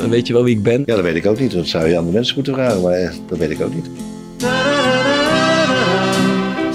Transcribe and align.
Dan 0.00 0.10
weet 0.10 0.26
je 0.26 0.32
wel 0.32 0.44
wie 0.44 0.56
ik 0.56 0.62
ben. 0.62 0.82
Ja, 0.86 0.94
dat 0.94 1.04
weet 1.04 1.14
ik 1.16 1.26
ook 1.26 1.38
niet. 1.38 1.52
Dat 1.52 1.66
zou 1.66 1.88
je 1.88 1.98
aan 1.98 2.06
de 2.06 2.12
mensen 2.12 2.34
moeten 2.34 2.54
vragen, 2.54 2.82
maar 2.82 2.92
eh, 2.92 3.10
dat 3.28 3.38
weet 3.38 3.50
ik 3.50 3.60
ook 3.62 3.74
niet. 3.74 3.86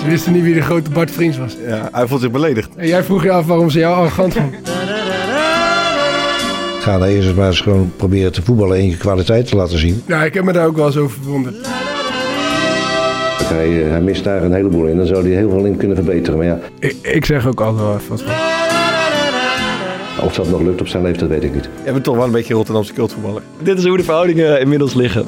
Ze 0.02 0.10
wisten 0.10 0.34
niet 0.34 0.44
wie 0.44 0.54
de 0.54 0.62
grote 0.62 0.90
Bart 0.90 1.12
Vriends 1.12 1.38
was. 1.38 1.56
Ja, 1.68 1.90
hij 1.92 2.08
voelt 2.08 2.22
zich 2.22 2.32
beledigd. 2.32 2.70
En 2.76 2.88
jij 2.88 3.04
vroeg 3.04 3.24
je 3.24 3.32
af 3.32 3.46
waarom 3.46 3.70
ze 3.70 3.80
jou 3.80 3.96
arrogant 3.96 4.34
vonden. 4.34 4.60
Ga 6.80 6.98
dan 6.98 7.08
eerst 7.08 7.36
maar 7.36 7.48
eens 7.48 7.62
gewoon 7.62 7.92
proberen 7.96 8.32
te 8.32 8.42
voetballen 8.42 8.78
en 8.78 8.90
je 8.90 8.98
kwaliteit 8.98 9.48
te 9.48 9.56
laten 9.56 9.78
zien. 9.78 10.02
Ja, 10.08 10.24
ik 10.24 10.34
heb 10.34 10.44
me 10.44 10.52
daar 10.54 10.66
ook 10.68 10.76
wel 10.76 10.86
eens 10.86 10.98
over 10.98 11.18
verwonderd. 11.22 11.56
Hij, 13.44 13.84
eh, 13.84 13.90
hij 13.90 14.02
mist 14.02 14.24
daar 14.24 14.44
een 14.44 14.54
heleboel 14.54 14.86
in. 14.86 14.98
Dan 14.98 15.06
zou 15.08 15.22
hij 15.28 15.36
heel 15.38 15.50
veel 15.50 15.66
in 15.66 15.78
kunnen 15.78 15.96
verbeteren. 15.98 16.38
Maar 16.38 16.48
ja, 16.48 16.60
Ik, 16.80 16.96
ik 17.02 17.26
zeg 17.26 17.48
ook 17.48 17.62
altijd 17.62 17.86
wel 17.86 17.96
even 17.96 18.10
wat. 18.10 18.53
Of 20.24 20.36
dat 20.36 20.50
nog 20.50 20.62
lukt 20.62 20.82
op 20.82 20.88
zijn 20.88 21.04
leeftijd, 21.04 21.30
weet 21.30 21.44
ik 21.44 21.54
niet. 21.54 21.70
Jij 21.84 21.92
bent 21.92 22.04
toch 22.04 22.16
wel 22.16 22.26
een 22.26 22.32
beetje 22.32 22.54
Rotterdamse 22.54 22.94
cultvoetballer. 22.94 23.42
Dit 23.60 23.78
is 23.78 23.86
hoe 23.86 23.98
de 23.98 24.04
verhoudingen 24.04 24.60
inmiddels 24.60 24.94
liggen. 24.94 25.26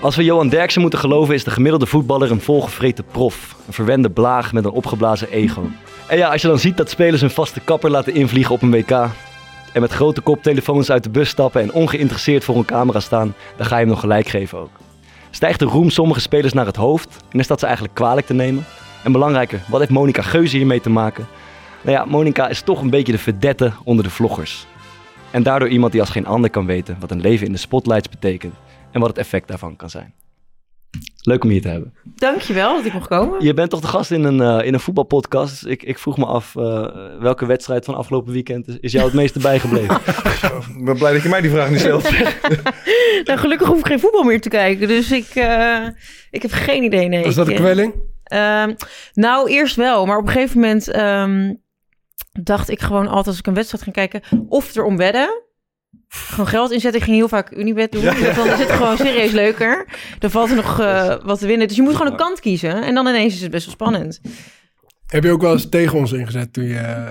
Als 0.00 0.16
we 0.16 0.24
Johan 0.24 0.48
Derksen 0.48 0.80
moeten 0.80 0.98
geloven, 0.98 1.34
is 1.34 1.44
de 1.44 1.50
gemiddelde 1.50 1.86
voetballer 1.86 2.30
een 2.30 2.40
volgevreten 2.40 3.04
prof. 3.10 3.56
Een 3.66 3.72
verwende 3.72 4.10
blaag 4.10 4.52
met 4.52 4.64
een 4.64 4.70
opgeblazen 4.70 5.30
ego. 5.30 5.62
En 6.06 6.18
ja, 6.18 6.30
als 6.30 6.42
je 6.42 6.48
dan 6.48 6.58
ziet 6.58 6.76
dat 6.76 6.90
spelers 6.90 7.20
hun 7.20 7.30
vaste 7.30 7.60
kapper 7.60 7.90
laten 7.90 8.14
invliegen 8.14 8.54
op 8.54 8.62
een 8.62 8.70
WK. 8.70 8.90
En 9.72 9.80
met 9.80 9.92
grote 9.92 10.20
koptelefoons 10.20 10.90
uit 10.90 11.02
de 11.02 11.10
bus 11.10 11.28
stappen 11.28 11.62
en 11.62 11.72
ongeïnteresseerd 11.72 12.44
voor 12.44 12.56
een 12.56 12.64
camera 12.64 13.00
staan, 13.00 13.34
dan 13.56 13.66
ga 13.66 13.74
je 13.74 13.80
hem 13.80 13.90
nog 13.90 14.00
gelijk 14.00 14.28
geven 14.28 14.58
ook. 14.58 14.70
Stijgt 15.30 15.58
de 15.58 15.64
roem 15.64 15.90
sommige 15.90 16.20
spelers 16.20 16.52
naar 16.52 16.66
het 16.66 16.76
hoofd 16.76 17.16
en 17.30 17.38
is 17.38 17.46
dat 17.46 17.60
ze 17.60 17.64
eigenlijk 17.66 17.94
kwalijk 17.94 18.26
te 18.26 18.34
nemen? 18.34 18.64
En 19.04 19.12
belangrijker, 19.12 19.60
wat 19.68 19.80
heeft 19.80 19.92
Monica 19.92 20.22
Geuze 20.22 20.56
hiermee 20.56 20.80
te 20.80 20.90
maken? 20.90 21.26
Nou 21.82 21.96
ja, 21.96 22.04
Monica 22.04 22.48
is 22.48 22.60
toch 22.60 22.80
een 22.80 22.90
beetje 22.90 23.12
de 23.12 23.18
verdette 23.18 23.72
onder 23.84 24.04
de 24.04 24.10
vloggers. 24.10 24.66
En 25.30 25.42
daardoor 25.42 25.68
iemand 25.68 25.92
die 25.92 26.00
als 26.00 26.10
geen 26.10 26.26
ander 26.26 26.50
kan 26.50 26.66
weten 26.66 26.96
wat 27.00 27.10
een 27.10 27.20
leven 27.20 27.46
in 27.46 27.52
de 27.52 27.58
spotlights 27.58 28.08
betekent 28.08 28.54
en 28.90 29.00
wat 29.00 29.08
het 29.08 29.18
effect 29.18 29.48
daarvan 29.48 29.76
kan 29.76 29.90
zijn. 29.90 30.12
Leuk 31.22 31.44
om 31.44 31.50
hier 31.50 31.62
te 31.62 31.68
hebben. 31.68 31.94
Dankjewel 32.14 32.76
dat 32.76 32.84
ik 32.84 32.92
mocht 32.92 33.08
komen. 33.08 33.44
Je 33.44 33.54
bent 33.54 33.70
toch 33.70 33.80
de 33.80 33.86
gast 33.86 34.10
in 34.10 34.24
een, 34.24 34.40
eh, 34.40 34.66
in 34.66 34.74
een 34.74 34.80
voetbalpodcast. 34.80 35.60
Dus 35.60 35.70
ik, 35.70 35.82
ik 35.82 35.98
vroeg 35.98 36.16
me 36.16 36.24
af, 36.24 36.56
eh, 36.56 36.86
welke 37.20 37.46
wedstrijd 37.46 37.84
van 37.84 37.94
afgelopen 37.94 38.32
weekend 38.32 38.68
is, 38.68 38.76
is 38.80 38.92
jou 38.92 39.04
het 39.04 39.14
meeste 39.14 39.38
bijgebleven? 39.38 39.96
Ik 40.78 40.84
ben 40.84 40.98
blij 40.98 41.12
dat 41.12 41.22
je 41.22 41.28
mij 41.28 41.40
die 41.40 41.50
vraag 41.50 41.70
niet 41.70 41.80
stelt. 41.80 42.10
Nou, 43.24 43.38
gelukkig 43.38 43.68
hoef 43.68 43.78
ik 43.78 43.86
geen 43.86 44.00
voetbal 44.00 44.22
meer 44.22 44.40
te 44.40 44.48
kijken. 44.48 44.88
Dus 44.88 45.12
ik, 45.12 45.28
eh, 45.34 45.86
ik 46.30 46.42
heb 46.42 46.50
geen 46.50 46.82
idee. 46.82 47.08
Nee. 47.08 47.24
Was 47.24 47.34
dat 47.34 47.48
een 47.48 47.54
kwelling? 47.54 47.94
Ehm, 48.24 48.74
nou, 49.14 49.50
eerst 49.50 49.76
wel. 49.76 50.06
Maar 50.06 50.18
op 50.18 50.26
een 50.26 50.32
gegeven 50.32 50.60
moment 50.60 50.88
ehm, 50.88 51.54
dacht 52.32 52.70
ik 52.70 52.80
gewoon 52.80 53.06
altijd 53.06 53.26
als 53.26 53.38
ik 53.38 53.46
een 53.46 53.54
wedstrijd 53.54 53.82
ging 53.82 53.96
kijken... 53.96 54.22
of 54.48 54.76
erom 54.76 54.96
wedden. 54.96 55.42
Gewoon 56.14 56.46
geld 56.46 56.70
inzetten. 56.72 57.00
Ik 57.00 57.06
ging 57.06 57.16
heel 57.16 57.28
vaak 57.28 57.50
Unibet 57.56 57.92
doen. 57.92 58.04
Want 58.04 58.18
dan 58.36 58.46
is 58.48 58.58
het 58.58 58.70
gewoon 58.70 58.96
serieus 58.96 59.30
leuker. 59.32 59.86
Dan 60.18 60.30
valt 60.30 60.50
er 60.50 60.56
nog 60.56 60.80
eh, 60.80 61.14
wat 61.24 61.38
te 61.38 61.46
winnen. 61.46 61.68
Dus 61.68 61.76
je 61.76 61.82
moet 61.82 61.96
gewoon 61.96 62.12
een 62.12 62.18
kant 62.18 62.40
kiezen. 62.40 62.82
En 62.82 62.94
dan 62.94 63.06
ineens 63.06 63.34
is 63.34 63.40
het 63.42 63.50
best 63.50 63.64
wel 63.64 63.74
spannend. 63.74 64.20
Heb 65.06 65.24
je 65.24 65.30
ook 65.30 65.42
wel 65.42 65.52
eens 65.52 65.68
tegen 65.68 65.98
ons 65.98 66.12
ingezet 66.12 66.52
toen 66.52 66.64
je... 66.64 66.76
eh, 66.76 67.10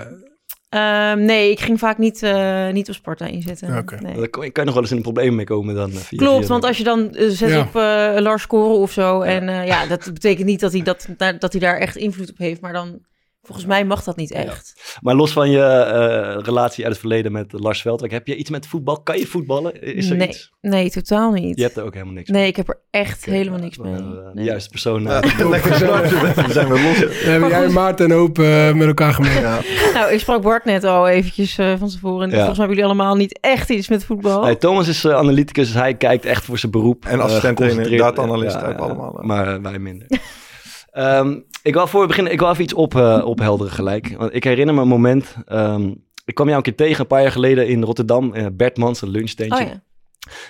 Ehm, 0.68 1.24
nee, 1.24 1.50
ik 1.50 1.60
ging 1.60 1.78
vaak 1.78 1.98
niet, 1.98 2.22
eh, 2.22 2.68
niet 2.70 2.88
op 2.88 2.94
Sparta 2.94 3.26
inzetten. 3.26 3.78
Oké. 3.78 3.96
Nee. 4.00 4.28
Kan 4.28 4.30
kan 4.30 4.50
je 4.52 4.64
nog 4.64 4.72
wel 4.74 4.82
eens 4.82 4.90
in 4.90 4.96
een 4.96 5.02
probleem 5.02 5.34
mee 5.34 5.44
komen 5.44 5.74
dan. 5.74 5.90
eh, 5.90 5.96
via- 5.96 6.18
Klopt, 6.18 6.38
via- 6.38 6.48
want 6.48 6.64
als 6.64 6.78
je 6.78 6.84
dan 6.84 7.14
eh, 7.14 7.28
zet 7.28 7.48
Ja. 7.50 7.60
op 7.60 7.76
eh, 7.76 8.22
Lars 8.22 8.42
scoren 8.42 8.78
of 8.78 8.92
zo. 8.92 9.20
En 9.20 9.48
eh, 9.48 9.66
ja, 9.66 9.86
dat 9.86 10.10
betekent 10.12 10.46
niet 10.46 10.60
dat 10.60 10.72
hij, 10.72 10.82
dat, 10.82 11.06
dat 11.38 11.52
hij 11.52 11.60
daar 11.60 11.76
echt 11.78 11.96
invloed 11.96 12.30
op 12.30 12.38
heeft. 12.38 12.60
Maar 12.60 12.72
dan, 12.72 12.98
volgens 13.44 13.66
mij 13.66 13.84
mag 13.84 14.02
dat 14.04 14.16
niet 14.16 14.30
echt. 14.30 14.98
Maar 15.00 15.14
los 15.14 15.32
van 15.32 15.50
je 15.50 15.62
eh, 15.62 16.42
relatie 16.44 16.82
uit 16.84 16.92
het 16.92 17.00
verleden 17.00 17.32
met 17.32 17.52
Lars 17.52 17.80
Veldwijk, 17.82 18.12
heb 18.12 18.26
je 18.26 18.36
iets 18.36 18.50
met 18.50 18.66
voetbal? 18.66 19.00
Kan 19.02 19.18
je 19.18 19.26
voetballen? 19.26 19.82
Is 19.82 20.10
er 20.10 20.16
nee, 20.16 20.28
iets? 20.28 20.52
nee, 20.60 20.90
totaal 20.90 21.32
niet. 21.32 21.56
Je 21.56 21.62
hebt 21.62 21.76
er 21.76 21.84
ook 21.84 21.92
helemaal 21.92 22.14
niks 22.14 22.30
Nee, 22.30 22.46
ik 22.46 22.56
heb 22.56 22.68
er 22.68 22.78
echt 22.90 23.24
helemaal 23.24 23.58
niks 23.58 23.78
mee. 23.78 23.92
De 23.94 24.30
Nee. 24.34 24.44
juiste 24.44 24.70
persoon. 24.70 25.02
Ja, 25.02 25.22
eh, 25.22 25.48
lekker 25.50 25.74
zo. 25.84 25.92
We 25.96 26.42
zijn 26.52 26.68
weer 26.68 26.82
los. 26.82 26.98
We 26.98 27.22
hebben 27.30 27.48
jij 27.48 27.64
en. 27.64 27.72
Maarten 27.72 28.10
een 28.10 28.16
hoop 28.16 28.38
eh, 28.38 28.72
met 28.72 28.86
elkaar 28.86 29.14
gemeen. 29.14 29.40
Ja. 29.40 29.58
Nou, 29.94 30.12
ik 30.12 30.18
sprak 30.20 30.42
Bart 30.42 30.64
net 30.64 30.84
al 30.84 31.08
eventjes 31.08 31.58
eh, 31.58 31.72
van 31.78 31.88
tevoren. 31.88 32.22
En 32.22 32.28
Ja. 32.30 32.36
volgens 32.36 32.58
mij 32.58 32.66
hebben 32.66 32.76
jullie 32.76 32.84
allemaal 32.84 33.16
niet 33.16 33.38
echt 33.40 33.70
iets 33.70 33.88
met 33.88 34.04
voetbal. 34.04 34.42
Nee, 34.44 34.58
Thomas 34.58 34.88
is 34.88 35.06
analyticus, 35.06 35.66
dus 35.72 35.76
hij 35.80 35.94
kijkt 35.94 36.24
echt 36.24 36.44
voor 36.44 36.58
zijn 36.58 36.72
beroep. 36.72 37.04
En 37.04 37.20
assistent 37.20 37.56
trainer, 37.56 37.84
geconcentreerd. 37.84 38.16
data-analyst, 38.16 38.78
allemaal. 38.78 39.18
Maar 39.20 39.62
wij 39.62 39.78
minder. 39.78 40.06
Ehm, 40.94 41.38
ik 41.62 41.74
wil 41.74 41.86
voor 41.86 42.06
beginnen, 42.06 42.32
ik 42.32 42.38
wil 42.38 42.50
even 42.50 42.62
iets 42.62 42.74
op, 42.74 42.94
eh, 42.94 43.22
ophelderen 43.24 43.72
gelijk. 43.72 44.14
Want 44.16 44.34
ik 44.34 44.44
herinner 44.44 44.74
me 44.74 44.80
een 44.80 44.88
moment, 44.88 45.36
ehm, 45.46 45.94
ik 46.24 46.34
kwam 46.34 46.46
jou 46.46 46.56
een 46.58 46.64
keer 46.64 46.74
tegen 46.74 47.00
een 47.00 47.06
paar 47.06 47.22
jaar 47.22 47.32
geleden 47.32 47.68
in 47.68 47.82
Rotterdam. 47.82 48.34
eh, 48.34 48.46
Bert 48.52 48.76
Mans, 48.76 49.02
een 49.02 49.08
lunchtentje. 49.08 49.64
oh. 49.64 49.70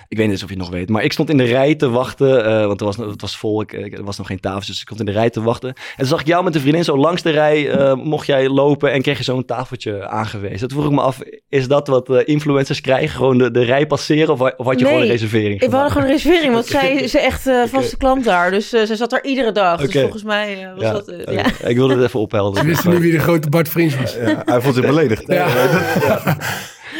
Ik 0.07 0.17
weet 0.17 0.25
niet 0.25 0.35
eens 0.35 0.43
of 0.43 0.49
je 0.49 0.55
het 0.55 0.63
nog 0.63 0.73
weet, 0.73 0.89
maar 0.89 1.03
ik 1.03 1.11
stond 1.13 1.29
in 1.29 1.37
de 1.37 1.43
rij 1.43 1.75
te 1.75 1.89
wachten, 1.89 2.45
eh, 2.45 2.65
want 2.65 2.79
er 2.79 2.85
was, 2.85 2.95
het 2.97 3.21
was 3.21 3.37
vol, 3.37 3.61
ik, 3.61 3.71
ik- 3.73 3.97
er 3.97 4.03
was 4.03 4.17
nog 4.17 4.27
geen 4.27 4.39
tafel, 4.39 4.59
dus 4.59 4.69
ik 4.69 4.75
stond 4.87 4.99
in 4.99 5.05
de 5.05 5.11
rij 5.11 5.29
te 5.29 5.41
wachten. 5.41 5.69
En 5.69 5.75
toen 5.97 6.05
zag 6.07 6.19
ik 6.19 6.27
jou 6.27 6.43
met 6.43 6.55
een 6.55 6.61
vriendin 6.61 6.83
zo 6.83 6.97
langs 6.97 7.21
de 7.21 7.29
rij, 7.29 7.69
eh, 7.71 7.93
mocht 7.95 8.25
jij 8.27 8.49
lopen 8.49 8.91
en 8.91 9.01
kreeg 9.01 9.17
je 9.17 9.23
zo'n 9.23 9.45
tafeltje 9.45 10.07
aangewezen. 10.07 10.67
Toen 10.67 10.77
vroeg 10.77 10.89
ik 10.91 10.95
me 10.97 11.01
af, 11.03 11.19
is 11.49 11.67
dat 11.67 11.87
wat 11.87 12.09
eh, 12.09 12.21
influencers 12.25 12.81
krijgen, 12.81 13.15
gewoon 13.15 13.37
de, 13.37 13.51
de 13.51 13.63
rij 13.63 13.87
passeren 13.87 14.33
of, 14.33 14.39
of 14.41 14.65
had 14.65 14.79
je 14.79 14.83
Nee, 14.83 14.85
gewoon 14.85 15.01
een 15.01 15.07
reservering 15.07 15.61
Ik 15.61 15.71
had 15.71 15.91
gewoon 15.91 16.07
een 16.07 16.13
reservering, 16.13 16.53
want 16.53 16.65
zij 16.77 16.93
is 16.93 17.15
echt 17.15 17.47
eh, 17.47 17.63
vaste 17.67 17.97
klant 17.97 18.23
daar. 18.23 18.51
Dus 18.51 18.73
eh, 18.73 18.83
zij 18.85 18.95
zat 18.95 19.09
daar 19.09 19.23
iedere 19.23 19.51
dag. 19.51 19.79
Dus 19.79 19.87
Oké. 19.87 19.99
volgens 20.01 20.23
mij 20.23 20.63
eh, 20.63 20.73
was 20.73 20.83
Ja, 20.83 20.91
dat... 20.91 21.07
eh, 21.07 21.33
ja. 21.35 21.45
Ik 21.67 21.75
wilde 21.75 21.93
het 21.93 21.97
even 22.03 22.09
Ze 22.09 22.17
ophelderen. 22.17 22.67
wisten 22.67 22.91
niet 22.91 22.99
wie 22.99 23.11
de 23.11 23.19
grote 23.19 23.49
Bart 23.49 23.69
Vriends 23.69 23.95
was. 23.97 24.15
Ja, 24.15 24.41
hij 24.45 24.61
voelt 24.61 24.75
zich 24.75 24.85
beledigd. 24.85 25.23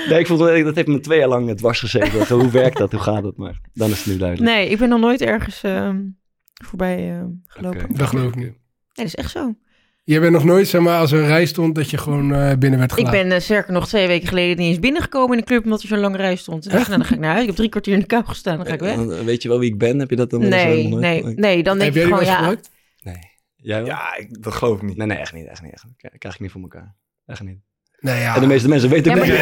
Nee, 0.10 0.20
ik 0.20 0.28
vond 0.28 0.40
dat 0.40 0.76
heeft 0.76 0.88
me 0.88 1.00
twee 1.00 1.20
jaar 1.20 1.28
lang 1.28 1.58
dwars 1.58 1.80
gezeten. 1.80 2.38
Hoe 2.38 2.50
werkt 2.52 2.78
dat? 2.78 2.92
Hoe 2.92 3.02
gaat 3.02 3.24
het? 3.24 3.38
Maar 3.38 3.60
dan 3.74 3.90
is 3.90 3.98
het 3.98 4.06
nu 4.08 4.18
duidelijk. 4.18 4.52
Nee, 4.52 4.70
ik 4.70 4.78
ben 4.78 4.90
nog 4.90 5.00
nooit 5.00 5.22
ergens 5.22 5.64
ehm, 5.64 6.02
voorbij 6.66 7.12
eh, 7.12 7.24
gelopen. 7.46 7.96
Dat 7.96 8.08
geloof 8.08 8.28
ik 8.28 8.36
niet. 8.36 8.46
Nee, 8.46 8.56
dat 8.94 9.06
is 9.06 9.16
echt 9.16 9.32
zo. 9.32 9.56
Je 10.04 10.20
bent 10.20 10.32
nog 10.34 10.44
nooit, 10.44 10.68
zeg 10.68 10.82
maar, 10.82 11.00
als 11.00 11.12
er 11.12 11.20
een 11.20 11.28
rij 11.28 11.46
stond, 11.46 11.76
dat 11.76 11.90
je 11.90 11.98
gewoon 11.98 12.34
eh, 12.34 12.58
binnen 12.58 12.80
werd 12.80 12.92
Ik 12.92 12.98
gelaten. 12.98 13.28
ben 13.28 13.32
eh, 13.38 13.42
sterker 13.42 13.74
nog 13.74 13.88
twee 13.88 14.08
weken 14.08 14.28
geleden 14.28 14.58
niet 14.58 14.68
eens 14.68 14.80
binnengekomen 14.80 15.32
in 15.32 15.38
de 15.40 15.46
club 15.48 15.64
omdat 15.64 15.82
er 15.82 15.88
zo'n 15.88 16.00
lange 16.00 16.18
rij 16.18 16.36
stond. 16.36 16.64
Dus 16.64 16.72
ik 16.72 16.78
dacht, 16.78 16.88
nou, 16.90 17.00
dan 17.00 17.08
ga 17.10 17.16
ik 17.16 17.22
naar 17.22 17.30
huis. 17.30 17.42
Ik 17.42 17.48
heb 17.48 17.56
drie 17.56 17.70
kwartier 17.70 17.94
in 17.94 18.00
de 18.00 18.06
kou 18.06 18.26
gestaan, 18.26 18.58
dan 18.58 18.66
ga 18.66 18.74
ik 18.74 18.80
weg. 18.80 18.96
Eh, 18.98 19.20
Weet 19.26 19.42
je 19.42 19.50
wel 19.50 19.60
wie 19.60 19.72
ik 19.72 19.78
ben? 19.78 20.00
Heb 20.00 20.10
je 20.10 20.16
dat 20.16 20.30
dan 20.30 20.40
wel 20.40 20.50
Nee, 20.50 20.88
nooit- 20.88 21.02
nee, 21.02 21.24
nee. 21.36 21.64
Dan 21.64 21.78
denk 21.78 21.94
Heb 21.94 22.04
wel 22.04 22.18
gewoon, 22.18 22.26
ja. 22.32 22.36
gebruikt? 22.36 22.70
Nee. 23.04 23.20
Jij 23.56 23.78
wel? 23.78 23.86
Ja, 23.88 24.16
ik, 24.16 24.44
dat 24.44 24.54
geloof 24.54 24.76
ik 24.78 24.82
niet. 24.84 24.98
Nee, 24.98 25.08
nee, 25.08 25.18
echt 25.18 25.34
niet. 25.34 25.46
Echt 25.48 25.62
niet. 25.62 25.74
Echt 25.74 25.84
niet. 25.84 25.98
Krijg 25.98 26.18
krijg 26.18 26.34
ik 26.36 26.42
niet 26.42 26.52
voor 26.52 26.62
elkaar. 26.62 26.96
Echt 27.26 27.44
niet. 27.44 27.60
Nee, 28.00 28.22
ja. 28.22 28.35
En 28.35 28.41
de 28.41 28.47
meeste 28.47 28.67
mensen 28.67 28.89
weten 28.89 29.11
Ja, 29.11 29.17
maar- 29.17 29.28
niet. 29.28 29.35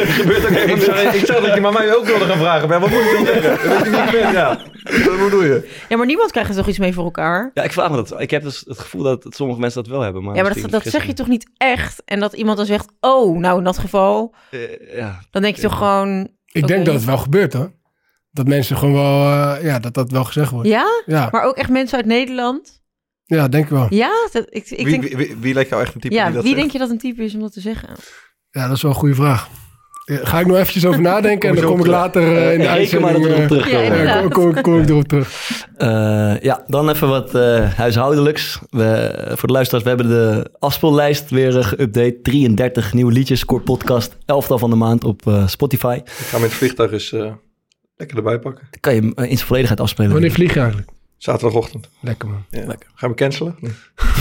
Er 0.00 0.06
gebeurt 0.20 0.44
ook 0.44 0.50
Ik 0.50 0.80
zag, 0.82 1.02
niks. 1.02 1.16
ik 1.16 1.26
dat 1.26 1.54
je 1.54 1.60
maar 1.60 1.72
mij 1.72 1.94
ook 1.96 2.04
wilde 2.04 2.24
gaan 2.24 2.38
vragen. 2.38 2.68
Maar 2.68 2.80
wat 2.80 2.90
moet 2.90 3.00
ik 3.00 3.10
dan 3.12 3.26
zeggen? 3.26 3.68
Dat 3.68 3.82
weet 3.82 3.84
je 3.94 4.00
niet 4.02 4.12
meer. 4.12 4.32
Ja. 4.32 4.58
Wat 5.04 5.18
bedoel 5.18 5.42
je? 5.42 5.70
Ja, 5.88 5.96
maar 5.96 6.06
niemand 6.06 6.30
krijgt 6.30 6.50
er 6.50 6.56
toch 6.56 6.68
iets 6.68 6.78
mee 6.78 6.92
voor 6.94 7.04
elkaar? 7.04 7.50
Ja, 7.54 7.62
ik 7.62 7.72
vraag 7.72 7.90
me 7.90 7.96
dat. 7.96 8.20
Ik 8.20 8.30
heb 8.30 8.42
dus 8.42 8.64
het 8.66 8.78
gevoel 8.78 9.02
dat, 9.02 9.22
dat 9.22 9.34
sommige 9.34 9.60
mensen 9.60 9.82
dat 9.82 9.92
wel 9.92 10.00
hebben. 10.00 10.22
Maar 10.24 10.34
ja, 10.36 10.42
maar 10.42 10.70
dat, 10.70 10.82
zeg 10.86 11.04
je 11.06 11.12
toch 11.12 11.28
niet 11.28 11.50
echt? 11.56 12.02
En 12.04 12.20
dat 12.20 12.32
iemand 12.32 12.56
dan 12.56 12.66
zegt, 12.66 12.86
oh, 13.00 13.38
nou 13.38 13.58
in 13.58 13.64
dat 13.64 13.78
geval. 13.78 14.34
Eh, 14.50 14.96
ja. 14.96 15.20
dan 15.30 15.42
denk 15.42 15.56
je 15.56 15.62
toch 15.62 15.76
gewoon... 15.76 16.28
Ik 16.52 16.66
denk 16.66 16.84
dat 16.86 16.94
het 16.94 17.04
wel 17.04 17.18
gebeurt, 17.18 17.52
hoor. 17.52 17.72
Dat 18.30 18.46
mensen 18.46 18.76
gewoon 18.76 18.94
wel, 18.94 19.22
eh, 19.32 19.64
ja, 19.64 19.78
dat 19.78 19.94
dat 19.94 20.10
wel 20.10 20.24
gezegd 20.24 20.50
wordt. 20.50 20.68
Ja? 20.68 21.02
Ja, 21.06 21.28
Maar 21.30 21.42
ook 21.44 21.56
echt 21.56 21.70
mensen 21.70 21.96
uit 21.96 22.06
Nederland? 22.06 22.80
Ja 23.26 23.48
denk 23.48 23.64
ik 23.64 23.70
wel. 23.70 23.86
Ja? 23.90 24.10
Dat, 24.32 24.46
ik, 24.50 24.70
ik 24.70 24.76
Wie, 24.86 25.00
denk, 25.00 25.02
wie, 25.02 25.16
wie, 25.16 25.36
wie 25.40 25.54
lijkt 25.54 25.70
jou 25.70 25.82
echt 25.82 25.94
een 25.94 26.00
type 26.00 26.14
ja, 26.14 26.24
die 26.24 26.34
dat 26.34 26.42
wie 26.42 26.50
zegt? 26.52 26.62
denk 26.62 26.72
je 26.72 26.78
dat 26.78 26.90
een 26.90 26.98
type 26.98 27.22
is 27.24 27.34
om 27.34 27.40
dat 27.40 27.52
te 27.52 27.60
zeggen? 27.60 27.88
Ja, 28.50 28.66
dat 28.68 28.76
is 28.76 28.82
wel 28.82 28.90
een 28.90 28.96
goede 28.96 29.14
vraag. 29.14 29.48
Ja, 30.04 30.18
Ga 30.22 30.40
ik 30.40 30.46
nog 30.46 30.56
eventjes 30.56 30.86
over 30.86 31.00
nadenken 31.12 31.48
en 31.48 31.54
dan 31.56 31.64
kom 31.64 31.80
ik 31.80 31.86
later 31.86 32.22
eh, 32.36 32.52
in 32.52 32.58
de 32.58 32.66
Eh, 32.66 32.74
reken 32.74 33.00
maar 33.00 33.12
dat 33.12 33.20
erop 33.22 33.32
uitzending... 33.38 33.66
eh, 33.66 33.68
terugkomen. 33.68 33.96
Ja, 33.96 34.04
ja, 34.04 34.14
inderdaad. 34.18 34.32
kom, 34.32 34.52
kom, 34.52 34.62
kom 34.62 34.80
ik 34.80 34.88
erop 34.88 35.08
terug. 35.08 35.50
Eh, 35.76 36.40
ja, 36.40 36.64
dan 36.66 36.88
even 36.90 37.08
wat 37.08 37.34
eh, 37.34 37.72
huishoudelijks. 37.72 38.58
We, 38.70 39.14
voor 39.34 39.46
de 39.48 39.54
luisteraars, 39.54 39.84
we 39.84 39.88
hebben 39.90 40.08
de 40.08 40.50
afspeellijst 40.58 41.30
weer 41.30 41.58
eh, 41.58 41.72
geüpdate. 41.72 42.20
33 42.22 42.92
nieuwe 42.92 43.12
liedjes, 43.12 43.44
kort 43.44 43.64
podcast, 43.64 44.16
elftal 44.26 44.58
van 44.58 44.70
de 44.70 44.76
maand 44.76 45.04
op 45.04 45.26
eh, 45.26 45.46
Spotify. 45.48 45.98
Ik 46.02 46.08
ga 46.12 46.38
met 46.38 46.48
het 46.48 46.58
vliegtuig 46.58 46.92
eens 46.92 47.12
eh, 47.12 47.32
lekker 47.96 48.16
erbij 48.16 48.38
pakken. 48.38 48.66
Dan 48.70 48.80
kan 48.80 48.94
je 48.94 49.00
hem 49.00 49.12
eh, 49.14 49.24
in 49.30 49.34
zijn 49.36 49.46
volledigheid 49.46 49.80
afspelen. 49.80 50.12
Wanneer 50.12 50.32
vlieg 50.32 50.54
je 50.54 50.60
eigenlijk? 50.60 50.90
Zaterdagochtend. 51.16 51.88
Lekker, 52.00 52.28
man. 52.28 52.44
Ja. 52.50 52.76
Gaan 52.94 53.10
we 53.10 53.16
cancelen? 53.16 53.56
Nee. 53.60 53.72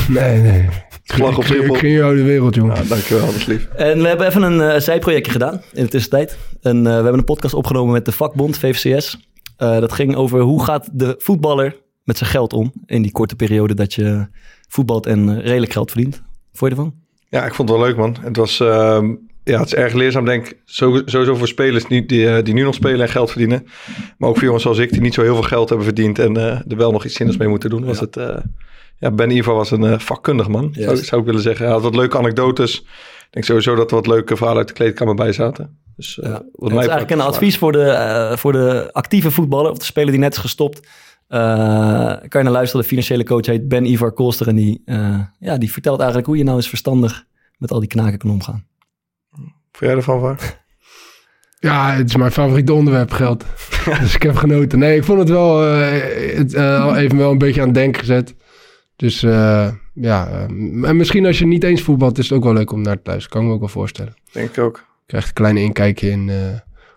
Nee, 0.08 0.42
nee. 0.42 0.70
Vlag 1.04 1.38
op 1.38 1.44
Schiphol. 1.44 1.76
Ik 1.76 1.82
jou 1.82 2.16
de 2.16 2.24
wereld, 2.24 2.56
jongen. 2.56 2.76
Ja, 2.76 2.84
dankjewel, 2.84 3.26
dat 3.26 3.36
is 3.36 3.46
lief. 3.46 3.66
En 3.66 4.02
we 4.02 4.08
hebben 4.08 4.28
even 4.28 4.42
een 4.42 4.62
eh, 4.62 4.80
zijprojectje 4.80 5.32
gedaan 5.32 5.62
in 5.74 5.84
de 5.84 5.90
tussentijd. 5.90 6.38
En, 6.62 6.78
eh, 6.78 6.84
we 6.84 6.90
hebben 6.90 7.14
een 7.14 7.24
podcast 7.24 7.54
opgenomen 7.54 7.94
met 7.94 8.06
de 8.06 8.12
vakbond 8.12 8.58
VVCS. 8.58 9.20
Eh, 9.58 9.80
dat 9.80 9.94
ging 9.94 10.16
over 10.16 10.40
hoe 10.40 10.64
gaat 10.64 10.90
de 10.92 11.16
voetballer 11.18 11.76
met 12.04 12.18
zijn 12.18 12.30
geld 12.30 12.54
om 12.54 12.72
in 12.86 13.02
die 13.02 13.12
korte 13.12 13.36
periode 13.36 13.74
dat 13.74 13.94
je 13.94 14.28
voetbalt 14.68 15.06
en 15.06 15.42
redelijk 15.42 15.72
geld 15.72 15.92
verdient. 15.92 16.24
Vond 16.54 16.72
je 16.72 16.78
ervan? 16.78 16.94
Ja, 17.30 17.46
ik 17.46 17.54
vond 17.54 17.70
het 17.70 17.78
wel 17.78 17.88
leuk, 17.88 17.98
man. 17.98 18.16
Het 18.22 18.38
was, 18.38 18.60
ehm, 18.60 19.16
ja, 19.46 19.60
het 19.60 19.68
is 19.68 19.76
erg 19.76 19.94
leerzaam, 19.94 20.26
denk 20.26 20.48
ik. 20.48 20.58
Sowieso 20.66 21.36
voor 21.36 21.48
spelers 21.48 21.86
die, 21.86 22.06
die, 22.06 22.30
eh, 22.30 22.44
die 22.44 22.54
nu 22.54 22.64
nog 22.64 22.74
spelen 22.74 23.02
en 23.02 23.10
geld 23.10 23.30
verdienen. 23.32 23.68
Maar 24.18 24.30
ook 24.30 24.36
voor 24.36 24.44
jongens 24.44 24.64
zoals 24.64 24.78
ik, 24.78 24.92
die 24.92 25.02
niet 25.02 25.14
zo 25.14 25.22
heel 25.22 25.34
veel 25.34 25.44
geld 25.44 25.68
hebben 25.70 25.86
verdiend 25.88 26.20
en 26.20 26.38
eh, 26.38 26.46
er 26.46 26.78
wel 26.78 26.92
nog 26.92 27.06
iets 27.06 27.16
zinnigs 27.16 27.38
mee 27.38 27.48
moeten 27.48 27.70
doen. 27.70 27.86
Was 27.86 28.00
het, 28.00 28.18
eh, 28.18 28.38
ja, 29.00 29.12
ben 29.12 29.30
Ivar 29.32 29.56
was 29.56 29.72
een 29.72 30.00
vakkundig 30.02 30.48
man, 30.48 30.70
zou, 30.74 30.86
Juist. 30.86 31.06
zou 31.06 31.22
ik 31.22 31.28
willen 31.28 31.42
zeggen. 31.42 31.66
Hij 31.66 31.74
had 31.74 31.84
wat 31.84 31.96
leuke 31.96 32.18
anekdotes. 32.18 32.80
Ik 32.80 33.28
denk 33.30 33.46
sowieso 33.46 33.76
dat 33.76 33.90
er 33.90 33.96
wat 33.96 34.08
leuke 34.08 34.36
verhalen 34.36 34.60
uit 34.60 34.68
de 34.68 34.74
kleedkamer 34.74 35.16
bij 35.16 35.32
zaten. 35.32 35.78
Dus 35.96 36.20
Ja. 36.22 36.30
wat 36.52 36.72
mij 36.72 36.84
is 36.84 36.90
eigenlijk 36.90 37.12
een 37.12 37.28
advies 37.28 37.58
voor 37.58 37.72
de, 37.72 38.34
voor 38.38 38.52
de 38.52 38.90
actieve 38.92 39.32
voetballer 39.32 39.72
of 39.72 39.78
de 39.78 39.86
speler 39.86 40.12
die 40.12 40.20
net 40.20 40.34
is 40.34 40.40
gestopt. 40.40 40.88
Kan 41.28 41.38
je 42.30 42.44
naar 42.44 42.50
luisteren. 42.52 42.82
De 42.82 42.88
financiële 42.88 43.24
coach 43.24 43.46
heet 43.46 43.68
Ben 43.68 43.86
Ivar 43.86 44.12
Kolster. 44.12 44.48
En 44.48 44.56
die, 44.56 44.82
ja, 45.40 45.58
die 45.58 45.72
vertelt 45.72 45.98
eigenlijk 45.98 46.28
hoe 46.28 46.38
je 46.38 46.44
nou 46.44 46.56
eens 46.58 46.70
verstandig 46.70 47.26
met 47.58 47.72
al 47.72 47.80
die 47.80 47.90
knaken 47.90 48.18
kan 48.18 48.30
omgaan. 48.30 48.66
Vond 49.75 49.80
jij 49.80 49.95
ervan, 49.95 50.19
Var? 50.19 50.38
Ja, 51.60 51.92
het 51.94 52.10
is 52.10 52.16
mijn 52.16 52.31
favoriete 52.31 52.74
onderwerp, 52.74 53.12
geld. 53.12 53.45
dus 54.01 54.16
ik 54.16 54.24
heb 54.24 54.36
genoten. 54.36 54.80
Nee, 54.80 54.98
ik 54.98 55.04
vond 55.04 55.19
het 55.19 55.30
wel 55.30 55.66
eh, 55.66 56.38
het, 56.38 56.54
eh, 56.54 56.94
even 56.98 57.18
wel 57.18 57.31
een 57.31 57.38
beetje 57.38 57.62
aan 57.62 57.68
het 57.68 57.75
denken 57.75 58.00
gezet. 58.00 58.36
Dus 58.95 59.24
eh, 59.24 59.72
ja, 59.94 60.27
eh, 60.27 60.42
en 60.89 60.95
misschien 60.98 61.25
als 61.25 61.39
je 61.39 61.45
niet 61.45 61.63
eens 61.63 61.81
voetbalt, 61.81 62.18
is 62.18 62.30
het 62.30 62.38
ook 62.38 62.44
wel 62.44 62.54
leuk 62.54 62.72
om 62.72 62.81
naar 62.81 62.95
te 62.95 63.01
luisteren. 63.10 63.31
Kan 63.31 63.42
ik 63.42 63.48
me 63.48 63.54
ook 63.54 63.60
wel 63.60 63.69
voorstellen. 63.69 64.13
Denk 64.31 64.50
ik 64.50 64.57
ook. 64.63 64.86
Krijgt 65.06 65.27
een 65.27 65.33
kleine 65.33 65.62
inkijkje 65.62 66.10
in 66.10 66.30
eh, 66.30 66.36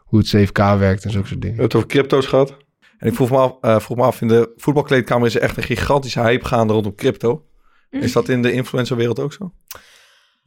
hoe 0.04 0.18
het 0.18 0.28
CFK 0.28 0.58
werkt 0.58 1.04
en 1.04 1.10
zulke 1.10 1.26
soort 1.26 1.28
We 1.28 1.46
dingen. 1.46 1.48
hebben 1.48 1.64
het 1.64 1.74
over 1.74 1.88
crypto's 1.88 2.26
gehad. 2.26 2.56
En 2.98 3.08
ik 3.08 3.14
vroeg 3.14 3.30
me 3.30 3.36
af, 3.36 3.56
eh, 3.60 3.78
vroeg 3.80 3.96
me 3.96 4.02
af 4.02 4.20
in 4.20 4.28
de 4.28 4.52
voetbalkleedkamer 4.56 5.26
is 5.26 5.34
er 5.34 5.40
echt 5.40 5.56
een 5.56 5.62
gigantische 5.62 6.20
hype 6.20 6.44
gaande 6.44 6.72
rondom 6.72 6.94
crypto. 6.94 7.42
Is 7.90 8.12
dat 8.12 8.28
in 8.28 8.42
de 8.42 8.52
influencerwereld 8.52 9.20
ook 9.20 9.32
zo? 9.32 9.52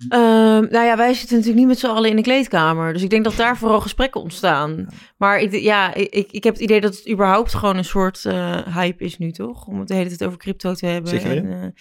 Ehm, 0.09 0.68
nou 0.69 0.86
ja, 0.86 0.98
wij 0.98 1.13
zitten 1.13 1.38
natuurlijk 1.38 1.59
niet 1.59 1.68
met 1.68 1.80
z'n 1.80 1.88
allen 1.88 2.09
in 2.09 2.15
de 2.15 2.21
kleedkamer. 2.21 2.94
Dus 2.94 3.03
ik 3.03 3.09
denk 3.09 3.24
dat 3.24 3.36
daar 3.36 3.57
vooral 3.57 3.81
gesprekken 3.81 4.21
ontstaan. 4.21 4.88
Maar 5.18 5.39
ik, 5.39 5.53
ja, 5.53 5.94
ik, 5.94 6.31
ik 6.31 6.44
heb 6.44 6.53
het 6.53 6.63
idee 6.63 6.81
dat 6.81 6.95
het 6.95 7.09
überhaupt 7.09 7.53
gewoon 7.53 7.77
een 7.77 7.86
soort 7.86 8.25
eh, 8.25 8.75
hype 8.75 9.03
is 9.03 9.18
nu, 9.18 9.31
toch? 9.31 9.68
Om 9.68 9.80
het 9.80 9.88
de 9.88 9.94
hele 9.94 10.09
tijd 10.09 10.24
over 10.24 10.38
crypto 10.38 10.74
te 10.74 10.86
hebben. 10.86 11.13
Je 11.13 11.19
en, 11.19 11.74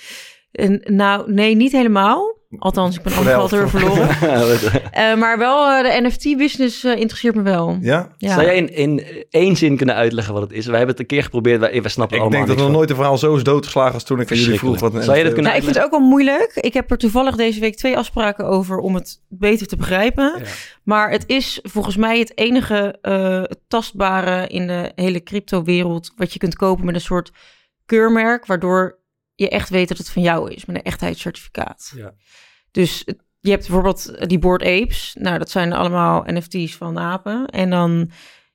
eh, 0.52 0.64
en, 0.64 0.96
nou, 0.96 1.32
nee, 1.32 1.54
niet 1.54 1.72
helemaal. 1.72 2.38
Althans, 2.58 2.96
ik 2.96 3.02
ben 3.02 3.12
uur 3.52 3.68
verloren. 3.68 4.08
Eh, 4.90 5.16
maar 5.16 5.38
wel, 5.38 5.68
eh, 5.68 5.82
de 5.82 6.08
NFT-business 6.08 6.84
interesseert 6.84 7.34
me 7.34 7.42
wel. 7.42 7.78
Ja? 7.80 8.14
Ja. 8.16 8.34
Zou 8.34 8.44
jij 8.44 8.56
in, 8.56 8.74
in 8.74 9.24
één 9.30 9.56
zin 9.56 9.76
kunnen 9.76 9.94
uitleggen 9.94 10.34
wat 10.34 10.42
het 10.42 10.52
is? 10.52 10.66
Wij 10.66 10.76
hebben 10.76 10.94
het 10.96 11.00
een 11.00 11.06
keer 11.06 11.22
geprobeerd. 11.22 11.60
Wij, 11.60 11.82
wij 11.82 11.90
snappen 11.90 12.16
Ik 12.16 12.22
allemaal 12.22 12.46
denk 12.46 12.58
dat 12.58 12.66
nog 12.66 12.76
nooit 12.76 12.90
een 12.90 12.96
verhaal 12.96 13.18
zo 13.18 13.34
is 13.34 13.42
doodgeslagen 13.42 13.94
als 13.94 14.04
toen 14.04 14.20
ik 14.20 14.30
aan 14.30 14.36
jullie 14.36 14.58
vroeg 14.58 14.80
wat 14.80 14.94
een 14.94 15.02
Zou 15.02 15.16
je 15.16 15.24
dat 15.24 15.32
kunnen 15.32 15.50
Nou, 15.50 15.56
ik 15.56 15.68
vind 15.68 15.76
het 15.76 15.84
ook 15.84 16.00
wel 16.00 16.08
moeilijk. 16.08 16.52
Ik 16.54 16.74
heb 16.74 16.90
er 16.90 16.98
toevallig 16.98 17.36
deze 17.36 17.60
week 17.60 17.76
twee 17.76 17.96
afspraken 17.96 18.46
over 18.46 18.78
om 18.78 18.94
het 18.94 19.20
beter 19.28 19.66
te 19.66 19.76
begrijpen. 19.76 20.34
Ja. 20.38 20.44
Maar 20.82 21.10
het 21.10 21.24
is 21.26 21.60
volgens 21.62 21.96
mij 21.96 22.18
het 22.18 22.38
enige 22.38 22.98
eh, 23.02 23.42
tastbare 23.68 24.46
in 24.46 24.66
de 24.66 24.92
hele 24.94 25.22
crypto-wereld 25.22 26.12
wat 26.16 26.32
je 26.32 26.38
kunt 26.38 26.56
kopen 26.56 26.84
met 26.84 26.94
een 26.94 27.00
soort 27.00 27.32
keurmerk, 27.86 28.46
waardoor 28.46 28.99
je 29.40 29.48
echt 29.48 29.68
weet 29.68 29.88
dat 29.88 29.98
het 29.98 30.10
van 30.10 30.22
jou 30.22 30.52
is, 30.52 30.64
met 30.64 30.76
een 30.76 30.82
echtheidscertificaat. 30.82 31.92
Ja. 31.96 32.14
Dus 32.70 33.02
je 33.40 33.50
hebt 33.50 33.66
bijvoorbeeld 33.66 34.28
die 34.28 34.38
Board 34.38 34.62
Apes. 34.62 35.16
Nou, 35.18 35.38
dat 35.38 35.50
zijn 35.50 35.72
allemaal 35.72 36.24
NFT's 36.26 36.76
van 36.76 36.98
apen. 36.98 37.46
En 37.46 37.70
dan 37.70 38.10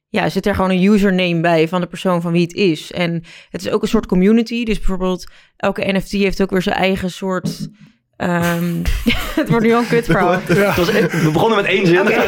ja, 0.10 0.30
zit 0.30 0.46
er 0.46 0.56
gewoon 0.56 0.70
een 0.70 0.84
username 0.84 1.42
bij 1.42 1.68
van 1.68 1.82
de 1.82 1.88
persoon 1.88 2.22
van 2.22 2.32
wie 2.32 2.42
het 2.42 2.54
is. 2.54 2.92
En 2.92 3.24
het 3.50 3.66
is 3.66 3.70
ook 3.70 3.82
een 3.82 3.88
soort 3.88 4.06
community. 4.06 4.64
Dus 4.64 4.78
bijvoorbeeld 4.78 5.32
elke 5.56 5.94
NFT 5.94 6.12
heeft 6.12 6.42
ook 6.42 6.50
weer 6.50 6.62
zijn 6.62 6.76
eigen 6.76 7.12
soort... 7.12 7.70
ehm, 8.18 8.82
het 9.40 9.50
wordt 9.50 9.66
nu 9.66 9.74
al 9.74 9.80
een 9.80 9.88
was 10.76 10.90
echt- 10.90 11.24
we 11.24 11.32
begonnen 11.32 11.58
met 11.58 11.66
één 11.66 11.88
zin. 11.88 12.00
Oké, 12.02 12.10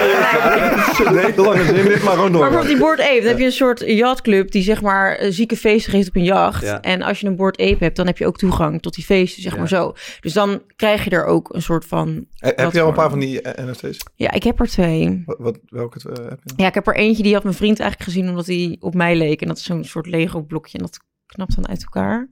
nou, 1.03 1.35
lange 1.41 1.63
zin 1.63 1.75
dit, 1.85 2.03
maar 2.03 2.13
gewoon 2.13 2.31
door. 2.31 2.41
Maar 2.41 2.49
bijvoorbeeld 2.49 2.67
die 2.67 2.77
Board 2.77 2.99
Ape, 3.01 3.17
dan 3.19 3.27
heb 3.27 3.37
je 3.39 3.45
een 3.45 3.51
soort 3.51 3.79
yachtclub 3.79 4.51
die 4.51 4.61
zeg 4.63 4.81
maar 4.81 5.15
eh, 5.15 5.31
zieke 5.31 5.57
feesten 5.57 5.91
geeft 5.91 6.07
op 6.07 6.15
een 6.15 6.23
jacht. 6.23 6.61
Ja. 6.63 6.81
En 6.81 7.01
als 7.01 7.19
je 7.19 7.27
een 7.27 7.35
Board 7.35 7.59
Ape 7.59 7.83
hebt, 7.83 7.95
dan 7.95 8.05
heb 8.05 8.17
je 8.17 8.25
ook 8.25 8.37
toegang 8.37 8.81
tot 8.81 8.93
die 8.95 9.03
feesten, 9.03 9.41
zeg 9.41 9.51
Ja. 9.51 9.57
maar 9.57 9.67
zo. 9.67 9.93
Dus 10.19 10.33
dan 10.33 10.61
krijg 10.75 11.03
je 11.03 11.09
er 11.09 11.25
ook 11.25 11.53
een 11.53 11.61
soort 11.61 11.85
van... 11.85 12.25
Heb 12.37 12.71
je 12.73 12.81
al 12.81 12.87
een 12.87 12.93
paar 12.93 13.09
van 13.09 13.19
die 13.19 13.41
eh, 13.41 13.65
NFT's? 13.65 13.97
Ja, 14.15 14.31
ik 14.31 14.43
heb 14.43 14.59
er 14.59 14.67
twee. 14.67 15.23
Wat, 15.25 15.37
wat, 15.39 15.59
welke 15.65 15.99
eh, 16.09 16.25
heb 16.29 16.39
je? 16.43 16.53
Ja, 16.55 16.67
ik 16.67 16.73
heb 16.73 16.87
er 16.87 16.95
eentje, 16.95 17.23
die 17.23 17.33
had 17.33 17.43
mijn 17.43 17.55
vriend 17.55 17.79
eigenlijk 17.79 18.09
gezien 18.11 18.29
omdat 18.29 18.45
hij 18.45 18.77
op 18.79 18.93
mij 18.93 19.15
leek. 19.15 19.41
En 19.41 19.47
dat 19.47 19.57
is 19.57 19.63
zo'n 19.63 19.83
soort 19.83 20.05
Lego 20.07 20.41
blokje 20.41 20.77
en 20.77 20.83
dat 20.83 20.99
knapt 21.25 21.55
dan 21.55 21.67
uit 21.67 21.83
elkaar. 21.83 22.29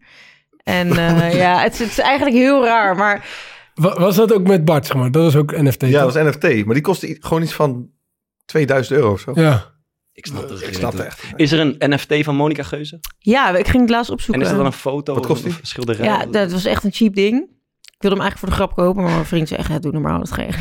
En 0.65 0.97
eh, 0.97 1.33
ja, 1.43 1.59
het, 1.61 1.77
het 1.77 1.89
is 1.89 1.99
eigenlijk 1.99 2.35
heel 2.35 2.65
raar, 2.65 2.95
maar 2.95 3.27
Wa- 3.75 3.99
Was 3.99 4.15
dat 4.15 4.33
ook 4.33 4.47
met 4.47 4.65
Bart, 4.65 4.85
zeg 4.85 4.95
maar? 4.95 5.11
Dat 5.11 5.23
was 5.23 5.35
ook 5.35 5.51
NFT, 5.57 5.81
Ja, 5.81 6.03
toch? 6.03 6.13
dat 6.13 6.25
is 6.25 6.35
NFT. 6.35 6.65
Maar 6.65 6.73
die 6.73 6.83
kostte 6.83 7.17
gewoon 7.19 7.41
iets 7.43 7.53
van 7.53 7.89
2000 8.45 8.97
euro 8.97 9.11
of 9.11 9.19
zo. 9.19 9.31
Ja. 9.35 9.73
Ik 10.13 10.25
snap 10.25 10.49
het. 10.49 10.61
Ik 10.61 10.73
snap 10.73 10.91
het 10.91 11.01
echt. 11.01 11.23
Is 11.35 11.51
er 11.51 11.59
een 11.59 11.75
NFT 11.79 12.23
van 12.23 12.35
Monica 12.35 12.63
Geuze? 12.63 12.99
ja, 13.19 13.55
ik 13.57 13.67
ging 13.67 13.81
het 13.81 13.91
laatst 13.91 14.09
En 14.09 14.15
opzoeken. 14.15 14.43
is 14.43 14.49
dat 14.49 14.57
dan 14.57 14.65
een 14.65 14.71
foto 14.73 15.13
Wat 15.13 15.21
of 15.23 15.27
kost 15.29 15.43
een 15.43 15.49
die? 15.49 15.59
schilderij? 15.61 16.05
Ja, 16.05 16.25
dat 16.25 16.51
was 16.51 16.65
echt 16.65 16.83
een 16.83 16.91
cheap 16.93 17.15
ding. 17.15 17.35
Ik 17.81 18.01
wilde 18.01 18.15
hem 18.15 18.25
eigenlijk 18.25 18.37
voor 18.39 18.49
de 18.49 18.55
grap 18.55 18.75
kopen, 18.75 19.03
maar 19.03 19.11
mijn 19.13 19.25
vriend 19.25 19.47
zei 19.47 19.59
echt, 19.59 19.69
ja, 19.69 19.79
doe 19.79 19.91
normaal, 19.91 20.19
dat 20.19 20.31
ga 20.31 20.41
je 20.41 20.47
niet 20.47 20.57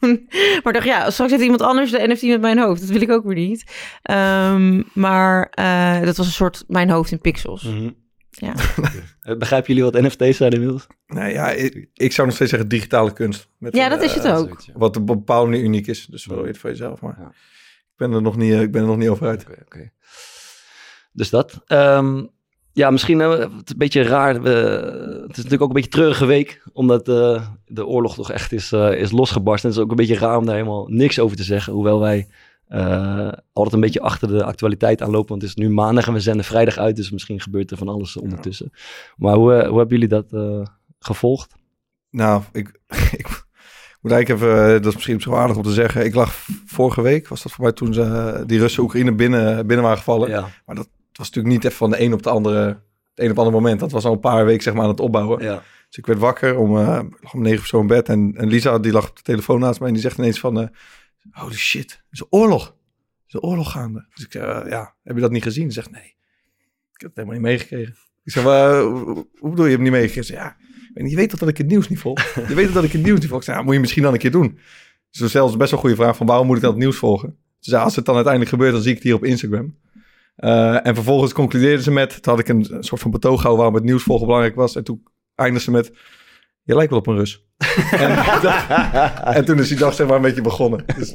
doen. 0.00 0.28
Maar 0.64 0.72
dacht, 0.72 0.84
ja, 0.86 1.10
straks 1.10 1.30
heeft 1.30 1.42
iemand 1.42 1.62
anders 1.62 1.90
de 1.90 2.08
NFT 2.08 2.22
met 2.22 2.40
mijn 2.40 2.58
hoofd. 2.58 2.80
Dat 2.80 2.90
wil 2.90 3.00
ik 3.00 3.10
ook 3.10 3.24
weer 3.24 3.34
niet. 3.34 3.70
Ehm, 4.02 4.82
maar 4.92 5.48
eh, 5.50 6.00
dat 6.04 6.16
was 6.16 6.26
een 6.26 6.32
soort 6.32 6.64
mijn 6.68 6.90
hoofd 6.90 7.12
in 7.12 7.20
pixels. 7.20 7.62
Mhm. 7.62 7.90
Ja. 8.40 8.54
Eh, 9.20 9.36
Begrijpen 9.36 9.74
jullie 9.74 9.90
wat 9.90 10.02
NFT's 10.02 10.36
zijn 10.36 10.52
inmiddels? 10.52 10.86
Nee, 11.06 11.32
ja, 11.32 11.50
ik, 11.50 11.88
ik 11.94 12.12
zou 12.12 12.26
nog 12.26 12.36
steeds 12.36 12.50
zeggen 12.50 12.68
digitale 12.68 13.12
kunst. 13.12 13.48
Met 13.58 13.76
Ja, 13.76 13.84
een, 13.84 13.90
dat 13.90 14.02
is 14.02 14.14
het 14.14 14.24
eh, 14.24 14.38
ook. 14.38 14.64
Wat 14.74 14.96
op 14.96 15.08
een 15.08 15.16
bepaalde 15.16 15.50
manier 15.50 15.64
uniek 15.64 15.86
is. 15.86 16.06
Dus 16.06 16.26
wel 16.26 16.42
weet 16.42 16.58
voor 16.58 16.70
jezelf. 16.70 17.00
Maar 17.00 17.16
Ja. 17.20 17.26
ik, 17.28 17.92
ben 17.96 18.12
er 18.12 18.22
nog 18.22 18.36
niet, 18.36 18.52
eh, 18.52 18.60
ik 18.60 18.70
ben 18.72 18.80
er 18.82 18.86
nog 18.86 18.96
niet 18.96 19.08
over 19.08 19.26
uit. 19.26 19.42
Oké, 19.42 19.60
oké. 19.64 19.90
Dus 21.12 21.30
dat. 21.30 21.62
Ehm, 21.66 22.24
ja, 22.72 22.90
misschien 22.90 23.18
het 23.18 23.40
is 23.40 23.44
een 23.72 23.78
beetje 23.78 24.02
raar. 24.02 24.42
We, 24.42 24.50
het 25.20 25.30
is 25.30 25.36
natuurlijk 25.36 25.62
ook 25.62 25.68
een 25.68 25.74
beetje 25.74 25.90
treurige 25.90 26.26
week. 26.26 26.62
Omdat 26.72 27.08
eh, 27.08 27.48
de 27.66 27.86
oorlog 27.86 28.14
toch 28.14 28.30
echt 28.32 28.52
is, 28.52 28.72
eh, 28.72 28.92
is 28.92 29.10
losgebarsten. 29.10 29.68
Het 29.70 29.78
is 29.78 29.84
ook 29.84 29.90
een 29.90 29.96
beetje 29.96 30.18
raar 30.18 30.36
om 30.36 30.46
daar 30.46 30.54
helemaal 30.54 30.86
niks 30.88 31.18
over 31.18 31.36
te 31.36 31.42
zeggen. 31.42 31.72
Hoewel 31.72 32.00
wij 32.00 32.28
eh, 32.68 33.32
altijd 33.52 33.74
een 33.74 33.80
beetje 33.80 34.00
achter 34.00 34.28
de 34.28 34.44
actualiteit 34.44 35.02
aanlopen. 35.02 35.28
Want 35.28 35.42
het 35.42 35.50
is 35.50 35.56
nu 35.56 35.70
maandag 35.70 36.06
en 36.06 36.12
we 36.12 36.20
zenden 36.20 36.44
vrijdag 36.44 36.78
uit. 36.78 36.96
Dus 36.96 37.10
misschien 37.10 37.40
gebeurt 37.40 37.70
er 37.70 37.76
van 37.76 37.88
alles 37.88 38.16
ondertussen. 38.16 38.70
Maar 39.16 39.34
hoe, 39.34 39.54
eh, 39.54 39.68
hoe 39.68 39.78
hebben 39.78 39.98
jullie 39.98 40.08
dat 40.08 40.32
eh, 40.32 40.66
gevolgd? 40.98 41.54
Nou, 42.10 42.42
ik, 42.52 42.68
ik 43.20 43.44
moet 44.00 44.12
eigenlijk 44.12 44.42
even, 44.42 44.82
dat 44.82 44.86
is 44.86 44.94
misschien 44.94 45.20
zo 45.20 45.34
aardig 45.34 45.56
om 45.56 45.62
te 45.62 45.72
zeggen. 45.72 46.04
Ik 46.04 46.14
lag 46.14 46.32
vorige 46.66 47.02
week, 47.02 47.28
was 47.28 47.42
dat 47.42 47.52
voor 47.52 47.64
mij 47.64 47.72
toen 47.72 47.94
ze, 47.94 48.42
die 48.46 48.58
Russen 48.58 48.82
Oekraïne 48.82 49.14
binnen, 49.14 49.66
binnen 49.66 49.84
waren 49.84 49.98
gevallen. 49.98 50.28
Ja, 50.28 50.48
Maar 50.66 50.76
dat 50.76 50.88
was 51.12 51.26
natuurlijk 51.26 51.54
niet 51.54 51.64
even 51.64 51.76
van 51.76 51.90
de 51.90 52.00
een 52.00 52.12
op 52.12 52.22
de 52.22 52.30
andere, 52.30 52.58
het 52.58 52.76
een 53.14 53.30
op 53.30 53.36
het 53.36 53.38
andere 53.38 53.50
moment. 53.62 53.80
Dat 53.80 53.92
was 53.92 54.04
al 54.04 54.12
een 54.12 54.20
paar 54.20 54.44
weken 54.44 54.62
zeg 54.62 54.74
maar 54.74 54.82
aan 54.82 54.88
het 54.88 55.00
opbouwen. 55.00 55.42
ja. 55.42 55.62
Dus 55.88 55.98
ik 55.98 56.06
werd 56.06 56.18
wakker 56.18 56.58
om, 56.58 56.76
om 57.32 57.42
negen 57.42 57.58
uur 57.58 57.66
zo 57.66 57.80
in 57.80 57.86
bed. 57.86 58.08
En, 58.08 58.34
en 58.36 58.48
Lisa 58.48 58.78
die 58.78 58.92
lag 58.92 59.08
op 59.08 59.16
de 59.16 59.22
telefoon 59.22 59.60
naast 59.60 59.78
mij 59.78 59.88
en 59.88 59.94
die 59.94 60.02
zegt 60.02 60.18
ineens 60.18 60.40
van, 60.40 60.70
holy 61.30 61.54
shit, 61.54 62.02
is 62.10 62.20
een 62.20 62.26
oorlog. 62.30 62.76
Is 63.26 63.34
een 63.34 63.40
oorlog 63.40 63.70
gaande. 63.70 64.06
Dus 64.14 64.24
ik 64.24 64.32
zeg, 64.32 64.42
eh, 64.42 64.70
ja, 64.70 64.94
heb 65.02 65.14
je 65.14 65.22
dat 65.22 65.30
niet 65.30 65.42
gezien? 65.42 65.66
Ze 65.66 65.80
zegt, 65.80 65.90
nee, 65.90 66.16
ik 66.92 67.00
heb 67.00 67.08
het 67.08 67.14
helemaal 67.14 67.34
niet 67.34 67.44
meegekregen. 67.44 67.94
Ik 68.24 68.32
zeg, 68.32 68.44
"Maar, 68.44 68.80
hoe, 68.80 69.26
bedoel 69.40 69.64
je, 69.64 69.72
het 69.72 69.80
niet 69.80 69.90
meegekregen? 69.90 70.34
Ja, 70.34 70.56
je 70.94 71.16
weet 71.16 71.30
toch 71.30 71.38
dat 71.38 71.48
ik 71.48 71.58
het 71.58 71.66
nieuws 71.66 71.88
niet 71.88 71.98
volg? 71.98 72.34
Je 72.48 72.54
weet 72.54 72.64
toch 72.64 72.74
dat 72.74 72.84
ik 72.84 72.92
het 72.92 73.02
nieuws 73.02 73.18
niet 73.18 73.28
volg? 73.28 73.40
Ik 73.40 73.46
zeg, 73.46 73.56
ja, 73.56 73.62
moet 73.62 73.74
je 73.74 73.80
misschien 73.80 74.02
dan 74.02 74.12
een 74.12 74.18
keer 74.18 74.30
doen. 74.30 74.58
Ze 75.10 75.22
best 75.22 75.34
wel 75.34 75.58
een 75.58 75.68
goede 75.68 75.96
vraag 75.96 76.16
van, 76.16 76.26
waarom 76.26 76.46
moet 76.46 76.56
ik 76.56 76.62
dan 76.62 76.70
het 76.70 76.80
nieuws 76.80 76.96
volgen? 76.96 77.36
Ze 77.58 77.70
zei, 77.70 77.82
als 77.82 77.96
het 77.96 78.04
dan 78.04 78.14
uiteindelijk 78.14 78.54
gebeurt, 78.54 78.72
dan 78.72 78.82
zie 78.82 78.90
ik 78.90 78.96
het 78.96 79.04
hier 79.04 79.14
op 79.14 79.24
Instagram. 79.24 79.76
Eh, 80.36 80.86
en 80.86 80.94
vervolgens 80.94 81.32
concludeerde 81.32 81.82
ze 81.82 81.90
met, 81.90 82.22
toen 82.22 82.32
had 82.32 82.38
ik 82.38 82.48
een, 82.48 82.66
soort 82.80 83.00
van 83.00 83.10
betoog 83.10 83.42
waarom 83.42 83.74
het 83.74 83.84
nieuws 83.84 84.02
volgen 84.02 84.26
belangrijk 84.26 84.54
was. 84.54 84.76
En 84.76 84.84
toen 84.84 85.02
eindigde 85.34 85.64
ze 85.64 85.70
met, 85.70 85.92
je 86.66 86.74
lijkt 86.74 86.90
wel 86.90 86.98
op 86.98 87.06
een 87.06 87.16
Rus. 87.16 87.44
en, 87.90 88.16
dat- 88.42 88.54
en 89.34 89.44
toen 89.44 89.58
is 89.58 89.68
die 89.68 89.76
dag 89.78 89.94
zeg 89.94 90.06
maar 90.06 90.16
een 90.16 90.22
beetje 90.22 90.40
begonnen. 90.42 90.84
Dus, 90.96 91.14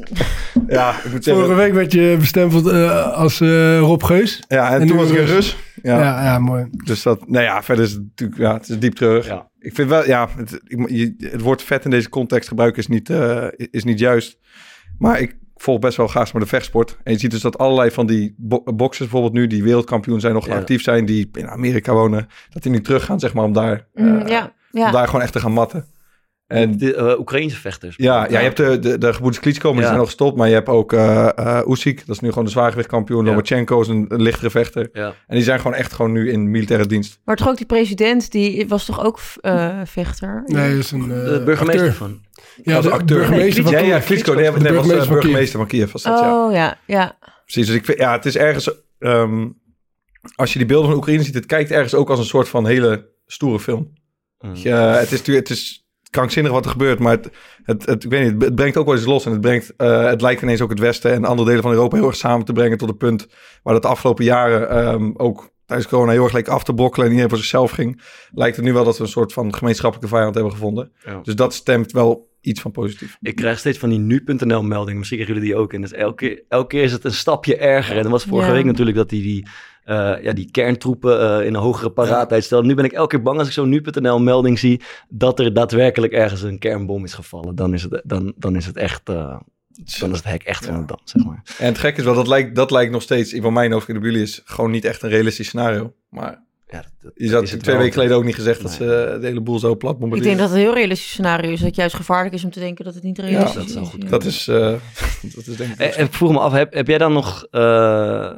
ja, 0.68 0.90
ik 0.90 1.12
moet 1.12 1.24
Vorige 1.24 1.24
zeggen. 1.24 1.56
week 1.56 1.74
werd 1.74 1.92
je 1.92 2.16
bestempeld 2.20 2.68
eh, 2.68 3.12
als 3.14 3.42
eh, 3.42 3.80
Rob 3.80 4.04
Geus. 4.04 4.44
Ja, 4.48 4.74
en, 4.74 4.82
en 4.82 4.88
toen 4.88 4.98
was 4.98 5.10
ik 5.10 5.18
een 5.18 5.26
Rus. 5.26 5.58
Ja, 5.84 6.00
Ja, 6.00 6.24
ja, 6.24 6.40
mooi. 6.40 6.68
Dus 6.84 7.04
dat, 7.04 7.28
nou 7.30 7.44
ja, 7.44 7.64
verder 7.64 7.86
is 7.86 7.92
het 7.92 8.02
natuurlijk, 8.02 8.40
ja, 8.40 8.54
het 8.54 8.70
is 8.70 8.80
diep 8.80 8.94
terug. 8.96 9.26
Ja. 9.28 9.50
Ik 9.60 9.76
vind 9.76 9.90
wel, 9.90 10.06
ja, 10.06 10.28
het, 10.38 10.62
ik- 10.68 10.90
je- 10.90 11.16
het 11.18 11.42
woord 11.42 11.62
vet 11.62 11.86
in 11.86 11.92
deze 11.92 12.10
context 12.10 12.48
gebruiken 12.48 12.82
is 12.82 12.88
niet, 12.88 13.10
eh, 13.10 13.46
is 13.58 13.84
niet 13.84 14.00
juist. 14.00 14.38
Maar 14.98 15.20
ik 15.20 15.38
volg 15.56 15.80
best 15.80 15.98
wel 15.98 16.08
graag 16.08 16.34
maar 16.34 16.42
de 16.42 16.48
vechtsport. 16.48 16.98
En 17.04 17.14
je 17.14 17.20
ziet 17.20 17.32
dus 17.32 17.42
dat 17.42 17.58
allerlei 17.58 17.92
van 17.92 18.06
die 18.08 18.36
bo 18.38 18.64
boxers 18.64 19.10
bijvoorbeeld 19.10 19.34
nu, 19.34 19.48
die 19.48 19.64
wereldkampioen 19.64 20.20
zijn, 20.20 20.34
nog 20.34 20.48
Ja. 20.48 20.56
actief 20.56 20.82
zijn, 20.82 21.06
die 21.06 21.30
in 21.34 21.48
Amerika 21.50 21.94
wonen, 21.94 22.28
dat 22.50 22.64
die 22.64 22.72
nu 22.72 22.82
teruggaan, 22.82 23.20
zeg 23.20 23.34
maar, 23.34 23.44
om 23.44 23.54
daar, 23.54 23.88
Mm, 23.94 24.18
eh, 24.20 24.44
ja, 24.72 24.86
om 24.86 24.92
daar 24.92 25.06
gewoon 25.08 25.22
echt 25.22 25.34
te 25.34 25.40
gaan 25.40 25.52
matten. 25.52 25.86
En 26.48 26.78
De 26.78 26.96
eh, 26.96 27.20
Oekraïnse 27.20 27.56
vechters. 27.60 27.96
ja, 27.98 28.24
ja, 28.30 28.38
je 28.40 28.44
hebt 28.46 28.58
de, 28.58 28.80
de, 28.80 28.98
de 28.98 29.08
gebroeders 29.14 29.40
Klitschko, 29.44 29.68
maar 29.68 29.78
die 29.78 29.86
zijn 29.86 29.98
nog 29.98 30.06
gestopt. 30.08 30.38
Maar 30.38 30.48
je 30.48 30.54
hebt 30.54 30.68
ook 30.70 30.94
eh 30.94 31.30
eh 31.38 31.68
Usyk, 31.68 31.98
dat 32.06 32.16
is 32.16 32.20
nu 32.22 32.30
gewoon 32.30 32.44
de 32.44 32.50
zwaargewichtkampioen. 32.52 33.24
Ja. 33.24 33.30
Lomachenko 33.30 33.82
is 33.82 33.88
een, 33.88 34.06
een 34.10 34.22
lichtere 34.22 34.50
vechter. 34.50 34.90
Ja. 34.94 35.06
En 35.28 35.36
die 35.36 35.44
zijn 35.44 35.60
gewoon 35.60 35.74
echt 35.78 35.94
gewoon 35.94 36.12
nu 36.12 36.32
in 36.32 36.52
militaire 36.52 36.86
dienst. 36.86 37.20
Maar 37.26 37.36
toch 37.36 37.48
ook 37.48 37.58
die 37.58 37.66
president, 37.66 38.32
die 38.32 38.68
was 38.68 38.86
toch 38.86 39.04
ook 39.06 39.20
eh, 39.42 39.80
vechter? 39.86 40.44
Nee, 40.46 40.70
dat 40.70 40.80
is 40.84 40.92
een 40.92 41.02
uh, 41.02 41.08
De 41.08 41.42
burgemeester 41.46 41.88
acteur. 41.90 41.94
van. 41.94 42.20
Ja, 42.64 42.76
Als 42.76 42.86
de 42.86 42.92
acteur. 42.92 43.18
burgemeester 43.18 43.64
van 43.64 43.72
Ja, 43.72 43.80
ja. 43.80 44.00
Klitschko. 44.00 44.34
Nee, 44.34 44.52
De 44.52 44.60
nee, 44.60 44.74
was 44.74 44.88
burgemeester 44.88 44.98
van 44.98 45.08
Kiev. 45.08 45.22
burgemeester 45.24 45.60
van 45.60 45.68
Kiev. 45.68 45.92
Was 45.92 46.04
dat, 46.04 46.20
ja. 46.20 46.46
Oh 46.46 46.54
ja, 46.54 46.78
ja. 46.88 47.18
Precies, 47.44 47.66
dus 47.68 47.76
ik 47.76 47.86
vind, 47.86 47.98
ja, 47.98 48.12
het 48.12 48.26
is 48.26 48.38
ergens, 48.38 48.72
ehm, 49.00 49.48
als 50.36 50.52
je 50.54 50.58
die 50.60 50.68
beelden 50.68 50.88
van 50.90 50.98
Oekraïne 50.98 51.24
ziet, 51.24 51.34
het 51.34 51.46
kijkt 51.46 51.72
ergens 51.72 51.94
ook 51.94 52.10
als 52.10 52.20
een 52.20 52.26
soort 52.26 52.50
van 52.50 52.66
hele 52.66 53.10
stoere 53.26 53.60
film. 53.60 53.94
Mm. 54.42 54.52
Ja, 54.56 54.94
het 54.94 55.12
is 55.12 55.18
natuurlijk, 55.18 55.48
het 55.48 55.58
is 55.58 55.86
krankzinnig 56.10 56.52
wat 56.52 56.66
er 56.66 56.72
gebeurt, 56.72 57.00
maar 57.00 57.12
het, 57.12 57.30
het, 57.64 57.86
het, 57.86 58.04
ik 58.04 58.10
weet 58.10 58.32
niet, 58.34 58.42
het 58.44 58.56
brengt 58.56 58.78
ook 58.78 58.86
wel 58.86 58.96
eens 58.96 59.06
los 59.06 59.26
en 59.26 59.32
het 59.32 59.42
brengt, 59.42 59.74
eh, 59.78 60.06
het 60.06 60.22
lijkt 60.22 60.42
ineens 60.42 60.62
ook 60.62 60.70
het 60.70 60.80
Westen 60.80 61.12
en 61.12 61.26
andere 61.26 61.48
delen 61.48 61.64
van 61.64 61.72
Europa 61.72 61.96
heel 61.98 62.08
erg 62.08 62.16
samen 62.16 62.46
te 62.46 62.54
brengen 62.54 62.78
tot 62.78 62.90
een 62.90 62.98
punt 62.98 63.28
waar 63.64 63.74
dat 63.74 63.82
de 63.82 63.88
afgelopen 63.88 64.24
jaren 64.26 64.70
ehm, 64.70 65.12
ook 65.14 65.50
tijdens 65.66 65.90
corona 65.90 66.12
heel 66.12 66.24
erg 66.24 66.34
leek 66.34 66.48
af 66.48 66.64
te 66.64 66.74
brokkelen 66.74 67.06
en 67.06 67.12
iedereen 67.12 67.32
voor 67.34 67.42
zichzelf 67.42 67.72
ging, 67.72 68.02
lijkt 68.32 68.56
het 68.56 68.66
nu 68.66 68.74
wel 68.74 68.84
dat 68.84 68.98
we 68.98 69.04
een 69.04 69.10
soort 69.10 69.34
van 69.34 69.54
gemeenschappelijke 69.56 70.16
vijand 70.16 70.34
hebben 70.36 70.52
gevonden. 70.54 70.92
Ja. 71.06 71.20
Dus 71.24 71.36
dat 71.36 71.54
stemt 71.54 71.92
wel 71.92 72.30
iets 72.42 72.62
van 72.62 72.72
positief. 72.72 73.18
Ik 73.22 73.36
krijg 73.36 73.60
steeds 73.60 73.78
van 73.78 73.90
die 73.90 74.00
nu.nl 74.00 74.64
meldingen. 74.64 74.98
Misschien 74.98 75.18
krijgen 75.20 75.40
jullie 75.40 75.54
die 75.56 75.64
ook. 75.64 75.74
En 75.74 75.82
dus 75.82 75.92
elke, 75.94 76.16
keer- 76.16 76.44
elke 76.48 76.68
keer 76.68 76.84
is 76.84 76.92
het 76.92 77.04
een 77.06 77.14
stapje 77.14 77.56
erger. 77.58 77.96
En 77.96 78.02
dat 78.04 78.12
was 78.12 78.24
vorige 78.24 78.48
Ja. 78.50 78.54
week 78.56 78.66
natuurlijk 78.66 78.98
dat 78.98 79.10
die, 79.10 79.22
die, 79.22 79.48
eh, 79.84 80.14
ja, 80.22 80.34
die 80.34 80.52
kerntroepen 80.52 81.20
eh, 81.40 81.46
in 81.46 81.54
een 81.54 81.62
hogere 81.62 81.90
paraatheid 81.92 82.44
stellen. 82.44 82.66
Nu 82.68 82.74
ben 82.76 82.86
ik 82.86 82.92
elke 82.92 83.16
keer 83.16 83.22
bang 83.26 83.38
als 83.40 83.48
ik 83.48 83.54
zo'n 83.54 83.70
nu.nl 83.70 84.20
melding 84.20 84.60
zie 84.60 84.82
dat 85.10 85.40
er 85.40 85.54
daadwerkelijk 85.54 86.14
ergens 86.14 86.42
een 86.42 86.60
kernbom 86.60 87.04
is 87.04 87.14
gevallen. 87.14 87.56
Dan 87.56 87.74
is 87.74 87.84
het, 87.84 88.02
dan, 88.04 88.34
dan 88.36 88.56
is 88.56 88.66
het 88.66 88.78
echt, 88.78 89.10
eh, 89.10 89.16
dan 90.00 90.12
is 90.12 90.18
het 90.18 90.24
hek 90.24 90.44
echt 90.44 90.66
van 90.66 90.80
de 90.80 90.86
dans, 90.86 91.02
zeg 91.12 91.24
maar. 91.26 91.42
En 91.58 91.66
het 91.66 91.78
gekke 91.78 92.00
is 92.00 92.06
wel, 92.06 92.16
dat 92.16 92.28
lijkt, 92.28 92.56
dat 92.56 92.72
lijkt 92.72 92.92
nog 92.92 93.02
steeds, 93.02 93.34
in 93.34 93.42
van 93.42 93.54
mijn 93.54 93.72
hoofd, 93.72 93.88
in 93.90 94.00
de 94.00 94.06
jullie 94.06 94.22
is 94.22 94.42
gewoon 94.46 94.72
niet 94.72 94.86
echt 94.86 95.04
een 95.04 95.10
realistisch 95.10 95.48
scenario. 95.48 95.94
Maar 96.10 96.44
Ja, 96.68 96.84
dat- 97.02 97.12
dat 97.32 97.48
je 97.48 97.54
het 97.56 97.64
twee 97.64 97.78
weken 97.78 97.94
geleden 97.94 98.16
ook 98.18 98.24
niet 98.24 98.36
gezegd 98.36 98.62
dat 98.62 98.80
Nee. 98.80 98.90
ze 98.90 99.18
de 99.22 99.28
hele 99.28 99.42
boel 99.42 99.60
zo 99.60 99.76
plat 99.76 99.94
Ik 99.94 100.00
bombarderen. 100.00 100.38
denk 100.38 100.40
dat 100.40 100.50
het 100.50 100.58
een 100.60 100.66
heel 100.66 100.76
realistisch 100.82 101.10
scenario 101.12 101.52
is. 101.52 101.58
Dat 101.60 101.68
het 101.68 101.76
juist 101.76 101.96
gevaarlijk 101.96 102.34
is 102.36 102.44
om 102.44 102.52
te 102.52 102.60
denken 102.60 102.86
dat 102.86 102.94
het 102.94 103.04
niet 103.04 103.20
realistisch 103.20 103.74
dat 103.74 103.84
is. 103.84 103.90
goed 103.90 104.04
Ja. 104.04 104.10
Dat 104.10 104.24
is, 104.24 104.48
eh, 104.48 104.56
dat 105.36 105.48
is 105.48 105.56
denk 105.56 105.80
ik... 105.80 105.96
Ik 105.96 106.14
vroeg 106.14 106.32
me 106.32 106.40
af, 106.40 106.52
heb, 106.52 106.74
heb 106.74 106.88
jij 106.88 106.98
dan 106.98 107.14
nog, 107.14 107.46
eh, 107.52 108.32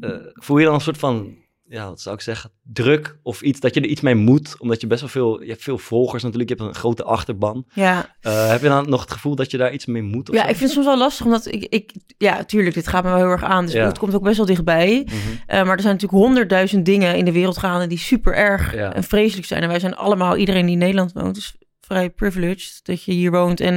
eh, 0.00 0.10
voel 0.32 0.58
je 0.58 0.64
dan 0.64 0.74
een 0.74 0.80
soort 0.80 0.98
van, 0.98 1.34
ja, 1.68 1.88
wat 1.88 2.00
zou 2.00 2.14
ik 2.14 2.20
zeggen, 2.20 2.50
druk 2.62 3.18
of 3.22 3.42
iets, 3.42 3.60
dat 3.60 3.74
je 3.74 3.80
er 3.80 3.86
iets 3.86 4.00
mee 4.00 4.14
moet, 4.14 4.54
omdat 4.58 4.80
je 4.80 4.86
best 4.86 5.00
wel 5.00 5.10
veel, 5.10 5.42
je 5.42 5.50
hebt 5.50 5.62
veel 5.62 5.78
volgers 5.78 6.22
natuurlijk, 6.22 6.50
je 6.50 6.56
hebt 6.56 6.68
een 6.68 6.74
grote 6.74 7.04
achterban. 7.04 7.66
Ja. 7.74 8.16
Eh, 8.20 8.48
heb 8.48 8.62
je 8.62 8.68
dan 8.68 8.88
nog 8.88 9.00
het 9.00 9.10
gevoel 9.12 9.34
dat 9.34 9.50
je 9.50 9.56
daar 9.56 9.72
iets 9.72 9.86
mee 9.86 10.02
moet? 10.02 10.28
Of 10.28 10.34
ja, 10.34 10.42
zo? 10.42 10.48
ik 10.48 10.56
vind 10.56 10.64
het 10.64 10.72
soms 10.72 10.86
wel 10.86 10.98
lastig, 10.98 11.24
omdat 11.26 11.46
ik, 11.46 11.64
ik... 11.64 11.92
Ja, 12.18 12.44
tuurlijk, 12.44 12.74
dit 12.74 12.88
gaat 12.88 13.04
me 13.04 13.08
wel 13.10 13.18
heel 13.18 13.28
erg 13.30 13.44
aan. 13.44 13.64
Dus 13.64 13.74
Ja. 13.74 13.86
het 13.86 13.98
komt 13.98 14.14
ook 14.14 14.22
best 14.22 14.36
wel 14.36 14.46
dichtbij. 14.46 15.06
Eh, 15.46 15.62
maar 15.64 15.76
er 15.76 15.80
zijn 15.82 15.94
natuurlijk 15.94 16.22
honderdduizend 16.22 16.84
dingen 16.84 17.16
in 17.16 17.24
de 17.24 17.32
wereld 17.32 17.58
gaande 17.58 17.86
die 17.86 17.98
super 17.98 18.34
erg 18.34 18.74
Ja. 18.74 18.92
en 18.94 19.04
vreselijk 19.04 19.46
zijn. 19.46 19.62
En 19.62 19.68
wij 19.68 19.80
zijn 19.80 19.96
allemaal, 19.96 20.36
iedereen 20.36 20.64
die 20.64 20.72
in 20.72 20.78
Nederland 20.78 21.12
woont, 21.12 21.36
is 21.36 21.54
vrij 21.80 22.10
privileged 22.10 22.80
dat 22.82 23.02
je 23.02 23.12
hier 23.12 23.30
woont 23.30 23.60
en 23.60 23.74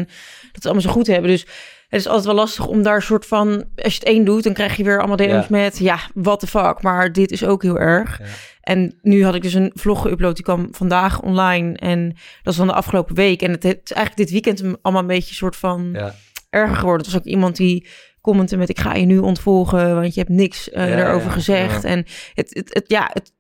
dat 0.52 0.64
we 0.64 0.70
allemaal 0.70 0.82
zo 0.82 0.90
goed 0.92 1.08
hebben. 1.08 1.30
Dus 1.32 1.46
het 1.90 2.00
is 2.00 2.08
altijd 2.08 2.26
wel 2.26 2.36
lastig 2.36 2.68
om 2.68 2.84
daar 2.84 2.96
een 2.96 3.02
soort 3.02 3.26
van, 3.26 3.50
als 3.76 3.94
je 3.94 4.00
het 4.00 4.04
één 4.08 4.26
doet, 4.26 4.44
dan 4.44 4.54
krijg 4.54 4.76
je 4.78 4.84
weer 4.84 4.98
allemaal 4.98 5.16
DM's 5.16 5.30
Ja. 5.30 5.46
met, 5.50 5.78
ja, 5.78 6.00
what 6.14 6.40
the 6.40 6.48
fuck, 6.48 6.82
maar 6.82 7.12
dit 7.12 7.32
is 7.32 7.46
ook 7.46 7.62
heel 7.62 7.80
erg. 7.80 8.20
Ja. 8.20 8.26
En 8.62 8.98
nu 9.02 9.24
had 9.24 9.36
ik 9.36 9.42
dus 9.42 9.54
een 9.54 9.72
vlog 9.74 10.08
geüpload, 10.08 10.34
die 10.34 10.44
kwam 10.44 10.68
vandaag 10.72 11.22
online 11.22 11.78
en 11.78 12.08
dat 12.44 12.54
is 12.54 12.60
dan 12.60 12.68
de 12.68 12.74
afgelopen 12.74 13.16
week. 13.16 13.42
En 13.42 13.52
het, 13.52 13.64
is 13.64 13.72
eigenlijk 13.74 14.16
dit 14.16 14.30
weekend 14.30 14.62
allemaal 14.82 15.02
een 15.02 15.08
beetje 15.08 15.30
een 15.30 15.36
soort 15.36 15.56
van 15.56 15.90
Ja. 15.94 16.16
erger 16.50 16.76
geworden. 16.76 17.04
Het 17.06 17.14
was 17.14 17.22
ook 17.22 17.28
iemand 17.28 17.56
die 17.56 17.88
commentte 18.22 18.58
met 18.58 18.70
ik 18.70 18.80
ga 18.80 18.94
je 18.94 19.06
nu 19.06 19.18
ontvolgen, 19.18 19.96
want 19.96 20.14
je 20.14 20.20
hebt 20.20 20.34
niks 20.34 20.70
eh 20.70 20.90
Ja, 20.90 21.14
ja, 21.14 21.20
gezegd. 21.20 21.84
En 21.84 22.06
het, 22.34 22.54
het, 22.54 22.74
het, 22.74 22.84
ja, 22.88 23.10
het 23.14 23.34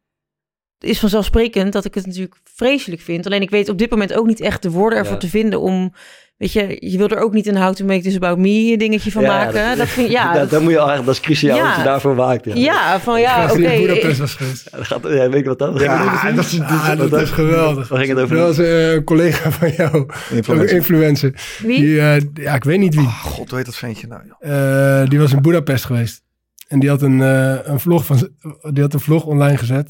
is 0.80 1.00
vanzelfsprekend 1.00 1.74
dat 1.74 1.86
ik 1.86 1.94
het 1.96 2.06
natuurlijk 2.06 2.36
vreselijk 2.44 3.02
vind. 3.02 3.26
Alleen 3.26 3.42
ik 3.42 3.50
weet 3.50 3.70
op 3.70 3.78
dit 3.78 3.90
moment 3.90 4.14
ook 4.14 4.28
niet 4.28 4.40
echt 4.40 4.62
de 4.62 4.72
woorden 4.72 5.00
ervoor 5.00 5.18
te 5.18 5.30
vinden 5.30 5.60
om... 5.60 5.94
Weet 6.40 6.52
je, 6.54 6.78
je 6.80 6.98
wil 6.98 7.10
er 7.10 7.20
ook 7.20 7.34
niet 7.34 7.48
een 7.48 7.58
how 7.58 7.74
to 7.74 7.86
make 7.86 8.02
this 8.02 8.16
about 8.16 8.38
me 8.38 8.78
dingetje 8.78 9.12
van 9.12 9.22
Ja, 9.22 9.28
maken. 9.28 9.78
Dat, 9.78 9.88
vind 9.88 10.10
ja, 10.10 10.32
dat, 10.34 10.34
dat- 10.42 10.50
dat 10.50 10.62
moet 10.62 10.72
je 10.72 10.80
al 10.80 10.92
echt, 10.92 11.06
dat 11.06 11.14
is 11.14 11.20
cruciaal 11.20 11.58
Ja. 11.58 11.68
dat 11.68 11.76
je 11.78 11.84
daarvoor 11.84 12.16
waakt. 12.16 12.46
Ja, 12.46 12.54
ja, 12.56 13.00
van 13.00 13.16
Ik 13.18 13.22
ja, 13.24 13.44
oké. 13.52 13.54
in 13.70 13.82
Budapest 13.82 14.06
ik- 14.14 14.18
was 14.18 14.34
geweest. 14.36 14.68
Ja, 14.72 14.78
dat 14.78 14.88
gaat, 14.88 15.04
ja, 15.04 15.30
weet 15.30 15.42
je 15.44 15.48
wat 15.50 15.60
dan? 15.60 15.76
Ja, 15.76 16.32
dat 16.36 16.46
is, 16.46 16.60
ah, 16.62 16.98
dat 17.10 17.22
is 17.22 17.30
geweldig. 17.30 17.88
Waar 17.88 18.00
ging 18.00 18.10
het 18.12 18.20
over? 18.24 18.36
Dat 18.36 18.46
was 18.48 18.58
eh, 18.66 18.92
een 18.94 19.04
collega 19.04 19.52
van 19.52 19.72
jou, 19.72 19.96
een 19.96 20.36
Influencer. 20.36 20.76
influencer. 20.76 21.34
Wie? 21.64 21.80
Die, 21.80 22.00
eh, 22.02 22.22
ja, 22.34 22.56
ik 22.56 22.64
weet 22.64 22.80
niet 22.80 22.96
wie. 22.96 23.04
Oh, 23.06 23.24
God, 23.24 23.52
heet 23.52 23.66
dat 23.66 23.76
ventje 23.76 24.08
nou? 24.08 24.22
joh? 24.40 25.02
Eh, 25.02 25.10
die 25.10 25.20
was 25.20 25.32
in 25.34 25.42
Budapest 25.42 25.86
geweest. 25.86 26.22
En 26.68 26.80
die 26.80 26.90
had 26.90 27.02
een, 27.02 27.22
eh, 27.22 27.56
een, 27.64 27.80
vlog 27.80 28.06
van, 28.06 28.30
die 28.72 28.84
had 28.84 28.94
een 28.94 29.00
vlog 29.00 29.26
online 29.26 29.58
gezet. 29.58 29.90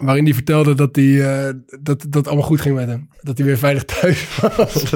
Waarin 0.00 0.24
hij 0.24 0.34
vertelde 0.34 0.74
dat, 0.74 0.94
die, 0.94 1.26
eh, 1.26 1.54
dat 1.80 2.04
dat 2.08 2.26
allemaal 2.26 2.46
goed 2.46 2.60
ging 2.60 2.74
met 2.74 2.88
hem. 2.88 3.08
Dat 3.20 3.38
hij 3.38 3.46
weer 3.46 3.58
veilig 3.58 3.84
thuis 3.84 4.28
was. 4.56 4.90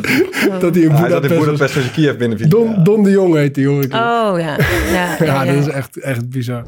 dat 0.61 0.75
hij 0.75 0.83
in 0.83 0.91
Ja, 0.91 1.09
hij 1.09 1.13
in 1.13 1.21
Budapest 1.21 1.75
was. 1.75 1.91
Kiev 1.91 2.17
binnen. 2.17 2.49
Don, 2.49 2.85
Don 2.85 3.03
de 3.03 3.11
Jong 3.11 3.35
heet 3.35 3.55
die, 3.55 3.67
hoor 3.67 3.83
ik. 3.83 3.93
Oh 3.93 3.99
ja. 3.99 4.37
Ja, 4.37 4.57
ja, 4.93 5.17
ja, 5.25 5.45
ja. 5.45 5.45
dat 5.45 5.67
is 5.67 5.73
echt, 5.73 5.97
echt 6.01 6.29
bizar. 6.29 6.65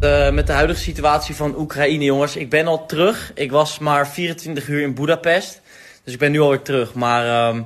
Eh, 0.00 0.30
met 0.32 0.46
de 0.46 0.52
huidige 0.52 0.80
situatie 0.80 1.34
van 1.34 1.58
Oekraïne, 1.58 2.04
jongens. 2.04 2.36
Ik 2.36 2.50
ben 2.50 2.66
al 2.66 2.86
terug. 2.86 3.32
Ik 3.34 3.50
was 3.50 3.78
maar 3.78 4.08
24 4.08 4.68
uur 4.68 4.82
in 4.82 4.94
Budapest. 4.94 5.60
Dus 6.04 6.12
ik 6.12 6.18
ben 6.18 6.32
nu 6.32 6.40
alweer 6.40 6.62
terug. 6.62 6.94
Maar 6.94 7.48
ehm, 7.48 7.62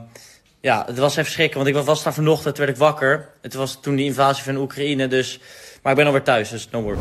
ja, 0.61 0.83
het 0.87 0.99
was 0.99 1.17
even 1.17 1.33
schrikken. 1.33 1.57
Want 1.65 1.77
ik 1.77 1.85
was 1.85 2.03
daar 2.03 2.15
vanochtend, 2.15 2.59
werd 2.59 2.71
ik 2.71 2.77
wakker. 2.77 3.29
Het 3.43 3.55
was 3.55 3.79
toen 3.81 3.97
die 3.97 4.07
invasie 4.07 4.45
van 4.45 4.57
Oekraïne. 4.57 5.09
Dus, 5.09 5.41
maar 5.83 5.93
ik 5.93 5.99
ben 5.99 6.07
alweer 6.07 6.23
thuis, 6.23 6.49
dus 6.49 6.69
no 6.71 6.83
worry. 6.83 6.99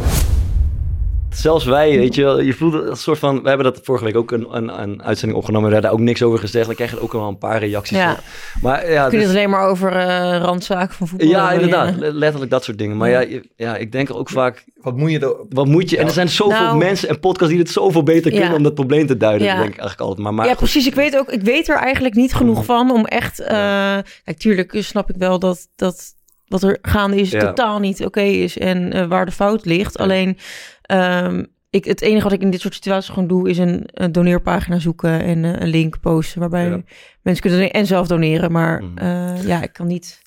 Zelfs 1.35 1.65
wij, 1.65 1.97
weet 1.97 2.15
je 2.15 2.23
wel, 2.23 2.39
je 2.41 2.53
voelde 2.53 2.81
een 2.81 2.95
soort 2.95 3.19
van... 3.19 3.41
We 3.41 3.47
hebben 3.47 3.65
dat 3.73 3.79
vorige 3.83 4.03
week 4.03 4.15
ook 4.15 4.31
een, 4.31 4.55
een, 4.55 4.81
een 4.81 5.03
uitzending 5.03 5.39
opgenomen. 5.39 5.67
We 5.67 5.73
hebben 5.73 5.91
daar 5.91 5.99
ook 5.99 6.05
niks 6.05 6.23
over 6.23 6.39
gezegd. 6.39 6.65
Dan 6.65 6.75
krijg 6.75 6.91
je 6.91 6.99
ook 7.01 7.11
wel 7.11 7.27
een 7.27 7.37
paar 7.37 7.59
reacties 7.59 7.97
Ja. 7.97 8.11
op. 8.11 8.19
Maar 8.61 8.91
ja, 8.91 9.03
Kun 9.07 9.11
je 9.11 9.17
dus- 9.17 9.27
het 9.33 9.37
alleen 9.37 9.49
maar 9.49 9.67
over 9.67 9.91
eh, 9.95 10.37
randzaken 10.41 10.95
van 10.95 11.07
voetbal 11.07 11.27
ja, 11.29 11.51
inderdaad. 11.51 11.95
le- 11.95 12.11
Letterlijk 12.11 12.51
dat 12.51 12.63
soort 12.63 12.77
dingen. 12.77 12.97
Maar 12.97 13.09
ja, 13.09 13.39
ja 13.55 13.75
ik 13.77 13.91
denk 13.91 14.09
er 14.09 14.17
ook 14.17 14.29
vaak... 14.29 14.63
Wat 14.75 14.97
moet 14.97 15.11
je 15.11 15.19
er... 15.19 15.35
Wat 15.49 15.65
moet 15.65 15.89
je... 15.89 15.97
En 15.97 16.05
er 16.05 16.11
zijn 16.11 16.29
zoveel 16.29 16.59
Nou- 16.65 16.77
mensen 16.77 17.09
en 17.09 17.19
podcasts 17.19 17.53
die 17.53 17.61
het 17.63 17.71
zoveel 17.71 18.03
beter 18.03 18.31
Ja. 18.33 18.39
kunnen... 18.39 18.57
om 18.57 18.63
dat 18.63 18.73
probleem 18.73 19.07
te 19.07 19.17
duiden, 19.17 19.47
Ja. 19.47 19.53
denk 19.55 19.73
ik 19.73 19.79
eigenlijk 19.79 20.01
altijd. 20.01 20.19
Maar, 20.21 20.33
maar 20.33 20.45
ja, 20.45 20.51
goed. 20.51 20.59
precies. 20.59 20.87
Ik 20.87 20.95
weet 20.95 21.17
ook, 21.17 21.29
ik 21.31 21.41
weet 21.41 21.67
er 21.69 21.77
eigenlijk 21.77 22.15
niet 22.15 22.33
genoeg 22.33 22.65
van 22.65 22.91
om 22.91 23.05
echt. 23.05 23.39
eh 23.39 23.97
kijk, 24.23 24.37
tuurlijk 24.37 24.75
snap 24.79 25.09
ik 25.09 25.15
wel 25.17 25.39
dat, 25.39 25.67
dat 25.75 26.13
wat 26.45 26.63
er 26.63 26.77
gaande 26.81 27.17
is 27.17 27.31
Ja. 27.31 27.39
totaal 27.39 27.79
niet 27.79 28.05
oké 28.05 28.21
is 28.21 28.57
en 28.57 28.93
eh, 28.93 29.05
waar 29.05 29.25
de 29.25 29.31
fout 29.31 29.65
ligt. 29.65 29.97
Ja. 29.97 30.03
Alleen, 30.03 30.37
ehm, 30.85 31.43
ik, 31.69 31.85
het 31.85 32.01
enige 32.01 32.23
wat 32.23 32.31
ik 32.31 32.41
in 32.41 32.49
dit 32.51 32.61
soort 32.61 32.73
situaties 32.73 33.13
gewoon 33.13 33.27
doe, 33.27 33.49
is 33.49 33.57
een, 33.57 33.83
een 33.93 34.11
doneerpagina 34.11 34.79
zoeken 34.79 35.21
en 35.23 35.45
eh, 35.45 35.51
een 35.61 35.67
link 35.67 35.99
posten 35.99 36.39
waarbij 36.39 36.69
Ja. 36.69 36.81
mensen 37.21 37.41
kunnen 37.43 37.59
doneren 37.59 37.71
en 37.71 37.85
zelf 37.85 38.07
doneren. 38.07 38.51
Maar 38.51 38.83
Mhm. 38.83 38.97
eh, 38.97 39.43
ja, 39.43 39.63
ik 39.63 39.73
kan 39.73 39.87
niet. 39.87 40.23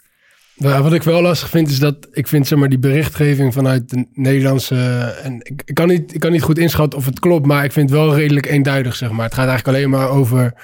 Ja, 0.55 0.83
wat 0.83 0.93
ik 0.93 1.03
wel 1.03 1.23
lastig 1.23 1.49
vind 1.49 1.69
is 1.69 1.79
dat 1.79 2.09
ik 2.13 2.29
vind 2.29 2.47
zeg 2.47 2.59
maar 2.59 2.69
die 2.69 2.79
berichtgeving 2.79 3.53
vanuit 3.53 3.91
de 3.91 4.07
Nederlandse 4.13 5.01
en 5.23 5.35
ik, 5.43 5.63
ik 5.65 5.75
kan 5.75 5.89
niet 5.89 6.15
ik 6.15 6.21
kan 6.21 6.33
niet 6.33 6.43
goed 6.43 6.59
inschatten 6.59 6.99
of 6.99 7.05
het 7.07 7.21
klopt, 7.21 7.47
maar 7.47 7.65
ik 7.65 7.73
vind 7.73 7.91
het 7.91 7.99
wel 7.99 8.15
redelijk 8.15 8.47
eenduidig 8.47 8.95
zeg 8.97 9.11
maar. 9.11 9.25
Het 9.25 9.35
gaat 9.35 9.49
eigenlijk 9.49 9.77
alleen 9.79 9.91
maar 9.91 10.09
over 10.09 10.55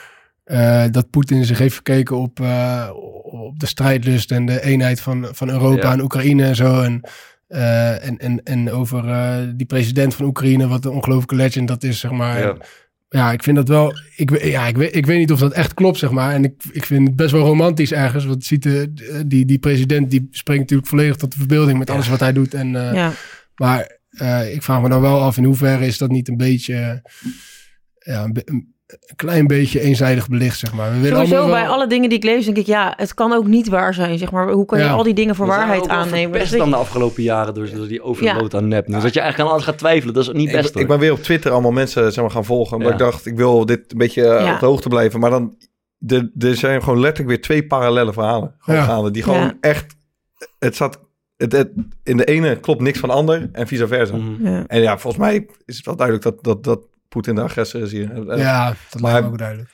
eh, 0.45 0.85
dat 0.91 1.11
Poetin 1.11 1.45
zich 1.45 1.59
heeft 1.59 1.75
verkeken 1.75 2.17
op, 2.17 2.41
eh, 2.41 2.89
op 3.23 3.59
de 3.59 3.67
strijdlust 3.67 4.31
en 4.31 4.47
de 4.47 4.63
eenheid 4.63 5.01
van, 5.01 5.29
van 5.33 5.51
Europa 5.51 5.87
Ja. 5.87 5.93
en 5.93 6.01
Oekraïne 6.01 6.45
en 6.45 6.57
zo 6.57 6.81
en 6.83 7.01
eh, 7.49 8.07
en, 8.07 8.19
en, 8.19 8.43
en 8.43 8.71
over 8.71 9.09
eh, 9.09 9.39
die 9.57 9.67
president 9.67 10.15
van 10.15 10.27
Oekraïne, 10.27 10.69
wat 10.69 10.85
een 10.85 10.91
ongelooflijke 10.91 11.35
legend 11.35 11.69
dat 11.69 11.83
is, 11.83 12.01
zeg 12.01 12.11
maar. 12.11 12.57
Ja. 13.09 13.33
Ik 13.33 13.43
vind 13.43 13.57
dat 13.57 13.69
wel. 13.69 13.95
Ik, 14.17 14.45
ja, 14.45 14.67
ik, 14.67 14.77
weet, 14.77 14.97
ik 14.97 15.07
weet 15.07 15.19
niet 15.19 15.33
of 15.33 15.39
dat 15.39 15.53
echt 15.53 15.75
klopt, 15.75 15.99
zeg 15.99 16.11
maar. 16.11 16.35
En 16.35 16.45
ik, 16.45 16.55
ik 16.73 16.85
vind 16.85 17.07
het 17.07 17.17
best 17.17 17.31
wel 17.31 17.47
romantisch 17.47 17.93
ergens. 17.93 18.25
Want 18.25 18.45
ziet 18.45 18.63
de, 18.63 18.93
die, 19.27 19.45
die 19.45 19.59
president 19.59 20.11
die 20.11 20.29
spreekt 20.31 20.61
natuurlijk 20.61 20.89
volledig 20.89 21.17
tot 21.17 21.33
de 21.33 21.39
verbeelding 21.39 21.79
met 21.79 21.91
alles 21.91 22.09
wat 22.09 22.21
hij 22.21 22.33
doet. 22.33 22.55
En, 22.55 22.77
eh, 22.77 22.95
ja. 22.95 23.13
Maar 23.55 23.99
eh, 24.11 24.55
ik 24.55 24.63
vraag 24.63 24.83
me 24.83 24.89
dan 24.89 25.01
wel 25.01 25.21
af 25.21 25.37
in 25.37 25.45
hoeverre 25.45 25.87
is 25.87 25.99
dat 25.99 26.11
niet 26.11 26.29
een 26.29 26.37
beetje. 26.37 27.03
ja, 27.99 28.25
een, 28.25 28.74
een 28.87 29.17
klein 29.17 29.47
beetje 29.47 29.81
eenzijdig 29.81 30.29
belicht, 30.29 30.59
zeg 30.59 30.75
maar. 30.75 30.91
We 30.93 30.97
willen 31.00 31.17
Sowieso 31.17 31.37
allemaal 31.37 31.61
bij 31.61 31.69
alle 31.69 31.87
dingen 31.87 32.09
die 32.09 32.19
ik 32.19 32.25
lees, 32.25 32.45
denk 32.45 32.57
ik, 32.57 32.67
ja, 32.67 32.95
het 32.97 33.14
kan 33.14 33.33
ook 33.33 33.47
niet 33.47 33.69
waar 33.69 33.95
zijn. 33.95 34.19
Zeg 34.19 34.31
maar, 34.31 34.50
hoe 34.50 34.64
kan 34.67 34.79
je 34.79 34.88
al 34.88 35.03
die 35.03 35.14
dingen 35.14 35.35
voor 35.35 35.47
waarheid 35.47 35.88
aannemen? 35.88 36.31
verpest 36.31 36.50
Dus 36.50 36.59
dan 36.61 36.71
de 36.71 36.76
afgelopen 36.76 37.23
jaren 37.23 37.55
door, 37.55 37.71
door 37.75 37.88
die 37.88 38.03
overload 38.03 38.55
aan 38.55 38.69
nep. 38.69 38.87
Dus 38.87 39.03
dat 39.03 39.14
je 39.14 39.21
eigenlijk 39.21 39.49
aan 39.50 39.55
alles 39.57 39.67
gaat 39.69 39.79
twijfelen, 39.79 40.14
dat 40.14 40.23
is 40.23 40.33
niet 40.33 40.53
best 40.53 40.76
Ik, 40.76 40.87
ben 40.88 40.99
weer 40.99 41.12
op 41.12 41.23
Twitter 41.23 41.50
allemaal 41.53 41.73
mensen 41.73 42.12
zeg 42.12 42.23
maar, 42.25 42.33
gaan 42.33 42.45
volgen. 42.45 42.76
Omdat 42.76 42.88
Ja. 42.88 42.95
ik 42.99 43.11
dacht, 43.11 43.26
ik 43.26 43.37
wil 43.37 43.67
dit 43.67 43.93
een 43.93 43.99
beetje 43.99 44.26
eh, 44.26 44.45
Ja. 44.45 44.55
op 44.55 44.61
de 44.61 44.67
hoogte 44.67 44.88
blijven. 44.88 45.21
Maar 45.21 45.31
dan, 45.31 45.57
de, 45.99 46.31
er 46.38 46.57
zijn 46.57 46.83
gewoon 46.83 47.00
letterlijk 47.00 47.29
weer 47.29 47.41
twee 47.41 47.67
parallele 47.67 48.12
verhalen. 48.12 48.55
Gewoon 48.59 48.81
Ja. 48.81 48.87
gaande, 48.87 49.11
die 49.11 49.23
gewoon 49.23 49.41
Ja. 49.41 49.55
echt... 49.61 49.95
Het 50.59 50.76
zat... 50.76 51.00
Het, 51.37 51.53
het- 51.53 51.73
in 52.03 52.17
de 52.17 52.25
ene 52.25 52.57
klopt 52.61 52.81
niks 52.81 52.99
van 52.99 53.09
de 53.09 53.14
ander 53.14 53.49
en 53.53 53.67
vice 53.67 53.87
versa. 53.87 54.17
Mhm. 54.17 54.47
Ja. 54.47 54.64
En 54.67 54.81
ja, 54.83 54.99
volgens 54.99 55.23
mij 55.23 55.47
is 55.64 55.76
het 55.76 55.87
wel 55.87 55.97
duidelijk 55.97 56.25
dat, 56.26 56.45
dat, 56.45 56.64
dat 56.64 56.81
Poetin 57.14 57.35
de 57.35 57.40
agressor 57.40 57.83
is 57.83 57.92
hier. 57.92 58.11
En- 58.12 58.38
Ja, 58.38 58.75
dat 58.90 59.00
Maar- 59.00 59.11
lijkt 59.12 59.26
me 59.26 59.33
ook 59.33 59.38
duidelijk. 59.38 59.71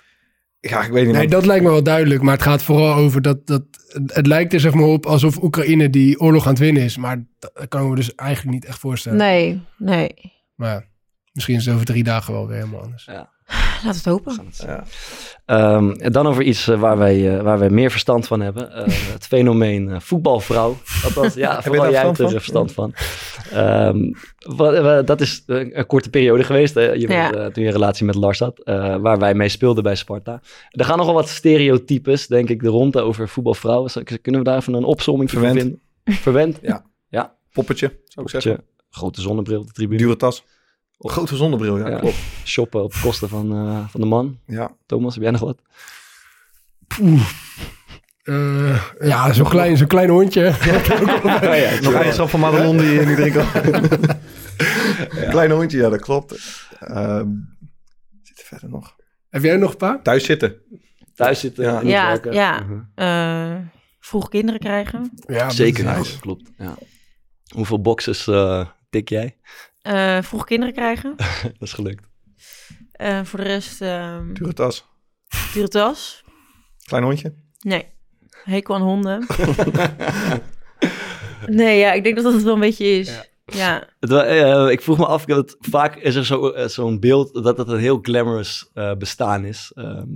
Ja, 0.60 0.82
ik 0.84 0.90
weet 0.92 1.06
niet. 1.06 1.14
Nee, 1.14 1.28
dat 1.28 1.46
lijkt 1.46 1.64
me 1.64 1.70
wel 1.70 1.82
duidelijk. 1.82 2.22
Maar 2.22 2.32
het 2.34 2.42
gaat 2.42 2.62
vooral 2.62 2.94
over 2.94 3.22
dat... 3.22 3.46
dat 3.46 3.62
het 4.06 4.26
lijkt 4.26 4.52
er 4.52 4.60
zeg 4.60 4.74
maar 4.74 4.84
op 4.84 5.06
alsof 5.06 5.42
Oekraïne 5.42 5.90
die 5.90 6.20
oorlog 6.20 6.44
aan 6.44 6.50
het 6.50 6.58
winnen 6.58 6.82
is. 6.82 6.96
Maar 6.96 7.24
dat 7.38 7.68
kan 7.68 7.82
ik 7.82 7.88
me 7.88 7.94
dus 7.94 8.14
eigenlijk 8.14 8.54
niet 8.54 8.64
echt 8.64 8.78
voorstellen. 8.78 9.18
Nee, 9.18 9.62
nee. 9.78 10.14
Maar 10.54 10.70
ja, 10.74 10.84
misschien 11.32 11.56
is 11.56 11.64
het 11.64 11.74
over 11.74 11.86
drie 11.86 12.04
dagen 12.04 12.32
wel 12.32 12.46
weer 12.46 12.56
helemaal 12.56 12.80
anders. 12.82 13.06
Laten 13.06 13.28
we 13.82 13.88
het 13.88 14.04
hopen. 14.04 14.34
Ja. 14.52 14.84
Ehm, 15.46 15.90
en 15.90 16.12
dan 16.12 16.26
over 16.26 16.42
iets 16.42 16.68
eh, 16.68 16.80
waar, 16.80 16.98
wij, 16.98 17.36
eh, 17.36 17.42
waar 17.42 17.58
wij 17.58 17.70
meer 17.70 17.90
verstand 17.90 18.26
van 18.26 18.40
hebben. 18.40 18.72
Eh, 18.72 18.82
het 19.12 19.26
fenomeen 19.26 19.88
eh, 19.88 20.00
voetbalvrouw. 20.00 20.76
Althans, 21.04 21.34
ja, 21.34 21.56
je 21.56 21.62
vooral 21.62 21.82
daar 21.82 21.90
jij 21.92 22.02
hebt 22.02 22.18
er 22.18 22.28
verstand 22.30 22.72
verstand 22.72 22.72
van. 22.72 22.94
Ehm, 23.58 24.12
wat, 24.56 25.06
dat 25.06 25.20
is 25.20 25.42
een, 25.46 25.78
een 25.78 25.86
korte 25.86 26.10
periode 26.10 26.44
geweest. 26.44 26.74
hè. 26.74 26.80
je 26.92 27.06
bent, 27.06 27.10
Ja. 27.10 27.32
eh, 27.32 27.46
toen 27.46 27.62
je 27.62 27.68
een 27.68 27.74
relatie 27.74 28.06
met 28.06 28.14
Lars 28.14 28.38
had. 28.38 28.58
eh, 28.58 28.96
waar 28.96 29.18
wij 29.18 29.34
mee 29.34 29.48
speelden 29.48 29.82
bij 29.82 29.94
Sparta. 29.94 30.40
Er 30.70 30.84
gaan 30.84 30.98
nogal 30.98 31.14
wat 31.14 31.28
stereotypes, 31.28 32.26
denk 32.26 32.48
ik, 32.48 32.62
de 32.62 32.68
ronde 32.68 33.00
over 33.00 33.28
voetbalvrouwen. 33.28 33.90
Kunnen 34.22 34.40
we 34.40 34.46
daar 34.46 34.56
even 34.56 34.74
een 34.74 34.84
opzomming 34.84 35.30
Verwend. 35.30 35.58
vinden? 35.60 35.80
Verwend? 36.04 36.58
Poppetje, 37.52 37.98
zou 38.04 38.26
ik 38.26 38.40
zeggen. 38.42 38.64
Grote 38.90 39.20
zonnebril 39.20 39.60
op 39.60 39.66
de 39.66 39.72
tribune. 39.72 39.98
Dure 39.98 40.16
tas. 40.16 40.44
Grote 41.08 41.36
zonnebril, 41.36 41.78
ja, 41.78 41.88
Ja. 41.88 41.98
klopt. 41.98 42.16
Shoppen 42.44 42.82
op 42.82 42.94
kosten 43.02 43.28
van, 43.28 43.52
eh, 43.52 43.88
van 43.88 44.00
de 44.00 44.06
man. 44.06 44.38
Ja. 44.46 44.70
Thomas, 44.86 45.14
heb 45.14 45.22
jij 45.22 45.32
nog 45.32 45.40
wat? 45.40 45.58
Eh, 48.22 48.82
ja, 49.00 49.32
zo'n 49.32 49.48
klein, 49.48 49.76
zo'n 49.76 49.86
klein 49.86 50.10
hondje. 50.10 50.42
Nog 51.82 51.92
ijsap 51.92 52.28
van 52.28 52.40
Madelon 52.40 52.76
die 52.76 52.90
je 52.90 53.06
niet 53.06 53.16
drinken 53.16 53.46
Klein 55.30 55.50
hondje, 55.50 55.78
ja, 55.78 55.88
dat 55.88 56.00
klopt. 56.00 56.34
Ehm 56.80 57.28
zit 58.22 58.38
er 58.38 58.44
verder 58.44 58.68
nog? 58.68 58.96
Heb 59.28 59.42
jij 59.42 59.56
nog 59.56 59.70
een 59.70 59.76
paar? 59.76 60.02
Thuis 60.02 60.24
zitten. 60.24 60.56
Thuis 61.14 61.40
zitten 61.40 61.64
Ja. 61.64 61.80
Ja, 61.80 62.18
ja. 62.30 62.60
Mhm. 62.60 62.80
Eh, 62.94 63.56
vroeg 64.00 64.28
kinderen 64.28 64.60
krijgen. 64.60 65.10
Ja, 65.26 65.50
Zeker, 65.50 65.84
nice. 65.84 66.18
klopt. 66.20 66.50
Ja. 66.58 66.74
Hoeveel 67.54 67.80
boxes 67.80 68.26
eh, 68.26 68.66
tik 68.90 69.08
jij? 69.08 69.36
Eh, 69.82 70.22
vroeg 70.22 70.44
kinderen 70.44 70.74
krijgen. 70.74 71.14
Dat 71.42 71.52
is 71.68 71.72
gelukt. 71.72 72.04
Eh, 72.92 73.24
voor 73.24 73.38
de 73.38 73.44
rest, 73.44 73.80
ehm 73.80 74.32
Dure 74.32 74.52
tas. 74.52 74.86
dure 75.54 75.68
tas. 75.68 76.24
Klein 76.86 77.04
hondje. 77.04 77.34
Nee, 77.58 77.86
hekel 78.44 78.74
aan 78.74 78.82
honden. 78.82 79.26
nee, 81.46 81.78
ja, 81.78 81.92
ik 81.92 82.02
denk 82.02 82.14
dat 82.14 82.24
dat 82.24 82.32
het 82.34 82.42
wel 82.42 82.54
een 82.54 82.60
beetje 82.60 82.98
is. 82.98 83.28
Ja, 83.44 83.88
Het, 84.00 84.10
wa- 84.10 84.24
eh, 84.24 84.70
ik 84.72 84.80
vroeg 84.82 84.98
me 84.98 85.06
af, 85.06 85.24
dat 85.24 85.56
vaak 85.60 85.96
is 85.96 86.14
er 86.14 86.24
zo, 86.26 86.52
zo'n 86.66 87.00
beeld 87.00 87.44
dat 87.44 87.58
het 87.58 87.68
een 87.68 87.78
heel 87.78 87.98
glamorous 88.02 88.70
eh, 88.74 88.94
bestaan 88.94 89.44
is. 89.44 89.72
Ehm, 89.74 90.06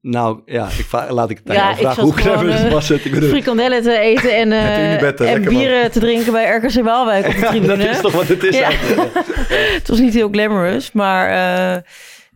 nou 0.00 0.40
ja, 0.46 0.68
ik 0.78 1.10
laat 1.10 1.30
ik 1.30 1.40
het 1.44 1.54
Ja, 1.54 1.54
jou 1.54 1.72
ik 1.72 1.78
vragen. 1.78 2.02
Hoe 2.02 2.50
eh, 2.52 2.72
was 2.72 2.88
het? 2.88 3.04
Ik 3.04 3.12
bedoel, 3.12 3.28
frikandellen 3.28 3.82
te 3.82 3.98
eten 3.98 4.36
en, 4.36 4.52
eh, 4.52 5.02
en 5.32 5.40
man. 5.42 5.54
bieren 5.54 5.90
te 5.90 6.00
drinken 6.00 6.32
bij 6.32 6.56
RKC 6.56 6.82
Waalwijk 6.84 7.26
op 7.26 7.32
de 7.34 7.40
tribune. 7.46 7.66
dat 7.76 7.78
is 7.78 8.00
toch 8.00 8.12
wat 8.12 8.28
het 8.28 8.44
is 8.44 8.56
Ja. 8.58 8.64
eigenlijk. 8.64 9.12
Het 9.78 9.88
was 9.88 9.98
niet 9.98 10.14
heel 10.14 10.28
glamorous, 10.28 10.92
maar 10.92 11.28
eh, 11.76 11.82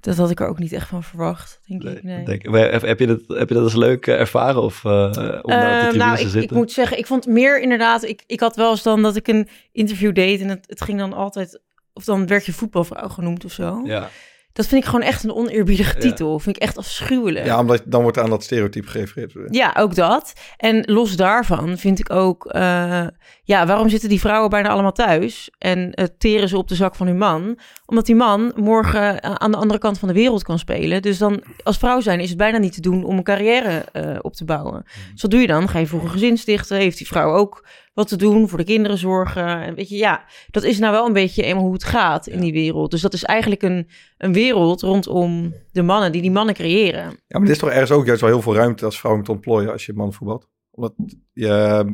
dat 0.01 0.17
had 0.17 0.31
ik 0.31 0.41
er 0.41 0.47
ook 0.49 0.59
niet 0.59 0.73
echt 0.73 0.89
van 0.89 1.03
verwacht, 1.03 1.61
denk 1.67 1.83
ik. 1.83 2.03
Nee. 2.03 2.25
Denk, 2.25 2.47
maar 2.47 2.71
heb, 2.73 2.99
je 2.99 3.07
dat, 3.07 3.21
heb 3.27 3.49
je 3.49 3.55
dat 3.55 3.65
als 3.65 3.75
leuk 3.75 4.07
eh, 4.07 4.21
ervaren? 4.21 4.63
Of 4.63 4.85
eh, 4.85 4.91
om 4.93 5.13
daar 5.13 5.39
op 5.43 5.51
de 5.51 5.53
Eh, 5.55 5.79
tribune 5.81 6.05
nou, 6.05 6.17
te 6.17 6.23
ik, 6.23 6.29
zitten? 6.29 6.43
ik 6.43 6.51
moet 6.51 6.73
zeggen, 6.73 6.99
ik 6.99 7.07
vond 7.07 7.27
meer 7.27 7.61
inderdaad... 7.61 8.03
Ik, 8.05 8.23
ik 8.27 8.41
had 8.41 8.57
wel 8.57 8.71
eens 8.71 8.83
dan 8.83 9.03
dat 9.03 9.17
ik 9.17 9.29
een 9.29 9.49
interview 9.73 10.15
deed 10.15 10.41
en 10.41 10.49
het, 10.49 10.65
het 10.67 10.83
ging 10.83 10.99
dan 10.99 11.13
altijd... 11.13 11.61
Of 11.93 12.05
dan 12.05 12.27
werd 12.27 12.47
je 12.47 12.53
voetbalvrouw 12.53 13.09
genoemd 13.09 13.45
of 13.45 13.53
zo. 13.53 13.81
Ja. 13.85 14.09
Dat 14.53 14.67
vind 14.67 14.83
ik 14.83 14.89
gewoon 14.89 15.07
echt 15.07 15.25
een 15.25 15.35
oneerbiedige 15.35 15.95
Ja. 15.95 16.01
titel. 16.01 16.39
Vind 16.39 16.57
ik 16.57 16.63
echt 16.63 16.79
afschuwelijk. 16.79 17.47
Ja, 17.47 17.59
omdat 17.59 17.83
dan 17.87 18.03
wordt 18.03 18.19
aan 18.19 18.31
dat 18.31 18.43
stereotype 18.43 18.89
gerefereerd. 18.89 19.33
Ja, 19.55 19.75
ook 19.79 19.95
dat. 19.95 20.33
En 20.57 20.83
los 20.87 21.17
daarvan 21.17 21.79
vind 21.79 21.99
ik 21.99 22.13
ook... 22.13 22.47
eh, 22.47 23.07
ja, 23.45 23.67
waarom 23.67 23.89
zitten 23.89 24.09
die 24.09 24.21
vrouwen 24.21 24.51
bijna 24.51 24.69
allemaal 24.69 24.93
thuis... 24.93 25.51
en 25.59 25.93
eh, 25.93 26.07
teren 26.19 26.49
ze 26.49 26.59
op 26.59 26.69
de 26.69 26.75
zak 26.75 26.95
van 26.95 27.07
hun 27.07 27.19
man? 27.19 27.59
Omdat 27.87 28.07
die 28.07 28.15
man 28.15 28.53
morgen 28.57 29.21
eh, 29.21 29.35
aan 29.35 29.51
de 29.51 29.57
andere 29.57 29.81
kant 29.81 29.99
van 29.99 30.09
de 30.09 30.15
wereld 30.15 30.43
kan 30.43 30.59
spelen. 30.59 31.03
Dus 31.03 31.19
dan, 31.19 31.43
als 31.63 31.79
vrouw 31.79 32.01
zijn, 32.01 32.21
is 32.21 32.29
het 32.29 32.39
bijna 32.39 32.59
niet 32.59 32.73
te 32.73 32.81
doen... 32.81 33.05
om 33.05 33.17
een 33.17 33.23
carrière 33.23 33.85
eh, 33.93 34.19
op 34.21 34.35
te 34.35 34.45
bouwen. 34.45 34.83
Dus 35.13 35.23
wat 35.23 35.31
doe 35.31 35.41
je 35.41 35.47
dan? 35.47 35.69
Ga 35.69 35.79
je 35.79 35.87
vroeg 35.87 36.03
een 36.03 36.11
gezin 36.11 36.37
stichten? 36.39 36.77
Heeft 36.77 36.99
die 36.99 37.07
vrouw 37.07 37.35
ook 37.35 37.67
wat 37.95 38.09
te 38.09 38.17
doen? 38.17 38.49
Voor 38.49 38.59
de 38.59 38.65
kinderen 38.65 38.99
zorgen? 38.99 39.47
En 39.47 39.75
weet 39.75 39.89
je, 39.89 39.97
ja, 39.97 40.25
dat 40.51 40.63
is 40.63 40.79
nou 40.79 40.93
wel 40.93 41.07
een 41.07 41.13
beetje 41.13 41.43
eenmaal 41.43 41.65
hoe 41.65 41.73
het 41.73 41.85
gaat 41.85 42.27
in 42.27 42.41
die 42.41 42.53
wereld. 42.53 42.91
Dus 42.91 43.01
dat 43.01 43.13
is 43.13 43.25
eigenlijk 43.25 43.63
een, 43.63 43.89
een 44.19 44.33
wereld 44.33 44.81
rondom 44.81 45.55
de 45.73 45.83
mannen... 45.83 46.13
die 46.13 46.23
die 46.23 46.31
mannen 46.31 46.55
creëren. 46.55 47.03
Ja, 47.03 47.39
maar 47.39 47.43
er 47.43 47.51
is 47.51 47.59
toch 47.59 47.71
ergens 47.71 47.91
ook 47.91 48.07
juist 48.07 48.21
wel 48.21 48.31
heel 48.31 48.43
veel 48.43 48.55
ruimte 48.55 48.85
als 48.85 49.01
vrouw 49.01 49.15
om 49.15 49.25
te 49.25 49.33
ontplooien 49.33 49.73
als 49.73 49.87
je 49.87 49.93
man 49.93 50.13
voetbalt. 50.13 50.49
Omdat 50.71 50.93
je, 51.33 51.85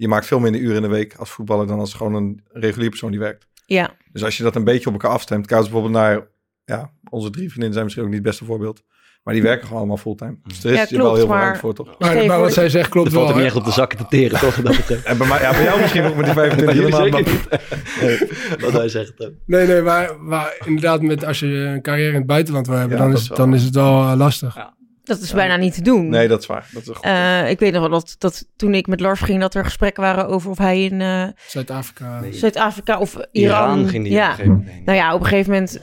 je 0.00 0.08
maakt 0.08 0.26
veel 0.26 0.38
minder 0.38 0.60
uren 0.60 0.76
in 0.76 0.82
de 0.82 0.88
week 0.88 1.14
als 1.16 1.30
voetballer 1.30 1.66
dan 1.66 1.78
als 1.78 1.94
gewoon 1.94 2.14
een 2.14 2.40
regulier 2.52 2.88
persoon 2.88 3.10
die 3.10 3.20
werkt. 3.20 3.46
Ja, 3.66 3.90
Dus 4.12 4.24
als 4.24 4.36
je 4.36 4.42
dat 4.42 4.56
een 4.56 4.64
beetje 4.64 4.86
op 4.86 4.92
elkaar 4.92 5.10
afstemt, 5.10 5.46
kijk 5.46 5.60
bijvoorbeeld 5.60 5.92
naar, 5.92 6.26
ja, 6.64 6.90
onze 7.10 7.30
drie 7.30 7.44
vriendinnen 7.48 7.72
zijn 7.72 7.84
misschien 7.84 8.04
ook 8.04 8.10
niet 8.10 8.20
het 8.20 8.28
beste 8.28 8.44
voorbeeld. 8.44 8.82
Maar 9.22 9.34
die 9.34 9.42
werken 9.42 9.62
gewoon 9.64 9.78
allemaal 9.78 9.96
fulltime. 9.96 10.36
Dus 10.44 10.64
er 10.64 10.70
is 10.70 10.76
Ja, 10.76 10.82
je 10.82 10.86
klopt, 10.88 11.02
wel 11.02 11.14
heel 11.14 11.20
veel 11.20 11.28
maar- 11.34 11.40
ruimte 11.42 11.60
voor, 11.60 11.74
toch? 11.74 11.98
Maar, 11.98 12.38
wat 12.40 12.52
zij 12.52 12.68
zegt 12.68 12.88
klopt 12.88 13.12
valt 13.12 13.22
wel. 13.26 13.32
er 13.34 13.38
niet 13.38 13.46
echt 13.46 13.56
op 13.56 13.64
de 13.64 13.70
zakken 13.70 13.98
te 13.98 14.06
teren, 14.08 14.38
toch? 14.40 14.56
En 14.56 14.62
bij, 15.18 15.26
mij, 15.26 15.40
ja, 15.40 15.50
bij 15.50 15.62
jou 15.62 15.80
misschien 15.80 16.04
ook 16.04 16.14
met 16.16 16.24
die 16.24 16.34
25 16.34 16.64
Bij 16.64 16.74
jullie 16.74 16.90
maand. 16.90 17.26
zeker 17.26 17.48
maar- 17.50 18.10
niet. 18.50 18.60
Wat 18.64 18.72
hij 18.72 18.88
zegt. 18.88 19.12
Nee, 19.46 19.66
nee, 19.66 19.82
maar, 19.82 20.20
maar 20.20 20.56
inderdaad, 20.64 21.02
met, 21.02 21.24
als 21.24 21.38
je 21.40 21.46
een 21.46 21.82
carrière 21.82 22.08
in 22.10 22.14
het 22.16 22.26
buitenland 22.26 22.66
wil 22.66 22.76
hebben, 22.76 22.96
Ja, 22.98 23.02
dan, 23.04 23.12
is, 23.12 23.26
dan 23.28 23.46
wel- 23.50 23.58
is 23.58 23.64
het 23.64 23.74
wel 23.74 24.02
eh, 24.02 24.12
lastig. 24.16 24.54
Ja. 24.54 24.74
Dat 25.16 25.20
is 25.20 25.32
bijna 25.32 25.56
niet 25.56 25.74
te 25.74 25.82
doen. 25.82 26.08
Nee, 26.08 26.28
dat 26.28 26.40
is 26.40 26.46
waar. 26.46 26.68
Dat 26.72 26.82
is. 26.82 26.96
Eh, 27.00 27.50
ik 27.50 27.58
weet 27.58 27.72
nog 27.72 27.80
wel 27.80 27.90
dat, 27.90 28.14
dat 28.18 28.46
toen 28.56 28.74
ik 28.74 28.86
met 28.86 29.00
Lars 29.00 29.20
ging, 29.20 29.40
dat 29.40 29.54
er 29.54 29.64
gesprekken 29.64 30.02
waren 30.02 30.28
over 30.28 30.50
of 30.50 30.58
hij 30.58 30.82
in 30.82 31.00
eh, 31.00 31.26
Zuid-Afrika. 31.46 32.22
Zuid-Afrika 32.30 32.98
of 32.98 33.14
Iran. 33.32 33.78
Iran 33.78 33.88
ging 33.88 34.04
die 34.04 34.12
op 34.12 34.18
ja. 34.18 34.28
een 34.28 34.34
gegeven 34.34 34.56
moment. 34.56 34.84
Nou 34.84 34.98
ja, 34.98 35.14
op 35.14 35.20
een 35.20 35.26
gegeven 35.26 35.52
moment 35.52 35.80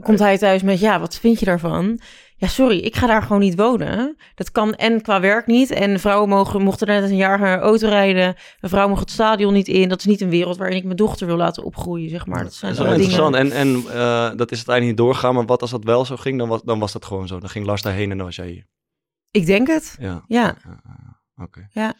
komt 0.00 0.18
hij 0.18 0.38
thuis 0.38 0.62
met, 0.62 0.80
ja, 0.80 1.00
wat 1.00 1.18
vind 1.18 1.38
je 1.38 1.44
daarvan? 1.44 2.00
Ja, 2.38 2.46
sorry, 2.48 2.78
ik 2.78 2.96
ga 2.96 3.06
daar 3.06 3.22
gewoon 3.22 3.40
niet 3.40 3.56
wonen. 3.56 4.16
Dat 4.34 4.50
kan 4.52 4.74
en 4.74 5.02
qua 5.02 5.20
werk 5.20 5.46
niet. 5.46 5.70
En 5.70 6.00
vrouwen 6.00 6.28
mogen, 6.28 6.62
mochten 6.62 6.86
net 6.86 7.02
een 7.10 7.16
jaar 7.16 7.60
auto 7.60 7.88
rijden. 7.88 8.34
Een 8.60 8.68
vrouw 8.68 8.88
mag 8.88 8.98
het 9.00 9.10
stadion 9.10 9.52
niet 9.52 9.68
in. 9.68 9.88
Dat 9.88 9.98
is 9.98 10.04
niet 10.04 10.20
een 10.20 10.30
wereld 10.30 10.56
waarin 10.56 10.76
ik 10.76 10.84
mijn 10.84 10.96
dochter 10.96 11.26
wil 11.26 11.36
laten 11.36 11.62
opgroeien, 11.64 12.10
zeg 12.10 12.26
maar. 12.26 12.42
Dat 12.42 12.54
zijn 12.54 12.74
Dat 12.74 12.80
is 12.86 12.86
wel 12.86 12.96
allemaal 13.08 13.18
dingen. 13.32 13.42
interessant. 13.42 13.84
En, 13.84 13.92
en 13.92 14.00
eh, 14.00 14.36
dat 14.38 14.50
is 14.50 14.56
uiteindelijk 14.56 14.84
niet 14.86 14.96
doorgaan. 15.06 15.34
Maar 15.34 15.44
wat 15.46 15.60
als 15.60 15.70
dat 15.70 15.84
wel 15.84 16.04
zo 16.04 16.16
ging, 16.16 16.38
dan 16.38 16.48
was, 16.48 16.62
dan 16.62 16.78
was 16.78 16.92
dat 16.92 17.04
gewoon 17.04 17.26
zo. 17.26 17.38
Dan 17.40 17.48
ging 17.48 17.66
Lars 17.66 17.82
daarheen 17.82 18.10
en 18.10 18.16
dan 18.16 18.26
was 18.26 18.36
jij 18.36 18.48
hier. 18.48 18.66
Ik 19.30 19.46
denk 19.46 19.66
het. 19.68 19.96
Ja. 20.00 20.24
Ja. 20.28 20.56
Oké. 21.42 21.68
Ja. 21.72 21.94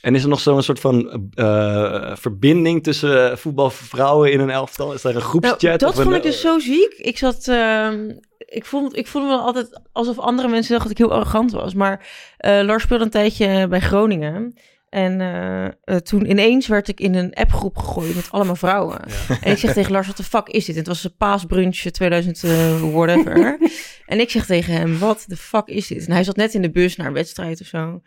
En 0.00 0.14
is 0.14 0.22
er 0.22 0.28
nog 0.28 0.40
zo'n 0.40 0.62
soort 0.62 0.80
van 0.80 1.28
eh, 1.34 2.16
verbinding 2.16 2.82
tussen 2.82 3.30
eh, 3.30 3.36
voetbalvrouwen 3.36 4.32
in 4.32 4.40
een 4.40 4.50
elftal? 4.50 4.92
Is 4.92 5.02
daar 5.02 5.12
een 5.14 5.18
Nou, 5.18 5.30
groepschat? 5.30 5.60
dat 5.80 5.90
of 5.90 5.96
een, 5.96 6.02
vond 6.02 6.16
ik 6.16 6.22
dus 6.22 6.34
eh, 6.44 6.50
zo 6.50 6.58
ziek. 6.58 6.92
Ik 6.96 7.18
zat, 7.18 7.48
ehm, 7.48 8.10
ik 8.52 8.64
vond, 8.64 8.96
ik 8.96 9.06
voelde 9.06 9.28
me 9.28 9.36
altijd 9.36 9.80
alsof 9.92 10.18
andere 10.18 10.48
mensen 10.48 10.72
dachten 10.72 10.88
dat 10.88 10.98
ik 10.98 11.06
heel 11.06 11.16
arrogant 11.16 11.52
was. 11.52 11.74
Maar 11.74 12.08
eh, 12.36 12.60
Lars 12.62 12.82
speelde 12.82 13.04
een 13.04 13.10
tijdje 13.10 13.68
bij 13.68 13.80
Groningen. 13.80 14.54
En 14.92 15.20
eh, 15.20 15.64
eh, 15.64 15.96
toen 15.96 16.30
ineens 16.30 16.66
werd 16.66 16.88
ik 16.88 17.00
in 17.00 17.14
een 17.14 17.34
appgroep 17.34 17.76
gegooid 17.76 18.14
met 18.14 18.30
allemaal 18.30 18.56
vrouwen. 18.56 19.00
En 19.40 19.52
ik 19.52 19.58
zeg 19.58 19.72
tegen 19.72 19.92
Lars, 19.92 20.06
wat 20.06 20.16
de 20.16 20.22
fuck 20.22 20.48
is 20.48 20.64
dit? 20.64 20.74
En 20.74 20.80
het 20.80 20.88
was 20.88 21.04
een 21.04 21.16
paasbrunch 21.16 21.76
2000 21.76 22.44
eh, 22.44 22.92
whatever. 22.92 23.58
en 24.06 24.20
ik 24.20 24.30
zeg 24.30 24.46
tegen 24.46 24.74
hem, 24.74 24.98
wat 24.98 25.24
de 25.26 25.36
fuck 25.36 25.66
is 25.66 25.86
dit? 25.86 26.06
En 26.06 26.12
hij 26.12 26.24
zat 26.24 26.36
net 26.36 26.54
in 26.54 26.62
de 26.62 26.70
bus 26.70 26.96
naar 26.96 27.06
een 27.06 27.12
wedstrijd 27.12 27.60
of 27.60 27.66
zo. 27.66 28.02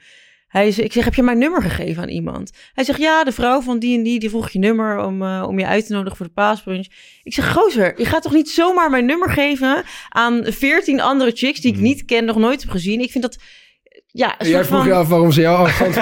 Hij 0.56 0.72
zei, 0.72 0.86
ik 0.86 0.94
zeg, 0.94 1.04
heb 1.04 1.14
je 1.14 1.24
mijn 1.24 1.38
nummer 1.38 1.62
gegeven 1.62 2.04
aan 2.04 2.10
iemand? 2.10 2.52
Hij 2.74 2.84
zegt, 2.84 3.00
ja, 3.00 3.24
de 3.24 3.32
vrouw 3.32 3.62
van 3.62 3.80
die 3.80 3.98
en 3.98 4.04
die, 4.04 4.20
die 4.20 4.30
vroeg 4.30 4.50
je 4.50 4.60
nummer 4.60 5.06
om, 5.06 5.22
eh, 5.22 5.44
om 5.48 5.60
je 5.60 5.66
uit 5.66 5.86
te 5.88 5.94
nodigen 5.94 6.18
voor 6.18 6.26
de 6.26 6.32
paasbrunch. 6.32 6.88
Ik 7.24 7.34
zeg, 7.34 7.52
gozer, 7.54 8.00
je 8.00 8.06
gaat 8.06 8.22
toch 8.22 8.34
niet 8.34 8.50
zomaar 8.50 8.90
mijn 8.90 9.06
nummer 9.06 9.30
geven 9.30 9.84
aan 10.10 10.44
veertien 10.46 11.02
andere 11.02 11.32
chicks 11.32 11.60
die 11.60 11.74
ik 11.74 11.80
niet 11.80 12.06
ken, 12.06 12.26
nog 12.26 12.36
nooit 12.38 12.62
heb 12.62 12.70
gezien. 12.70 13.02
Ik 13.02 13.12
vind 13.12 13.24
dat, 13.24 13.38
ja, 14.08 14.32
een 14.32 14.38
En 14.38 14.46
jij 14.48 14.56
soort 14.56 14.68
vroeg 14.68 14.80
van... 14.80 14.88
je 14.88 14.94
af 14.94 15.08
waarom 15.08 15.32
ze 15.32 15.42
jou 15.42 15.58
arrogant. 15.60 15.96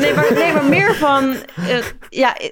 Nee, 0.00 0.14
maar, 0.14 0.32
nee, 0.34 0.52
maar 0.52 0.64
meer 0.64 0.94
van... 0.94 1.36
eh, 1.56 1.84
ja, 2.08 2.36
eh, 2.36 2.50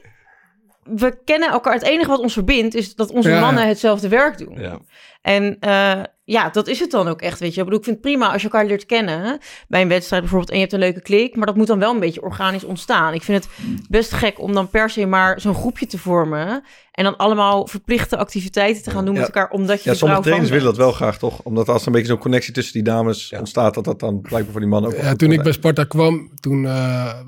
we 0.82 1.18
kennen 1.24 1.48
elkaar. 1.48 1.74
Het 1.74 1.82
enige 1.82 2.10
wat 2.10 2.20
ons 2.20 2.32
verbindt 2.32 2.74
is 2.74 2.94
dat 2.94 3.10
onze 3.10 3.28
Ja, 3.28 3.34
ja. 3.34 3.40
mannen 3.40 3.68
hetzelfde 3.68 4.08
werk 4.08 4.38
doen. 4.38 4.60
Ja. 4.60 4.80
En 5.22 5.56
eh, 5.60 6.02
ja, 6.24 6.50
dat 6.50 6.68
is 6.68 6.80
het 6.80 6.90
dan 6.90 7.08
ook 7.08 7.20
echt, 7.20 7.40
weet 7.40 7.54
je. 7.54 7.58
Ik 7.58 7.64
bedoel, 7.64 7.78
ik 7.78 7.84
vind 7.84 7.96
het 7.96 8.06
prima 8.06 8.32
als 8.32 8.42
je 8.42 8.48
elkaar 8.48 8.66
leert 8.66 8.86
kennen 8.86 9.38
bij 9.68 9.82
een 9.82 9.88
wedstrijd 9.88 10.22
bijvoorbeeld 10.22 10.50
en 10.50 10.56
je 10.56 10.62
hebt 10.62 10.74
een 10.74 10.80
leuke 10.80 11.02
klik, 11.02 11.36
maar 11.36 11.46
dat 11.46 11.56
moet 11.56 11.66
dan 11.66 11.78
wel 11.78 11.92
een 11.92 12.00
beetje 12.00 12.22
organisch 12.22 12.64
ontstaan. 12.64 13.14
Ik 13.14 13.22
vind 13.22 13.44
het 13.44 13.52
best 13.88 14.12
gek 14.12 14.40
om 14.40 14.52
dan 14.52 14.68
per 14.68 14.90
se 14.90 15.06
maar 15.06 15.40
zo'n 15.40 15.54
groepje 15.54 15.86
te 15.86 15.98
vormen 15.98 16.64
En 16.94 17.04
dan 17.04 17.16
allemaal 17.16 17.66
verplichte 17.66 18.16
activiteiten 18.16 18.82
te 18.82 18.90
gaan 18.90 19.04
doen 19.04 19.14
Ja. 19.14 19.20
met 19.20 19.28
elkaar, 19.34 19.50
omdat 19.50 19.82
je 19.84 19.90
Ja, 19.90 19.96
sommige 19.96 20.20
trainers 20.20 20.48
van 20.48 20.58
willen 20.58 20.74
dat 20.74 20.84
wel 20.84 20.92
graag, 20.94 21.18
toch? 21.18 21.40
Omdat 21.42 21.68
als 21.68 21.80
er 21.80 21.86
een 21.86 21.92
beetje 21.92 22.08
zo'n 22.08 22.18
connectie 22.18 22.52
tussen 22.52 22.72
die 22.72 22.82
dames 22.82 23.28
Ja. 23.28 23.38
ontstaat, 23.38 23.74
dat 23.74 23.84
dat 23.84 24.00
dan 24.00 24.20
blijkbaar 24.20 24.52
voor 24.52 24.60
die 24.60 24.68
mannen 24.70 24.90
ook 24.90 24.96
Ja, 25.02 25.14
toen 25.14 25.32
ik 25.32 25.42
bij 25.42 25.52
Sparta 25.52 25.84
kwam, 25.84 26.30
toen 26.40 26.66
eh, 26.66 26.72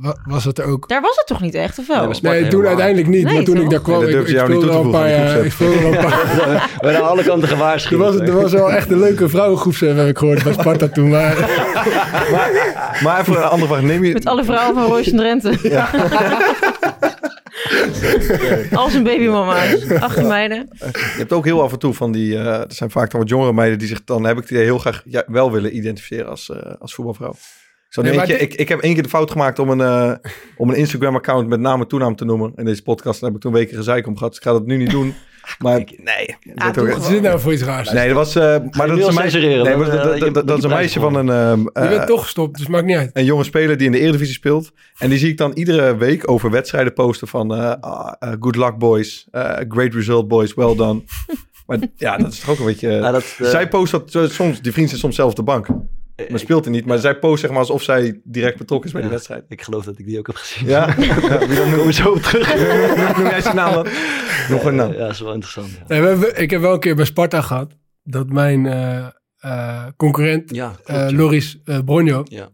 wa- 0.01 0.17
was 0.25 0.45
het 0.45 0.59
er 0.59 0.65
ook. 0.65 0.89
Daar 0.89 1.01
was 1.01 1.17
het 1.17 1.27
toch 1.27 1.41
niet 1.41 1.55
echt, 1.55 1.79
of 1.79 1.87
wel? 1.87 1.97
Nee, 1.97 2.07
bij 2.07 2.15
Sparta 2.15 2.39
Nee, 2.41 2.49
toen 2.51 2.61
helemaal. 2.61 2.69
uiteindelijk 2.83 3.09
niet. 3.17 3.25
Nee, 3.25 3.35
maar 3.35 3.45
toen 3.45 3.55
toch? 3.55 3.65
ik 3.65 3.71
daar 3.71 3.81
kwam, 3.81 4.01
Nee, 4.05 4.09
ik, 4.15 4.21
ik 4.21 4.29
jou 4.29 4.49
niet 4.49 4.57
speelde 4.63 4.67
toe 4.67 4.75
al 4.77 4.81
te 4.81 4.87
een 4.87 4.93
paar 5.01 5.11
jaar. 5.11 5.45
Ik 5.45 5.53
speelde 5.53 5.79
al 5.79 5.93
een 5.93 5.97
paar 5.97 6.71
We 6.81 6.99
alle 6.99 7.23
kanten 7.23 7.49
Er 7.49 7.55
gewaarschuwd. 7.57 8.01
was, 8.01 8.15
er 8.17 8.35
was 8.41 8.53
wel 8.53 8.73
echt 8.73 8.91
een 8.91 8.99
leuke 8.99 9.29
vrouwengroepsef, 9.29 9.97
heb 9.97 10.07
ik 10.09 10.19
gehoord, 10.19 10.43
bij 10.45 10.53
Sparta 10.53 10.89
toen. 10.89 11.09
Maar 11.09 11.35
Maar 13.03 13.21
even 13.21 13.37
een 13.37 13.43
andere 13.43 13.73
vraag. 13.73 13.83
Neem 13.83 14.05
je... 14.05 14.13
Met 14.13 14.27
alle 14.27 14.45
vrouwen 14.45 14.75
van 14.89 14.99
en 14.99 15.17
Drenthe. 15.17 15.51
Als 18.73 18.95
een 18.95 19.03
babymama's. 19.03 19.91
Acht 19.91 20.23
meiden. 20.23 20.69
Je 20.79 21.15
hebt 21.17 21.33
ook 21.33 21.45
heel 21.45 21.63
af 21.63 21.73
en 21.73 21.79
toe 21.79 21.95
van 21.95 22.13
die... 22.13 22.35
eh 22.37 22.47
er 22.47 22.65
zijn 22.69 22.91
vaak 22.91 23.11
dan 23.11 23.21
wat 23.21 23.29
jongere 23.29 23.53
meiden 23.53 23.79
die 23.79 23.89
zich 23.89 24.05
dan... 24.05 24.25
heb 24.25 24.37
ik 24.37 24.43
het 24.43 24.51
idee 24.51 24.65
heel 24.65 24.79
graag 24.79 25.03
ja, 25.05 25.25
wel 25.27 25.53
willen 25.53 25.77
identificeren 25.77 26.29
als, 26.29 26.51
eh, 26.51 26.73
als 26.79 26.95
voetbalvrouw. 26.95 27.35
Zo 27.89 28.03
Nee, 28.03 28.11
maar 28.13 28.21
eentje, 28.21 28.39
dit- 28.39 28.53
ik, 28.53 28.59
ik 28.61 28.69
heb 28.69 28.81
één 28.81 28.95
keer 28.95 29.03
de 29.03 29.09
fout 29.09 29.31
gemaakt 29.31 29.59
om 29.59 29.69
een, 29.71 29.81
eh, 29.81 30.13
om 30.57 30.69
een 30.69 30.77
Instagram-account 30.77 31.49
met 31.49 31.61
naam 31.61 31.81
en 31.81 31.89
toenaam 31.89 32.17
te 32.17 32.25
noemen. 32.25 32.53
In 32.57 32.65
deze 32.65 32.83
podcast 32.83 33.21
daar 33.21 33.29
heb 33.29 33.39
ik 33.39 33.45
toen 33.45 33.53
weken 33.53 33.77
gezeik 33.77 34.07
om 34.07 34.17
gehad. 34.17 34.29
Dus 34.31 34.39
ik 34.41 34.47
ga 34.47 34.53
dat 34.53 34.67
nu 34.67 34.77
niet 34.77 34.91
doen. 34.91 35.15
Maar 35.59 35.77
nee. 36.05 36.37
dat 36.55 36.75
doe 36.75 36.83
ook- 36.89 36.93
wat 36.95 37.03
is 37.03 37.09
dit 37.09 37.23
nou 37.23 37.41
voor 37.41 37.53
iets 37.53 37.63
raars? 37.63 37.91
Nee, 37.91 38.07
dat 38.07 38.17
was... 38.17 38.35
eh, 38.37 38.57
maar 38.71 38.87
dat 38.89 38.99
is 38.99 39.07
een 39.07 39.15
meisje, 39.15 39.39
nee, 39.39 39.77
maar 39.77 39.91
dat, 39.91 40.13
eh, 40.15 40.21
dat, 40.21 40.35
dat, 40.35 40.47
dat 40.47 40.59
is 40.59 40.65
een 40.65 40.71
meisje 40.71 41.01
van 41.01 41.15
een... 41.15 41.29
ehm, 41.31 41.61
Je 41.61 41.71
eh, 41.73 41.89
bent 41.89 42.07
toch 42.07 42.23
gestopt, 42.23 42.59
dus 42.59 42.67
maakt 42.67 42.85
niet 42.87 42.97
uit. 42.97 43.11
een 43.13 43.25
jonge 43.25 43.45
speler 43.45 43.77
die 43.77 43.87
in 43.87 43.93
de 43.93 43.99
Eredivisie 44.01 44.35
speelt. 44.35 44.73
En 44.99 45.09
die 45.11 45.19
zie 45.19 45.29
ik 45.31 45.37
dan 45.37 45.53
iedere 45.53 45.97
week 45.97 46.31
over 46.31 46.51
wedstrijden 46.51 46.93
posten 46.93 47.29
van... 47.29 47.55
eh, 47.55 47.73
ah, 47.81 48.13
eh, 48.19 48.33
good 48.41 48.57
luck 48.57 48.79
boys, 48.79 49.27
eh, 49.31 49.53
great 49.69 49.95
result 49.95 50.29
boys, 50.29 50.55
well 50.55 50.75
done. 50.77 51.03
maar 51.67 51.79
ja, 51.97 52.17
dat 52.17 52.33
is 52.33 52.41
toch 52.41 52.51
ook 52.51 52.59
een 52.59 52.65
beetje... 52.65 52.91
Ja, 52.91 53.11
dat, 53.11 53.37
eh, 53.39 53.49
zij 53.49 53.69
post 53.69 53.93
dat 53.93 54.15
eh, 54.15 54.25
soms, 54.25 54.61
die 54.63 54.73
vriend 54.73 54.91
zit 54.91 54.99
soms 54.99 55.15
zelf 55.15 55.31
op 55.31 55.37
de 55.37 55.43
bank. 55.43 55.67
Maar 56.29 56.39
speelt 56.39 56.65
er 56.65 56.71
niet. 56.71 56.87
Maar 56.87 56.99
zij 56.99 57.19
post 57.19 57.41
zeg 57.41 57.51
maar 57.51 57.59
alsof 57.59 57.83
zij 57.83 58.21
direct 58.25 58.59
betrokken 58.59 58.87
is 58.87 58.93
bij 58.93 59.03
Ja. 59.03 59.09
die 59.09 59.17
wedstrijd. 59.17 59.45
Ik 59.49 59.63
geloof 59.63 59.85
dat 59.85 59.99
ik 59.99 60.07
die 60.07 60.19
ook 60.19 60.27
heb 60.27 60.37
gezien. 60.37 60.69
Ja, 60.69 60.87
ja 60.99 61.39
wie 61.47 61.57
dan 61.57 61.71
noem 61.71 61.87
je 61.87 61.93
zo 61.93 62.11
op 62.11 62.23
terug. 62.23 62.55
Noem 63.17 63.27
jij 63.27 63.41
zijn 63.41 63.57
naam 63.57 63.73
dan? 63.75 63.87
Nog 64.51 64.65
een 64.65 64.75
naam. 64.75 64.93
Ja, 64.93 64.99
dat 64.99 65.11
is 65.11 65.21
wel 65.21 65.33
interessant. 65.33 65.71
Ja, 65.71 65.85
Nee, 65.89 66.01
we 66.01 66.07
hebben- 66.07 66.41
ik 66.43 66.51
heb 66.51 66.61
wel 66.61 66.73
een 66.73 66.81
keer 66.81 66.95
bij 66.95 67.05
Sparta 67.05 67.41
gehad 67.41 67.73
dat 68.03 68.29
mijn 68.29 68.67
eh, 68.67 69.07
eh, 69.39 69.85
concurrent 69.97 70.55
ja, 70.55 70.69
eh, 70.85 70.95
klopt, 70.97 71.11
ja. 71.11 71.17
Loris 71.17 71.61
eh 71.65 71.79
Bronjo, 71.85 72.23
Ja. 72.25 72.49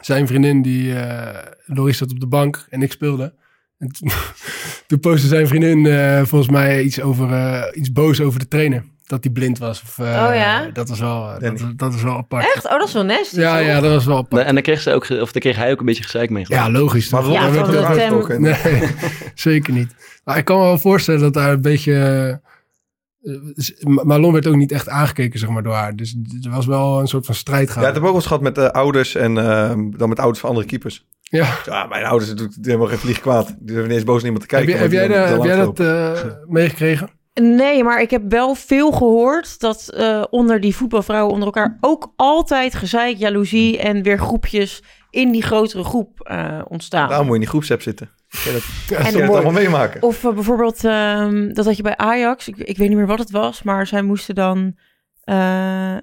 zijn 0.00 0.26
vriendin, 0.26 0.62
die 0.62 0.94
eh 0.94 1.46
Loris 1.66 1.98
zat 1.98 2.10
op 2.10 2.20
de 2.20 2.26
bank 2.26 2.66
en 2.68 2.82
ik 2.82 2.92
speelde. 2.92 3.34
En 3.78 3.88
toen, 4.86 5.00
postte 5.00 5.26
zijn 5.28 5.46
vriendin 5.46 5.86
eh, 5.86 6.22
volgens 6.24 6.50
mij 6.50 6.82
iets, 6.82 7.00
over, 7.00 7.32
eh, 7.32 7.62
iets 7.80 7.92
boos 7.92 8.20
over 8.20 8.38
de 8.40 8.48
trainer. 8.48 8.84
Dat 9.12 9.24
hij 9.24 9.32
blind 9.32 9.58
was. 9.58 9.82
Of, 9.82 9.98
eh, 9.98 10.04
Oh 10.28 10.34
ja? 10.34 10.68
Dat 10.72 10.88
was 10.88 11.00
wel, 11.00 11.28
dat, 11.38 11.62
dat 11.76 11.94
is 11.94 12.02
wel 12.02 12.16
apart. 12.16 12.44
Echt? 12.54 12.64
Oh, 12.66 12.78
dat 12.78 12.88
is 12.88 12.94
wel 12.94 13.04
nasty. 13.04 13.40
Ja, 13.40 13.56
toch? 13.58 13.66
ja, 13.66 13.80
dat 13.80 13.92
was 13.92 14.04
wel 14.04 14.16
apart. 14.16 14.46
En 14.46 14.54
dan 14.54 14.62
kreeg, 14.62 14.80
ze 14.80 14.92
ook, 14.92 15.02
of 15.10 15.32
dan 15.32 15.40
kreeg 15.42 15.56
hij 15.56 15.70
ook 15.70 15.80
een 15.80 15.86
beetje 15.86 16.02
gezeik 16.02 16.30
mee. 16.30 16.44
geloof 16.46 16.62
Ja, 16.62 16.70
logisch. 16.70 17.10
Maar 17.10 17.22
toch? 17.22 17.32
Ja, 17.32 17.50
dat 17.50 17.66
het 17.66 17.76
hem- 17.76 17.84
aangesproken? 17.84 18.40
Nee, 18.40 18.54
zeker 19.34 19.72
niet. 19.72 19.94
Maar 20.24 20.36
ik 20.36 20.44
kan 20.44 20.58
me 20.58 20.62
wel 20.64 20.78
voorstellen 20.78 21.20
dat 21.20 21.34
daar 21.34 21.52
een 21.52 21.60
beetje... 21.62 21.94
eh, 23.22 23.34
Malon 24.04 24.32
werd 24.32 24.46
ook 24.46 24.56
niet 24.56 24.72
echt 24.72 24.88
aangekeken, 24.88 25.38
zeg 25.38 25.48
maar, 25.48 25.62
door 25.62 25.74
haar. 25.74 25.96
Dus 25.96 26.16
er 26.42 26.50
was 26.50 26.66
wel 26.66 27.00
een 27.00 27.06
soort 27.08 27.26
van 27.26 27.34
strijd 27.34 27.68
Ja, 27.68 27.72
gaan. 27.74 27.82
het 27.84 27.94
heb 27.94 28.02
ik 28.02 28.08
ook 28.08 28.14
wel 28.14 28.20
eens 28.20 28.26
gehad 28.26 28.42
met 28.42 28.58
eh, 28.58 28.66
ouders 28.66 29.14
en 29.14 29.38
ehm, 29.38 29.90
dan 29.96 30.08
met 30.08 30.18
ouders 30.18 30.40
van 30.40 30.48
andere 30.48 30.66
keepers. 30.66 31.04
Ja. 31.20 31.46
Ja, 31.64 31.86
mijn 31.86 32.04
ouders 32.04 32.34
doen 32.34 32.52
helemaal 32.62 32.86
geen 32.86 32.98
vlieg 32.98 33.20
kwaad. 33.20 33.46
Die 33.46 33.56
durven 33.66 33.84
niet 33.86 33.94
eens 33.96 34.04
boos 34.04 34.22
naar 34.22 34.30
iemand 34.32 34.48
te 34.48 34.56
Heb, 34.56 34.64
kijken. 34.66 34.82
je- 34.90 34.96
heb 34.98 35.08
jij, 35.10 35.38
de- 35.38 35.48
heb 35.48 35.76
dat 35.76 35.80
eh, 35.80 36.30
meegekregen? 36.48 37.10
Nee, 37.34 37.84
maar 37.84 38.00
ik 38.00 38.10
heb 38.10 38.22
wel 38.28 38.54
veel 38.54 38.92
gehoord 38.92 39.60
dat 39.60 39.88
eh, 39.88 40.24
onder 40.30 40.60
die 40.60 40.76
voetbalvrouwen 40.76 41.32
onder 41.32 41.46
elkaar 41.46 41.78
ook 41.80 42.12
altijd 42.16 42.74
gezeik, 42.74 43.16
jaloezie 43.16 43.78
en 43.78 44.02
weer 44.02 44.18
groepjes 44.18 44.82
in 45.10 45.30
die 45.32 45.42
grotere 45.42 45.84
groep 45.84 46.20
eh, 46.20 46.60
ontstaan. 46.68 47.08
Daarom 47.08 47.26
moet 47.26 47.34
je 47.36 47.40
in 47.40 47.40
die 47.40 47.50
groepsapp 47.50 47.82
zitten. 47.82 48.10
Ik 48.30 48.40
kan 48.44 48.54
het, 48.54 48.64
Ja, 48.88 48.96
En 48.96 49.20
het 49.20 49.30
allemaal 49.30 49.52
meemaken. 49.52 50.02
Of 50.02 50.24
eh, 50.24 50.34
bijvoorbeeld, 50.34 50.84
ehm, 50.84 51.52
dat 51.52 51.64
had 51.64 51.76
je 51.76 51.82
bij 51.82 51.96
Ajax, 51.96 52.48
ik, 52.48 52.56
ik 52.56 52.76
weet 52.76 52.88
niet 52.88 52.96
meer 52.96 53.06
wat 53.06 53.18
het 53.18 53.30
was, 53.30 53.62
maar 53.62 53.86
zij 53.86 54.02
moesten 54.02 54.34
dan, 54.34 54.76
eh, 55.24 55.96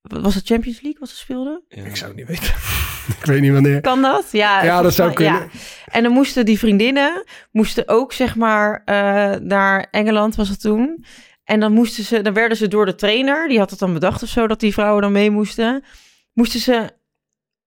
was 0.00 0.34
het 0.34 0.46
Champions 0.46 0.80
League 0.80 1.00
wat 1.00 1.08
ze 1.08 1.16
speelden? 1.16 1.62
Ja. 1.68 1.84
Ik 1.84 1.96
zou 1.96 2.10
het 2.10 2.18
niet 2.18 2.28
weten. 2.28 2.54
Ik 3.20 3.24
weet 3.26 3.40
niet 3.40 3.52
wanneer. 3.52 3.80
Kan 3.80 4.02
dat? 4.02 4.24
Ja, 4.32 4.62
Ja, 4.64 4.82
dat 4.82 4.94
zou 4.94 5.12
kunnen. 5.12 5.34
ja. 5.34 5.46
En 5.86 6.02
dan 6.02 6.12
moesten 6.12 6.44
die 6.44 6.58
vriendinnen, 6.58 7.24
moesten 7.52 7.88
ook 7.88 8.12
zeg 8.12 8.36
maar 8.36 8.82
eh, 8.84 8.94
naar 9.40 9.86
Engeland 9.90 10.36
was 10.36 10.48
het 10.48 10.60
toen. 10.60 11.04
En 11.44 11.60
dan 11.60 11.72
moesten 11.72 12.04
ze, 12.04 12.22
dan 12.22 12.32
werden 12.34 12.56
ze 12.56 12.68
door 12.68 12.86
de 12.86 12.94
trainer, 12.94 13.48
die 13.48 13.58
had 13.58 13.70
het 13.70 13.78
dan 13.78 13.92
bedacht 13.92 14.22
of 14.22 14.28
zo, 14.28 14.46
dat 14.46 14.60
die 14.60 14.72
vrouwen 14.72 15.02
dan 15.02 15.12
mee 15.12 15.30
moesten. 15.30 15.84
Moesten 16.32 16.60
ze 16.60 16.90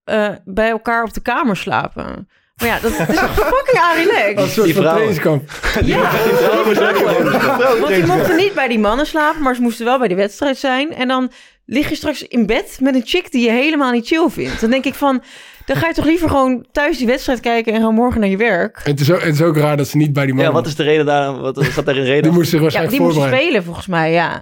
eh, 0.04 0.30
bij 0.46 0.70
elkaar 0.70 1.04
op 1.04 1.14
de 1.14 1.22
kamer 1.22 1.58
slapen. 1.58 2.30
Maar 2.56 2.68
ja, 2.68 2.80
dat 2.80 2.92
is 2.92 2.98
toch 2.98 3.34
fucking 3.34 3.80
Als 3.80 3.98
een 3.98 4.04
relaxed. 4.04 4.50
soort 4.52 4.66
Die 4.66 4.74
van 4.76 4.84
vrouwen. 4.84 5.14
trainingskamp. 5.14 5.50
Ja, 5.86 6.12
die 6.12 6.76
vrouwen. 6.76 7.80
Want 7.80 7.94
die 7.94 8.06
mochten 8.06 8.36
niet 8.36 8.54
bij 8.54 8.68
die 8.68 8.80
mannen 8.80 9.06
slapen, 9.06 9.42
maar 9.42 9.56
ze 9.56 9.62
moesten 9.62 9.86
wel 9.86 9.98
bij 10.00 10.08
die 10.08 10.18
wedstrijd 10.18 10.58
zijn. 10.58 10.94
En 10.96 11.08
dan 11.08 11.32
lig 11.66 11.90
je 11.90 11.96
straks 11.96 12.22
in 12.28 12.46
bed 12.46 12.78
met 12.82 12.96
een 12.96 13.02
chick 13.06 13.32
die 13.32 13.44
je 13.46 13.52
helemaal 13.52 13.92
niet 13.92 14.08
chill 14.08 14.30
vindt. 14.30 14.62
Dan 14.62 14.70
denk 14.70 14.86
ik 14.86 14.94
van, 14.94 15.24
dan 15.66 15.76
ga 15.76 15.88
je 15.88 15.94
toch 15.94 16.06
liever 16.06 16.30
gewoon 16.30 16.66
thuis 16.72 16.98
die 16.98 17.08
wedstrijd 17.08 17.40
kijken 17.40 17.74
en 17.74 17.80
gewoon 17.80 17.94
morgen 17.96 18.20
naar 18.20 18.30
je 18.30 18.38
werk. 18.38 18.82
En 18.84 18.92
het 18.92 19.00
is, 19.00 19.12
ook, 19.12 19.22
het 19.22 19.34
is 19.34 19.42
ook 19.42 19.58
raar 19.58 19.78
dat 19.78 19.88
ze 19.88 19.98
niet 19.98 20.14
bij 20.14 20.26
die 20.26 20.34
man 20.34 20.44
Ja, 20.44 20.52
wat 20.52 20.68
is 20.68 20.76
de 20.76 20.84
reden 20.84 21.06
daar? 21.06 21.40
Wat 21.40 21.66
zat 21.72 21.86
daar 21.86 21.98
een 21.98 22.04
reden? 22.04 22.24
Die 22.24 22.32
moest 22.32 22.46
zich 22.50 22.56
Ja, 22.58 22.62
waarschijnlijk 22.62 22.96
die 22.98 23.06
moesten 23.06 23.22
voorbereiden. 23.22 23.52
spelen 23.62 23.66
volgens 23.66 23.88
mij, 23.88 24.12
ja. 24.12 24.42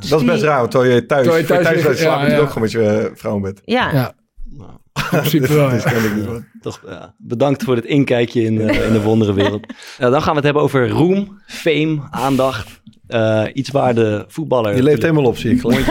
Dus 0.00 0.08
Dat 0.08 0.20
is 0.20 0.26
best 0.26 0.38
die- 0.40 0.48
raar, 0.48 0.58
want 0.58 0.70
terwijl 0.70 0.92
je 0.94 1.06
thuis, 1.06 1.22
Terwijl 1.22 1.42
je 1.42 1.48
thuis 1.48 1.82
thuis 1.82 2.00
ja, 2.00 2.24
je 2.24 2.30
ja. 2.30 2.38
ook 2.38 2.46
gewoon 2.48 2.62
met 2.62 2.70
je 2.72 2.82
eh, 2.86 3.10
vrouw 3.14 3.36
in 3.36 3.42
bed. 3.42 3.60
Ja. 3.64 3.92
Ja, 3.92 4.14
Nou, 4.50 4.70
in 4.94 5.08
principe 5.10 5.54
wel. 5.54 5.68
Dus 5.70 5.82
ja. 5.82 5.90
kan 5.90 6.04
ik 6.04 6.14
niet 6.14 6.24
doen. 6.24 6.46
toch, 6.60 6.80
ja. 6.86 7.14
Bedankt 7.18 7.62
voor 7.64 7.74
dit 7.74 7.84
inkijkje 7.84 8.42
in, 8.42 8.60
eh, 8.68 8.86
in 8.86 8.92
de 8.92 9.00
wonderenwereld. 9.02 9.66
Ja, 9.98 10.10
dan 10.10 10.20
gaan 10.22 10.30
we 10.30 10.36
het 10.36 10.44
hebben 10.44 10.62
over 10.62 10.88
roem, 10.88 11.40
fame, 11.46 11.98
aandacht. 12.10 12.80
Eh, 13.12 13.44
iets 13.54 13.70
waar 13.70 13.94
de 13.94 14.24
voetballer... 14.28 14.76
Je 14.76 14.82
leeft 14.82 15.02
helemaal 15.02 15.24
op, 15.24 15.36
zie 15.36 15.50
ik. 15.50 15.60
gelijk. 15.60 15.86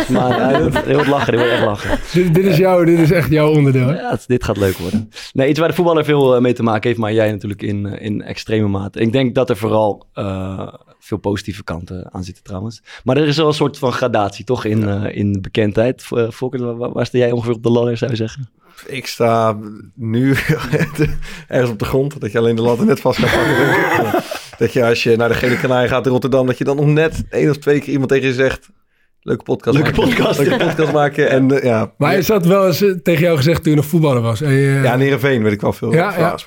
Wordt 0.85 1.07
lachen, 1.07 1.33
wordt 1.35 1.51
echt 1.51 1.63
lachen. 1.65 1.99
Dit, 2.13 2.33
dit, 2.33 2.45
is 2.45 2.57
jouw, 2.57 2.83
dit 2.83 2.99
is 2.99 3.11
echt 3.11 3.29
jouw 3.29 3.49
onderdeel. 3.55 3.87
Hè? 3.87 3.93
Ja, 3.95 4.09
het- 4.09 4.23
dit 4.27 4.43
gaat 4.43 4.57
leuk 4.57 4.77
worden. 4.77 5.09
Nee, 5.33 5.49
iets 5.49 5.59
waar 5.59 5.67
de 5.67 5.73
voetballer 5.73 6.05
veel 6.05 6.35
eh, 6.35 6.41
mee 6.41 6.53
te 6.53 6.63
maken 6.63 6.87
heeft, 6.87 6.99
maar 7.01 7.13
jij 7.13 7.31
natuurlijk 7.31 7.61
in, 7.61 7.85
eh, 7.85 8.05
in 8.05 8.21
extreme 8.21 8.67
mate. 8.67 8.99
Ik 8.99 9.11
denk 9.11 9.35
dat 9.35 9.49
er 9.49 9.57
vooral 9.57 10.07
eh, 10.13 10.67
veel 10.99 11.17
positieve 11.17 11.63
kanten 11.63 12.09
aan 12.13 12.23
zitten 12.23 12.43
trouwens. 12.43 12.81
Maar 13.03 13.17
er 13.17 13.27
is 13.27 13.37
wel 13.37 13.47
een 13.47 13.53
soort 13.53 13.77
van 13.77 13.91
gradatie, 13.91 14.45
toch, 14.45 14.65
in, 14.65 14.87
eh, 14.87 15.17
in 15.17 15.41
bekendheid. 15.41 16.03
Volker, 16.29 16.77
waar, 16.77 16.91
waar 16.91 17.05
sta 17.05 17.17
jij 17.17 17.31
ongeveer 17.31 17.53
op 17.55 17.63
de 17.63 17.69
ladder, 17.71 17.97
zou 17.97 18.11
je 18.11 18.17
zeggen? 18.17 18.49
Ik 18.87 19.07
sta 19.07 19.57
nu 19.95 20.35
ergens 21.47 21.69
op 21.71 21.79
de 21.79 21.85
grond, 21.85 22.19
dat 22.21 22.31
je 22.31 22.37
alleen 22.37 22.55
de 22.55 22.61
lat 22.61 22.85
net 22.85 22.99
vast 22.99 23.19
kan 23.19 23.29
pakken. 23.29 24.23
Dat 24.57 24.73
je 24.73 24.85
als 24.85 25.03
je 25.03 25.15
naar 25.15 25.27
de 25.29 25.33
Gele 25.35 25.57
Kanarie 25.59 25.89
gaat 25.89 26.05
in 26.05 26.11
Rotterdam, 26.11 26.45
dat 26.45 26.57
je 26.57 26.63
dan 26.63 26.75
nog 26.75 26.85
net 26.85 27.23
één 27.29 27.49
of 27.49 27.57
twee 27.57 27.79
keer 27.79 27.89
iemand 27.91 28.09
tegen 28.09 28.27
je 28.27 28.33
zegt... 28.33 28.69
Leuke 29.23 29.43
podcast 29.43 29.77
Leuke 29.77 29.91
maken. 29.95 30.09
podcast, 30.15 30.39
Leuke 30.39 30.57
ja. 30.57 30.65
podcast 30.65 30.91
maken. 30.93 31.29
En 31.29 31.51
eh, 31.51 31.63
ja, 31.63 31.93
Maar 31.97 32.17
is 32.17 32.25
dat 32.27 32.45
wel 32.45 32.67
eens 32.67 32.81
eh, 32.81 32.91
tegen 32.91 33.21
jou 33.21 33.37
gezegd 33.37 33.61
toen 33.63 33.71
je 33.71 33.77
nog 33.77 33.87
voetballer 33.87 34.21
was? 34.21 34.41
En 34.41 34.51
je- 34.51 34.79
ja, 34.83 34.93
in 34.93 34.99
Heerenveen 34.99 35.41
werd 35.41 35.53
ik 35.53 35.61
wel 35.61 35.73
veel, 35.73 35.93
Ja, 35.93 36.17
ja. 36.17 36.37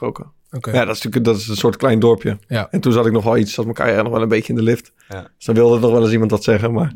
Ja, 0.74 0.84
dat 0.84 0.96
is 0.96 1.02
natuurlijk 1.02 1.24
dat 1.24 1.36
is 1.36 1.48
een 1.48 1.56
soort 1.56 1.76
klein 1.76 1.98
dorpje. 1.98 2.38
Ja. 2.48 2.68
En 2.70 2.80
toen 2.80 2.92
zat 2.92 3.06
ik 3.06 3.12
nog 3.12 3.24
wel 3.24 3.36
iets, 3.36 3.54
zat 3.54 3.64
mijn 3.64 3.76
carrière 3.76 4.02
nog 4.02 4.12
wel 4.12 4.22
een 4.22 4.28
beetje 4.28 4.48
in 4.52 4.58
de 4.58 4.64
lift. 4.64 4.92
Ja. 5.08 5.30
Dus 5.36 5.44
dan 5.46 5.54
wilde 5.54 5.78
nog 5.80 5.90
wel 5.90 6.02
eens 6.02 6.12
iemand 6.12 6.30
dat 6.30 6.44
zeggen. 6.44 6.72
Maar 6.72 6.92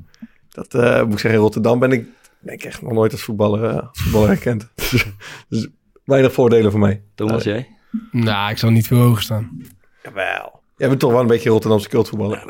dat 0.49 0.75
eh, 0.75 1.03
moet 1.03 1.13
ik 1.13 1.19
zeggen, 1.19 1.31
in 1.31 1.37
Rotterdam 1.37 1.79
ben 1.79 1.93
ik 1.93 2.07
denk 2.41 2.61
ik 2.61 2.67
echt 2.67 2.83
nog 2.83 2.93
nooit 2.93 3.13
als 3.13 3.23
voetballer, 3.23 3.65
eh, 3.65 3.77
als 3.77 4.01
voetballer 4.03 4.29
herkend. 4.29 4.69
dus, 4.91 5.07
dus 5.49 5.69
weinig 6.05 6.33
voordelen 6.33 6.71
voor 6.71 6.81
mij. 6.81 7.03
Thomas, 7.15 7.45
jij? 7.45 7.69
Nou, 8.11 8.51
ik 8.51 8.59
zal 8.59 8.71
niet 8.71 8.87
veel 8.87 8.99
hoger 8.99 9.23
staan. 9.23 9.63
Jawel. 10.03 10.58
Jij 10.79 10.89
bent 10.89 11.01
toch 11.01 11.11
wel 11.11 11.21
een 11.21 11.27
beetje 11.27 11.51
Rotterdamse 11.51 11.89
cultvoetballer. 11.89 12.45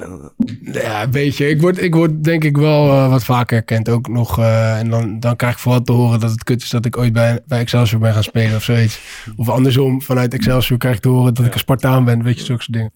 Ja, 0.63 1.03
een 1.03 1.11
beetje. 1.11 1.49
Ik 1.49 1.61
word, 1.61 1.83
ik 1.83 1.95
word 1.95 2.25
denk 2.25 2.45
ik 2.45 2.57
wel 2.57 2.89
eh, 2.89 3.11
wat 3.11 3.25
vaker 3.25 3.57
herkend. 3.57 3.89
Ook 3.89 4.09
nog. 4.09 4.39
eh, 4.39 4.79
en 4.79 4.91
dan, 4.91 5.21
dan 5.21 5.37
krijg 5.37 5.53
ik 5.53 5.59
vooral 5.59 5.83
te 5.83 5.93
horen 5.93 6.21
dat 6.21 6.31
het 6.31 6.45
kut 6.45 6.63
is 6.63 6.71
dat 6.71 6.85
ik 6.85 6.97
ooit 6.97 7.13
bij, 7.13 7.41
bij 7.47 7.59
Excelsior 7.59 8.01
ben 8.01 8.13
gaan 8.13 8.23
spelen 8.23 8.57
of 8.57 8.63
zoiets. 8.63 9.01
Of 9.37 9.49
andersom, 9.49 10.03
vanuit 10.03 10.35
Excelsior 10.35 10.79
krijg 10.79 10.97
ik 10.97 11.03
te 11.03 11.09
horen 11.09 11.35
dat 11.35 11.47
ik 11.47 11.53
een 11.53 11.59
Spartaan 11.59 12.05
ben. 12.05 12.23
Weet 12.23 12.39
je, 12.39 12.45
zulke 12.45 12.73
dingen. 12.73 12.93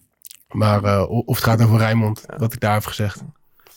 Maar, 0.51 0.83
eh, 0.83 1.09
of 1.09 1.35
het 1.35 1.45
gaat 1.45 1.63
over 1.63 1.77
Rijnmond, 1.77 2.25
wat 2.37 2.53
ik 2.53 2.59
daar 2.59 2.73
heb 2.73 2.85
gezegd. 2.85 3.23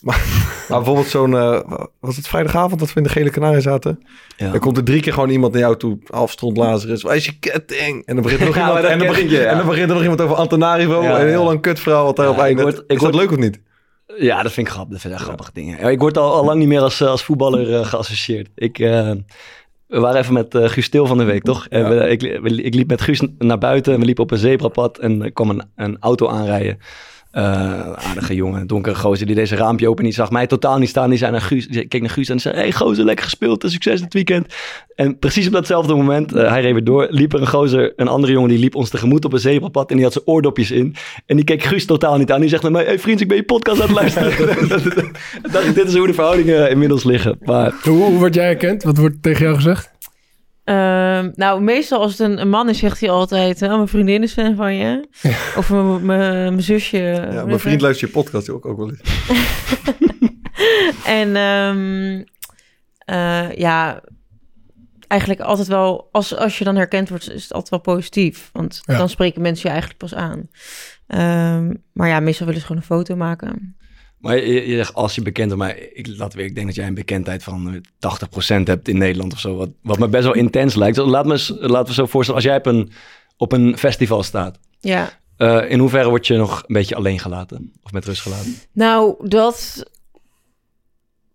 Maar 0.01 0.21
bijvoorbeeld 0.69 1.07
zo'n, 1.07 1.37
eh, 1.37 1.61
was 2.01 2.17
het 2.17 2.29
vrijdagavond 2.29 2.81
dat 2.81 2.89
we 2.93 2.97
in 2.97 3.03
de 3.03 3.09
Gele 3.09 3.31
Kanarie 3.31 3.61
zaten? 3.61 4.03
Ja. 4.37 4.51
Dan 4.51 4.61
komt 4.61 4.77
er 4.77 4.85
drie 4.85 5.01
keer 5.01 5.13
gewoon 5.13 5.29
iemand 5.31 5.53
naar 5.53 5.63
jou 5.63 5.77
toe, 5.77 5.99
half 6.07 6.31
stront 6.31 6.57
Lazarus. 6.57 7.03
Waar 7.03 7.17
is 7.17 7.25
je 7.25 7.39
ketting? 7.39 8.07
En 8.07 8.15
dan 8.15 8.23
begint 8.23 8.41
er 8.41 8.47
nog 8.47 8.57
Ja, 8.63 8.67
iemand, 8.67 8.85
en 8.85 8.99
dan 8.99 9.09
begint, 9.09 9.31
ja. 9.31 9.41
en 9.45 9.57
dan 9.57 9.67
begint 9.67 9.89
er 9.89 9.95
nog 9.95 10.03
iemand 10.03 10.21
over 10.21 10.37
Antanarivo. 10.37 11.01
En 11.01 11.21
een 11.21 11.29
heel 11.29 11.45
lang 11.45 11.61
kutverhaal 11.61 12.05
wat 12.05 12.17
daarop 12.17 12.39
eindigt. 12.39 12.77
word- 12.77 12.85
is 12.91 13.01
dat 13.01 13.15
leuk 13.15 13.31
of 13.31 13.37
niet? 13.37 13.61
Ja, 14.19 14.43
dat 14.43 14.53
vind 14.53 14.67
ik 14.67 14.73
grappig. 14.73 14.93
Dat 14.93 15.01
vind 15.01 15.15
ik 15.15 15.21
grappige 15.21 15.51
dingen. 15.53 15.91
Ik 15.91 15.99
word 16.01 16.17
al, 16.19 16.33
al 16.33 16.45
lang 16.45 16.59
niet 16.59 16.69
meer 16.69 16.81
als, 16.81 17.01
eh, 17.01 17.09
als 17.09 17.25
voetballer 17.25 17.75
eh, 17.75 17.87
geassocieerd. 17.87 18.49
Ik, 18.55 18.77
we 19.87 20.01
waren 20.01 20.21
even 20.21 20.33
met 20.35 20.55
eh 20.55 20.69
Guus 20.69 20.85
Stil 20.85 21.07
van 21.07 21.19
de 21.19 21.25
week, 21.25 21.43
toch? 21.43 21.67
En 21.69 21.81
Ja. 21.81 21.89
we, 21.89 22.09
ik, 22.09 22.21
we- 22.43 22.63
ik 22.63 22.75
liep 22.75 22.89
met 22.89 23.01
Guus 23.01 23.23
naar 23.39 23.59
buiten 23.59 23.93
en 23.93 23.99
we 23.99 24.05
liepen 24.05 24.23
op 24.25 24.31
een 24.31 24.39
zebrapad 24.39 24.99
en 24.99 25.23
er 25.23 25.33
kwam 25.33 25.51
een, 25.51 25.63
een 25.77 25.97
auto 26.01 26.29
aanrijden. 26.29 26.79
Eh, 27.37 27.92
aardige 27.92 28.35
jongen, 28.35 28.66
donkere 28.66 28.94
gozer, 28.94 29.27
die 29.27 29.35
deze 29.35 29.57
raampje 29.57 29.88
open. 29.88 30.05
Die 30.05 30.12
zag 30.12 30.31
mij 30.31 30.46
totaal 30.46 30.79
niet 30.79 30.88
staan. 30.88 31.09
Die 31.11 31.18
zei 31.18 31.31
naar 31.31 31.40
Guus, 31.40 31.68
die 31.68 31.87
keek 31.87 32.01
naar 32.01 32.11
Guus 32.11 32.29
en 32.29 32.40
zei... 32.40 32.55
Hey 32.55 32.72
gozer, 32.72 33.05
lekker 33.05 33.25
gespeeld, 33.25 33.64
en 33.64 33.70
succes 33.70 34.01
dit 34.01 34.12
weekend. 34.12 34.55
En 34.94 35.18
precies 35.18 35.46
op 35.46 35.53
datzelfde 35.53 35.94
moment, 35.94 36.35
eh, 36.35 36.49
hij 36.49 36.61
reed 36.61 36.72
weer 36.72 36.85
door... 36.85 37.07
liep 37.11 37.33
er 37.33 37.40
een 37.40 37.46
gozer, 37.46 37.92
een 37.96 38.09
andere 38.09 38.33
jongen, 38.33 38.49
die 38.49 38.59
liep 38.59 38.75
ons 38.75 38.90
tegemoet 38.90 39.25
op 39.25 39.33
een 39.33 39.38
zebrapad... 39.38 39.90
en 39.90 39.94
die 39.96 40.05
had 40.05 40.12
zijn 40.12 40.27
oordopjes 40.27 40.70
in. 40.70 40.94
En 41.27 41.37
die 41.37 41.44
keek 41.44 41.62
Guus 41.62 41.87
totaal 41.87 42.16
niet 42.16 42.33
aan. 42.33 42.40
Die 42.40 42.49
zegt 42.49 42.62
naar 42.62 42.72
mij... 42.72 42.85
Hey 42.85 42.99
vriend, 42.99 43.20
ik 43.20 43.29
ben 43.29 43.37
je 43.37 43.44
podcast 43.44 43.81
aan 43.81 43.87
het 43.87 43.96
luisteren. 43.96 44.33
Dacht 45.53 45.66
ik, 45.66 45.75
dit 45.75 45.88
is 45.88 45.96
hoe 45.96 46.07
de 46.07 46.14
verhoudingen 46.14 46.70
inmiddels 46.70 47.05
liggen. 47.05 47.38
Maar 47.44 47.75
Hoe, 47.83 48.03
hoe 48.03 48.18
word 48.18 48.35
jij 48.35 48.44
herkend? 48.44 48.83
Wat 48.83 48.96
wordt 48.96 49.22
tegen 49.22 49.42
jou 49.44 49.55
gezegd? 49.55 49.96
Ehm, 50.66 51.31
nou, 51.35 51.61
meestal 51.62 52.00
als 52.00 52.11
het 52.11 52.20
een, 52.20 52.40
een 52.40 52.48
man 52.48 52.68
is, 52.68 52.79
zegt 52.79 53.00
hij 53.00 53.11
altijd... 53.11 53.62
Oh, 53.62 53.68
mijn 53.68 53.88
vriendin 53.88 54.22
is 54.22 54.33
fan 54.33 54.57
van 54.57 54.74
je. 54.74 55.09
Of 55.57 55.70
mijn- 56.02 56.62
zusje. 56.62 57.29
Ja, 57.33 57.44
mijn 57.44 57.59
vriend 57.59 57.81
luistert 57.81 58.11
je 58.12 58.18
podcast 58.18 58.50
ook, 58.50 58.66
ook 58.66 58.76
wel 58.76 58.90
eens. 58.90 59.00
En 61.07 61.37
ehm, 61.37 62.22
eh, 62.98 63.52
ja, 63.57 64.00
eigenlijk 65.09 65.40
altijd 65.40 65.68
wel... 65.68 66.09
Als, 66.12 66.37
als 66.37 66.59
je 66.59 66.64
dan 66.64 66.76
herkend 66.76 67.09
wordt, 67.09 67.31
is 67.31 67.42
het 67.42 67.52
altijd 67.52 67.70
wel 67.70 67.94
positief. 67.94 68.50
Want 68.52 68.81
Ja. 68.85 68.96
dan 68.98 69.09
spreken 69.09 69.42
mensen 69.42 69.62
je 69.62 69.68
eigenlijk 69.74 69.98
pas 70.00 70.14
aan. 70.14 70.48
Ehm, 71.07 71.74
maar 71.92 72.09
ja, 72.09 72.20
meestal 72.20 72.46
willen 72.46 72.61
ze 72.61 72.66
gewoon 72.66 72.83
een 72.83 72.88
foto 72.88 73.16
maken. 73.16 73.76
Maar 74.27 74.37
je, 74.37 74.69
je 74.69 74.77
zegt 74.77 74.95
als 74.95 75.15
je 75.15 75.23
bekend 75.23 75.49
bent, 75.49 75.61
maar 75.61 75.77
ik, 75.93 76.07
laten 76.17 76.39
we, 76.39 76.45
ik 76.45 76.55
denk 76.55 76.67
dat 76.67 76.75
jij 76.75 76.87
een 76.87 76.95
bekendheid 76.95 77.43
van 77.43 77.81
eh, 78.01 78.59
80% 78.61 78.62
hebt 78.62 78.89
in 78.89 78.99
Nederland 78.99 79.33
of 79.33 79.39
zo. 79.39 79.57
Wat, 79.57 79.71
wat 79.83 79.99
me 79.99 80.09
best 80.09 80.25
wel 80.25 80.35
intens 80.35 80.75
lijkt. 80.75 80.97
Laat 80.97 81.27
me, 81.27 81.57
laten 81.61 81.87
we 81.87 81.95
zo 81.95 82.07
voorstellen, 82.07 82.41
als 82.41 82.51
jij 82.51 82.59
op 82.59 82.67
een, 82.67 82.91
op 83.37 83.53
een 83.53 83.79
festival 83.79 84.23
staat, 84.23 84.59
Ja, 84.81 85.19
eh, 85.37 85.71
in 85.71 85.79
hoeverre 85.79 86.09
word 86.09 86.27
je 86.27 86.37
nog 86.37 86.59
een 86.67 86.75
beetje 86.75 86.95
alleen 86.95 87.19
gelaten? 87.19 87.73
Of 87.83 87.93
met 87.93 88.05
rust 88.05 88.23
gelaten? 88.23 88.55
nou, 88.73 89.29
dat 89.29 89.85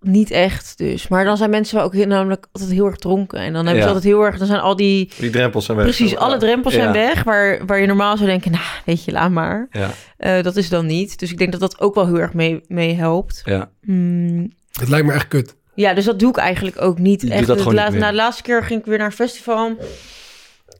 niet 0.01 0.31
echt 0.31 0.77
dus. 0.77 1.07
Maar 1.07 1.23
dan 1.25 1.37
zijn 1.37 1.49
mensen 1.49 1.75
wel 1.75 1.85
ook 1.85 1.93
heel- 1.93 2.07
namelijk 2.07 2.47
altijd 2.51 2.71
heel 2.71 2.85
erg 2.85 2.95
dronken. 2.95 3.39
En 3.39 3.53
dan 3.53 3.65
hebben 3.65 3.75
Ja. 3.75 3.81
ze 3.81 3.87
altijd 3.93 4.03
heel 4.13 4.23
erg... 4.25 4.37
Dan 4.37 4.47
zijn 4.47 4.59
al 4.59 4.75
die... 4.75 5.11
Die 5.19 5.29
drempels 5.29 5.65
zijn 5.65 5.77
weg. 5.77 5.85
Precies, 5.85 6.15
alle 6.15 6.37
drempels 6.37 6.73
Ja. 6.73 6.79
zijn 6.81 6.93
weg. 6.93 7.23
Waar, 7.23 7.65
waar 7.65 7.79
je 7.79 7.87
normaal 7.87 8.17
zou 8.17 8.29
denken, 8.29 8.51
nou, 8.51 8.63
weet 8.85 9.03
je, 9.03 9.11
laat 9.11 9.31
maar. 9.31 9.67
Ja, 9.71 9.89
Eh, 10.17 10.43
dat 10.43 10.55
is 10.55 10.69
dan 10.69 10.85
niet. 10.85 11.19
Dus 11.19 11.31
ik 11.31 11.37
denk 11.37 11.51
dat 11.51 11.61
dat 11.61 11.79
ook 11.79 11.95
wel 11.95 12.05
heel 12.05 12.19
erg 12.19 12.33
mee, 12.33 12.61
mee 12.67 12.93
helpt. 12.95 13.41
ja. 13.45 13.71
Hmm, 13.81 14.51
Het 14.71 14.89
lijkt 14.89 15.05
me 15.07 15.13
echt 15.13 15.27
kut. 15.27 15.55
ja, 15.75 15.93
dus 15.93 16.05
dat 16.05 16.19
doe 16.19 16.29
ik 16.29 16.37
eigenlijk 16.37 16.81
ook 16.81 16.99
niet 16.99 17.21
Je 17.21 17.27
doet 17.27 17.35
echt. 17.37 17.47
dat 17.47 17.57
gewoon 17.57 17.73
niet 17.73 17.81
laat- 17.83 17.91
meer. 17.91 17.99
na 17.99 18.09
de 18.09 18.15
laatste 18.15 18.43
keer 18.43 18.63
ging 18.63 18.79
ik 18.79 18.85
weer 18.85 18.97
naar 18.97 19.07
een 19.07 19.11
festival. 19.13 19.77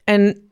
En 0.04 0.50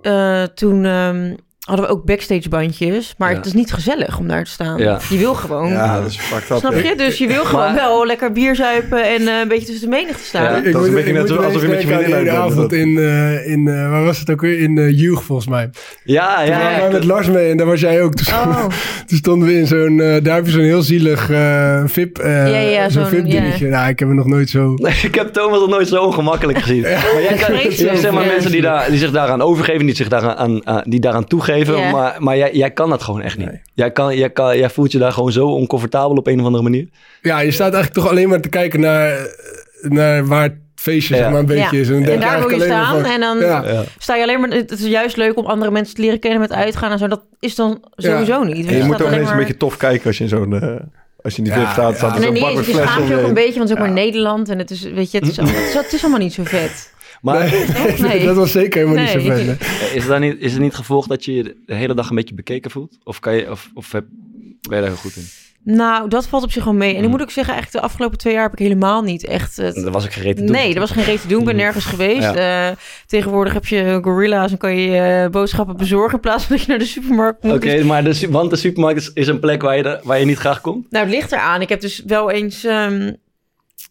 eh, 0.00 0.42
toen 0.42 0.84
ehm, 0.84 1.34
hadden 1.68 1.86
we 1.86 1.92
ook 1.92 2.04
backstage 2.04 2.48
bandjes. 2.48 3.14
Maar 3.18 3.30
Ja. 3.30 3.36
het 3.36 3.46
is 3.46 3.52
niet 3.52 3.72
gezellig 3.72 4.18
om 4.18 4.28
daar 4.28 4.44
te 4.44 4.50
staan. 4.50 4.78
Ja. 4.78 4.98
Je 5.10 5.18
wil 5.18 5.34
gewoon... 5.34 5.68
Ja, 5.68 6.00
dat 6.00 6.10
is 6.10 6.16
fucked 6.18 6.50
up. 6.50 6.56
Snap 6.58 6.72
je? 6.74 6.94
Dus 6.96 7.18
je 7.18 7.26
wil 7.26 7.44
gewoon 7.44 7.64
Maar- 7.64 7.74
wel 7.74 8.06
lekker 8.06 8.32
bier 8.32 8.54
zuipen 8.56 9.04
en 9.08 9.28
eh, 9.28 9.40
een 9.42 9.48
beetje 9.48 9.66
tussen 9.66 9.90
de 9.90 9.96
menigte 9.96 10.24
staan. 10.24 10.42
Ja. 10.42 10.70
Dat 10.72 10.82
is 10.82 10.88
een 10.88 10.94
beetje 10.94 11.12
net 11.12 11.30
alsof 11.30 11.62
je 11.62 11.68
met 11.68 11.80
je 11.82 11.86
vriendin 11.86 12.04
uit 12.04 12.14
uit 12.14 12.24
bent. 12.24 12.36
avond 12.36 12.72
in, 12.72 12.98
eh, 12.98 13.46
in 13.52 13.68
eh, 13.68 13.90
waar 13.90 14.04
was 14.04 14.18
het 14.18 14.30
ook 14.30 14.40
weer? 14.40 14.58
In 14.58 14.76
uh, 14.76 14.98
Juch, 15.00 15.22
volgens 15.22 15.48
mij. 15.48 15.70
Ja, 16.04 16.36
Toen 16.36 16.44
ja. 16.52 16.58
waren 16.60 16.78
wij 16.80 16.90
met 16.90 17.04
Lars 17.04 17.26
mee 17.28 17.50
en 17.50 17.56
daar 17.56 17.66
was 17.66 17.80
jij 17.80 18.02
ook. 18.02 18.14
Toen, 18.14 18.34
Oh, 18.38 18.64
toen 19.06 19.18
stonden 19.18 19.48
we 19.48 19.54
in 19.54 19.66
zo'n, 19.66 20.00
eh, 20.00 20.16
daar 20.22 20.34
heb 20.34 20.44
je 20.46 20.50
zo'n 20.52 20.60
heel 20.62 20.82
zielig 20.82 21.30
eh 21.30 21.82
VIP, 21.86 22.18
eh, 22.18 22.32
Ja, 22.50 22.58
ja, 22.58 22.88
zo'n 22.88 23.02
zo'n- 23.02 23.10
VIP 23.10 23.30
dingetje. 23.30 23.66
Nou, 23.68 23.88
ik 23.88 23.98
heb 23.98 24.08
er 24.08 24.14
nog 24.14 24.26
nooit 24.26 24.50
zo... 24.50 24.74
Nee, 24.76 24.94
ik 25.02 25.14
heb 25.14 25.32
Thomas 25.32 25.58
nog 25.58 25.68
nooit 25.68 25.88
zo 25.88 26.02
ongemakkelijk 26.04 26.58
gezien. 26.58 26.82
Maar 26.82 27.22
jij 27.22 27.34
kan, 27.36 27.96
zeg 27.96 28.12
maar 28.12 28.26
mensen 28.26 28.50
die, 28.50 28.60
daar, 28.60 28.88
die 28.90 28.98
zich 28.98 29.10
daaraan 29.10 29.42
overgeven, 29.42 29.86
die 29.86 29.94
zich 29.94 30.08
daaraan, 30.08 30.36
aan, 30.36 30.66
aan- 30.66 30.82
die 30.86 31.00
daaraan 31.00 31.24
toegeven. 31.24 31.57
Maar, 31.66 32.16
maar 32.18 32.36
jij, 32.36 32.52
jij 32.52 32.70
kan 32.70 32.90
dat 32.90 33.02
gewoon 33.02 33.22
echt 33.22 33.36
niet. 33.38 33.46
Nee. 33.46 33.60
Jij, 33.74 33.90
kan, 33.90 34.16
jij, 34.16 34.30
kan, 34.30 34.58
jij 34.58 34.70
voelt 34.70 34.92
je 34.92 34.98
daar 34.98 35.12
gewoon 35.12 35.32
zo 35.32 35.46
oncomfortabel 35.48 36.16
op 36.16 36.26
een 36.26 36.38
of 36.40 36.44
andere 36.44 36.62
manier. 36.62 36.88
Ja, 37.22 37.38
je 37.40 37.50
staat 37.50 37.72
eigenlijk 37.72 37.94
toch 37.94 38.08
alleen 38.10 38.28
maar 38.28 38.40
te 38.40 38.48
kijken 38.48 38.80
naar, 38.80 39.28
naar 39.82 40.26
waar 40.26 40.42
het 40.42 40.54
feestje 40.74 41.14
Ja. 41.14 41.20
zeg 41.22 41.30
maar, 41.30 41.40
een 41.40 41.46
beetje 41.46 41.76
Ja. 41.76 41.82
is. 41.82 41.88
En 41.88 41.94
daar 42.02 42.04
wil 42.04 42.18
je 42.18 42.24
eigenlijk 42.24 42.52
alleen 42.52 42.68
staan 42.84 43.04
en 43.04 43.20
dan 43.20 43.38
Ja. 43.38 43.64
Ja. 43.66 43.82
sta 43.98 44.16
je 44.16 44.22
alleen 44.22 44.40
maar... 44.40 44.50
Het 44.50 44.70
is 44.70 44.86
juist 44.86 45.16
leuk 45.16 45.36
om 45.38 45.46
andere 45.46 45.70
mensen 45.70 45.94
te 45.94 46.00
leren 46.02 46.18
kennen 46.18 46.40
met 46.40 46.52
uitgaan 46.52 46.90
en 46.92 46.98
zo. 46.98 47.06
Dat 47.08 47.22
is 47.40 47.54
dan 47.54 47.84
sowieso 47.96 48.42
niet. 48.42 48.66
En 48.66 48.76
je 48.76 48.84
moet 48.84 49.02
ook 49.02 49.08
ineens 49.12 49.30
een 49.30 49.36
beetje 49.36 49.56
tof 49.56 49.76
kijken 49.76 50.06
als 50.06 50.16
je 50.18 50.22
in 50.24 50.28
zo'n... 50.30 50.60
eh, 50.62 50.76
als 51.22 51.36
je 51.36 51.38
in 51.42 51.44
die 51.44 51.52
Ja, 51.52 51.60
VIP 51.64 51.72
staat, 51.72 51.90
ja. 51.90 51.96
staat 51.96 52.10
er 52.10 52.16
En 52.16 52.22
zo'n 52.22 52.32
dan 52.32 52.40
bak 52.42 52.48
niet 52.48 52.58
met 52.58 52.66
eens, 52.66 52.66
je 52.66 52.72
flessen 52.72 52.92
schaamt 52.94 53.08
je 53.08 53.16
ook 53.16 53.28
een 53.28 53.34
beetje, 53.34 53.58
want 53.58 53.68
het 53.68 53.78
is 53.78 53.84
ook 53.84 53.90
maar 53.94 54.04
Nederland. 54.04 54.48
En 54.48 54.58
het 54.58 54.70
is, 54.70 54.82
weet 54.82 55.10
je, 55.10 55.18
het 55.18 55.28
is, 55.28 55.38
allemaal, 55.38 55.56
het 55.60 55.68
is- 55.68 55.74
het 55.74 55.92
is 55.92 56.00
allemaal 56.02 56.20
niet 56.20 56.32
zo 56.32 56.42
vet. 56.44 56.92
Maar 57.20 57.54
Nee. 58.00 58.24
dat 58.26 58.36
was 58.36 58.50
zeker 58.52 58.80
helemaal 58.80 59.02
niet 59.02 59.12
zo 59.12 59.20
vet. 59.20 59.46
hè. 59.46 59.52
is, 59.86 60.02
het 60.02 60.06
dan 60.06 60.20
niet, 60.20 60.36
is 60.38 60.52
het 60.52 60.60
niet 60.60 60.74
gevolg 60.74 61.06
dat 61.06 61.24
je 61.24 61.34
je 61.34 61.56
de 61.66 61.74
hele 61.74 61.94
dag 61.94 62.10
een 62.10 62.16
beetje 62.16 62.34
bekeken 62.34 62.70
voelt? 62.70 62.98
Of, 63.04 63.20
kan 63.20 63.34
je, 63.34 63.50
of, 63.50 63.70
of 63.74 63.92
heb, 63.92 64.04
ben 64.68 64.76
je 64.76 64.82
daar 64.82 64.82
heel 64.92 65.00
goed 65.00 65.16
in? 65.16 65.24
Nou, 65.62 66.08
dat 66.08 66.26
valt 66.26 66.42
op 66.42 66.50
zich 66.52 66.64
wel 66.64 66.74
mee. 66.74 66.90
En 66.90 66.96
ik 66.96 67.02
Mm. 67.04 67.10
moet 67.10 67.20
ook 67.22 67.30
zeggen, 67.30 67.52
eigenlijk 67.54 67.82
de 67.84 67.90
afgelopen 67.90 68.18
twee 68.18 68.32
jaar 68.32 68.42
heb 68.42 68.52
ik 68.52 68.58
helemaal 68.58 69.02
niet 69.02 69.24
echt... 69.26 69.56
Het... 69.56 69.74
Dat 69.74 69.92
was 69.92 70.04
ik 70.04 70.12
gereed 70.12 70.36
te 70.36 70.42
doen. 70.42 70.52
Nee, 70.52 70.74
er 70.74 70.80
was 70.80 70.90
geen 70.90 71.04
reden 71.04 71.20
te 71.20 71.26
doen. 71.28 71.38
Ik 71.38 71.44
ben 71.44 71.54
Mm. 71.54 71.60
nergens 71.60 71.84
geweest. 71.84 72.20
Ja. 72.34 72.68
Eh, 72.70 72.76
tegenwoordig 73.06 73.52
heb 73.52 73.66
je 73.66 73.98
gorilla's 74.02 74.50
en 74.52 74.58
kan 74.58 74.76
je 74.76 74.96
eh, 74.96 75.30
boodschappen 75.30 75.76
bezorgen... 75.76 76.14
in 76.14 76.20
plaats 76.20 76.44
van 76.44 76.56
dat 76.56 76.64
je 76.64 76.70
naar 76.70 76.78
de 76.80 76.84
supermarkt 76.84 77.42
moet. 77.42 77.52
Oké, 77.54 77.84
maar 77.84 78.04
de, 78.04 78.26
want 78.30 78.50
de 78.50 78.56
supermarkt 78.56 79.00
is, 79.00 79.10
is 79.14 79.26
een 79.28 79.38
plek 79.40 79.62
waar 79.62 79.76
je, 79.76 79.82
de- 79.82 80.00
waar 80.02 80.18
je 80.18 80.24
niet 80.24 80.38
graag 80.38 80.60
komt? 80.60 80.90
Nou, 80.90 81.04
het 81.06 81.14
ligt 81.14 81.32
eraan. 81.32 81.60
Ik 81.60 81.68
heb 81.68 81.80
dus 81.80 82.02
wel 82.06 82.30
eens... 82.30 82.64
ehm, 82.64 83.12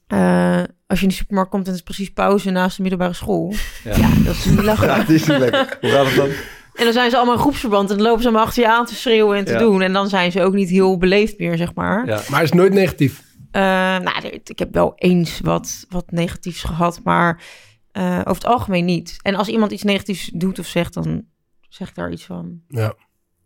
eh, 0.08 0.64
als 0.88 0.98
je 1.00 1.04
in 1.06 1.10
de 1.12 1.18
supermarkt 1.18 1.50
komt 1.52 1.64
en 1.64 1.70
het 1.70 1.80
is 1.80 1.86
precies 1.86 2.14
pauze 2.14 2.50
naast 2.50 2.76
de 2.76 2.82
middelbare 2.82 3.14
school. 3.14 3.54
Ja. 3.84 3.96
Ja, 3.98 4.10
dat 4.24 4.36
is 4.36 4.46
niet 4.46 4.62
lachen. 4.64 4.88
Ja, 4.98 5.04
die 5.04 5.16
is 5.16 5.26
niet 5.28 5.38
lekker. 5.38 5.78
Hoe 5.82 5.90
gaat 5.90 6.06
het 6.06 6.16
dan? 6.16 6.30
En 6.76 6.84
dan 6.84 6.94
zijn 6.94 7.10
ze 7.10 7.16
allemaal 7.16 7.36
in 7.36 7.42
groepsverband 7.42 7.90
en 7.90 7.96
dan 7.98 8.06
lopen 8.06 8.22
ze 8.22 8.28
allemaal 8.28 8.46
achter 8.46 8.64
je 8.64 8.70
aan 8.70 8.86
te 8.86 8.96
schreeuwen 8.96 9.38
en 9.38 9.46
te 9.46 9.52
Ja. 9.52 9.58
doen. 9.60 9.82
En 9.82 9.94
dan 9.94 10.10
zijn 10.10 10.32
ze 10.32 10.42
ook 10.44 10.54
niet 10.54 10.70
heel 10.70 10.98
beleefd 10.98 11.38
meer, 11.40 11.58
zeg 11.58 11.74
maar. 11.74 12.06
Ja. 12.08 12.22
Maar 12.30 12.40
het 12.40 12.50
is 12.54 12.58
nooit 12.58 12.74
negatief. 12.74 13.24
Eh, 13.52 13.62
nou, 13.98 14.28
ik 14.44 14.60
heb 14.60 14.74
wel 14.74 14.94
eens 14.96 15.40
wat, 15.44 15.86
wat 15.90 16.12
negatiefs 16.12 16.64
gehad, 16.64 17.00
maar 17.04 17.44
eh, 17.92 18.18
over 18.20 18.34
het 18.44 18.46
algemeen 18.46 18.86
niet. 18.86 19.18
En 19.22 19.36
als 19.36 19.48
iemand 19.48 19.72
iets 19.72 19.84
negatiefs 19.84 20.30
doet 20.34 20.60
of 20.60 20.66
zegt, 20.68 20.94
dan 20.94 21.26
zeg 21.70 21.90
ik 21.90 21.96
daar 21.96 22.12
iets 22.12 22.26
van. 22.26 22.62
Ja. 22.68 22.94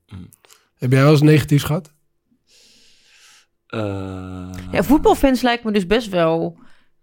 Mm. 0.07 0.29
Heb 0.77 0.91
jij 0.91 1.01
wel 1.01 1.11
eens 1.11 1.21
negatiefs 1.21 1.63
gehad? 1.63 1.93
Eh, 3.67 4.49
Ja, 4.71 4.83
voetbalfans 4.83 5.41
lijkt 5.41 5.63
me 5.63 5.71
dus 5.71 5.87
best 5.87 6.09
wel 6.09 6.57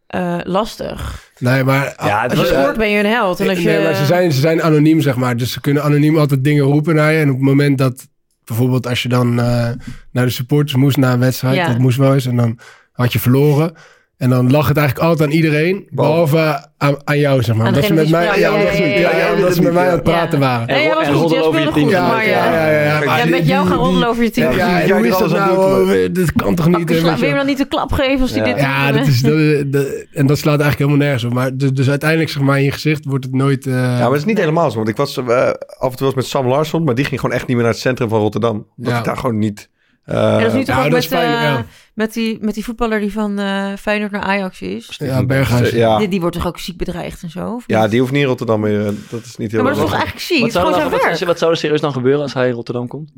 eh, 0.08 0.38
lastig. 0.42 1.30
Nee, 1.38 1.64
maar... 1.64 1.94
Ja, 1.96 2.22
het 2.22 2.30
Als 2.30 2.40
je 2.40 2.54
scoort 2.54 2.76
ben 2.76 2.90
je 2.90 2.98
een 2.98 3.10
held. 3.10 3.40
En 3.40 3.48
als 3.48 3.58
je... 3.58 3.64
Nee, 3.64 3.82
maar 3.82 3.94
ze 3.94 4.04
zijn, 4.04 4.32
ze 4.32 4.40
zijn 4.40 4.62
anoniem, 4.62 5.00
zeg 5.00 5.16
maar. 5.16 5.36
Dus 5.36 5.52
ze 5.52 5.60
kunnen 5.60 5.82
anoniem 5.82 6.18
altijd 6.18 6.44
dingen 6.44 6.64
roepen 6.64 6.94
naar 6.94 7.12
je. 7.12 7.20
En 7.20 7.28
op 7.28 7.34
het 7.34 7.44
moment 7.44 7.78
dat... 7.78 8.08
Bijvoorbeeld 8.44 8.86
als 8.86 9.02
je 9.02 9.08
dan 9.08 9.40
eh, 9.40 9.70
naar 10.12 10.24
de 10.24 10.30
supporters 10.30 10.74
moest 10.74 10.96
na 10.96 11.12
een 11.12 11.18
wedstrijd. 11.18 11.56
Ja. 11.56 11.66
Dat 11.66 11.78
moest 11.78 11.98
wel 11.98 12.14
eens. 12.14 12.26
En 12.26 12.36
dan 12.36 12.58
had 12.92 13.12
je 13.12 13.18
verloren. 13.18 13.74
En 14.18 14.30
dan 14.30 14.50
lag 14.50 14.68
het 14.68 14.76
eigenlijk 14.76 15.08
altijd 15.08 15.28
aan 15.28 15.34
iedereen. 15.34 15.86
Behalve 15.90 16.66
aan, 16.76 16.96
aan 17.04 17.18
jou, 17.18 17.42
zeg 17.42 17.56
maar. 17.56 17.66
Aan 17.66 17.72
dat 17.74 17.84
ze 17.84 17.94
met 17.94 18.10
mij, 18.10 18.22
sprak. 18.22 18.36
ja, 18.36 18.48
Ja, 18.48 18.54
omdat 18.54 18.70
ja, 18.70 18.76
ze- 18.76 18.84
ja, 19.18 19.34
omdat 19.34 19.60
met 19.60 19.72
mij 19.72 19.84
aan 19.90 19.96
het 19.98 20.06
Ja. 20.06 20.12
praten 20.12 20.38
waren. 20.40 20.66
Nee, 20.66 20.82
jij 20.82 20.94
was 20.94 21.06
en 21.06 21.14
goed. 21.14 21.30
Jij 21.30 21.40
over 21.42 21.60
je 21.60 21.66
speelde 21.66 21.80
goed, 21.80 21.90
team. 21.90 22.02
Ja, 22.04 22.08
maar 22.12 22.26
ja, 22.26 22.30
ja, 22.30 22.52
ja, 22.52 22.70
ja, 22.70 22.82
ja. 22.82 23.00
Ja, 23.00 23.04
Maar 23.06 23.28
met 23.28 23.46
jou 23.46 23.66
gaan 23.66 23.76
roddelen 23.78 24.08
over 24.08 24.22
je 24.22 24.30
team. 24.30 24.52
Ja, 24.56 24.80
en 24.80 24.90
hoe 24.96 25.06
is 25.06 25.18
dat 25.18 25.30
nou? 25.30 25.56
Oh, 25.58 26.12
Dit 26.12 26.32
kan 26.32 26.54
toch 26.54 26.66
niet? 26.66 26.88
Wil 26.88 27.02
hè, 27.02 27.02
weet 27.08 27.12
je 27.18 27.20
je 27.20 27.26
hem 27.26 27.36
dan 27.36 27.46
niet 27.46 27.58
de 27.58 27.64
klap 27.68 27.92
geven 27.92 28.20
als 28.20 28.30
hij 28.34 28.42
dit 28.44 28.60
Ja, 28.60 28.92
dat 28.92 29.06
is, 29.06 29.20
dat, 29.20 29.72
dat- 29.72 30.06
en 30.12 30.26
dat 30.26 30.38
slaat 30.38 30.60
eigenlijk 30.60 30.78
helemaal 30.78 30.96
nergens 31.06 31.24
op. 31.24 31.32
Maar 31.32 31.56
dus, 31.56 31.72
dus 31.72 31.88
uiteindelijk, 31.90 32.30
zeg 32.30 32.42
maar, 32.42 32.58
in 32.58 32.64
je 32.64 32.72
gezicht 32.72 33.04
wordt 33.04 33.24
het 33.24 33.34
nooit... 33.34 33.66
eh, 33.66 33.72
Ja, 33.72 33.98
maar 33.98 34.10
het 34.10 34.20
is 34.20 34.24
niet 34.24 34.38
helemaal 34.38 34.70
zo. 34.70 34.76
Want 34.76 34.88
ik 34.88 34.96
was 34.96 35.16
eh, 35.16 35.26
af 35.26 35.90
en 35.90 35.96
toe 35.96 35.96
wel 35.98 36.06
eens 36.06 36.14
met 36.14 36.26
Sam 36.26 36.46
Larsson, 36.46 36.84
maar 36.84 36.94
die 36.94 37.04
ging 37.04 37.20
gewoon 37.20 37.34
echt 37.36 37.46
niet 37.46 37.56
meer 37.56 37.64
naar 37.64 37.74
het 37.74 37.82
centrum 37.82 38.08
van 38.08 38.20
Rotterdam. 38.20 38.54
Omdat 38.56 38.92
Ja. 38.92 38.92
hij 38.92 39.02
daar 39.02 39.16
gewoon 39.16 39.38
niet... 39.38 39.68
eh, 40.04 40.34
En 40.34 40.38
dat 40.40 40.46
is 40.48 40.52
nu 40.52 40.64
toch 40.64 40.76
ook 40.84 40.90
dat 40.90 41.10
met, 41.10 41.64
met, 41.98 42.12
die, 42.12 42.38
met 42.40 42.54
die 42.54 42.64
voetballer 42.64 43.00
die 43.00 43.12
van 43.12 43.38
eh 43.38 43.72
Feyenoord 43.80 44.10
naar 44.10 44.20
Ajax 44.20 44.60
is. 44.60 44.94
ja, 44.98 45.24
Berghuis. 45.26 45.70
ja. 45.70 45.98
Die, 45.98 46.08
die 46.08 46.20
wordt 46.20 46.36
toch 46.36 46.46
ook 46.46 46.58
ziek 46.58 46.76
bedreigd 46.76 47.22
en 47.22 47.30
zo? 47.30 47.60
ja, 47.66 47.88
die 47.88 48.00
hoeft 48.00 48.12
niet 48.12 48.20
in 48.22 48.28
Rotterdam 48.28 48.60
meer. 48.60 48.86
eh, 48.86 48.92
Dat 49.10 49.24
is 49.24 49.36
niet 49.36 49.50
heel 49.50 49.60
Ja, 49.60 49.64
maar 49.66 49.74
dat 49.74 49.82
is 49.84 49.88
toch 49.90 49.98
eigenlijk 50.00 50.24
ziek? 50.26 50.38
Wat 50.40 50.46
Het 50.46 50.56
is 50.56 50.60
zou, 50.62 50.64
gewoon 50.66 50.72
er 50.84 50.88
zijn 50.90 50.90
dan- 50.90 51.08
werk. 51.08 51.18
wat, 51.18 51.28
wat 51.28 51.38
zou 51.38 51.50
er 51.50 51.56
serieus 51.56 51.80
dan 51.80 51.92
gebeuren 51.92 52.22
als 52.22 52.34
hij 52.34 52.48
in 52.48 52.54
Rotterdam 52.54 52.86
komt? 52.88 53.10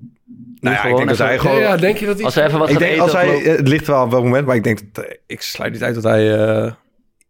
Nou 0.61 0.75
ja, 0.77 0.85
ik 0.85 0.97
denk 0.97 1.09
dat 1.09 1.19
hij 1.19 1.39
gewoon... 1.39 1.57
Ja, 1.57 1.63
ja, 1.69 1.77
denk 1.77 1.97
je 1.97 2.07
dat 2.07 2.15
iets... 2.15 2.25
Als 2.25 2.35
hij 2.35 2.47
even 2.47 2.59
wat 2.59 2.69
Ik 2.69 2.73
gaat 2.75 2.83
denk, 2.83 2.93
eten 2.93 3.05
als 3.05 3.13
hij, 3.13 3.39
het 3.39 3.69
ligt 3.69 3.87
wel 3.87 4.03
op 4.05 4.11
welk 4.11 4.25
moment, 4.25 4.47
maar 4.47 4.57
ik 4.57 4.65
denk 4.65 4.81
dat, 4.93 5.05
eh, 5.05 5.15
ik 5.27 5.43
sluit 5.43 5.73
niet 5.73 5.83
uit 5.83 5.95
dat 5.95 6.05
hij 6.05 6.27
in 6.27 6.75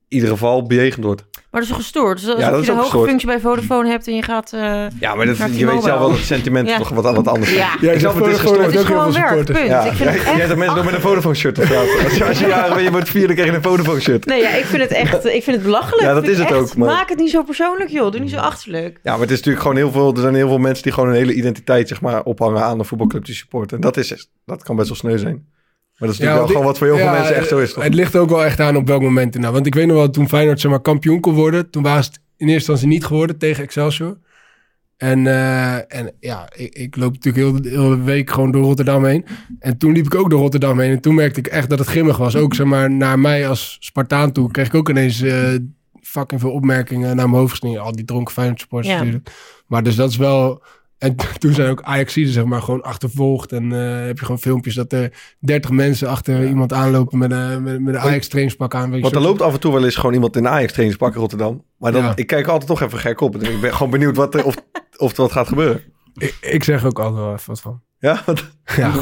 ieder 0.08 0.28
geval 0.28 0.66
bejegend 0.66 1.04
wordt. 1.04 1.24
Maar 1.50 1.60
dat 1.60 1.70
is 1.70 1.76
gestoord? 1.76 2.20
Dus 2.20 2.28
als 2.30 2.40
Ja, 2.40 2.44
dat 2.50 2.54
je 2.54 2.60
is 2.60 2.66
de 2.66 2.72
ook 2.72 2.76
hoge 2.78 2.88
gestoord. 2.90 3.08
functie 3.08 3.28
bij 3.28 3.40
Vodafone 3.40 3.88
hebt 3.88 4.06
en 4.06 4.14
je 4.14 4.22
gaat... 4.22 4.52
eh, 4.52 4.60
Ja, 5.00 5.14
maar 5.14 5.26
dat, 5.26 5.38
Naar 5.38 5.50
je 5.50 5.66
weet 5.66 5.82
zelf 5.82 5.98
wel 5.98 6.08
dat 6.08 6.16
het 6.16 6.26
sentiment 6.26 6.68
Ja. 6.68 6.78
toch 6.78 6.88
wat, 6.88 7.14
wat 7.14 7.28
anders 7.28 7.50
is. 7.50 7.56
Ja. 7.56 7.76
Ja, 7.80 7.92
ik 7.92 7.98
snap 7.98 8.14
het, 8.14 8.24
het 8.24 8.32
is 8.34 8.40
het 8.40 8.48
gestoord. 8.48 8.74
is 8.74 8.80
ook 8.80 8.86
heel 8.86 8.96
gewoon 8.98 9.12
werk, 9.12 9.44
punt. 9.44 9.58
Ja, 9.58 9.80
Ik 9.84 9.92
vind 9.92 9.98
ja, 9.98 10.14
het 10.16 10.22
jij 10.22 10.32
echt... 10.32 10.42
hebt 10.46 10.56
mensen 10.58 10.76
nog 10.76 10.84
met 10.84 10.94
een 10.94 11.00
Vodafone 11.00 11.34
shirt 11.34 11.58
op 11.58 11.64
straat. 11.64 11.86
Als 12.04 12.14
je, 12.16 12.24
als 12.24 12.38
je 12.38 12.46
jaren 12.46 12.72
bent, 12.74 12.84
je 12.84 12.90
wordt 12.90 13.08
vier, 13.08 13.26
dan 13.26 13.36
krijg 13.36 13.50
je 13.50 13.56
een 13.56 13.62
Vodafone 13.62 14.00
shirt. 14.00 14.26
Nee, 14.26 14.40
ja, 14.42 14.48
ik 14.48 14.64
vind 14.64 14.82
het 14.82 14.90
echt... 14.92 15.24
Ik 15.24 15.42
vind 15.42 15.56
het 15.56 15.62
belachelijk. 15.64 16.02
Ja, 16.02 16.14
dat 16.14 16.28
is 16.28 16.38
het 16.38 16.52
ook, 16.52 16.76
maar- 16.76 16.88
Maak 16.88 17.08
het 17.08 17.18
niet 17.18 17.30
zo 17.30 17.42
persoonlijk, 17.42 17.90
joh. 17.90 18.10
Doe 18.10 18.20
niet 18.20 18.30
zo 18.30 18.36
achterlijk. 18.36 19.00
Ja, 19.02 19.10
maar 19.12 19.20
het 19.20 19.30
is 19.30 19.36
natuurlijk 19.36 19.62
gewoon 19.62 19.76
heel 19.76 19.90
veel... 19.90 20.12
Er 20.14 20.20
zijn 20.20 20.34
heel 20.34 20.48
veel 20.48 20.58
mensen 20.58 20.82
die 20.82 20.92
gewoon 20.92 21.08
een 21.08 21.14
hele 21.14 21.34
identiteit 21.34 21.88
zeg 21.88 22.00
maar, 22.00 22.22
ophangen 22.22 22.62
aan 22.62 22.78
een 22.78 22.84
voetbalclub 22.84 23.24
die 23.24 23.34
supporten. 23.34 23.76
En 23.76 23.82
dat, 23.82 23.96
is, 23.96 24.30
dat 24.46 24.62
kan 24.62 24.76
best 24.76 24.88
wel 24.88 24.96
sneu 24.96 25.18
zijn. 25.18 25.46
Maar 26.00 26.08
dat 26.08 26.18
is 26.18 26.24
natuurlijk 26.24 26.36
wel 26.36 26.46
gewoon 26.46 26.66
wat 26.66 26.78
voor 26.78 26.86
heel 26.86 26.96
veel 26.96 27.06
ja, 27.06 27.12
mensen 27.12 27.34
echt 27.34 27.48
zo 27.48 27.58
is. 27.58 27.72
Toch? 27.72 27.82
Het 27.82 27.94
ligt 27.94 28.16
ook 28.16 28.28
wel 28.28 28.44
echt 28.44 28.60
aan 28.60 28.76
op 28.76 28.86
welk 28.86 29.02
moment. 29.02 29.38
Nou, 29.38 29.52
want 29.52 29.66
ik 29.66 29.74
weet 29.74 29.86
nog 29.86 29.96
wel, 29.96 30.10
toen 30.10 30.28
Feyenoord 30.28 30.60
zeg 30.60 30.70
maar, 30.70 30.80
kampioen 30.80 31.20
kon 31.20 31.34
worden... 31.34 31.70
toen 31.70 31.82
was 31.82 32.06
het 32.06 32.14
in 32.14 32.20
eerste 32.48 32.52
instantie 32.52 32.88
niet 32.88 33.04
geworden 33.04 33.38
tegen 33.38 33.62
Excelsior. 33.64 34.18
En, 34.96 35.26
eh, 35.26 35.74
en 35.74 36.12
ja, 36.20 36.48
ik, 36.56 36.74
ik 36.74 36.96
loop 36.96 37.12
natuurlijk 37.12 37.64
heel, 37.64 37.72
heel 37.72 37.88
de 37.88 38.02
week 38.02 38.30
gewoon 38.30 38.50
door 38.50 38.62
Rotterdam 38.62 39.04
heen. 39.04 39.26
En 39.58 39.78
toen 39.78 39.92
liep 39.92 40.06
ik 40.06 40.14
ook 40.14 40.30
door 40.30 40.40
Rotterdam 40.40 40.78
heen. 40.78 40.90
En 40.90 41.00
toen 41.00 41.14
merkte 41.14 41.38
ik 41.38 41.46
echt 41.46 41.70
dat 41.70 41.78
het 41.78 41.88
grimmig 41.88 42.16
was. 42.16 42.36
Ook 42.36 42.54
zeg 42.54 42.66
maar, 42.66 42.90
naar 42.90 43.18
mij 43.18 43.48
als 43.48 43.76
Spartaan 43.80 44.32
toe 44.32 44.50
kreeg 44.50 44.66
ik 44.66 44.74
ook 44.74 44.88
ineens 44.88 45.20
eh, 45.20 45.54
fucking 46.02 46.40
veel 46.40 46.50
opmerkingen 46.50 47.16
naar 47.16 47.28
mijn 47.28 47.40
hoofd 47.40 47.50
gesneden. 47.50 47.82
Al 47.82 47.92
die 47.92 48.04
dronken 48.04 48.34
Feyenoord 48.34 48.60
supporters 48.60 48.92
Ja. 48.92 48.98
natuurlijk. 48.98 49.30
Maar 49.66 49.82
dus 49.82 49.96
dat 49.96 50.10
is 50.10 50.16
wel... 50.16 50.62
En 51.00 51.16
toen 51.38 51.52
zijn 51.52 51.70
ook 51.70 51.82
Ajaxiden 51.82 52.32
zeg 52.32 52.44
maar 52.44 52.62
gewoon 52.62 52.82
achtervolgd. 52.82 53.52
En 53.52 53.72
eh, 53.72 54.06
heb 54.06 54.18
je 54.18 54.24
gewoon 54.24 54.40
filmpjes 54.40 54.74
dat 54.74 54.92
er 54.92 55.12
30 55.38 55.70
mensen 55.70 56.08
achter 56.08 56.46
iemand 56.46 56.72
aanlopen 56.72 57.18
met 57.18 57.30
een, 57.30 57.62
met, 57.62 57.80
met 57.80 57.94
een 57.94 58.00
Ajax 58.00 58.28
trainingspak 58.28 58.74
aan. 58.74 58.90
Weet 58.90 59.02
Want 59.02 59.14
er 59.14 59.20
loopt 59.20 59.42
af 59.42 59.52
en 59.52 59.60
toe 59.60 59.72
wel 59.72 59.84
eens 59.84 59.96
gewoon 59.96 60.14
iemand 60.14 60.36
in 60.36 60.42
de 60.42 60.48
Ajax 60.48 60.70
trainingspak 60.70 61.14
in 61.14 61.20
Rotterdam. 61.20 61.64
Maar 61.78 61.92
dan, 61.92 62.02
Ja. 62.02 62.12
ik 62.16 62.26
kijk 62.26 62.46
altijd 62.46 62.66
toch 62.66 62.80
even 62.80 62.98
gek 62.98 63.20
op. 63.20 63.34
En 63.34 63.52
ik 63.52 63.60
ben 63.60 63.72
gewoon 63.72 63.90
benieuwd 63.90 64.16
wat 64.16 64.34
er, 64.34 64.44
of, 64.44 64.54
of 64.96 65.12
er 65.16 65.22
wat 65.22 65.32
gaat 65.32 65.48
gebeuren. 65.48 65.82
Ik, 66.14 66.36
ik 66.40 66.64
zeg 66.64 66.84
ook 66.84 66.98
altijd 66.98 67.24
wel 67.24 67.32
even 67.32 67.48
wat 67.48 67.60
van. 67.60 67.82
Ja, 68.00 68.22
want, 68.26 68.42
Ja, 68.76 68.92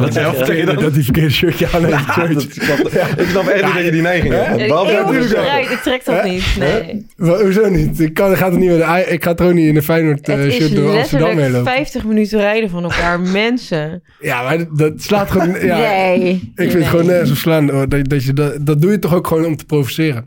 je 0.53 0.77
dat 0.81 0.95
die 0.95 1.05
verkeerde 1.05 1.31
shirtje 1.31 1.69
aan 1.73 1.85
heeft. 1.85 2.05
Ja, 2.07 2.15
zoiets. 2.15 2.45
dat, 2.47 2.57
ik 2.57 2.63
snap, 2.63 2.79
ik 3.19 3.29
snap 3.29 3.47
echt 3.47 3.65
niet 3.65 3.75
dat 3.75 3.85
je 3.85 3.91
die 3.91 4.03
neiging 4.03 4.35
hebt. 4.35 4.61
Ik, 4.61 5.63
ik, 5.63 5.71
ik 5.71 5.79
trek 5.83 6.05
dat 6.05 6.25
niet. 6.25 6.45
Nee. 6.59 7.07
Hoezo 7.17 7.69
niet? 7.69 8.01
Ik, 8.01 8.15
kan, 8.15 8.31
ik, 8.31 8.37
ga 8.37 8.51
het 8.51 8.59
niet 8.59 8.71
de, 8.71 8.85
Aj- 8.85 9.03
ik 9.09 9.25
ga 9.25 9.35
toch 9.35 9.47
ook 9.47 9.53
niet 9.53 9.67
in 9.67 9.75
de 9.75 9.83
Feyenoord 9.83 10.27
Het 10.27 10.39
is 10.39 10.55
shirt 10.55 10.75
door 10.77 10.97
Amsterdam 10.97 11.29
heen 11.29 11.37
letterlijk 11.37 11.67
lopen. 11.67 11.73
50 11.85 12.05
minuten 12.05 12.39
rijden 12.41 12.71
van 12.71 12.83
elkaar. 12.83 13.21
Mensen. 13.45 14.03
Ja, 14.21 14.43
maar 14.43 14.59
dat, 14.59 14.79
dat 14.79 14.93
slaat 14.97 15.31
gewoon... 15.31 15.61
Ja, 15.61 15.77
nee. 15.79 16.31
Ik 16.55 16.71
vind 16.71 16.73
het 16.73 16.87
gewoon 16.87 17.07
nergens 17.07 17.31
op 17.31 17.37
slaan. 17.37 17.67
Dat, 17.67 17.91
dat, 18.09 18.25
je, 18.25 18.33
dat, 18.33 18.67
dat 18.67 18.81
doe 18.81 18.91
je 18.91 18.99
toch 18.99 19.15
ook 19.15 19.27
gewoon 19.27 19.45
om 19.45 19.57
te 19.57 19.65
provoceren. 19.65 20.27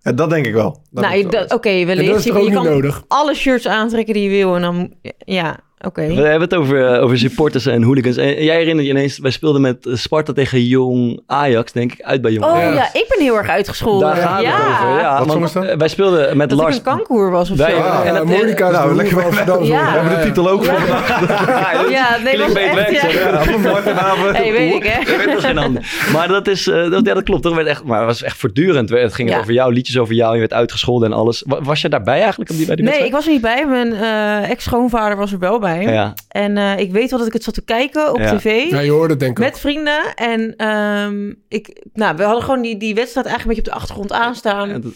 Ja, 0.00 0.12
dat 0.12 0.30
denk 0.30 0.46
ik 0.46 0.52
wel. 0.52 0.82
Dat 0.90 1.04
Nou, 1.04 1.28
dat- 1.28 1.52
oké, 1.54 1.68
is 1.68 2.24
Je, 2.24 2.32
je 2.42 2.50
kan 2.52 2.64
nodig? 2.64 3.04
alle 3.08 3.34
shirts 3.34 3.66
aantrekken 3.66 4.14
die 4.14 4.22
je 4.22 4.36
wil. 4.36 4.54
En 4.56 4.62
dan, 4.62 4.94
ja, 5.18 5.60
oké. 5.86 6.06
We 6.06 6.14
hebben 6.20 6.40
het 6.40 6.54
over, 6.54 6.86
eh, 6.94 7.02
over 7.02 7.18
supporters 7.18 7.66
en 7.66 7.82
hooligans. 7.82 8.16
En 8.16 8.44
jij 8.44 8.56
herinnert 8.56 8.86
je 8.86 8.92
ineens, 8.92 9.18
wij 9.18 9.30
speelden 9.30 9.60
met 9.60 9.86
eh, 9.86 9.94
Sparta 9.94 10.32
tegen 10.32 10.64
Jong 10.64 11.20
Ajax, 11.26 11.72
denk 11.72 11.92
ik, 11.92 12.02
uit 12.02 12.20
bij 12.22 12.30
Jong 12.32 12.44
Oh 12.44 12.52
Ajax. 12.52 12.74
ja, 12.76 13.00
ik 13.00 13.06
ben 13.08 13.20
heel 13.26 13.36
erg 13.36 13.48
uitgescholden. 13.48 14.08
Daar 14.08 14.16
gaat 14.16 14.42
ja. 14.42 14.50
het 14.50 14.86
over. 14.86 15.00
Ja, 15.00 15.24
Wat 15.24 15.52
dan? 15.52 15.64
eh, 15.66 15.76
wij 15.76 15.88
speelden 15.88 16.36
met 16.36 16.48
Dat 16.50 16.58
Lars. 16.58 16.76
ik 16.76 16.86
een 16.86 16.92
kankoer 16.96 17.30
was 17.30 17.50
of 17.50 17.56
zo. 17.56 17.62
Ja, 17.62 17.68
Ja, 17.76 18.02
en 18.04 18.14
dat- 18.14 18.24
Monica 18.24 18.70
nou, 18.70 18.94
lekker 18.94 19.32
zo. 19.46 19.62
Ja. 19.64 19.92
We 19.92 19.98
hebben 19.98 20.18
de 20.18 20.24
titel 20.24 20.48
ook 20.48 20.64
voor 20.64 20.74
vandaag. 20.78 21.08
ja, 21.18 21.84
Ja, 21.98 22.16
nee, 22.24 22.36
dat 22.36 22.46
was 22.46 22.56
echt... 22.62 22.74
werkt, 22.74 23.00
Ja. 23.00 23.08
Ja. 23.08 24.32
Hey, 24.32 24.52
weet 24.52 24.74
ik, 24.74 24.84
hè? 24.84 25.26
Dat 25.26 25.36
is 25.36 25.44
geen 25.44 25.56
handen. 25.56 25.82
Maar 26.12 26.28
dat 26.28 26.46
is, 26.46 26.66
eh, 26.68 26.90
dat, 26.90 27.06
ja, 27.06 27.14
dat 27.14 27.22
klopt. 27.22 27.42
toch? 27.42 27.54
werd 27.54 27.66
echt, 27.68 27.84
maar 27.84 27.98
het 27.98 28.06
was 28.06 28.22
echt 28.22 28.36
voortdurend. 28.38 28.88
Het 28.90 29.14
ging 29.14 29.30
Ja. 29.30 29.38
over 29.38 29.52
jou, 29.52 29.72
liedjes 29.72 29.98
over 29.98 30.14
jou. 30.14 30.32
Je 30.32 30.38
werd 30.38 30.52
uitgescholden 30.52 31.10
en 31.12 31.16
alles. 31.18 31.42
Wa- 31.46 31.62
Was 31.62 31.80
je 31.80 31.88
daarbij 31.88 32.20
eigenlijk 32.20 32.50
op 32.50 32.56
die, 32.56 32.66
bij 32.66 32.76
die 32.76 32.84
Nee, 32.84 33.04
ik 33.04 33.12
was 33.12 33.24
er 33.26 33.32
niet 33.32 33.40
bij. 33.40 33.66
Mijn 33.66 33.92
eh, 33.92 34.50
ex-schoonvader 34.50 35.16
was 35.16 35.32
er 35.32 35.38
wel 35.38 35.58
bij. 35.58 35.67
Ja, 35.74 36.14
En 36.28 36.56
eh, 36.56 36.78
ik 36.78 36.92
weet 36.92 37.10
wel 37.10 37.18
dat 37.18 37.28
ik 37.28 37.32
het 37.34 37.42
zat 37.44 37.54
te 37.54 37.64
kijken 37.64 38.12
op 38.12 38.18
Ja. 38.18 38.36
tv. 38.36 38.70
Ja, 38.70 38.80
je 38.80 38.90
hoorde 38.90 39.10
het 39.10 39.20
denk 39.20 39.38
ik 39.38 39.44
ook. 39.44 39.50
Met 39.50 39.60
vrienden. 39.60 40.14
En 40.14 40.56
ehm, 40.56 41.32
ik, 41.48 41.84
nou, 41.92 42.16
we 42.16 42.22
hadden 42.22 42.42
gewoon 42.42 42.62
die, 42.62 42.76
die 42.76 42.94
wedstrijd 42.94 43.26
eigenlijk 43.26 43.58
een 43.58 43.64
beetje 43.64 43.70
op 43.72 43.76
de 43.78 43.84
achtergrond 43.84 44.12
aanstaan. 44.26 44.70
En 44.70 44.80
dat- 44.80 44.92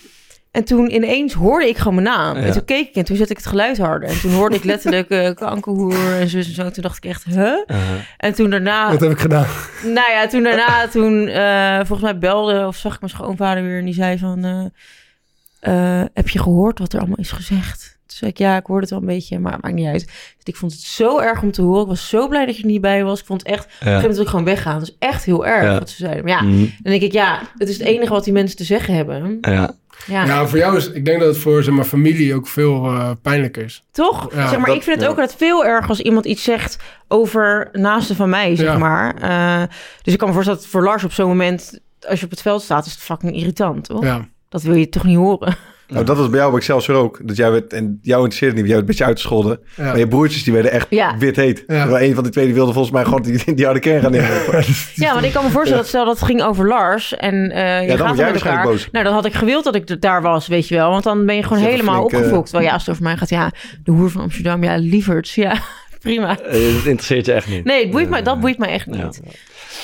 En 0.51 0.65
toen 0.65 0.95
ineens 0.95 1.33
hoorde 1.33 1.69
ik 1.69 1.77
gewoon 1.77 1.95
mijn 1.95 2.07
naam. 2.17 2.37
Ja. 2.37 2.43
En 2.43 2.53
toen 2.53 2.65
keek 2.65 2.89
ik 2.89 2.95
en 2.95 3.05
toen 3.05 3.17
zette 3.17 3.31
ik 3.33 3.37
het 3.39 3.47
geluid 3.47 3.79
harder. 3.79 4.09
En 4.09 4.21
toen 4.21 4.33
hoorde 4.33 4.57
ik 4.57 4.65
letterlijk 4.65 5.09
eh 5.11 5.31
kankerhoer 5.35 6.15
en 6.21 6.29
zo 6.29 6.37
en 6.37 6.45
zo. 6.45 6.71
Toen 6.71 6.83
dacht 6.83 6.97
ik 6.97 7.05
echt, 7.05 7.25
huh? 7.25 7.37
uh-huh. 7.37 7.79
En 8.17 8.35
toen 8.35 8.51
daarna, 8.51 8.91
Wat 8.91 9.01
heb 9.01 9.11
ik 9.11 9.19
gedaan? 9.19 9.47
nou 9.83 10.11
ja, 10.13 10.27
toen 10.27 10.43
daarna, 10.43 10.89
toen 10.89 11.29
eh, 11.29 11.77
volgens 11.77 12.01
mij 12.01 12.19
belde 12.19 12.67
of 12.67 12.77
zag 12.77 12.95
ik 12.95 13.01
mijn 13.01 13.13
schoonvader 13.13 13.63
weer. 13.63 13.79
En 13.79 13.85
die 13.85 13.95
zei 13.95 14.19
van, 14.19 14.45
eh, 14.45 16.01
eh, 16.01 16.07
heb 16.15 16.29
je 16.29 16.39
gehoord 16.39 16.79
wat 16.79 16.93
er 16.93 16.99
allemaal 16.99 17.19
is 17.19 17.31
gezegd? 17.31 17.92
Toen 18.23 18.31
zei 18.31 18.47
ik, 18.47 18.53
ja, 18.53 18.57
ik 18.61 18.67
hoorde 18.67 18.81
het 18.83 18.91
wel 18.91 18.99
een 19.01 19.07
beetje, 19.15 19.39
maar 19.39 19.53
het 19.53 19.63
maakt 19.63 19.75
niet 19.75 19.87
uit. 19.87 20.05
Dus 20.05 20.45
ik 20.45 20.57
vond 20.57 20.73
het 20.73 20.81
zo 20.81 21.19
erg 21.21 21.43
om 21.43 21.53
te 21.53 21.63
horen. 21.63 21.83
Ik 21.83 21.89
was 21.89 22.09
zo 22.09 22.29
blij 22.29 22.47
dat 22.47 22.57
je 22.57 22.63
er 22.63 22.69
niet 22.69 22.81
bij 22.81 23.05
was. 23.05 23.21
Ik 23.21 23.27
vond 23.27 23.43
het 23.43 23.51
echt, 23.53 23.65
op 23.65 23.71
een 23.71 23.77
gegeven 23.77 23.91
ja. 23.93 23.97
moment 24.01 24.15
wil 24.15 24.23
ik 24.25 24.29
gewoon 24.31 24.45
weggaan. 24.45 24.79
Dat 24.79 24.89
is 24.89 24.97
echt 24.99 25.25
heel 25.25 25.47
erg 25.47 25.65
Ja. 25.65 25.79
wat 25.79 25.91
ze 25.91 25.97
zeiden. 25.97 26.25
Maar 26.25 26.33
ja, 26.33 26.43
Mhm. 26.43 26.59
dan 26.59 26.93
denk 26.93 27.03
ik, 27.03 27.13
ja, 27.13 27.39
het 27.59 27.69
is 27.69 27.79
het 27.79 27.87
enige 27.87 28.13
wat 28.13 28.25
die 28.25 28.33
mensen 28.33 28.57
te 28.57 28.65
zeggen 28.65 28.95
hebben. 28.95 29.39
ja. 29.41 29.75
Ja, 30.07 30.25
Ja, 30.25 30.47
voor 30.47 30.59
jou 30.59 30.77
is... 30.77 30.91
Ik 30.91 31.05
denk 31.05 31.19
dat 31.21 31.29
het 31.29 31.39
voor 31.39 31.63
zeg 31.63 31.75
maar, 31.75 31.85
familie 31.85 32.35
ook 32.35 32.47
veel 32.47 32.85
eh, 32.87 33.11
pijnlijker 33.23 33.65
is. 33.65 33.85
toch? 33.91 34.35
Ja, 34.35 34.49
zeg 34.49 34.59
maar, 34.59 34.67
dat- 34.67 34.77
ik 34.77 34.83
vind 34.83 34.97
het 34.97 35.05
ja. 35.05 35.11
ook 35.11 35.19
altijd 35.19 35.39
veel 35.39 35.65
erger 35.65 35.89
als 35.89 36.01
iemand 36.01 36.25
iets 36.25 36.43
zegt 36.43 36.77
over 37.09 37.69
naasten 37.73 38.17
van 38.17 38.29
mij, 38.31 38.57
zeg 38.57 38.67
Ja. 38.67 38.79
maar. 38.79 39.15
Eh, 39.17 39.69
dus 40.03 40.13
ik 40.13 40.19
kan 40.19 40.29
me 40.29 40.35
voorstellen 40.35 40.61
dat 40.61 40.71
voor 40.71 40.83
Lars 40.83 41.05
op 41.05 41.13
zo'n 41.13 41.29
moment, 41.29 41.81
als 42.09 42.19
je 42.19 42.25
op 42.25 42.31
het 42.31 42.43
veld 42.43 42.63
staat, 42.63 42.87
is 42.87 42.93
het 42.93 43.01
fucking 43.01 43.35
irritant, 43.37 43.85
toch? 43.85 44.05
Ja. 44.05 44.29
Dat 44.49 44.63
wil 44.63 44.75
je 44.75 44.89
toch 44.89 45.05
niet 45.05 45.17
horen? 45.17 45.57
Nou, 45.93 46.05
dat 46.05 46.17
was 46.17 46.29
bij 46.29 46.39
jou 46.39 46.51
bij 46.51 46.59
Excelsior 46.59 46.97
ook. 46.97 47.21
Dat 47.23 47.37
jij 47.37 47.51
werd, 47.51 47.73
en 47.73 47.99
jou 48.03 48.19
interesseerde 48.19 48.55
niet, 48.55 48.65
jij 48.65 48.71
werd 48.75 48.81
een 48.81 48.87
beetje 48.87 49.05
uitgescholden. 49.05 49.61
Ja. 49.77 49.85
Maar 49.85 49.99
je 49.99 50.09
broertjes 50.09 50.45
die 50.45 50.53
werden 50.53 50.71
echt 50.73 50.87
Ja. 50.91 51.19
wit 51.19 51.37
heet. 51.37 51.65
Ja. 51.67 51.81
Terwijl 51.83 52.09
een 52.09 52.15
van 52.15 52.23
die 52.23 52.33
twee 52.33 52.45
die 52.45 52.55
wilde 52.55 52.73
volgens 52.73 52.95
mij 52.95 53.05
gewoon 53.05 53.23
die, 53.23 53.55
die 53.55 53.65
harde 53.65 53.81
kern 53.81 54.01
gaan 54.03 54.11
nemen. 54.11 54.29
Ja, 54.95 55.13
want 55.13 55.25
ik 55.25 55.33
kan 55.33 55.45
me 55.45 55.51
voorstellen 55.51 55.79
dat 55.83 55.89
stel 55.89 56.05
dat 56.05 56.17
het 56.19 56.25
ging 56.29 56.43
over 56.43 56.67
Lars 56.69 57.17
en 57.17 57.51
eh 57.51 57.81
je 57.83 57.97
dan 57.97 57.99
gaat 57.99 57.99
jij 57.99 57.99
met 57.99 58.09
elkaar. 58.09 58.31
waarschijnlijk 58.33 58.69
boos. 58.71 58.89
Nou, 58.93 59.05
dan 59.05 59.15
had 59.15 59.25
ik 59.25 59.33
gewild 59.35 59.65
dat 59.65 59.75
ik 59.75 59.89
er 59.89 60.01
daar 60.01 60.23
was, 60.23 60.47
weet 60.47 60.69
je 60.69 60.75
wel. 60.75 60.91
Want 60.91 61.05
dan 61.05 61.27
ben 61.27 61.37
je 61.37 61.43
gewoon 61.43 61.63
helemaal 61.63 61.95
flink, 61.95 62.13
eh, 62.13 62.19
opgefokt. 62.19 62.45
Terwijl 62.45 62.67
ja, 62.69 62.73
als 62.73 62.83
het 62.83 62.91
over 62.91 63.03
mij 63.03 63.17
gaat, 63.17 63.29
ja, 63.29 63.51
de 63.85 63.91
hoer 63.91 64.11
van 64.11 64.21
Amsterdam, 64.23 64.63
ja, 64.65 64.77
lieverds, 64.77 65.35
ja, 65.35 65.57
prima. 66.01 66.39
Eh, 66.39 66.53
Het 66.53 66.85
interesseert 66.85 67.27
je 67.27 67.33
echt 67.33 67.49
niet. 67.49 67.65
Nee, 67.65 67.83
het 67.83 67.91
boeit 67.91 68.09
mij, 68.09 68.23
dat 68.23 68.41
boeit 68.41 68.59
mij 68.59 68.69
echt 68.69 68.87
Ja. 68.91 69.05
niet. 69.05 69.21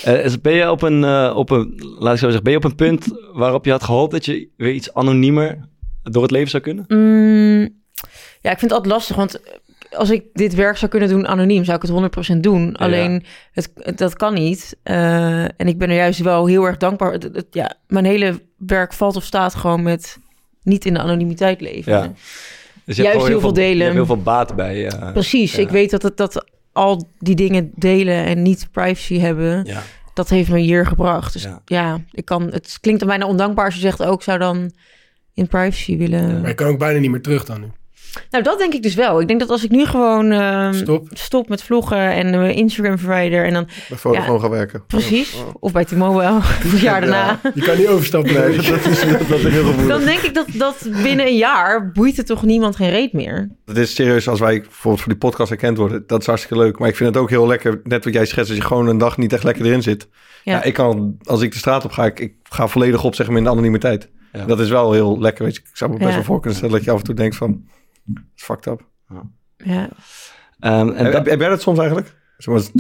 Eh, 0.04 0.24
is- 0.24 0.40
ben 0.40 0.52
je 0.52 0.70
op 0.70 0.82
een, 0.82 1.04
eh, 1.04 1.32
op 1.36 1.50
een, 1.50 1.82
laat 1.98 2.12
ik 2.12 2.18
zo 2.18 2.24
zeggen, 2.24 2.42
ben 2.42 2.52
je 2.52 2.58
op 2.58 2.64
een 2.64 2.74
punt 2.74 3.06
waarop 3.32 3.64
je 3.64 3.70
had 3.70 3.82
gehoopt 3.82 4.12
dat 4.12 4.24
je 4.24 4.48
weer 4.56 4.72
iets 4.72 4.94
anoniemer 4.94 5.58
door 6.10 6.22
het 6.22 6.30
leven 6.30 6.50
zou 6.50 6.62
kunnen? 6.62 6.84
Mm, 6.88 7.60
ja, 8.40 8.50
ik 8.50 8.58
vind 8.58 8.60
het 8.60 8.72
altijd 8.72 8.92
lastig, 8.92 9.16
want 9.16 9.40
als 9.90 10.10
ik 10.10 10.24
dit 10.32 10.54
werk 10.54 10.76
zou 10.76 10.90
kunnen 10.90 11.08
doen 11.08 11.26
anoniem, 11.26 11.64
zou 11.64 11.76
ik 11.76 11.82
het 11.82 11.90
100% 12.36 12.40
doen. 12.40 12.76
Alleen, 12.76 13.24
het, 13.52 13.70
het- 13.74 13.98
dat 13.98 14.14
kan 14.16 14.34
niet. 14.34 14.76
Eh, 14.82 15.42
en 15.42 15.66
ik 15.66 15.78
ben 15.78 15.88
er 15.90 15.96
juist 15.96 16.20
wel 16.20 16.46
heel 16.46 16.64
erg 16.64 16.76
dankbaar. 16.76 17.12
Het- 17.12 17.22
het- 17.22 17.46
ja, 17.50 17.74
mijn 17.86 18.04
hele 18.04 18.40
werk 18.56 18.92
valt 18.92 19.16
of 19.16 19.24
staat 19.24 19.54
gewoon 19.54 19.82
met 19.82 20.18
niet 20.62 20.84
in 20.84 20.94
de 20.94 21.00
anonimiteit 21.00 21.60
leven. 21.60 21.92
Ja. 21.92 22.12
Dus 22.84 22.96
je 22.96 23.02
Juist 23.02 23.18
hebt 23.18 23.30
heel 23.30 23.40
veel 23.40 23.52
delen. 23.52 23.86
Je 23.86 23.92
heel 23.92 24.06
veel 24.06 24.22
baat 24.22 24.56
bij. 24.56 24.86
eh, 24.86 25.12
Precies, 25.12 25.54
Ja. 25.54 25.62
ik 25.62 25.68
weet 25.68 25.90
dat, 25.90 26.02
het, 26.02 26.16
dat 26.16 26.44
al 26.72 27.08
die 27.18 27.34
dingen 27.34 27.72
delen 27.74 28.24
en 28.24 28.42
niet 28.42 28.68
privacy 28.72 29.18
hebben, 29.18 29.64
ja. 29.64 29.82
dat 30.14 30.28
heeft 30.28 30.50
me 30.50 30.58
hier 30.58 30.86
gebracht. 30.86 31.32
Dus 31.32 31.48
Ja. 31.64 32.00
ik 32.12 32.24
kan, 32.24 32.42
het 32.42 32.78
klinkt 32.80 33.00
dan 33.00 33.08
bijna 33.08 33.26
ondankbaar 33.26 33.64
als 33.64 33.74
je 33.74 33.80
zegt, 33.80 34.02
ook 34.04 34.22
zou 34.22 34.38
dan 34.38 34.70
in 35.38 35.46
privacy 35.48 35.96
willen. 35.96 36.40
Maar 36.40 36.48
je 36.48 36.54
kan 36.54 36.66
ook 36.68 36.78
bijna 36.78 36.98
niet 36.98 37.10
meer 37.10 37.22
terug 37.22 37.44
dan 37.44 37.60
nu. 37.60 37.66
Nou, 38.30 38.44
dat 38.44 38.58
denk 38.58 38.72
ik 38.74 38.82
dus 38.82 38.94
wel. 38.94 39.20
Ik 39.20 39.28
denk 39.28 39.40
dat 39.40 39.50
als 39.50 39.64
ik 39.64 39.70
nu 39.70 39.86
gewoon 39.86 40.30
ehm, 40.32 40.72
Stop. 40.74 41.08
stop 41.12 41.48
met 41.48 41.62
vloggen 41.62 42.12
en 42.12 42.30
mijn 42.30 42.54
Instagram 42.54 42.98
verwijder 42.98 43.44
en 43.44 43.52
dan 43.52 43.68
Bij 43.88 43.98
Vodafone 43.98 44.40
gaan 44.40 44.50
werken. 44.50 44.84
precies, 44.86 45.36
of 45.60 45.72
bij 45.72 45.84
T-Mobile, 45.84 46.38
het 46.42 46.80
jaar 46.80 47.00
daarna, 47.00 47.40
Je 47.54 47.60
kan 47.62 47.76
niet 47.76 47.86
overstappen. 47.86 48.32
Nee, 48.32 48.42
dat 48.56 48.60
is, 48.64 48.68
dat 48.68 48.86
is 48.86 49.02
heel 49.02 49.64
gevoelig. 49.64 49.86
dan 49.86 50.04
denk 50.04 50.20
ik 50.20 50.34
dat, 50.34 50.46
dat 50.52 50.88
binnen 51.02 51.26
een 51.26 51.36
jaar 51.36 51.92
boeit 51.92 52.16
het 52.16 52.26
toch 52.26 52.42
niemand 52.42 52.76
geen 52.76 52.90
reet 52.90 53.12
meer. 53.12 53.50
Het 53.66 53.76
is 53.76 53.94
serieus, 53.94 54.28
als 54.28 54.40
wij 54.40 54.60
bijvoorbeeld 54.60 55.02
voor 55.02 55.12
die 55.12 55.20
podcast 55.20 55.50
erkend 55.50 55.76
worden, 55.76 56.04
dat 56.06 56.20
is 56.20 56.26
hartstikke 56.26 56.62
leuk. 56.62 56.78
Maar 56.78 56.88
ik 56.88 56.96
vind 56.96 57.08
het 57.14 57.22
ook 57.22 57.30
heel 57.30 57.46
lekker, 57.46 57.80
net 57.84 58.04
wat 58.04 58.12
jij 58.12 58.26
schetst, 58.26 58.50
als 58.50 58.58
je 58.58 58.64
gewoon 58.66 58.86
een 58.88 58.98
dag 58.98 59.16
niet 59.16 59.32
echt 59.32 59.44
lekker 59.44 59.64
erin 59.64 59.82
zit. 59.82 60.08
Ja. 60.44 60.52
Ja, 60.52 60.62
ik 60.62 60.74
kan, 60.74 61.16
als 61.24 61.40
ik 61.40 61.52
de 61.52 61.58
straat 61.58 61.84
op 61.84 61.90
ga, 61.90 62.04
ik, 62.04 62.20
ik 62.20 62.32
ga 62.42 62.66
volledig 62.66 63.04
op, 63.04 63.14
zeg 63.14 63.28
maar, 63.28 63.36
in 63.36 63.44
de 63.44 63.50
anonimiteit. 63.50 64.08
Ja. 64.32 64.44
Dat 64.44 64.60
is 64.60 64.68
wel 64.68 64.92
heel 64.92 65.20
lekker, 65.20 65.44
weet 65.44 65.54
je. 65.54 65.60
Ik 65.60 65.76
zou 65.76 65.90
me 65.90 65.96
best 65.96 66.08
Ja. 66.08 66.14
wel 66.14 66.24
voor 66.24 66.40
kunnen 66.40 66.58
stellen 66.58 66.74
dat 66.76 66.84
je 66.84 66.90
af 66.90 66.98
en 66.98 67.04
toe 67.04 67.14
denkt 67.14 67.36
van, 67.36 67.64
fucked 68.34 68.66
up. 68.66 68.86
Ja. 69.56 69.88
Ehm, 70.60 70.88
en 70.88 71.04
heb, 71.04 71.12
dat- 71.12 71.26
heb 71.26 71.40
jij 71.40 71.48
dat 71.48 71.60
soms 71.62 71.78
eigenlijk? 71.78 72.16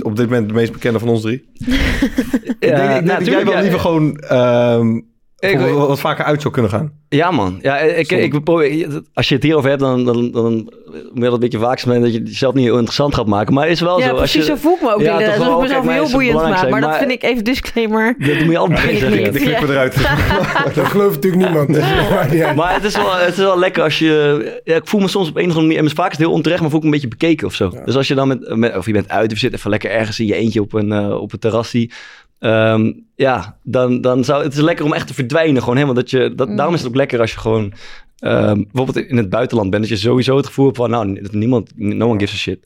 Op 0.02 0.16
dit 0.16 0.26
moment 0.26 0.48
de 0.48 0.54
meest 0.54 0.72
bekende 0.72 0.98
van 0.98 1.08
ons 1.08 1.20
drie. 1.22 1.50
ik 1.52 1.66
denk, 1.66 2.50
ik 2.58 2.60
denk 2.60 3.04
nou, 3.04 3.18
dat 3.18 3.26
jij 3.26 3.44
wel 3.44 3.52
ja. 3.54 3.60
liever 3.60 3.80
gewoon 3.80 4.16
ehm, 4.18 5.00
Ik- 5.38 5.58
voor 5.58 5.86
wat 5.86 6.00
vaker 6.00 6.24
uit 6.24 6.40
zou 6.40 6.52
kunnen 6.52 6.70
gaan. 6.70 6.92
Ja, 7.08 7.30
man. 7.30 7.58
Ja, 7.62 7.78
ik, 7.78 8.06
Soms. 8.06 8.22
ik, 8.22 8.44
probeer- 8.44 9.02
als 9.14 9.28
je 9.28 9.34
het 9.34 9.42
hierover 9.44 9.68
hebt, 9.68 9.80
dan, 9.80 10.04
dan, 10.04 10.30
dan 10.30 10.52
moet 10.54 10.70
je 11.14 11.20
dat 11.20 11.32
een 11.32 11.38
beetje 11.38 11.58
waak 11.58 11.78
zijn 11.78 12.00
dat 12.00 12.12
je 12.12 12.18
het 12.18 12.28
zelf 12.34 12.54
niet 12.54 12.64
heel 12.64 12.74
interessant 12.74 13.14
gaat 13.14 13.26
maken. 13.26 13.54
Maar 13.54 13.62
het 13.64 13.72
is 13.72 13.80
wel 13.80 13.98
Ja, 13.98 14.04
zo. 14.06 14.10
Als 14.10 14.18
precies 14.20 14.46
je, 14.46 14.52
zo 14.52 14.56
voel 14.60 14.74
ik 14.74 14.80
me 14.82 14.94
ook 14.94 15.00
Ja, 15.00 15.12
inderdaad. 15.12 15.36
ik 15.36 15.42
wel. 15.42 15.60
mezelf 15.60 15.88
heel 15.88 16.02
is 16.02 16.10
boeiend 16.10 16.34
maak. 16.42 16.70
Maar 16.70 16.80
dat 16.80 16.96
vind 16.96 17.10
ik 17.10 17.22
even 17.22 17.44
disclaimer. 17.44 18.14
Dat 18.18 18.38
moet 18.40 18.50
je 18.52 18.58
altijd 18.58 18.84
ik 18.90 18.98
zeggen. 18.98 19.22
niet. 19.22 19.32
Die 19.32 19.42
knippen 19.42 19.68
eruit. 19.70 19.94
Dat 20.74 20.86
gelooft 20.86 21.14
natuurlijk 21.14 21.42
niemand. 21.42 21.74
Dus 21.74 21.84
dat. 22.40 22.54
Maar 22.54 22.74
het 22.74 22.84
is, 22.84 22.96
wel, 22.96 23.16
het 23.16 23.28
is 23.32 23.36
wel 23.36 23.58
lekker 23.58 23.82
als 23.82 23.98
je... 23.98 24.60
Ja, 24.64 24.74
ik 24.76 24.86
voel 24.88 25.00
me 25.00 25.08
soms 25.08 25.28
op 25.28 25.36
een 25.36 25.42
of 25.42 25.48
andere 25.48 25.66
manier... 25.66 25.82
En 25.90 25.96
vaak 25.96 26.10
is 26.10 26.16
het 26.16 26.26
heel 26.26 26.34
onterecht, 26.34 26.60
maar 26.60 26.70
voel 26.70 26.78
ik 26.78 26.84
me 26.86 26.92
een 26.94 27.00
beetje 27.00 27.16
bekeken 27.16 27.46
of 27.46 27.54
zo. 27.54 27.72
Dus 27.84 27.96
als 27.96 28.08
je 28.08 28.14
dan 28.14 28.28
met, 28.28 28.56
met... 28.56 28.76
Of 28.76 28.86
je 28.86 28.92
bent 28.92 29.08
uit 29.08 29.26
of 29.32 29.38
je 29.38 29.38
zit 29.48 29.54
even 29.54 29.70
lekker 29.70 29.90
ergens 29.90 30.20
in 30.20 30.26
je 30.26 30.34
eentje 30.34 30.60
op 30.60 30.72
een, 30.72 30.92
eh, 30.92 31.20
op 31.20 31.32
een 31.32 31.38
terrassie. 31.38 31.92
Ehm, 32.38 32.92
ja, 33.14 33.58
dan, 33.62 34.00
dan 34.00 34.24
zou... 34.24 34.42
Het 34.42 34.52
is 34.52 34.60
lekker 34.60 34.84
om 34.84 34.92
echt 34.92 35.06
te 35.06 35.14
verdwijnen 35.14 35.60
gewoon 35.60 35.74
helemaal. 35.76 35.96
Dat 35.96 36.10
je, 36.10 36.34
dat, 36.34 36.48
Mm. 36.48 36.56
Daarom 36.56 36.74
is 36.74 36.80
het 36.80 36.88
ook 36.88 36.96
lekker 36.96 37.20
als 37.20 37.32
je 37.32 37.38
gewoon... 37.38 37.72
ehm, 38.18 38.62
bijvoorbeeld 38.72 39.06
in 39.06 39.16
het 39.16 39.28
buitenland 39.30 39.70
bent. 39.70 39.82
Dat 39.88 39.92
je 39.92 40.06
sowieso 40.06 40.36
het 40.36 40.46
gevoel 40.46 40.64
hebt 40.64 40.76
van... 40.76 40.90
Nou, 40.90 41.20
niemand... 41.30 41.70
No 41.76 42.08
one 42.08 42.18
gives 42.18 42.34
a 42.34 42.38
shit. 42.38 42.58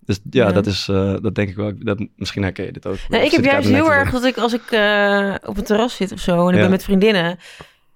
Dus 0.00 0.20
ja, 0.30 0.46
Ja. 0.46 0.52
dat 0.52 0.66
is... 0.66 0.88
eh, 0.90 1.14
dat 1.22 1.34
denk 1.34 1.48
ik 1.48 1.56
wel. 1.56 1.72
Dat, 1.78 2.06
misschien 2.16 2.42
herken 2.42 2.64
je 2.64 2.72
dit 2.72 2.86
ook. 2.86 2.96
Nee, 3.08 3.24
ik 3.24 3.30
heb 3.30 3.44
juist 3.44 3.68
heel 3.68 3.92
erg 3.92 4.10
dat 4.10 4.24
ik 4.24 4.36
als 4.38 4.52
ik 4.52 4.70
eh, 4.70 5.34
op 5.44 5.56
een 5.56 5.64
terras 5.64 5.96
zit 5.96 6.12
of 6.12 6.20
zo 6.20 6.42
en 6.42 6.48
ik 6.48 6.54
Ja. 6.54 6.60
ben 6.60 6.70
met 6.70 6.84
vriendinnen, 6.84 7.38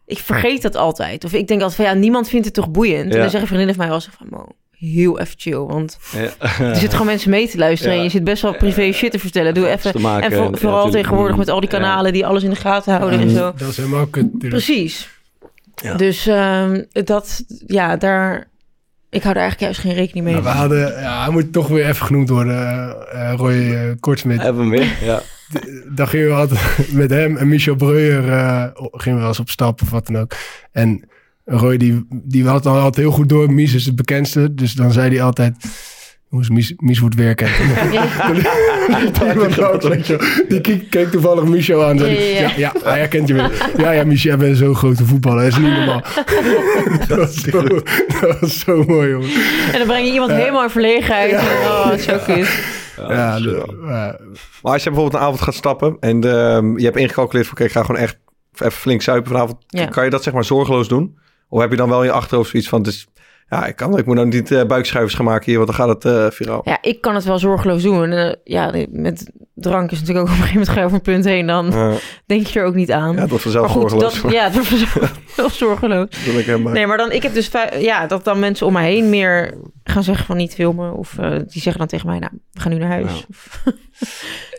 ik 0.07 0.19
vergeet 0.19 0.63
dat 0.63 0.77
altijd. 0.77 1.25
Of 1.25 1.33
ik 1.33 1.49
denk 1.49 1.61
altijd 1.63 1.81
van 1.89 1.95
ja, 1.95 2.01
niemand 2.01 2.29
vindt 2.29 2.45
het 2.45 2.55
toch 2.55 2.71
boeiend. 2.71 3.13
En 3.13 3.21
dan 3.21 3.31
zeggen 3.31 3.47
vriendinnen 3.49 3.75
van 3.75 3.85
mij 3.85 3.93
wel 3.93 4.01
zo 4.01 4.11
van, 4.19 4.53
heel 4.79 5.21
even 5.21 5.35
chill. 5.37 5.59
Want 5.59 5.99
Ja. 6.13 6.21
er 6.69 6.75
zitten 6.75 6.91
gewoon 6.91 7.07
mensen 7.07 7.31
mee 7.31 7.49
te 7.49 7.59
luisteren. 7.59 7.93
Ja. 7.93 7.99
En 7.99 8.05
je 8.05 8.11
zit 8.11 8.25
best 8.25 8.43
wel 8.43 8.55
privé 8.57 8.93
shit 8.93 9.11
te 9.11 9.19
vertellen. 9.19 9.55
Doe 9.55 9.69
even. 9.69 9.93
te 9.93 9.99
maken. 9.99 10.31
En 10.33 10.37
voor- 10.39 10.59
vooral 10.59 10.91
tegenwoordig 10.91 11.37
met 11.37 11.49
al 11.49 11.61
die 11.61 11.71
Ja. 11.71 11.79
kanalen 11.79 12.13
die 12.13 12.27
alles 12.27 12.43
in 12.43 12.51
de 12.51 12.57
gaten 12.57 12.95
houden 12.97 13.21
en 13.21 13.31
zo. 13.31 13.53
Dat 13.57 13.69
is 13.69 13.77
helemaal 13.77 14.07
kut 14.07 14.33
natuurlijk. 14.33 14.65
Precies. 14.65 15.09
Ja. 15.83 15.95
Dus 15.95 16.27
ehm, 16.27 16.83
dat, 16.93 17.45
ja, 17.67 17.97
daar. 17.97 18.53
Ik 19.11 19.23
hou 19.23 19.35
er 19.35 19.41
eigenlijk 19.41 19.61
juist 19.61 19.81
geen 19.81 19.95
rekening 20.05 20.25
mee. 20.25 20.35
Nou, 20.35 20.45
we 20.47 20.51
hadden, 20.53 21.01
ja, 21.01 21.23
hij 21.23 21.33
moet 21.33 21.53
toch 21.53 21.69
weer 21.69 21.89
even 21.89 22.07
genoemd 22.07 22.29
worden, 22.29 22.57
eh, 22.57 23.31
eh, 23.31 23.37
Roy 23.37 23.53
eh, 23.75 23.81
Kortsmit. 24.01 24.43
Hebben 24.43 24.71
we 24.71 24.77
hem 24.77 24.87
weer? 24.99 25.09
Ja. 25.09 25.21
Dan 25.95 26.09
gingen 26.09 26.27
we 26.27 26.33
altijd 26.35 26.61
met 26.93 27.11
hem 27.11 27.37
en 27.37 27.49
Michel 27.49 27.75
Breuer 27.75 28.29
eh, 28.33 28.65
gingen 28.93 29.15
we 29.15 29.21
wel 29.21 29.29
eens 29.29 29.41
op 29.41 29.49
stap 29.51 29.83
of 29.83 29.91
wat 29.91 30.07
dan 30.07 30.19
ook. 30.19 30.33
En 30.73 31.09
Roy 31.45 31.77
die, 31.77 32.07
die 32.11 32.47
had 32.47 32.63
dan 32.63 32.75
altijd 32.75 32.97
heel 32.97 33.11
goed 33.11 33.29
door. 33.29 33.53
Mies 33.53 33.75
is 33.75 33.87
het 33.87 33.97
bekendste. 33.97 34.55
Dus 34.55 34.73
dan 34.73 34.93
zei 34.93 35.09
hij 35.15 35.23
altijd... 35.23 35.57
Jongens, 36.31 36.51
Mies, 36.51 36.73
Mies 36.77 36.99
wordt 36.99 37.15
werken. 37.15 37.47
die, 37.91 38.01
wel. 39.57 40.61
keek, 40.61 40.91
keek 40.91 41.11
toevallig 41.11 41.45
Michel 41.45 41.85
aan. 41.85 41.99
Zei, 41.99 42.19
Ja, 42.19 42.51
ja, 42.57 42.73
hij 42.83 42.99
herkent 42.99 43.29
je 43.29 43.35
weer. 43.35 43.51
Ja, 43.77 43.91
ja, 43.91 44.05
Michel, 44.05 44.31
jij 44.31 44.39
bent 44.39 44.57
zo'n 44.57 44.75
grote 44.75 45.05
voetballer. 45.05 45.43
Dat 45.43 45.53
is 45.53 45.59
niet 45.59 45.73
normaal. 45.77 46.03
dat, 47.09 47.19
was 47.19 47.35
zo, 47.35 47.63
dat 48.21 48.41
was 48.41 48.59
zo 48.59 48.85
mooi, 48.87 49.11
jongen. 49.11 49.31
En 49.73 49.79
dan 49.79 49.87
breng 49.87 50.07
je 50.07 50.13
iemand 50.13 50.31
helemaal 50.33 50.63
in 50.63 50.71
verlegenheid. 50.71 51.33
Oh, 51.33 51.93
zo 51.93 52.19
kut. 52.27 52.65
Ja, 52.97 53.41
de- 53.41 53.75
ja, 53.87 54.17
Maar 54.63 54.73
als 54.73 54.83
je 54.83 54.91
bijvoorbeeld 54.91 55.23
een 55.23 55.29
avond 55.29 55.41
gaat 55.41 55.55
stappen 55.55 55.97
en 56.01 56.25
ehm, 56.25 56.79
je 56.79 56.85
hebt 56.85 56.97
ingecalculeerd 56.97 57.47
van, 57.47 57.57
kijk, 57.57 57.69
ik 57.69 57.75
ga 57.77 57.83
gewoon 57.85 58.01
echt 58.01 58.17
even 58.55 58.73
flink 58.73 59.03
zuipen 59.03 59.31
vanavond. 59.31 59.57
Ja. 59.69 59.87
Kan 59.87 60.05
je 60.05 60.11
dat 60.11 60.23
zeg 60.23 60.33
maar 60.33 60.45
zorgeloos 60.45 60.89
doen? 60.89 61.19
Of 61.55 61.61
heb 61.61 61.71
je 61.71 61.77
dan 61.77 61.89
wel 61.89 62.01
in 62.01 62.07
je 62.07 62.13
achterhoofd 62.13 62.51
zoiets 62.51 62.69
van, 62.69 62.83
dus, 62.83 63.07
ja, 63.49 63.67
ik 63.67 63.77
kan, 63.77 63.99
ik 63.99 64.07
moet 64.07 64.15
nou 64.15 64.29
niet 64.29 64.51
eh, 64.51 64.65
buikschuivers 64.65 65.15
gaan 65.15 65.25
maken 65.25 65.45
hier, 65.45 65.57
want 65.57 65.67
dan 65.67 65.77
gaat 65.77 65.89
het 65.89 66.05
eh 66.05 66.31
viraal. 66.31 66.61
Ja, 66.65 66.79
ik 66.81 67.01
kan 67.01 67.15
het 67.15 67.25
wel 67.25 67.39
zorgeloos 67.39 67.83
doen. 67.83 68.03
En, 68.03 68.29
eh, 68.29 68.35
ja, 68.45 68.87
met 68.91 69.31
drank 69.55 69.91
is 69.91 70.01
natuurlijk 70.01 70.27
ook 70.27 70.33
op 70.35 70.41
een 70.41 70.45
gegeven 70.45 70.61
moment 70.61 70.79
ga 70.79 70.85
over 70.85 70.97
een 70.97 71.03
punt 71.03 71.25
heen. 71.25 71.47
Dan 71.47 71.75
denk 72.27 72.47
je 72.47 72.61
er 72.61 72.67
ook 72.67 72.75
niet 72.75 72.93
aan. 72.93 73.17
ja, 73.17 73.27
wordt 73.27 73.43
vanzelf 73.43 73.73
zorgeloos. 73.73 74.23
dat, 74.23 74.33
ja, 74.33 74.53
wordt 74.53 74.69
vanzelf 74.69 75.53
zorgeloos. 75.65 76.09
Dat 76.27 76.35
ik 76.35 76.47
eh, 76.47 76.57
Nee, 76.57 76.87
maar 76.87 76.97
dan, 76.97 77.13
ik 77.13 77.23
heb 77.23 77.35
dus 77.35 77.51
ja, 77.79 78.07
dat 78.07 78.25
dan 78.25 78.39
mensen 78.39 78.67
om 78.67 78.73
mij 78.73 78.93
heen 78.93 79.09
meer 79.09 79.55
gaan 79.85 80.03
zeggen 80.03 80.27
van 80.27 80.37
niet 80.37 80.55
filmen. 80.55 80.95
Of 80.95 81.15
die 81.47 81.63
zeggen 81.63 81.79
dan 81.79 81.87
tegen 81.87 82.07
mij, 82.07 82.19
nou, 82.19 82.33
we 82.53 82.61
gaan 82.61 82.73
nu 82.73 82.79
naar 82.79 82.91
huis. 82.91 83.27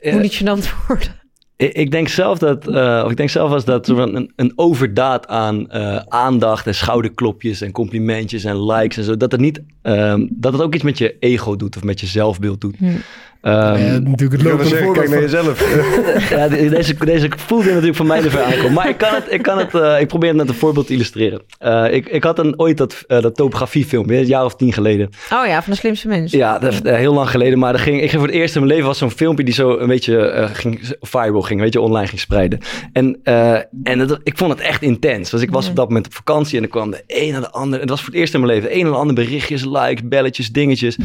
Ja. 0.01 0.11
moet 0.11 0.21
niet 0.21 0.41
gênant 0.43 0.87
worden. 0.87 1.24
Ik, 1.57 1.91
denk 1.91 2.07
zelf 2.07 2.37
dat, 2.37 2.67
eh, 2.67 3.01
of 3.05 3.11
ik 3.11 3.17
denk 3.17 3.29
zelf 3.29 3.51
als 3.51 3.65
dat 3.65 3.87
een, 3.87 4.31
een 4.35 4.53
overdaad 4.55 5.27
aan 5.27 5.71
eh, 5.71 5.95
aandacht 6.07 6.67
en 6.67 6.75
schouderklopjes 6.75 7.61
en 7.61 7.71
complimentjes 7.71 8.43
en 8.43 8.65
likes 8.65 8.97
en 8.97 9.03
zo, 9.03 9.17
dat 9.17 9.31
het 9.31 9.41
niet, 9.41 9.61
ehm, 9.81 10.27
dat 10.29 10.53
het 10.53 10.61
ook 10.61 10.73
iets 10.73 10.83
met 10.83 10.97
je 10.97 11.15
ego 11.19 11.55
doet 11.55 11.75
of 11.75 11.83
met 11.83 11.99
je 11.99 12.05
zelfbeeld 12.05 12.61
doet. 12.61 12.75
Ja, 13.51 13.99
natuurlijk 14.03 14.41
het 14.43 14.67
zeggen, 14.67 14.93
kijk 14.93 15.09
naar 15.09 15.21
jezelf. 15.21 15.59
ja, 16.29 16.47
de- 16.47 16.69
deze, 16.69 16.95
deze 17.05 17.29
voelde 17.35 17.69
natuurlijk 17.69 17.95
van 17.95 18.07
mij 18.07 18.23
er 18.23 18.29
ver 18.31 18.43
aankomen. 18.43 18.73
Maar 18.73 18.89
ik 18.89 18.97
kan 18.97 19.13
het, 19.13 19.23
ik 19.29 19.41
kan 19.41 19.57
het, 19.57 19.73
eh, 19.75 19.99
ik 19.99 20.07
probeer 20.07 20.27
het 20.29 20.37
met 20.37 20.49
een 20.49 20.55
voorbeeld 20.55 20.87
te 20.87 20.93
illustreren. 20.93 21.41
Eh, 21.57 21.85
ik, 21.93 22.09
ik 22.09 22.23
had 22.23 22.39
een, 22.39 22.59
ooit 22.59 22.77
dat, 22.77 23.03
eh, 23.07 23.21
dat 23.21 23.35
topografiefilmpje, 23.35 24.17
een 24.17 24.25
jaar 24.25 24.45
of 24.45 24.55
tien 24.55 24.73
geleden. 24.73 25.09
Oh 25.33 25.47
ja, 25.47 25.63
van 25.63 25.73
de 25.73 25.79
slimste 25.79 26.07
mensen. 26.07 26.37
Ja, 26.37 26.59
dat 26.59 26.73
heel 26.83 27.13
lang 27.13 27.29
geleden. 27.29 27.59
Maar 27.59 27.73
er 27.73 27.79
ging, 27.79 27.95
ik 28.01 28.09
ging 28.09 28.21
voor 28.21 28.31
het 28.31 28.39
eerst 28.39 28.55
in 28.55 28.61
mijn 28.61 28.73
leven 28.73 28.87
was 28.87 28.97
zo'n 28.97 29.11
filmpje 29.11 29.43
die 29.45 29.53
zo 29.53 29.77
een 29.77 29.87
beetje 29.87 30.17
eh, 30.27 30.49
ging, 30.53 30.79
viral 31.01 31.41
ging, 31.41 31.61
weet 31.61 31.73
je, 31.73 31.81
online 31.81 32.07
ging 32.07 32.19
spreiden. 32.19 32.59
En, 32.93 33.19
eh, 33.23 33.53
en 33.83 33.99
het, 33.99 34.19
ik 34.23 34.37
vond 34.37 34.51
het 34.51 34.59
echt 34.61 34.81
intens. 34.81 35.29
Dus 35.29 35.41
ik 35.41 35.51
was 35.51 35.69
op 35.69 35.75
dat 35.75 35.87
moment 35.87 36.05
op 36.05 36.13
vakantie 36.13 36.57
en 36.57 36.63
er 36.63 36.69
kwam 36.69 36.91
de 36.91 37.03
een 37.07 37.31
naar 37.31 37.41
de 37.41 37.51
ander. 37.51 37.73
En 37.79 37.87
dat 37.87 37.89
was 37.95 37.99
voor 38.01 38.09
het 38.13 38.19
eerst 38.21 38.33
in 38.33 38.39
mijn 38.39 38.51
leven. 38.53 38.69
De 38.69 38.75
een 38.75 38.83
naar 38.83 38.91
de 38.91 38.97
ander 38.97 39.15
berichtjes, 39.15 39.63
likes, 39.65 40.01
belletjes, 40.03 40.49
dingetjes. 40.51 40.97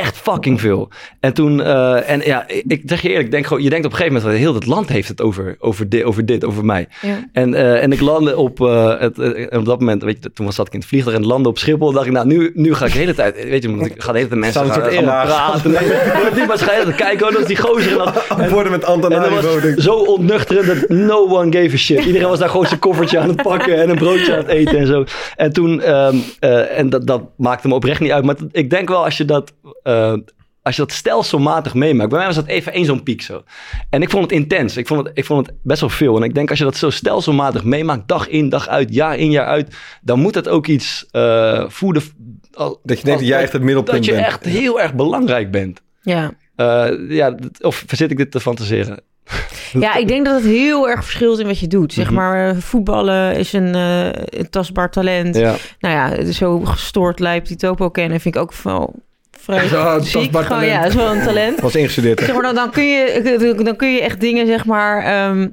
Echt 0.00 0.16
fucking 0.16 0.60
veel. 0.60 0.88
En 1.20 1.32
toen, 1.32 1.62
eh, 1.62 2.10
en 2.10 2.20
ja, 2.24 2.44
ik, 2.48 2.82
zeg 2.84 3.02
je 3.02 3.08
eerlijk, 3.08 3.24
ik 3.24 3.30
denk 3.30 3.46
gewoon, 3.46 3.62
je 3.62 3.70
denkt 3.70 3.86
op 3.86 3.90
een 3.90 3.96
gegeven 3.96 4.22
moment, 4.22 4.38
heel 4.38 4.54
het 4.54 4.66
land 4.66 4.88
heeft 4.88 5.08
het 5.08 5.20
over, 5.20 5.56
over, 5.58 5.88
dit, 5.88 6.02
over 6.02 6.26
dit, 6.26 6.44
over 6.44 6.64
mij. 6.64 6.88
Ja. 7.00 7.28
En, 7.32 7.54
eh, 7.54 7.82
en 7.82 7.92
ik 7.92 8.00
landde 8.00 8.36
op, 8.36 8.60
eh, 8.60 9.00
het, 9.00 9.18
en 9.18 9.58
op 9.58 9.64
dat 9.64 9.78
moment, 9.78 10.02
weet 10.02 10.18
je, 10.22 10.32
toen 10.32 10.52
zat 10.52 10.66
ik 10.66 10.72
in 10.72 10.78
het 10.78 10.88
vliegtuig 10.88 11.16
en 11.16 11.26
landde 11.26 11.48
op 11.48 11.58
Schiphol. 11.58 11.92
dacht 11.92 12.06
ik, 12.06 12.12
nou, 12.12 12.26
nu, 12.26 12.50
nu 12.54 12.74
ga 12.74 12.86
ik 12.86 12.92
de 12.92 12.98
hele 12.98 13.14
tijd, 13.14 13.44
weet 13.44 13.62
je, 13.62 13.76
want 13.76 13.86
ik 13.86 14.02
ga 14.02 14.12
de 14.12 14.18
hele 14.18 14.28
tijd 14.28 14.40
mensen 14.40 14.64
gaan, 14.64 14.74
soort 14.74 14.94
gaan 14.94 15.04
praten. 15.04 15.70
Nee, 15.76 16.34
die 16.34 16.46
waarschijnlijk 16.46 16.96
kijken, 16.96 17.26
oh, 17.26 17.32
dat 17.32 17.40
is 17.40 17.46
die 17.46 17.56
gozer. 17.56 17.90
En, 17.90 17.98
dat, 17.98 18.26
en, 18.38 18.50
Worden 18.50 18.72
met 18.72 18.84
en 18.84 19.00
dat 19.00 19.10
Antananarivo. 19.10 19.60
was 19.60 19.84
zo 19.84 19.94
ontnuchterend 19.94 20.66
dat 20.66 20.88
no 20.88 21.28
one 21.28 21.52
gave 21.52 21.74
a 21.74 21.78
shit. 21.78 22.04
Iedereen 22.04 22.28
was 22.28 22.38
daar 22.38 22.48
gewoon 22.48 22.66
zijn 22.66 22.80
koffertje 22.80 23.18
aan 23.18 23.28
het 23.28 23.42
pakken 23.42 23.82
en 23.82 23.88
een 23.88 23.96
broodje 23.96 24.32
aan 24.32 24.38
het 24.38 24.48
eten 24.48 24.78
en 24.78 24.86
zo. 24.86 25.04
En 25.36 25.52
toen, 25.52 25.82
ehm, 25.82 26.16
eh, 26.38 26.78
en 26.78 26.90
dat, 26.90 27.06
dat 27.06 27.22
maakte 27.36 27.68
me 27.68 27.74
oprecht 27.74 28.00
niet 28.00 28.10
uit. 28.10 28.24
Maar 28.24 28.36
ik 28.52 28.70
denk 28.70 28.88
wel 28.88 29.04
als 29.04 29.16
je 29.16 29.24
dat... 29.24 29.52
eh, 29.86 30.12
als 30.62 30.76
je 30.76 30.82
dat 30.82 30.92
stelselmatig 30.92 31.74
meemaakt. 31.74 32.08
Bij 32.08 32.18
mij 32.18 32.26
was 32.26 32.36
dat 32.36 32.46
even 32.46 32.72
één 32.72 32.84
zo'n 32.84 33.02
piek 33.02 33.22
zo. 33.22 33.42
En 33.90 34.02
ik 34.02 34.10
vond 34.10 34.22
het 34.22 34.32
intens. 34.32 34.76
Ik 34.76 34.86
vond 34.86 35.06
het, 35.06 35.18
ik 35.18 35.24
vond 35.24 35.46
het 35.46 35.56
best 35.62 35.80
wel 35.80 35.90
veel. 35.90 36.16
En 36.16 36.22
ik 36.22 36.34
denk 36.34 36.48
als 36.50 36.58
je 36.58 36.64
dat 36.64 36.76
zo 36.76 36.90
stelselmatig 36.90 37.64
meemaakt, 37.64 38.08
dag 38.08 38.28
in, 38.28 38.48
dag 38.48 38.68
uit, 38.68 38.94
jaar 38.94 39.16
in, 39.16 39.30
jaar 39.30 39.46
uit, 39.46 39.74
dan 40.02 40.20
moet 40.20 40.34
het 40.34 40.48
ook 40.48 40.66
iets 40.66 41.06
eh 41.10 41.64
voeden. 41.68 42.02
al- 42.52 42.80
Dat 42.82 42.98
je 42.98 43.04
denkt 43.04 43.20
dat 43.20 43.28
jij 43.28 43.40
echt 43.42 43.52
het 43.52 43.62
middelpunt 43.62 43.96
Dat 43.96 44.04
je 44.06 44.12
bent. 44.12 44.24
echt 44.26 44.44
heel 44.44 44.80
erg 44.80 44.94
belangrijk 44.94 45.50
bent. 45.50 45.82
Ja. 46.02 46.32
Eh, 46.56 46.88
ja, 47.08 47.30
dat- 47.30 47.62
of 47.62 47.84
zit 47.86 48.10
ik 48.10 48.16
dit 48.16 48.30
te 48.30 48.40
fantaseren? 48.40 49.00
ja, 49.72 49.94
ik 49.94 50.08
denk 50.08 50.24
dat 50.24 50.34
het 50.34 50.44
heel 50.50 50.88
erg 50.88 51.04
verschilt 51.04 51.38
in 51.38 51.46
wat 51.46 51.58
je 51.58 51.66
doet. 51.66 51.92
Zeg 51.92 52.04
Mhm. 52.06 52.14
maar, 52.14 52.56
voetballen 52.56 53.36
is 53.36 53.52
een, 53.52 53.74
eh, 53.74 54.06
een 54.40 54.50
tastbaar 54.50 54.90
talent. 54.90 55.36
Ja. 55.36 55.54
Nou 55.80 55.94
ja, 56.24 56.32
zo 56.32 56.58
gestoord 56.60 57.18
lijp 57.20 57.46
die 57.46 57.56
Topo 57.56 57.88
kennen 57.90 58.20
vind 58.20 58.34
ik 58.34 58.40
ook 58.40 58.54
wel 58.62 58.94
vrij 59.46 59.68
Ja, 59.70 60.00
ziek. 60.00 60.22
Gewoon, 60.30 60.44
talent. 60.46 60.70
ja, 60.70 60.84
is 60.84 60.94
wel 60.94 61.14
een 61.14 61.22
talent. 61.22 61.60
was 61.70 61.74
ingestudeerd. 61.76 62.20
Zeg 62.20 62.32
maar, 62.32 62.42
dan, 62.42 62.54
dan, 62.54 62.70
kun 62.70 62.86
je, 62.86 63.54
dan 63.64 63.76
kun 63.76 63.92
je 63.92 64.00
echt 64.00 64.20
dingen, 64.20 64.46
zeg 64.46 64.64
maar... 64.64 65.04
ehm, 65.04 65.48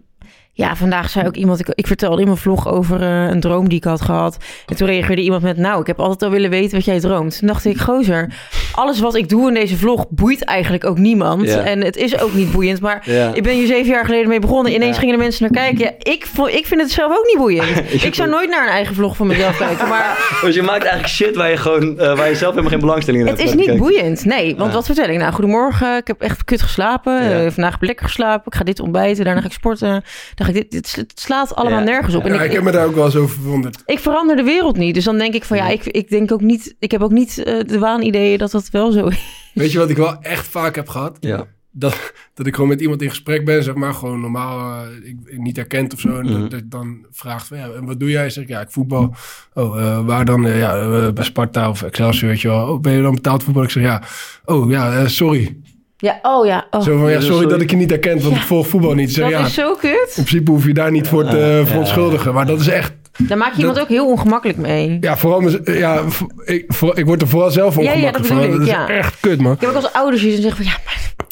ja, 0.56 0.76
vandaag 0.76 1.10
zei 1.10 1.28
ook 1.28 1.36
iemand... 1.36 1.60
Ik, 1.60 1.68
ik 1.76 1.88
vertelde 1.88 2.20
in 2.22 2.28
mijn 2.28 2.38
vlog 2.40 2.68
over 2.68 3.02
eh, 3.02 3.28
een 3.30 3.40
droom 3.40 3.70
die 3.70 3.78
ik 3.78 3.84
had 3.84 4.02
gehad. 4.02 4.38
En 4.66 4.76
toen 4.76 4.88
reageerde 4.88 5.22
iemand 5.22 5.44
met... 5.44 5.58
Nou, 5.58 5.82
ik 5.82 5.88
heb 5.88 6.00
altijd 6.00 6.22
al 6.24 6.30
willen 6.30 6.50
weten 6.50 6.76
wat 6.76 6.86
jij 6.86 7.00
droomt. 7.00 7.38
Toen 7.40 7.48
dacht 7.48 7.66
ik, 7.66 7.78
gozer... 7.80 8.34
Alles 8.76 9.00
wat 9.00 9.16
ik 9.16 9.30
doe 9.30 9.48
in 9.48 9.54
deze 9.54 9.78
vlog 9.78 10.06
boeit 10.10 10.44
eigenlijk 10.46 10.86
ook 10.86 10.98
niemand. 10.98 11.48
Ja. 11.48 11.60
En 11.64 11.82
het 11.84 11.96
is 11.96 12.20
ook 12.20 12.34
niet 12.34 12.52
boeiend. 12.52 12.82
Maar 12.82 13.02
Ja. 13.12 13.32
ik 13.34 13.44
ben 13.44 13.54
hier 13.54 13.68
zeven 13.68 13.92
jaar 13.92 14.06
geleden 14.06 14.28
mee 14.28 14.40
begonnen. 14.40 14.74
Ineens 14.74 14.94
Ja. 14.96 15.00
gingen 15.02 15.18
de 15.18 15.24
mensen 15.24 15.44
naar 15.52 15.64
kijken. 15.64 15.80
Ja, 15.86 16.12
ik, 16.12 16.28
ik 16.56 16.66
vind 16.68 16.82
het 16.82 16.92
zelf 16.92 17.18
ook 17.18 17.26
niet 17.26 17.38
boeiend. 17.38 17.78
ik 18.10 18.16
zou 18.16 18.30
nooit 18.30 18.50
naar 18.50 18.64
een 18.68 18.74
eigen 18.74 18.96
vlog 18.96 19.16
van 19.16 19.28
mezelf 19.28 19.58
kijken. 19.58 19.88
Maar 19.88 20.18
Dus 20.44 20.56
je 20.56 20.62
maakt 20.62 20.84
eigenlijk 20.84 21.14
shit 21.14 21.36
waar 21.36 21.50
je, 21.50 21.58
gewoon, 21.58 22.00
eh, 22.00 22.16
waar 22.18 22.30
je 22.30 22.36
zelf 22.36 22.50
helemaal 22.52 22.72
geen 22.72 22.80
belangstelling 22.80 23.24
in 23.24 23.30
het 23.30 23.38
hebt. 23.42 23.60
is 23.60 23.68
niet 23.68 23.78
boeiend. 23.78 24.26
Nee, 24.26 24.56
want 24.56 24.74
wat 24.74 24.86
vertel 24.86 25.08
ik 25.10 25.18
nou? 25.18 25.34
Goedemorgen, 25.34 25.98
ik 25.98 26.08
heb 26.08 26.22
echt 26.22 26.44
kut 26.44 26.62
geslapen. 26.62 27.20
Eh, 27.22 27.52
vandaag 27.52 27.72
heb 27.72 27.82
ik 27.82 27.88
lekker 27.88 28.06
geslapen. 28.06 28.46
Ik 28.46 28.56
ga 28.56 28.64
dit 28.64 28.80
ontbijten, 28.80 29.26
daarna 29.26 29.42
ga 29.42 29.48
ik 29.48 29.54
sporten. 29.54 30.04
Ga 30.44 30.52
ik 30.54 30.72
dit, 30.72 31.06
slaat 31.16 31.56
allemaal 31.56 31.80
Ja. 31.80 31.86
nergens 31.86 32.16
op. 32.16 32.24
En 32.24 32.34
Ja, 32.34 32.40
ik, 32.40 32.46
ik 32.46 32.52
heb 32.52 32.64
me 32.64 32.72
daar 32.72 32.86
ook 32.86 32.96
wel 32.96 33.06
eens 33.06 33.16
over 33.16 33.36
verwonderd. 33.36 33.82
ik 33.86 34.00
verander 34.00 34.36
de 34.36 34.44
wereld 34.44 34.78
niet. 34.78 34.94
Dus 34.96 35.04
dan 35.04 35.18
denk 35.18 35.34
ik 35.34 35.44
van 35.44 35.58
ja, 35.58 35.68
ik, 35.70 35.86
ik 35.86 36.10
denk 36.10 36.32
ook 36.32 36.42
niet... 36.42 36.76
Ik 36.80 36.92
heb 36.92 37.02
ook 37.02 37.12
niet 37.12 37.44
eh, 37.44 37.60
de 37.68 37.80
waanideeën 37.80 38.38
dat 38.38 38.52
dat 38.52 38.70
wel 38.70 38.92
zo 38.92 39.06
is. 39.08 39.52
Weet 39.54 39.72
je 39.72 39.78
wat 39.78 39.90
ik 39.90 39.98
wel 39.98 40.22
echt 40.22 40.48
vaak 40.48 40.76
heb 40.76 40.88
gehad? 40.90 41.18
Ja. 41.20 41.46
Dat, 41.76 42.14
dat 42.34 42.46
ik 42.48 42.54
gewoon 42.54 42.70
met 42.70 42.82
iemand 42.82 43.02
in 43.02 43.10
gesprek 43.10 43.46
ben, 43.46 43.64
zeg 43.64 43.74
maar, 43.76 43.94
gewoon 43.94 44.22
normaal, 44.22 44.84
eh, 44.86 45.10
ik, 45.10 45.38
niet 45.38 45.56
herkend 45.56 45.94
of 45.94 46.00
zo. 46.00 46.18
En 46.20 46.26
Mhm. 46.26 46.40
dat, 46.42 46.52
dat 46.52 46.60
ik 46.60 46.72
dan 46.72 47.06
vraagt 47.12 47.48
van, 47.48 47.58
ja, 47.58 47.70
en 47.70 47.86
wat 47.86 48.00
doe 48.00 48.10
jij? 48.10 48.30
Zeg 48.30 48.44
ik, 48.44 48.50
ja, 48.50 48.62
ik 48.62 48.72
voetbal. 48.72 49.16
Oh, 49.54 49.82
eh, 49.82 50.06
waar 50.06 50.26
dan? 50.26 50.48
Ja, 50.58 51.12
bij 51.12 51.24
Sparta 51.24 51.70
of 51.70 51.82
Excelsior, 51.82 52.30
weet 52.30 52.42
je 52.42 52.48
wel. 52.48 52.68
Oh, 52.68 52.80
ben 52.82 52.94
je 52.94 53.02
dan 53.02 53.16
betaald 53.16 53.44
voetbal? 53.44 53.64
Ik 53.64 53.70
zeg, 53.70 53.84
ja. 53.84 54.02
Oh, 54.46 54.70
ja, 54.72 55.08
sorry. 55.08 55.58
Ja, 56.04 56.20
oh 56.22 56.46
ja. 56.46 56.66
Oh. 56.72 56.82
Zo 56.82 56.98
van, 56.98 57.10
ja, 57.10 57.18
dus 57.18 57.26
sorry 57.26 57.48
dat 57.48 57.62
ik 57.62 57.70
je 57.70 57.76
niet 57.76 57.90
herkend, 57.90 58.22
want 58.22 58.36
Ja. 58.36 58.42
ik 58.42 58.48
volg 58.48 58.68
voetbal 58.68 58.94
niet. 58.94 59.16
Dat 59.16 59.30
ja, 59.30 59.40
is 59.46 59.54
zo 59.54 59.74
kut. 59.76 60.14
in 60.16 60.24
principe 60.24 60.52
hoef 60.52 60.66
je 60.66 60.74
daar 60.74 60.92
niet 60.92 61.08
voor 61.08 61.26
te 61.26 61.38
Ja, 61.38 61.66
verontschuldigen. 61.66 62.34
Maar 62.34 62.46
dat 62.46 62.60
is 62.60 62.68
echt, 62.68 62.94
Daar 63.18 63.38
maak 63.38 63.54
je 63.54 63.60
iemand 63.60 63.80
ook 63.80 63.88
heel 63.88 64.08
ongemakkelijk 64.10 64.58
mee. 64.60 64.98
ja, 65.02 65.18
vooral, 65.18 65.50
ja, 65.64 66.02
ik, 66.46 66.64
voor, 66.68 66.98
ik 66.98 67.06
word 67.06 67.22
er 67.22 67.28
vooral 67.28 67.52
zelf 67.52 67.76
Ja, 67.76 67.82
ja, 67.82 67.90
ongemakkelijk 67.92 68.28
dat 68.30 68.38
van. 68.38 68.48
Dat 68.52 68.56
ik, 68.56 68.62
is 68.62 68.68
ja. 68.74 68.88
echt 68.90 69.20
kut, 69.20 69.42
man. 69.42 69.54
Ik 69.54 69.60
heb 69.62 69.70
ook 69.70 69.76
als 69.76 69.94
ouders 69.94 70.22
die 70.22 70.32
dan 70.32 70.42
zeggen 70.42 70.64
van 70.64 70.74
ja, 70.74 70.80
mijn, 70.86 71.23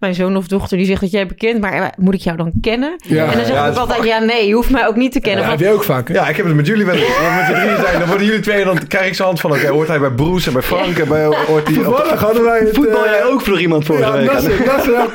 mijn 0.00 0.14
zoon 0.14 0.36
of 0.36 0.46
dochter 0.46 0.76
die 0.76 0.86
zegt 0.86 1.00
dat 1.00 1.10
jij 1.10 1.26
bekend, 1.26 1.60
maar 1.60 1.72
eh, 1.72 1.86
moet 1.98 2.14
ik 2.14 2.20
jou 2.20 2.36
dan 2.36 2.52
kennen? 2.60 2.96
Ja. 3.02 3.24
en 3.30 3.36
dan 3.36 3.46
zeg 3.46 3.54
Ja, 3.54 3.62
ik 3.62 3.68
ook 3.70 3.74
dat 3.74 3.86
is 3.88 3.92
altijd 3.94 4.04
ja, 4.08 4.18
nee, 4.18 4.46
je 4.46 4.54
hoeft 4.54 4.70
mij 4.70 4.86
ook 4.86 4.96
niet 4.96 5.12
te 5.12 5.20
kennen. 5.20 5.42
Ja, 5.42 5.48
Want- 5.48 5.60
heb 5.60 5.68
je 5.68 5.74
ook 5.74 5.84
vaak, 5.84 6.08
hè? 6.08 6.14
Ja, 6.14 6.28
ik 6.28 6.36
heb 6.36 6.46
het 6.46 6.54
met 6.54 6.66
jullie 6.66 6.84
wel. 6.86 6.94
Met 6.94 7.04
z'n 7.46 7.52
drieën 7.52 7.76
zijn, 7.80 7.98
dan 7.98 8.08
worden 8.08 8.26
jullie 8.26 8.40
twee. 8.40 8.64
Dan 8.64 8.86
krijg 8.88 9.06
ik 9.06 9.14
zo'n 9.14 9.26
hand 9.26 9.40
van: 9.40 9.50
oké, 9.50 9.66
hoort 9.68 9.88
hij 9.88 9.98
bij 9.98 10.10
Broes 10.10 10.46
en 10.46 10.52
bij 10.52 10.62
Frank 10.62 10.98
en 10.98 11.08
bij 11.08 11.24
hoort 11.24 11.66
hij. 11.66 11.74
Toevallig 11.76 12.20
hadden 12.20 12.44
wij 12.44 12.58
het... 12.58 12.74
Voetbal 12.74 13.04
eh, 13.04 13.10
jij 13.10 13.24
ook 13.24 13.40
voor 13.40 13.60
iemand 13.60 13.84
vorige 13.84 14.04
Ja, 14.10 14.12
week? 14.16 14.32
Nasser, 14.32 14.52
Nasser 14.66 15.00
ook. 15.02 15.12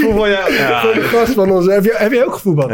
Voetbal, 0.00 0.26
ja. 0.26 0.80
Voor 0.82 0.94
de 0.94 1.02
gast 1.02 1.32
van 1.32 1.50
ons. 1.50 1.66
Heb 1.66 1.84
je, 1.84 1.94
heb 1.96 2.12
je 2.12 2.26
ook 2.26 2.34
gevoetbald? 2.34 2.72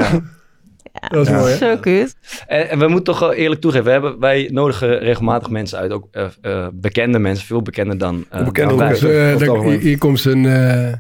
Dat 1.11 1.27
is 1.27 1.33
Ja. 1.33 1.39
mooi, 1.39 1.53
hè? 1.53 1.57
Zo 1.59 1.77
kut. 1.77 2.17
En, 2.47 2.71
en 2.71 2.79
we 2.79 2.87
moeten 2.87 3.05
toch 3.05 3.19
wel 3.19 3.33
eerlijk 3.33 3.61
toegeven, 3.61 3.87
we 3.87 3.91
hebben, 3.93 4.19
wij 4.19 4.49
nodigen 4.53 4.99
regelmatig 4.99 5.51
mensen 5.51 5.79
uit, 5.79 5.93
ook 5.93 6.09
eh, 6.11 6.25
eh, 6.41 6.67
bekende 6.73 7.19
mensen, 7.19 7.47
veel 7.47 7.63
bekender 7.63 7.99
dan, 7.99 8.25
eh, 8.31 8.45
Bekende 8.45 8.77
dan. 8.77 8.89
Dus, 8.89 9.01
daar- 9.01 9.63
hier, 9.65 9.79
hier 9.81 9.99
komt 9.99 10.21
zijn 10.21 10.47
eh 10.47 10.93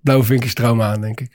blauwe 0.00 0.24
vinkjes 0.24 0.54
trauma 0.54 0.92
aan, 0.92 1.00
denk 1.00 1.20
ik. 1.20 1.30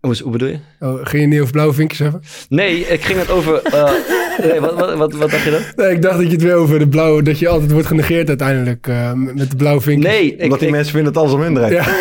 Hoe, 0.00 0.16
hoe 0.22 0.32
bedoel 0.32 0.48
je? 0.48 0.58
Oh, 0.80 0.98
ging 1.02 1.22
je 1.22 1.28
niet 1.28 1.40
over 1.40 1.52
blauwe 1.52 1.72
vinkjes 1.74 1.98
hebben? 1.98 2.22
Nee, 2.48 2.80
ik 2.80 3.00
ging 3.02 3.18
het 3.18 3.30
over... 3.30 3.62
eh, 3.62 3.90
nee, 4.50 4.60
wat, 4.60 4.74
wat, 4.74 4.94
wat, 4.96 5.12
wat 5.14 5.30
dacht 5.30 5.44
je 5.44 5.50
dan? 5.50 5.60
Nee, 5.86 5.94
ik 5.94 6.02
dacht 6.02 6.16
dat 6.16 6.26
je 6.26 6.32
het 6.32 6.42
weer 6.42 6.54
over 6.54 6.78
de 6.78 6.88
blauwe... 6.88 7.22
Dat 7.22 7.38
je 7.38 7.48
altijd 7.48 7.72
wordt 7.72 7.86
genegeerd 7.86 8.28
uiteindelijk 8.28 8.86
eh, 8.86 9.12
met 9.12 9.50
de 9.50 9.56
blauwe 9.56 9.80
vinkjes. 9.80 10.12
Nee, 10.12 10.34
ik, 10.36 10.42
Omdat 10.42 10.58
die 10.58 10.68
ik- 10.68 10.74
mensen 10.74 10.92
vinden 10.92 11.12
het 11.12 11.22
alles 11.22 11.32
om 11.32 11.40
minderheid. 11.40 11.72
Ja. 11.74 11.84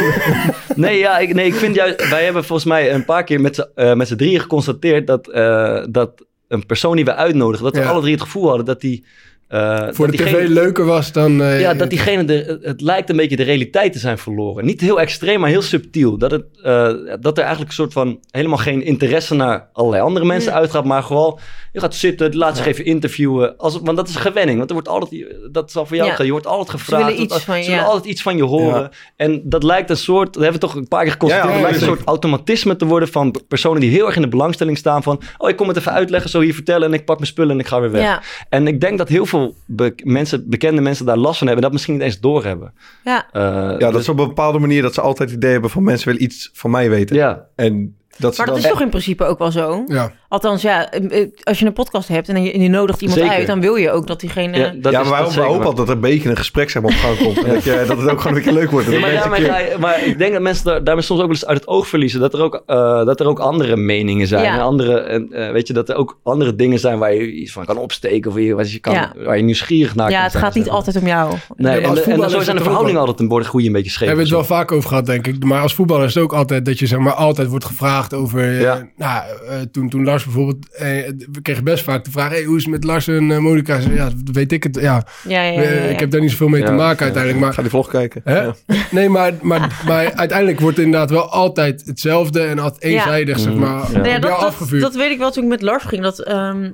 nee, 0.76 0.98
ja, 1.00 1.18
ik, 1.18 1.34
nee, 1.34 1.46
ik 1.46 1.54
vind 1.56 1.76
juist... 1.76 2.10
Wij 2.10 2.24
hebben 2.24 2.44
volgens 2.46 2.68
mij 2.68 2.94
een 2.94 3.06
paar 3.06 3.24
keer 3.24 3.42
met 3.42 3.56
z'n 3.56 3.98
met 3.98 4.08
z'n 4.08 4.16
drieën 4.16 4.40
geconstateerd 4.40 5.08
dat, 5.08 5.28
eh, 5.30 5.84
dat 5.90 6.26
een 6.48 6.66
persoon 6.66 6.96
die 6.96 7.06
we 7.06 7.16
uitnodigen, 7.16 7.66
dat 7.66 7.76
we 7.76 7.80
Ja. 7.82 7.90
alle 7.90 8.02
drie 8.02 8.14
het 8.14 8.22
gevoel 8.22 8.48
hadden 8.48 8.66
dat 8.66 8.82
die... 8.82 9.06
eh, 9.48 9.88
Voor 9.92 10.08
dat 10.08 10.16
de 10.18 10.24
tv 10.24 10.30
diegene- 10.32 10.54
leuker 10.54 10.86
was 10.86 11.12
dan... 11.12 11.42
eh, 11.42 11.60
Ja, 11.62 11.74
dat 11.74 11.90
diegene, 11.90 12.26
de, 12.26 12.60
het 12.62 12.82
lijkt 12.82 13.10
een 13.10 13.16
beetje 13.16 13.36
de 13.36 13.44
realiteit 13.44 13.94
te 13.94 14.00
zijn 14.00 14.18
verloren. 14.18 14.66
Niet 14.66 14.82
heel 14.82 15.00
extreem, 15.00 15.40
maar 15.40 15.50
heel 15.50 15.62
subtiel. 15.62 16.18
Dat, 16.18 16.32
het, 16.32 16.44
eh, 16.64 16.94
dat 17.20 17.38
er 17.38 17.44
eigenlijk 17.44 17.68
een 17.70 17.76
soort 17.78 17.94
van 17.94 18.20
helemaal 18.32 18.58
geen 18.58 18.82
interesse 18.84 19.34
naar 19.36 19.70
allerlei 19.74 20.04
andere 20.04 20.26
mensen 20.26 20.52
Ja. 20.52 20.58
uitgaat. 20.58 20.86
Maar 20.86 21.04
gewoon, 21.04 21.40
je 21.72 21.80
gaat 21.80 21.96
zitten, 21.96 22.36
laat 22.36 22.58
zich 22.58 22.66
even 22.66 22.86
interviewen. 22.86 23.58
Als, 23.58 23.80
want 23.84 23.98
dat 23.98 24.08
is 24.08 24.16
een 24.16 24.22
gewenning. 24.22 24.58
Want 24.58 24.70
er 24.70 24.76
wordt 24.76 24.90
altijd, 24.90 25.26
dat 25.52 25.72
zal 25.72 25.86
voor 25.86 25.96
jou 25.96 26.10
Ja. 26.10 26.16
gaan. 26.16 26.26
Je 26.26 26.32
wordt 26.32 26.48
altijd 26.48 26.70
gevraagd. 26.70 27.04
willen 27.06 27.22
iets 27.22 27.32
want- 27.32 27.44
van 27.44 27.58
je, 27.58 27.64
ze 27.64 27.70
willen 27.70 27.86
ja. 27.86 27.90
altijd 27.92 28.12
iets 28.12 28.22
van 28.22 28.38
je 28.38 28.44
horen. 28.44 28.82
Ja. 28.82 28.92
En 29.16 29.42
dat 29.44 29.64
lijkt 29.64 29.90
een 29.90 29.98
soort, 29.98 30.34
dat 30.34 30.44
hebben 30.44 30.62
we 30.62 30.68
toch 30.68 30.76
een 30.76 30.88
paar 30.88 31.04
keer 31.04 31.12
geconstateerd. 31.12 31.50
Ja, 31.54 31.56
ja, 31.60 31.62
dat 31.62 31.70
lijkt 31.72 31.82
een 31.82 31.96
zeker. 31.96 32.06
soort 32.06 32.24
automatisme 32.24 32.76
te 32.76 32.86
worden 32.86 33.10
van 33.10 33.36
personen 33.48 33.82
die 33.82 33.90
heel 33.90 34.06
erg 34.06 34.16
in 34.16 34.22
de 34.22 34.28
belangstelling 34.28 34.78
staan. 34.78 35.04
Van, 35.04 35.22
oh, 35.38 35.50
ik 35.50 35.56
kom 35.56 35.68
het 35.68 35.78
even 35.78 35.92
uitleggen, 35.92 36.30
zo 36.30 36.40
hier 36.40 36.54
vertellen. 36.54 36.88
En 36.88 36.94
ik 36.94 37.06
pak 37.06 37.16
mijn 37.18 37.28
spullen 37.30 37.52
en 37.52 37.60
ik 37.60 37.68
ga 37.68 37.80
weer 37.80 37.92
weg. 37.92 38.02
Ja, 38.04 38.22
En 38.50 38.68
ik 38.68 38.82
denk 38.82 38.98
dat 38.98 39.08
heel 39.10 39.26
veel 39.26 39.35
be- 39.66 39.94
mensen, 40.04 40.50
bekende 40.50 40.82
mensen 40.82 41.06
daar 41.06 41.18
last 41.18 41.38
van 41.38 41.48
hebben. 41.48 41.56
en 41.56 41.62
Dat 41.62 41.72
misschien 41.72 41.94
niet 41.94 42.04
eens 42.04 42.20
doorhebben. 42.20 42.74
ja. 43.04 43.28
Eh, 43.32 43.42
Ja, 43.44 43.78
dat 43.78 43.92
dus- 43.92 44.02
is 44.02 44.10
op 44.10 44.20
een 44.20 44.28
bepaalde 44.28 44.60
manier 44.60 44.82
dat 44.82 44.94
ze 44.94 45.02
altijd 45.02 45.30
het 45.30 45.38
idee 45.38 45.52
hebben 45.52 45.70
van 45.70 45.84
mensen 45.84 46.08
willen 46.08 46.24
iets 46.24 46.50
van 46.54 46.72
mij 46.72 46.90
weten. 46.90 47.16
ja. 47.16 47.46
En 47.56 47.96
dat 48.18 48.38
Maar 48.38 48.46
dat 48.46 48.56
dan... 48.56 48.64
is 48.66 48.72
toch 48.72 48.82
in 48.82 48.90
principe 48.90 49.24
ook 49.26 49.40
wel 49.40 49.52
zo? 49.52 49.84
Ja. 49.88 50.12
Althans, 50.28 50.62
ja, 50.62 50.92
eh, 50.92 51.28
als 51.44 51.60
je 51.60 51.66
een 51.66 51.74
podcast 51.74 52.08
hebt 52.08 52.30
en 52.30 52.44
je, 52.44 52.52
en 52.52 52.62
je 52.62 52.70
nodigt 52.70 53.02
iemand 53.02 53.20
Zeker. 53.20 53.36
uit, 53.36 53.48
dan 53.48 53.62
wil 53.62 53.76
je 53.76 53.92
ook 53.92 54.08
dat 54.08 54.20
diegene... 54.20 54.58
Ja, 54.58 54.74
dat 54.76 54.92
ja, 54.92 55.04
maar 55.04 55.26
zeker 55.26 55.44
hopen 55.44 55.58
altijd 55.66 55.78
dat 55.78 55.88
er 55.88 55.94
een 55.96 56.00
beetje 56.02 56.30
een 56.30 56.38
gesprek 56.38 56.70
zeg 56.70 56.82
maar, 56.82 56.92
op 56.92 56.98
gang 56.98 57.18
komt. 57.18 57.44
En 57.44 57.54
dat, 57.54 57.64
je, 57.64 57.84
dat 57.88 57.98
het 57.98 58.10
ook 58.10 58.22
gewoon 58.22 58.38
een 58.38 58.44
keer 58.44 58.52
leuk 58.54 58.72
wordt. 58.72 58.88
Ja, 58.92 59.00
maar, 59.00 59.12
ja, 59.14 59.14
mensen 59.14 59.30
maar, 59.30 59.40
een 59.40 59.46
keer- 59.46 59.54
ga 59.54 59.60
je- 59.60 59.78
maar 59.80 60.06
ik 60.06 60.18
denk 60.18 60.34
dat 60.34 60.42
mensen 60.42 60.66
daar, 60.66 60.84
daarmee 60.84 61.04
soms 61.04 61.20
ook 61.20 61.26
wel 61.26 61.36
eens 61.36 61.46
uit 61.46 61.58
het 61.60 61.68
oog 61.68 61.88
verliezen. 61.88 62.20
Dat 62.20 62.34
er 62.34 62.42
ook, 62.42 62.64
eh, 62.66 63.06
dat 63.06 63.20
er 63.20 63.28
ook 63.28 63.40
andere 63.40 63.76
meningen 63.76 64.28
zijn. 64.28 64.44
Ja. 64.44 64.54
En 64.54 64.62
andere, 64.62 65.00
en, 65.00 65.28
eh, 65.32 65.52
weet 65.52 65.68
je, 65.68 65.74
dat 65.74 65.90
er 65.90 65.96
ook 65.96 66.20
andere 66.24 66.56
dingen 66.56 66.80
zijn 66.80 67.00
waar 67.00 67.14
je 67.14 67.32
iets 67.32 67.52
van 67.52 67.66
kan 67.66 67.78
opsteken. 67.78 68.32
Of 68.32 68.38
je, 68.38 68.56
waar, 68.56 68.66
je 68.68 68.80
kan, 68.80 68.94
Ja. 68.94 69.12
waar 69.26 69.38
je 69.38 69.44
nieuwsgierig 69.44 69.96
naar 69.96 70.10
ja, 70.10 70.14
kan 70.14 70.24
het 70.24 70.32
zijn, 70.32 70.44
gaat 70.44 70.54
niet 70.54 70.64
zeg 70.64 70.74
maar. 70.74 70.82
altijd 70.84 71.04
om 71.04 71.08
jou. 71.10 71.34
Nee, 71.56 71.80
en, 71.80 71.96
zo 71.96 72.04
zijn 72.30 72.46
de 72.46 72.52
het 72.52 72.62
verhoudingen 72.62 73.00
altijd 73.00 73.20
een 73.20 73.26
een 73.26 73.72
beetje 73.72 73.82
We 73.82 73.90
scheef. 73.90 74.08
hebben 74.08 74.26
het 74.26 74.34
wel 74.34 74.44
vaak 74.44 74.72
over 74.72 74.90
gehad, 74.90 75.06
denk 75.06 75.28
ik. 75.28 75.44
Maar 75.44 75.62
als 75.62 75.74
voetballer 75.74 76.06
is 76.06 76.14
het 76.14 76.24
ook 76.24 76.34
altijd 76.34 76.66
dat 76.66 76.80
je 76.80 76.86
zeg 76.88 77.00
maar 77.00 77.14
altijd 77.14 77.48
wordt 77.48 77.66
gevraagd 77.66 78.05
over... 78.14 78.40
eh, 78.42 78.62
Ja. 78.62 78.88
nou, 78.96 79.24
eh, 79.50 79.60
toen, 79.72 79.90
toen 79.90 80.04
Lars 80.04 80.24
bijvoorbeeld... 80.24 80.70
eh, 80.76 80.86
we 81.32 81.42
kregen 81.42 81.64
best 81.64 81.84
vaak 81.84 82.04
de 82.04 82.12
vraag... 82.12 82.30
Hey, 82.30 82.44
hoe 82.44 82.58
is 82.58 82.64
het 82.64 82.72
met 82.72 82.84
Lars 82.84 83.08
en 83.08 83.42
Monica? 83.42 83.78
Ja, 83.90 84.06
dat 84.24 84.36
weet 84.36 84.52
ik 84.52 84.64
het. 84.64 84.76
Ja, 84.82 85.04
Ja, 85.28 85.42
ja, 85.42 85.62
ja, 85.62 85.62
ja. 85.62 85.70
ik 85.70 86.00
heb 86.00 86.12
daar 86.12 86.22
niet 86.22 86.32
zoveel 86.32 86.48
mee 86.48 86.64
te 86.64 86.72
maken 86.72 86.98
ja. 86.98 87.14
uiteindelijk. 87.14 87.40
Ga 87.46 87.46
Maar, 87.46 87.62
die 87.62 87.70
vlog 87.70 87.88
kijken. 87.90 88.22
hè? 88.24 88.42
Ja. 88.42 88.56
Nee, 88.92 89.10
maar, 89.10 89.34
maar, 89.42 89.82
maar 89.86 90.14
uiteindelijk 90.14 90.60
wordt 90.60 90.78
het 90.78 90.86
inderdaad 90.86 91.10
wel 91.10 91.30
altijd 91.30 91.84
hetzelfde... 91.86 92.42
en 92.44 92.60
altijd 92.60 92.84
eenzijdig, 92.84 93.40
zeg 93.40 93.54
maar, 93.54 93.70
Ja. 93.70 93.82
op 93.84 93.92
Nou 93.92 94.04
dat, 94.04 94.22
dat, 94.22 94.32
afgevuurd. 94.40 94.82
dat 94.82 94.96
weet 94.96 95.12
ik 95.12 95.18
wel 95.18 95.32
toen 95.32 95.44
ik 95.44 95.50
met 95.50 95.62
Lars 95.62 95.84
ging. 95.84 96.02
Dat 96.02 96.20
ehm, 96.20 96.72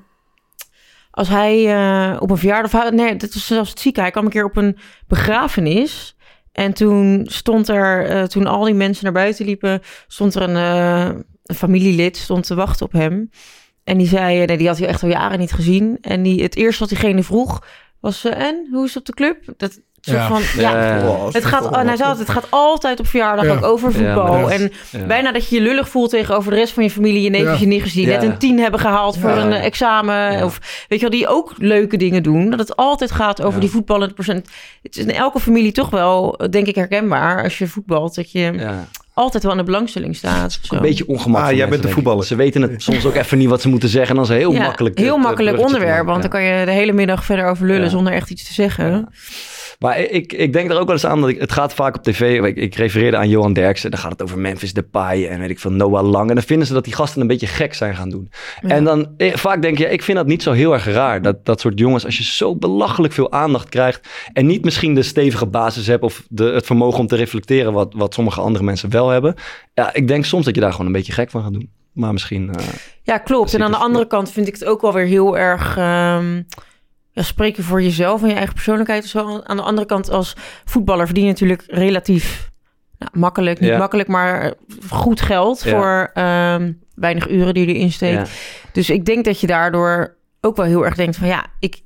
als 1.12 1.28
hij 1.30 1.74
eh, 1.76 2.22
op 2.22 2.30
een 2.32 2.38
verjaardag... 2.38 2.92
Nee, 2.92 3.16
dat 3.16 3.34
was 3.34 3.46
zelfs 3.48 3.70
het 3.70 3.80
zieke. 3.80 4.02
Hij 4.02 4.12
kwam 4.12 4.24
een 4.26 4.32
keer 4.32 4.46
op 4.46 4.58
een 4.58 4.78
begrafenis. 5.08 6.16
En 6.52 6.74
toen 6.74 7.26
stond 7.30 7.70
er... 7.70 8.06
eh, 8.06 8.24
toen 8.24 8.46
al 8.48 8.64
die 8.64 8.74
mensen 8.74 9.04
naar 9.04 9.14
buiten 9.14 9.46
liepen... 9.46 9.82
stond 10.08 10.36
er 10.36 10.42
een, 10.42 10.56
eh, 10.56 11.20
een 11.44 11.56
familielid 11.56 12.18
stond 12.18 12.46
te 12.48 12.56
wachten 12.56 12.86
op 12.86 12.92
hem. 12.92 13.30
En 13.84 13.98
die 13.98 14.08
zei... 14.08 14.42
eh, 14.42 14.48
Nee, 14.48 14.58
die 14.58 14.68
had 14.68 14.78
hij 14.78 14.88
echt 14.88 15.04
al 15.04 15.10
jaren 15.10 15.40
niet 15.40 15.52
gezien. 15.52 15.98
En 16.02 16.24
die, 16.24 16.44
het 16.44 16.56
eerste 16.56 16.80
wat 16.80 16.90
diegene 16.90 17.24
vroeg 17.24 17.66
was... 18.00 18.26
en, 18.26 18.68
hoe 18.72 18.86
is 18.86 18.94
het 18.94 19.10
op 19.10 19.16
de 19.16 19.24
club? 19.24 19.54
Dat 19.58 19.82
Ja. 20.02 20.28
van... 20.28 20.42
Ja. 20.58 21.02
Wow, 21.04 21.34
het 21.34 21.46
gaat, 21.46 21.62
toch 21.62 21.72
en 21.72 21.78
hij 21.78 21.86
wel- 21.86 21.96
zei 21.98 22.10
altijd, 22.10 22.28
het 22.28 22.38
gaat 22.38 22.48
altijd 22.52 23.00
op 23.00 23.08
verjaardag 23.08 23.46
Ja. 23.46 23.52
ook 23.54 23.64
over 23.64 23.92
voetbal. 23.94 24.52
en 24.52 24.72
Ja. 24.92 25.06
bijna 25.06 25.32
dat 25.32 25.50
je 25.50 25.56
je 25.56 25.62
lullig 25.62 25.90
voelt 25.90 26.10
tegenover 26.10 26.52
de 26.52 26.58
rest 26.58 26.74
van 26.74 26.84
je 26.84 26.90
familie. 26.90 27.22
Je 27.22 27.30
neefjes 27.30 27.54
Ja. 27.54 27.60
je 27.60 27.66
niet 27.66 27.82
gezien. 27.82 28.08
Ja. 28.08 28.20
Net 28.20 28.24
een 28.24 28.38
tien 28.38 28.60
hebben 28.60 28.80
gehaald 28.80 29.18
voor 29.18 29.30
een 29.30 29.54
eh, 29.54 29.66
examen. 29.66 30.32
Ja. 30.32 30.46
Of 30.46 30.60
weet 30.88 31.00
je 31.00 31.10
wel, 31.10 31.20
die 31.20 31.28
ook 31.28 31.54
leuke 31.58 31.98
dingen 31.98 32.24
doen. 32.24 32.50
Dat 32.50 32.60
het 32.60 32.76
altijd 32.76 33.12
gaat 33.12 33.42
over 33.42 33.54
Ja. 33.54 33.60
die 33.60 33.70
voetballende 33.70 34.14
procent. 34.14 34.50
Het 34.84 34.96
is 34.98 35.04
in 35.04 35.12
elke 35.14 35.40
familie 35.40 35.72
toch 35.72 35.90
wel, 35.90 36.40
denk 36.50 36.68
ik, 36.68 36.76
herkenbaar. 36.76 37.44
Als 37.44 37.58
je 37.58 37.68
voetbalt, 37.68 38.16
dat 38.16 38.32
je 38.32 38.40
Ja. 38.58 38.88
altijd 39.14 39.44
wel 39.44 39.52
in 39.52 39.58
de 39.58 39.64
belangstelling 39.64 40.16
staat. 40.16 40.60
Zo. 40.62 40.76
Een 40.76 40.82
beetje 40.82 41.08
ongemak. 41.08 41.44
Ah, 41.46 41.52
jij 41.56 41.70
bent 41.70 41.82
de 41.82 41.90
voetballer. 41.90 42.26
Ze 42.26 42.36
weten 42.36 42.62
het 42.62 42.82
soms 42.84 43.06
ook 43.06 43.16
even 43.16 43.38
niet 43.38 43.50
wat 43.50 43.62
ze 43.62 43.70
moeten 43.70 43.90
zeggen. 43.90 44.10
En 44.10 44.16
dan 44.16 44.24
is 44.24 44.30
het 44.30 44.38
heel 44.40 44.52
Ja, 44.54 44.62
makkelijk. 44.66 44.98
Heel 44.98 45.08
het, 45.08 45.16
eh, 45.18 45.24
makkelijk 45.24 45.56
bruggetje 45.56 45.78
te 45.80 45.84
onderwerp, 45.86 46.06
want 46.12 46.24
Ja. 46.24 46.30
dan 46.30 46.40
kan 46.40 46.60
je 46.60 46.66
de 46.66 46.72
hele 46.72 46.92
middag 46.94 47.26
verder 47.26 47.46
over 47.46 47.66
lullen 47.66 47.84
Ja. 47.84 47.90
zonder 47.90 48.14
echt 48.14 48.30
iets 48.30 48.48
te 48.48 48.54
zeggen. 48.54 49.10
Maar 49.82 50.00
ik, 50.00 50.34
ik 50.34 50.54
denk 50.54 50.70
er 50.70 50.78
ook 50.80 50.86
wel 50.86 50.96
eens 50.96 51.06
aan 51.06 51.22
dat 51.22 51.30
ik, 51.30 51.40
het 51.40 51.52
gaat 51.52 51.74
vaak 51.74 51.96
op 51.96 52.04
tv. 52.04 52.44
Ik, 52.44 52.56
ik 52.56 52.76
refereerde 52.76 53.18
aan 53.18 53.30
Johan 53.30 53.54
Derksen. 53.54 53.92
Dan 53.92 54.00
gaat 54.00 54.12
het 54.12 54.22
over 54.22 54.40
Memphis 54.40 54.74
Depay 54.74 55.28
en 55.28 55.40
weet 55.40 55.50
ik 55.50 55.60
veel 55.60 55.72
Noah 55.72 56.10
Lang. 56.10 56.30
En 56.30 56.36
dan 56.36 56.44
vinden 56.44 56.68
ze 56.68 56.74
dat 56.74 56.84
die 56.84 56.94
gasten 56.94 57.22
een 57.22 57.28
beetje 57.28 57.48
gek 57.48 57.74
zijn 57.74 57.96
gaan 57.96 58.10
doen. 58.10 58.32
Ja. 58.62 58.70
En 58.70 58.84
dan 58.84 59.14
eh, 59.18 59.36
vaak 59.36 59.62
denk 59.62 59.78
je, 59.78 59.90
ik 59.90 60.04
vind 60.04 60.18
dat 60.18 60.28
niet 60.28 60.44
zo 60.44 60.52
heel 60.52 60.74
erg 60.74 60.86
raar. 60.86 61.22
Dat 61.22 61.46
dat 61.46 61.60
soort 61.62 61.80
jongens, 61.80 62.06
als 62.06 62.18
je 62.18 62.24
zo 62.24 62.56
belachelijk 62.56 63.14
veel 63.14 63.32
aandacht 63.32 63.70
krijgt. 63.70 64.08
En 64.34 64.46
niet 64.46 64.64
misschien 64.64 64.94
de 64.96 65.04
stevige 65.04 65.46
basis 65.46 65.88
hebt 65.88 66.04
of 66.04 66.24
de, 66.30 66.44
het 66.44 66.66
vermogen 66.66 67.00
om 67.00 67.08
te 67.08 67.16
reflecteren 67.16 67.74
wat, 67.74 67.94
wat 67.94 68.14
sommige 68.14 68.42
andere 68.42 68.64
mensen 68.64 68.90
wel 68.90 69.10
hebben. 69.10 69.36
Ja, 69.74 69.94
ik 69.94 70.08
denk 70.08 70.26
soms 70.26 70.46
dat 70.46 70.56
je 70.56 70.62
daar 70.62 70.72
gewoon 70.72 70.86
een 70.88 70.92
beetje 70.92 71.14
gek 71.14 71.30
van 71.30 71.42
gaat 71.42 71.54
doen. 71.54 71.70
Maar 71.92 72.14
misschien. 72.14 72.56
eh, 72.56 72.66
Ja, 73.04 73.18
klopt. 73.18 73.54
En 73.54 73.64
aan 73.64 73.72
de 73.72 73.78
andere 73.78 74.08
kant 74.08 74.32
vind 74.32 74.48
ik 74.48 74.54
het 74.54 74.66
ook 74.66 74.82
wel 74.82 74.94
weer 74.94 75.06
heel 75.06 75.38
erg... 75.38 75.78
ehm 75.78 76.42
ja, 77.12 77.22
spreken 77.22 77.64
voor 77.64 77.82
jezelf 77.82 78.22
en 78.22 78.28
je 78.28 78.34
eigen 78.36 78.54
persoonlijkheid 78.54 79.06
zo. 79.06 79.42
Aan 79.44 79.58
de 79.58 79.64
andere 79.64 79.88
kant, 79.88 80.10
als 80.10 80.34
voetballer 80.66 81.06
verdien 81.06 81.24
je 81.26 81.30
natuurlijk 81.30 81.64
relatief 81.68 82.50
nou, 82.98 83.12
makkelijk. 83.14 83.60
Niet 83.60 83.70
Ja. 83.70 83.78
makkelijk, 83.78 84.08
maar 84.10 84.54
goed 84.90 85.22
geld 85.22 85.64
Ja. 85.64 85.70
voor 85.72 86.10
ehm, 86.14 86.72
weinig 86.96 87.30
uren 87.30 87.54
die 87.54 87.68
je 87.68 87.74
erin 87.74 87.92
steekt. 87.92 88.30
Dus 88.74 88.90
ik 88.90 89.06
denk 89.06 89.26
dat 89.26 89.40
je 89.40 89.48
daardoor 89.48 90.16
ook 90.42 90.56
wel 90.56 90.66
heel 90.66 90.86
erg 90.86 90.96
denkt 90.96 91.18
van... 91.18 91.28
ja, 91.28 91.46
ik, 91.60 91.82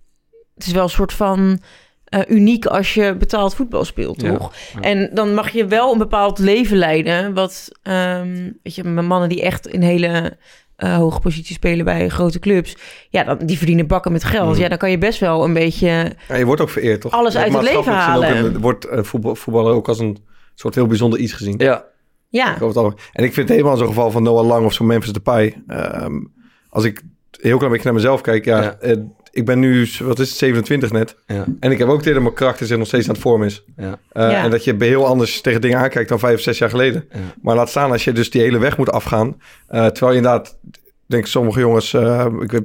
het 0.56 0.66
is 0.66 0.72
wel 0.72 0.84
een 0.84 0.90
soort 0.90 1.14
van... 1.14 1.62
eh, 2.06 2.22
uniek 2.28 2.66
als 2.66 2.94
je 2.94 3.16
betaald 3.16 3.56
voetbal 3.56 3.86
speelt, 3.86 4.20
toch? 4.20 4.54
Ja. 4.74 4.82
En 4.82 5.10
dan 5.14 5.34
mag 5.34 5.50
je 5.50 5.66
wel 5.66 5.92
een 5.92 5.98
bepaald 5.98 6.40
leven 6.40 6.78
leiden. 6.78 7.34
Wat, 7.34 7.70
ehm, 7.84 8.52
weet 8.64 8.76
je, 8.76 8.84
met 8.84 9.06
mannen 9.06 9.30
die 9.30 9.42
echt 9.42 9.68
in 9.68 9.82
hele 9.82 10.38
eh, 10.76 10.96
hoge 10.96 11.20
posities 11.20 11.56
spelen 11.56 11.86
bij 11.86 12.10
grote 12.10 12.40
clubs. 12.40 12.78
Ja, 13.10 13.24
dan, 13.24 13.38
die 13.46 13.58
verdienen 13.58 13.88
bakken 13.88 14.12
met 14.12 14.24
geld. 14.24 14.56
Mm. 14.56 14.62
Ja, 14.62 14.70
dan 14.70 14.78
kan 14.78 14.92
je 14.92 14.98
best 14.98 15.20
wel 15.20 15.44
een 15.44 15.54
beetje... 15.54 16.12
Ja, 16.28 16.36
je 16.36 16.46
wordt 16.46 16.62
ook 16.62 16.70
vereerd, 16.70 17.02
toch? 17.02 17.12
Alles 17.12 17.38
uit 17.38 17.54
het 17.54 17.62
leven 17.64 17.94
halen. 17.94 18.38
een- 18.38 18.60
wordt 18.60 18.86
eh, 18.86 19.04
voetbal, 19.04 19.36
voetballer 19.36 19.74
ook 19.74 19.88
als 19.88 20.00
een 20.00 20.18
soort 20.56 20.76
heel 20.76 20.88
bijzonder 20.88 21.20
iets 21.20 21.34
gezien. 21.34 21.56
ja. 21.58 21.86
Ja. 22.30 22.56
En 23.14 23.24
ik 23.24 23.34
vind 23.34 23.36
het 23.36 23.58
helemaal 23.58 23.78
zo'n 23.78 23.88
geval 23.88 24.12
van 24.12 24.24
Noah 24.24 24.46
Lang 24.46 24.66
of 24.66 24.74
zo'n 24.74 24.88
Memphis 24.88 25.14
Depay. 25.14 25.62
Ehm, 25.68 26.14
als 26.70 26.84
ik 26.84 27.02
heel 27.42 27.56
klein 27.58 27.72
beetje 27.72 27.86
naar 27.88 27.94
mezelf 28.00 28.22
kijk. 28.22 28.46
Ja, 28.46 28.62
Ja. 28.82 28.96
Ik 29.36 29.46
ben 29.46 29.60
nu, 29.60 29.88
wat 30.04 30.20
is 30.20 30.30
het, 30.30 30.38
27 30.38 30.92
net. 30.92 31.16
Ja. 31.28 31.46
En 31.60 31.72
ik 31.72 31.78
heb 31.78 31.88
ook 31.88 32.02
tegen 32.02 32.22
mijn 32.22 32.34
karakter 32.34 32.66
zich 32.66 32.78
nog 32.78 32.88
steeds 32.88 33.08
aan 33.08 33.14
het 33.14 33.22
vorm 33.24 33.44
is. 33.44 33.64
Ja. 33.78 34.00
Eh, 34.12 34.32
Ja. 34.32 34.44
En 34.44 34.50
dat 34.50 34.64
je 34.64 34.76
heel 34.78 35.06
anders 35.06 35.42
tegen 35.42 35.62
dingen 35.62 35.78
aankijkt 35.80 36.10
dan 36.10 36.20
vijf 36.20 36.36
of 36.36 36.42
zes 36.42 36.58
jaar 36.58 36.70
geleden. 36.70 37.06
Ja. 37.12 37.20
Maar 37.42 37.56
laat 37.56 37.70
staan 37.70 37.92
als 37.92 38.04
je 38.04 38.12
dus 38.12 38.30
die 38.30 38.42
hele 38.42 38.58
weg 38.58 38.78
moet 38.78 38.92
afgaan. 38.92 39.42
eh, 39.68 39.86
terwijl 39.86 40.12
je 40.12 40.18
inderdaad, 40.18 40.58
denk 41.06 41.24
ik, 41.24 41.30
sommige 41.30 41.60
jongens... 41.60 41.94
eh, 41.94 42.26
ik, 42.40 42.52
weet, 42.52 42.64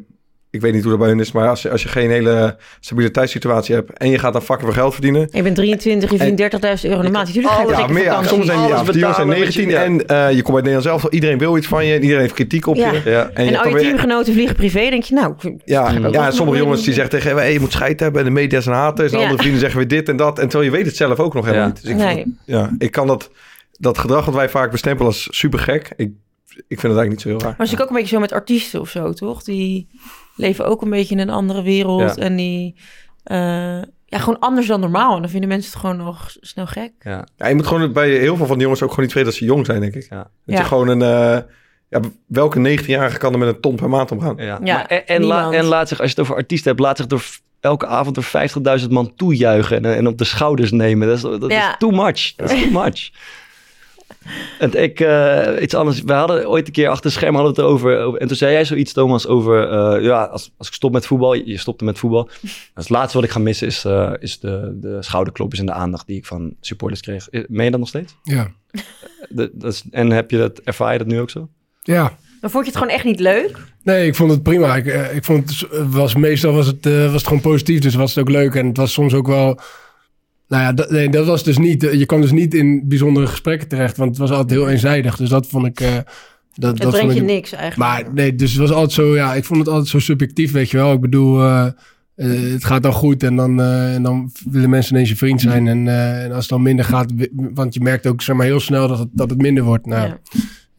ik 0.50 0.60
weet 0.60 0.72
niet 0.72 0.80
hoe 0.82 0.90
dat 0.90 1.00
bij 1.00 1.08
hun 1.08 1.20
is, 1.20 1.32
maar 1.32 1.48
als 1.48 1.62
je, 1.62 1.70
als 1.70 1.82
je 1.82 1.88
geen 1.88 2.10
hele 2.10 2.56
stabiliteitssituatie 2.80 3.74
hebt... 3.74 3.98
en 3.98 4.10
je 4.10 4.18
gaat 4.18 4.32
dan 4.32 4.42
fucking 4.42 4.66
veel 4.72 4.80
geld 4.82 4.92
verdienen... 4.92 5.28
je 5.32 5.42
bent 5.42 5.56
23, 5.56 6.10
je 6.10 6.16
verdient 6.16 6.52
30.000 6.84 6.88
euro 6.90 6.98
in 6.98 7.04
de 7.06 7.10
maand. 7.10 7.26
Natuurlijk 7.26 7.54
ga 7.54 7.62
je 7.62 7.68
Ja, 7.70 7.86
meer, 7.86 8.02
ja, 8.04 8.22
soms 8.22 8.46
zijn 8.46 8.58
ja, 8.58 8.82
die 8.82 8.98
jongens 8.98 9.16
zijn 9.16 9.28
betalen, 9.28 9.28
19 9.28 9.64
weet 9.66 9.74
je, 9.74 9.78
en 9.78 10.06
eh, 10.06 10.36
je 10.36 10.42
komt 10.42 10.62
bij 10.62 10.72
Nederland 10.72 10.82
zelf. 11.00 11.12
Iedereen 11.12 11.38
wil 11.38 11.56
iets 11.56 11.66
van 11.66 11.86
je. 11.86 11.94
en 11.94 12.00
Iedereen 12.00 12.20
heeft 12.22 12.34
kritiek 12.34 12.66
op 12.66 12.76
Ja. 12.76 12.92
je. 12.92 13.00
Ja. 13.04 13.30
En, 13.34 13.46
En 13.46 13.56
al 13.56 13.68
je 13.68 13.76
teamgenoten 13.76 14.32
vliegen 14.32 14.56
privé, 14.56 14.90
denk 14.90 15.02
je, 15.02 15.14
nou... 15.14 15.34
ik- 15.40 15.54
ja, 15.64 15.88
ik 15.90 16.12
ja, 16.12 16.30
sommige 16.30 16.58
jongens 16.58 16.82
die 16.84 16.94
zeggen 16.94 17.10
tegen 17.12 17.30
je, 17.34 17.40
hey, 17.40 17.52
je 17.52 17.60
moet 17.60 17.72
scheid 17.72 18.00
hebben. 18.00 18.20
En 18.20 18.26
de 18.26 18.32
media 18.32 18.60
zijn 18.60 18.76
haters. 18.76 19.12
En 19.12 19.16
Ja. 19.18 19.22
andere 19.24 19.40
vrienden 19.42 19.60
zeggen 19.60 19.78
weer 19.78 19.88
dit 19.88 20.08
en 20.08 20.16
dat. 20.16 20.38
En 20.38 20.48
terwijl 20.48 20.70
je 20.70 20.76
weet 20.76 20.86
het 20.86 20.96
zelf 20.96 21.18
ook 21.18 21.34
nog 21.34 21.44
helemaal 21.44 21.66
Ja. 21.66 21.72
niet. 21.72 21.82
Dus 21.82 21.90
ik, 21.90 21.96
Nee. 21.96 22.24
ja, 22.44 22.70
ik 22.78 22.90
kan 22.90 23.06
dat, 23.06 23.30
dat 23.78 23.98
gedrag 23.98 24.24
wat 24.24 24.34
wij 24.34 24.48
vaak 24.48 24.70
bestempelen 24.70 25.06
als 25.06 25.28
super 25.30 25.58
gek. 25.58 25.90
Ik, 25.96 26.10
ik 26.56 26.80
vind 26.80 26.82
het 26.82 26.96
eigenlijk 26.96 27.10
niet 27.10 27.20
zo 27.20 27.28
heel 27.28 27.38
raar. 27.38 27.48
Maar 27.58 27.66
het 27.66 27.76
is 27.76 27.80
ook 27.82 27.88
een 27.88 27.94
beetje 27.94 28.14
zo 28.14 28.20
met 28.20 28.32
artiesten 28.32 28.80
of 28.80 28.88
zo, 28.90 29.12
toch? 29.12 29.42
Die 29.42 29.88
leven 30.36 30.66
ook 30.66 30.82
een 30.82 30.90
beetje 30.90 31.14
in 31.14 31.20
een 31.20 31.30
andere 31.30 31.62
wereld. 31.62 32.16
Ja. 32.16 32.22
En 32.22 32.36
die... 32.36 32.74
eh, 33.22 33.82
ja, 34.06 34.18
gewoon 34.18 34.38
anders 34.38 34.66
dan 34.66 34.80
normaal. 34.80 35.14
En 35.14 35.20
dan 35.22 35.30
vinden 35.30 35.48
mensen 35.48 35.70
het 35.72 35.80
gewoon 35.80 35.96
nog 35.96 36.36
snel 36.40 36.66
gek. 36.66 36.92
Ja. 37.00 37.26
Ja, 37.36 37.46
je 37.48 37.54
moet 37.54 37.66
gewoon 37.66 37.92
bij 37.92 38.10
heel 38.10 38.36
veel 38.36 38.46
van 38.46 38.54
die 38.54 38.62
jongens 38.62 38.82
ook 38.82 38.90
gewoon 38.90 39.04
niet 39.04 39.14
weten 39.14 39.30
dat 39.30 39.38
ze 39.38 39.44
jong 39.44 39.66
zijn, 39.66 39.80
denk 39.80 39.94
ik. 39.94 40.06
Ja. 40.10 40.16
Dat 40.16 40.28
Ja. 40.44 40.58
je 40.58 40.64
gewoon 40.64 40.88
een... 40.88 41.02
eh, 41.02 41.42
ja, 41.88 42.00
welke 42.26 42.78
19-jarige 42.78 43.18
kan 43.18 43.32
er 43.32 43.38
met 43.38 43.48
een 43.48 43.60
ton 43.60 43.74
per 43.76 43.88
maand 43.88 44.12
omgaan? 44.12 44.36
Ja. 44.36 44.44
Ja, 44.44 44.74
maar, 44.74 44.86
en, 44.86 45.06
en, 45.06 45.24
la- 45.24 45.50
en 45.52 45.64
laat 45.64 45.88
zich, 45.88 46.00
als 46.00 46.10
je 46.10 46.14
het 46.16 46.24
over 46.24 46.36
artiesten 46.40 46.68
hebt, 46.70 46.82
laat 46.82 46.96
zich 46.96 47.06
door 47.06 47.24
elke 47.60 47.86
avond 47.86 48.14
door 48.14 48.80
50.000 48.80 48.88
man 48.88 49.14
toejuichen 49.14 49.76
en, 49.84 49.96
en 49.96 50.06
op 50.06 50.18
de 50.18 50.24
schouders 50.24 50.70
nemen. 50.70 51.08
Dat 51.08 51.16
is, 51.16 51.22
dat 51.22 51.50
Ja. 51.50 51.70
is 51.70 51.74
too 51.78 51.90
much. 51.90 52.34
Dat 52.36 52.50
is 52.52 52.62
too 52.62 52.82
much. 52.82 53.10
En 54.58 54.82
ik, 54.82 55.00
eh, 55.00 55.62
iets 55.62 55.74
anders. 55.74 56.02
We 56.02 56.12
hadden 56.12 56.48
ooit 56.48 56.66
een 56.66 56.72
keer 56.72 56.88
achter 56.88 57.04
het 57.04 57.12
scherm 57.14 57.34
hadden 57.34 57.54
we 57.54 57.60
het 57.60 57.68
erover. 57.70 58.00
over- 58.00 58.20
En 58.20 58.26
toen 58.28 58.36
zei 58.36 58.52
jij 58.52 58.64
zoiets, 58.64 58.92
Thomas, 58.92 59.26
over... 59.26 59.68
eh, 59.68 60.02
ja, 60.04 60.24
als, 60.24 60.52
als 60.56 60.68
ik 60.68 60.74
stop 60.74 60.92
met 60.92 61.06
voetbal, 61.06 61.34
je 61.34 61.58
stopte 61.58 61.84
met 61.84 61.98
voetbal. 61.98 62.28
Het 62.74 62.88
laatste 62.88 63.16
wat 63.16 63.26
ik 63.26 63.32
ga 63.32 63.38
missen 63.38 63.66
is, 63.66 63.84
eh, 63.84 64.12
is 64.18 64.38
de, 64.40 64.78
de 64.80 64.96
schouderklopjes 65.00 65.60
en 65.60 65.66
de 65.66 65.72
aandacht 65.72 66.06
die 66.06 66.16
ik 66.16 66.26
van 66.26 66.54
supporters 66.60 67.00
kreeg. 67.00 67.28
Meen 67.30 67.64
je 67.64 67.70
dat 67.70 67.80
nog 67.80 67.88
steeds? 67.88 68.14
Ja. 68.22 68.50
De, 69.28 69.50
dat 69.52 69.72
is, 69.72 69.84
en 69.90 70.10
heb 70.10 70.30
je 70.30 70.38
dat, 70.38 70.58
ervaar 70.58 70.92
je 70.92 70.98
dat 70.98 71.06
nu 71.06 71.20
ook 71.20 71.30
zo? 71.30 71.48
Ja. 71.82 72.16
Maar 72.40 72.50
vond 72.50 72.64
je 72.64 72.70
het 72.70 72.80
gewoon 72.80 72.94
echt 72.94 73.04
niet 73.04 73.20
leuk? 73.20 73.58
Nee, 73.82 74.06
ik 74.06 74.14
vond 74.14 74.30
het 74.30 74.42
prima. 74.42 74.76
Ik, 74.76 74.84
ik 75.14 75.24
vond 75.24 75.48
het 75.70 75.92
was 75.92 76.14
meestal 76.14 76.52
was 76.52 76.66
het, 76.66 76.86
eh, 76.86 77.02
was 77.04 77.12
het 77.12 77.26
gewoon 77.26 77.40
positief, 77.42 77.80
dus 77.80 77.94
was 77.94 78.14
het 78.14 78.18
ook 78.24 78.30
leuk. 78.30 78.54
En 78.54 78.66
het 78.66 78.76
was 78.76 78.92
soms 78.92 79.14
ook 79.14 79.26
wel. 79.26 79.60
Nou 80.50 80.62
ja, 80.62 80.72
dat, 80.72 80.90
nee, 80.90 81.08
dat 81.08 81.26
was 81.26 81.44
dus 81.44 81.58
niet. 81.58 81.82
Je 81.82 82.06
kwam 82.06 82.20
dus 82.20 82.32
niet 82.32 82.54
in 82.54 82.88
bijzondere 82.88 83.26
gesprekken 83.26 83.68
terecht, 83.68 83.96
want 83.96 84.10
het 84.10 84.18
was 84.18 84.30
altijd 84.30 84.50
heel 84.50 84.68
eenzijdig. 84.68 85.16
Dus 85.16 85.28
dat 85.28 85.46
vond 85.46 85.66
ik. 85.66 85.80
eh, 85.80 85.94
dat, 86.54 86.70
Het 86.72 86.82
dat 86.82 86.90
brengt 86.90 87.14
je 87.14 87.20
ik, 87.20 87.26
niks 87.26 87.52
eigenlijk. 87.52 87.90
Maar 88.04 88.14
nee, 88.14 88.34
dus 88.34 88.50
het 88.50 88.60
was 88.60 88.70
altijd 88.70 88.92
zo. 88.92 89.14
Ja, 89.14 89.34
ik 89.34 89.44
vond 89.44 89.58
het 89.58 89.68
altijd 89.68 89.88
zo 89.88 89.98
subjectief, 89.98 90.52
weet 90.52 90.70
je 90.70 90.76
wel. 90.76 90.92
Ik 90.92 91.00
bedoel, 91.00 91.40
eh, 91.42 91.66
eh, 92.14 92.52
het 92.52 92.64
gaat 92.64 92.82
dan 92.82 92.92
goed 92.92 93.22
en 93.22 93.36
dan, 93.36 93.60
eh, 93.60 93.94
en 93.94 94.02
dan 94.02 94.32
willen 94.50 94.70
mensen 94.70 94.94
ineens 94.94 95.08
je 95.08 95.16
vriend 95.16 95.40
zijn. 95.40 95.68
En, 95.68 95.88
eh, 95.88 96.24
en 96.24 96.28
als 96.32 96.40
het 96.40 96.48
dan 96.48 96.62
minder 96.62 96.84
gaat, 96.84 97.12
want 97.54 97.74
je 97.74 97.80
merkt 97.80 98.06
ook 98.06 98.22
zeg 98.22 98.36
maar 98.36 98.46
heel 98.46 98.60
snel 98.60 98.88
dat 98.88 98.98
het, 98.98 99.08
dat 99.12 99.30
het 99.30 99.42
minder 99.42 99.64
wordt. 99.64 99.86
Nou, 99.86 100.08
Ja. 100.08 100.18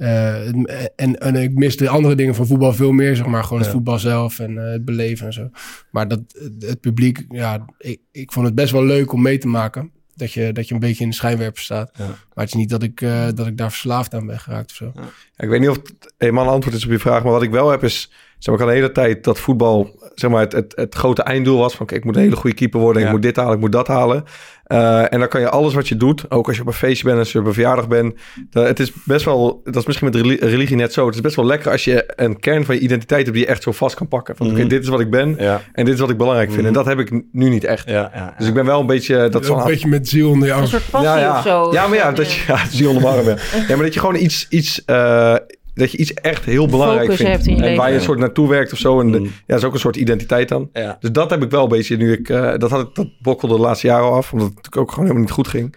Eh, 0.01 0.47
en, 0.95 1.15
en 1.19 1.35
ik 1.35 1.53
mis 1.53 1.77
de 1.77 1.89
andere 1.89 2.15
dingen 2.15 2.35
van 2.35 2.47
voetbal 2.47 2.73
veel 2.73 2.91
meer, 2.91 3.15
zeg 3.15 3.25
maar. 3.25 3.43
Gewoon 3.43 3.57
het 3.59 3.67
Ja. 3.67 3.73
voetbal 3.73 3.99
zelf 3.99 4.39
en 4.39 4.57
eh, 4.65 4.71
het 4.71 4.85
beleven 4.85 5.25
en 5.25 5.33
zo. 5.33 5.49
Maar 5.91 6.07
dat, 6.07 6.19
het, 6.59 6.79
publiek, 6.79 7.25
ja, 7.29 7.65
ik, 7.77 7.99
ik 8.11 8.31
vond 8.31 8.45
het 8.45 8.55
best 8.55 8.71
wel 8.71 8.83
leuk 8.85 9.13
om 9.13 9.21
mee 9.21 9.37
te 9.37 9.47
maken. 9.47 9.91
Dat 10.15 10.31
je, 10.33 10.51
dat 10.51 10.67
je 10.67 10.73
een 10.73 10.79
beetje 10.79 11.03
in 11.03 11.09
de 11.09 11.15
schijnwerper 11.15 11.61
staat. 11.61 11.91
Ja. 11.97 12.05
Maar 12.05 12.15
het 12.33 12.47
is 12.47 12.53
niet 12.53 12.69
dat 12.69 12.83
ik, 12.83 13.01
eh, 13.01 13.25
dat 13.35 13.47
ik 13.47 13.57
daar 13.57 13.69
verslaafd 13.71 14.13
aan 14.13 14.25
ben 14.25 14.39
geraakt 14.39 14.69
of 14.69 14.75
zo. 14.75 14.91
Ja, 14.95 15.01
ik 15.37 15.49
weet 15.49 15.59
niet 15.59 15.69
of 15.69 15.75
het 15.75 16.13
helemaal 16.17 16.45
een 16.45 16.51
antwoord 16.51 16.75
is 16.75 16.85
op 16.85 16.91
je 16.91 16.99
vraag, 16.99 17.23
maar 17.23 17.31
wat 17.31 17.43
ik 17.43 17.51
wel 17.51 17.69
heb 17.71 17.83
is, 17.83 18.11
zeg 18.39 18.45
maar, 18.45 18.53
ik 18.53 18.59
had 18.61 18.69
de 18.69 18.75
hele 18.81 18.91
tijd 18.91 19.23
dat 19.23 19.39
voetbal, 19.39 20.09
zeg 20.15 20.29
maar, 20.31 20.41
het, 20.41 20.51
het, 20.51 20.73
het 20.75 20.95
grote 20.95 21.23
einddoel 21.23 21.57
was 21.57 21.75
van, 21.75 21.85
kijk, 21.85 21.99
ik 21.99 22.05
moet 22.05 22.15
een 22.15 22.21
hele 22.21 22.35
goede 22.35 22.55
keeper 22.55 22.79
worden, 22.79 23.01
Ja. 23.01 23.07
ik 23.07 23.13
moet 23.13 23.21
dit 23.23 23.35
halen, 23.35 23.53
ik 23.53 23.59
moet 23.59 23.71
dat 23.71 23.87
halen. 23.87 24.23
Eh, 24.71 25.13
en 25.13 25.19
dan 25.19 25.27
kan 25.27 25.41
je 25.41 25.49
alles 25.49 25.73
wat 25.73 25.87
je 25.87 25.95
doet, 25.97 26.31
ook 26.31 26.47
als 26.47 26.55
je 26.55 26.61
op 26.61 26.67
een 26.67 26.73
feestje 26.73 27.05
bent, 27.05 27.17
als 27.19 27.31
je 27.31 27.39
op 27.39 27.45
een 27.45 27.53
verjaardag 27.53 27.87
bent, 27.87 28.13
dat, 28.49 28.67
het 28.67 28.79
is 28.79 28.91
best 29.05 29.25
wel, 29.25 29.61
dat 29.63 29.75
is 29.75 29.85
misschien 29.85 30.07
met 30.11 30.15
reli- 30.15 30.37
religie 30.39 30.75
net 30.75 30.93
zo, 30.93 31.05
het 31.05 31.15
is 31.15 31.21
best 31.21 31.35
wel 31.35 31.45
lekker 31.45 31.71
als 31.71 31.83
je 31.83 32.13
een 32.15 32.39
kern 32.39 32.65
van 32.65 32.75
je 32.75 32.81
identiteit 32.81 33.21
hebt 33.21 33.33
die 33.35 33.45
je 33.45 33.51
echt 33.51 33.63
zo 33.63 33.71
vast 33.71 33.95
kan 33.95 34.07
pakken. 34.07 34.35
Van, 34.35 34.47
oké, 34.47 34.59
Mhm. 34.59 34.67
dit 34.67 34.83
is 34.83 34.89
wat 34.89 34.99
ik 34.99 35.09
ben 35.09 35.35
Ja. 35.39 35.61
en 35.73 35.85
dit 35.85 35.93
is 35.93 35.99
wat 35.99 36.09
ik 36.09 36.17
belangrijk 36.17 36.47
vind. 36.47 36.59
Mhm. 36.59 36.67
En 36.67 36.73
dat 36.73 36.85
heb 36.85 36.99
ik 36.99 37.11
nu 37.31 37.49
niet 37.49 37.63
echt. 37.63 37.89
Ja, 37.89 38.11
ja, 38.13 38.33
Dus 38.37 38.47
ik 38.47 38.53
ben 38.53 38.65
wel 38.65 38.79
een 38.79 38.85
beetje, 38.85 39.29
dat 39.29 39.47
wel 39.47 39.59
een 39.59 39.65
beetje 39.67 39.87
met 39.87 40.09
ziel 40.09 40.29
onder 40.29 40.47
je 40.47 40.53
Een 40.53 40.59
arm. 40.59 40.67
soort 40.67 40.89
passie 40.89 41.09
ja, 41.09 41.17
ja. 41.19 41.37
of 41.37 41.43
zo. 41.43 41.69
Ja, 41.73 41.87
maar 41.87 41.97
ja, 41.97 42.11
dat 42.11 42.31
je, 42.31 42.43
ja, 42.47 42.59
niet 42.71 42.87
onder 42.87 43.07
arm, 43.07 43.25
ja. 43.27 43.35
ja, 43.67 43.75
maar 43.75 43.85
dat 43.85 43.93
je 43.93 43.99
gewoon 43.99 44.15
iets, 44.15 44.45
iets, 44.49 44.85
eh, 44.85 45.35
dat 45.73 45.91
je 45.91 45.97
iets 45.97 46.13
echt 46.13 46.45
heel 46.45 46.67
belangrijk 46.67 47.01
Focus 47.01 47.15
vindt. 47.17 47.31
hebt 47.31 47.45
in 47.47 47.51
je 47.55 47.57
en 47.59 47.63
leven. 47.63 47.81
waar 47.81 47.89
je 47.91 47.95
een 47.97 48.01
soort 48.03 48.19
naartoe 48.19 48.49
werkt 48.49 48.71
of 48.71 48.77
zo. 48.77 48.99
En 48.99 49.11
de- 49.11 49.19
Mm. 49.19 49.25
ja, 49.25 49.31
dat 49.45 49.57
is 49.57 49.63
ook 49.65 49.73
een 49.73 49.79
soort 49.79 49.95
identiteit 49.95 50.49
dan. 50.49 50.69
ja. 50.73 50.97
Dus 50.99 51.11
dat 51.11 51.29
heb 51.29 51.43
ik 51.43 51.49
wel 51.51 51.63
een 51.63 51.69
beetje 51.69 51.97
nu 51.97 52.11
ik, 52.13 52.29
eh, 52.29 52.57
dat 52.57 52.69
had 52.69 52.81
ik, 52.87 52.95
dat 52.95 53.07
bokkelde 53.21 53.55
de 53.55 53.61
laatste 53.61 53.87
jaren 53.87 54.05
al 54.05 54.13
af, 54.13 54.31
omdat 54.33 54.47
het 54.47 54.55
natuurlijk 54.55 54.81
ook 54.83 54.89
gewoon 54.89 55.03
helemaal 55.05 55.25
niet 55.27 55.35
goed 55.35 55.47
ging. 55.47 55.75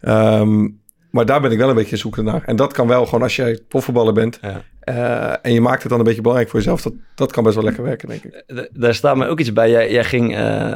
Ehm, 0.00 0.68
maar 1.10 1.26
daar 1.26 1.40
ben 1.40 1.50
ik 1.50 1.58
wel 1.58 1.68
een 1.68 1.74
beetje 1.74 1.96
zoekende 1.96 2.30
naar. 2.30 2.42
En 2.44 2.56
dat 2.56 2.72
kan 2.72 2.86
wel 2.86 3.04
gewoon 3.04 3.22
als 3.22 3.36
jij 3.36 3.60
profvoetballer 3.68 4.12
bent 4.12 4.38
Ja. 4.42 4.62
Eh, 4.84 5.30
en 5.42 5.52
je 5.52 5.60
maakt 5.60 5.80
het 5.80 5.90
dan 5.90 5.98
een 5.98 6.04
beetje 6.04 6.20
belangrijk 6.20 6.50
voor 6.50 6.60
jezelf, 6.60 6.82
dat, 6.82 6.92
dat 7.14 7.32
kan 7.32 7.42
best 7.42 7.54
wel 7.54 7.64
lekker 7.64 7.82
werken, 7.82 8.08
denk 8.08 8.22
ik. 8.24 8.44
D- 8.46 8.68
Daar 8.72 8.94
staat 8.94 9.16
me 9.16 9.26
ook 9.26 9.40
iets 9.40 9.52
bij. 9.52 9.70
Jij, 9.70 9.90
jij 9.92 10.04
ging 10.04 10.36
eh, 10.36 10.70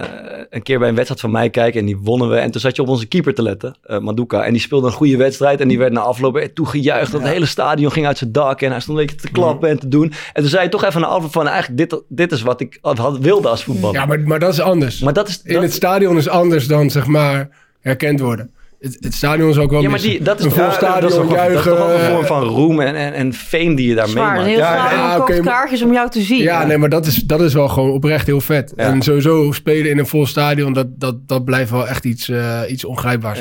een 0.51 0.63
keer 0.63 0.79
bij 0.79 0.89
een 0.89 0.95
wedstrijd 0.95 1.21
van 1.21 1.31
mij 1.31 1.51
kijken 1.51 1.81
en 1.81 1.87
die 1.87 1.97
wonnen 1.97 2.29
we. 2.29 2.37
En 2.37 2.51
toen 2.51 2.61
zat 2.61 2.77
je 2.77 2.83
op 2.83 2.89
onze 2.89 3.07
keeper 3.07 3.35
te 3.35 3.43
letten, 3.43 3.77
eh, 3.83 3.99
Maduka. 3.99 4.45
En 4.45 4.53
die 4.53 4.61
speelde 4.61 4.87
een 4.87 4.93
goede 4.93 5.17
wedstrijd 5.17 5.61
en 5.61 5.69
die 5.69 5.79
werd 5.79 5.93
na 5.93 6.01
afloop 6.01 6.37
eh, 6.37 6.49
toegejuicht. 6.49 7.13
Dat 7.13 7.21
het 7.21 7.31
hele 7.31 7.47
stadion 7.47 7.93
ging 7.93 8.07
uit 8.07 8.19
zijn 8.19 8.33
dak 8.33 8.61
en 8.63 8.71
hij 8.71 8.81
stond 8.81 8.99
een 8.99 9.07
beetje 9.07 9.21
te 9.21 9.31
klappen 9.33 9.69
en 9.69 9.79
te 9.79 9.89
doen. 9.89 10.13
En 10.33 10.41
toen 10.43 10.51
zei 10.51 10.63
je 10.63 10.69
toch 10.69 10.85
even 10.85 11.01
na 11.01 11.07
afloop 11.07 11.33
van 11.33 11.47
eigenlijk 11.49 11.91
dit, 11.91 12.03
dit 12.09 12.33
is 12.33 12.43
wat 12.43 12.61
ik 12.61 12.79
had, 12.83 12.99
had- 12.99 13.19
wilde 13.19 13.49
als 13.49 13.65
voetballer. 13.65 13.97
Ja, 14.01 14.07
maar, 14.07 14.21
maar 14.21 14.39
dat 14.39 14.53
is 14.53 14.61
anders. 14.61 15.01
Maar 15.01 15.13
dat 15.13 15.29
is... 15.29 15.41
In 15.45 15.53
dat- 15.53 15.63
het 15.63 15.73
stadion 15.73 16.17
is 16.17 16.29
anders 16.29 16.67
dan, 16.67 16.91
zeg 16.91 17.07
maar, 17.07 17.49
herkend 17.81 18.21
worden. 18.21 18.51
Het, 18.79 18.97
het 19.01 19.15
stadion 19.15 19.51
is 19.51 19.59
ook 19.59 19.71
wel 19.71 19.83
ja, 19.83 19.91
maar 19.91 20.01
die, 20.01 20.23
dat 20.23 20.39
is 20.39 20.45
een 20.45 20.51
vol 20.51 20.63
ja, 20.63 20.69
dat 20.69 20.81
is 20.81 20.87
stadion 20.87 21.11
dat 21.11 21.31
is 21.31 21.37
juichen. 21.37 21.77
toch 21.77 21.81
ook 21.81 21.99
een 21.99 22.05
vorm 22.05 22.27
van 22.27 22.43
roem 22.43 22.81
en, 22.81 22.95
en, 22.95 23.13
en 23.13 23.33
fame 23.33 23.75
die 23.75 23.89
je 23.89 23.95
daar 23.95 24.09
Zwaar, 24.09 24.27
meemaakt. 24.27 24.49
heel 24.49 24.59
Ja, 24.59 25.25
ja, 25.29 25.41
kaartjes 25.41 25.83
om 25.83 25.93
jou 25.93 26.11
te 26.11 26.21
zien. 26.21 26.43
Ja, 26.43 26.67
nee, 26.67 26.79
maar 26.79 26.89
dat 26.89 27.07
is, 27.07 27.17
dat 27.17 27.41
is 27.41 27.55
wel 27.55 27.69
gewoon 27.69 27.91
oprecht 27.91 28.27
heel 28.27 28.41
vet. 28.41 28.73
Ja. 28.77 28.85
En 28.85 29.03
sowieso 29.03 29.53
spelen 29.53 29.91
in 29.91 29.99
een 29.99 30.07
vol 30.07 30.27
stadion, 30.27 30.73
dat, 30.73 30.87
dat, 31.01 31.29
dat 31.29 31.45
blijft 31.45 31.71
wel 31.71 31.89
echt 31.89 32.05
iets, 32.05 32.29
eh, 32.29 32.61
iets 32.69 32.85
ongrijpbaars. 32.85 33.41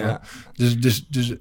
Dus, 0.54 0.80
dus, 0.80 1.06
dus 1.10 1.34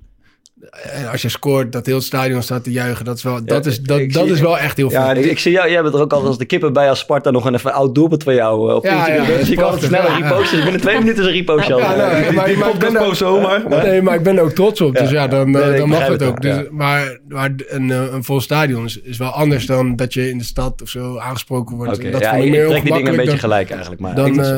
en 0.94 1.08
als 1.10 1.22
je 1.22 1.28
scoort, 1.28 1.72
dat 1.72 1.86
heel 1.86 1.94
het 1.94 2.04
stadion 2.04 2.42
staat 2.42 2.64
te 2.64 2.70
juichen, 2.72 3.04
dat 3.04 3.16
is 3.16 3.22
wel, 3.22 3.44
dat 3.44 3.66
is, 3.66 3.80
dat, 3.80 3.98
dat 4.12 4.22
zie- 4.24 4.32
is 4.32 4.40
wel 4.40 4.58
echt 4.58 4.76
heel 4.76 4.90
vet. 4.90 4.98
Ja, 5.00 5.12
Ik, 5.12 5.24
ik 5.24 5.38
zie 5.38 5.52
jou, 5.52 5.70
jij 5.70 5.82
bent 5.82 5.94
er 5.94 6.00
ook 6.00 6.12
al 6.12 6.26
als 6.26 6.38
de 6.38 6.44
kippen 6.44 6.72
bij 6.72 6.88
als 6.88 6.98
Sparta 6.98 7.30
nog 7.30 7.44
een 7.44 7.54
even 7.54 7.72
oud 7.72 7.94
doelpunt 7.94 8.22
van 8.22 8.34
jou 8.34 8.68
eh, 8.70 8.74
op 8.76 8.84
Ja, 8.84 9.08
ja, 9.08 9.24
zie 9.44 9.52
ik 9.52 9.60
altijd 9.60 9.82
snel 9.82 10.06
een 10.08 10.22
repost. 10.22 10.50
Dus 10.50 10.62
binnen 10.62 10.80
twee 10.80 10.98
minuten 10.98 11.22
is 11.22 11.26
een 11.28 11.34
repost 11.34 11.72
al. 11.72 11.78
Ja, 11.78 11.96
nou, 11.96 12.22
Die, 12.22 12.32
maar- 12.32 12.46
die 12.46 12.56
ben 12.78 12.96
ook- 12.96 13.82
Nee, 13.82 14.02
maar 14.02 14.14
ik 14.14 14.22
ben 14.22 14.36
er 14.36 14.42
ook 14.42 14.50
trots 14.52 14.80
op. 14.80 14.96
Dus 14.96 15.10
Ja. 15.10 15.20
ja, 15.22 15.28
dan, 15.28 15.50
Nee, 15.50 15.62
eh, 15.62 15.76
dan 15.78 15.88
mag 15.88 16.06
het 16.06 16.22
ook. 16.22 16.42
Dus. 16.42 16.56
Maar, 16.70 17.18
maar 17.28 17.50
een, 17.68 17.90
eh, 17.90 18.12
een 18.12 18.24
vol 18.24 18.40
stadion 18.40 18.84
is, 18.84 19.00
is 19.00 19.16
wel 19.18 19.30
anders 19.30 19.66
dan 19.66 19.96
dat 19.96 20.14
je 20.14 20.30
in 20.30 20.38
de 20.38 20.44
stad 20.44 20.82
of 20.82 20.88
zo 20.88 21.18
aangesproken 21.18 21.76
wordt. 21.76 21.92
Oké, 21.98 22.10
dat 22.10 22.20
ja, 22.20 22.32
ik 22.32 22.52
trek 22.52 22.82
die 22.82 22.92
dingen 22.92 23.10
een 23.10 23.16
beetje 23.16 23.38
gelijk 23.38 23.70
eigenlijk. 23.70 24.00
Maar 24.00 24.14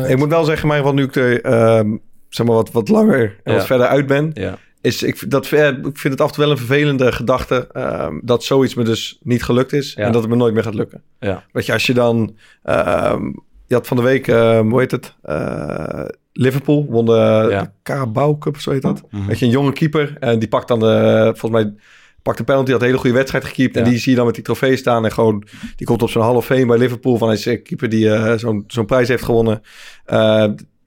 ik- 0.08 0.16
moet 0.16 0.28
wel 0.28 0.44
zeggen, 0.44 0.68
maar 0.68 0.94
nu 0.94 1.02
ik 1.02 1.16
er 1.16 1.42
ehm, 1.42 1.90
zeg 2.28 2.46
maar 2.46 2.54
wat, 2.54 2.70
wat 2.72 2.88
langer 2.88 3.36
en 3.44 3.54
wat 3.54 3.66
verder 3.66 3.86
uit 3.86 4.06
ben, 4.06 4.30
ja. 4.34 4.58
Is 4.80 5.02
ik, 5.02 5.30
dat, 5.30 5.52
eh, 5.52 5.68
ik 5.68 5.98
vind 5.98 6.02
het 6.02 6.20
af 6.20 6.28
en 6.28 6.34
toe 6.34 6.42
wel 6.44 6.50
een 6.52 6.58
vervelende 6.58 7.12
gedachte 7.12 7.68
ehm, 7.72 8.18
dat 8.22 8.44
zoiets 8.44 8.74
me 8.74 8.84
dus 8.84 9.18
niet 9.22 9.42
gelukt 9.42 9.72
is 9.72 9.92
Ja. 9.92 10.04
en 10.04 10.12
dat 10.12 10.20
het 10.22 10.30
me 10.30 10.36
nooit 10.36 10.54
meer 10.54 10.62
gaat 10.62 10.74
lukken. 10.74 11.02
Ja. 11.20 11.44
Weet 11.52 11.66
je, 11.66 11.72
als 11.72 11.86
je 11.86 11.94
dan, 11.94 12.36
ehm, 12.62 13.24
je 13.66 13.74
had 13.74 13.86
van 13.86 13.96
de 13.96 14.02
week, 14.02 14.28
ehm, 14.28 14.68
hoe 14.68 14.80
heet 14.80 14.90
het, 14.90 15.14
Eh, 15.22 16.04
Liverpool 16.32 16.86
won 16.88 17.06
de, 17.06 17.46
Ja. 17.50 17.72
Carabao 17.82 18.38
Cup, 18.38 18.56
zo 18.56 18.70
heet 18.70 18.82
dat. 18.82 19.02
Mhm. 19.10 19.26
Weet 19.26 19.38
je, 19.38 19.44
een 19.44 19.50
jonge 19.50 19.72
keeper 19.72 20.16
en 20.20 20.38
die 20.38 20.48
pakt 20.48 20.68
dan 20.68 20.78
de, 20.80 21.32
volgens 21.36 21.62
mij 21.62 21.74
pakt 22.22 22.38
de 22.38 22.44
penalty, 22.44 22.70
had 22.70 22.80
een 22.80 22.86
hele 22.86 22.98
goede 22.98 23.16
wedstrijd 23.16 23.44
gekiept 23.44 23.76
en 23.76 23.84
die 23.84 23.98
zie 23.98 24.10
je 24.10 24.16
dan 24.16 24.26
met 24.26 24.34
die 24.34 24.44
trofee 24.44 24.76
staan 24.76 25.04
en 25.04 25.12
gewoon, 25.12 25.44
die 25.76 25.86
komt 25.86 26.02
op 26.02 26.10
zo'n 26.10 26.22
Hall 26.22 26.34
of 26.34 26.44
Fame 26.46 26.66
bij 26.66 26.78
Liverpool 26.78 27.16
van 27.16 27.28
hij 27.28 27.36
is 27.36 27.44
een 27.46 27.62
keeper 27.62 27.88
die 27.88 28.10
eh, 28.12 28.38
zo'n 28.38 28.64
zo'n 28.66 28.86
prijs 28.86 29.08
heeft 29.08 29.24
gewonnen. 29.24 29.62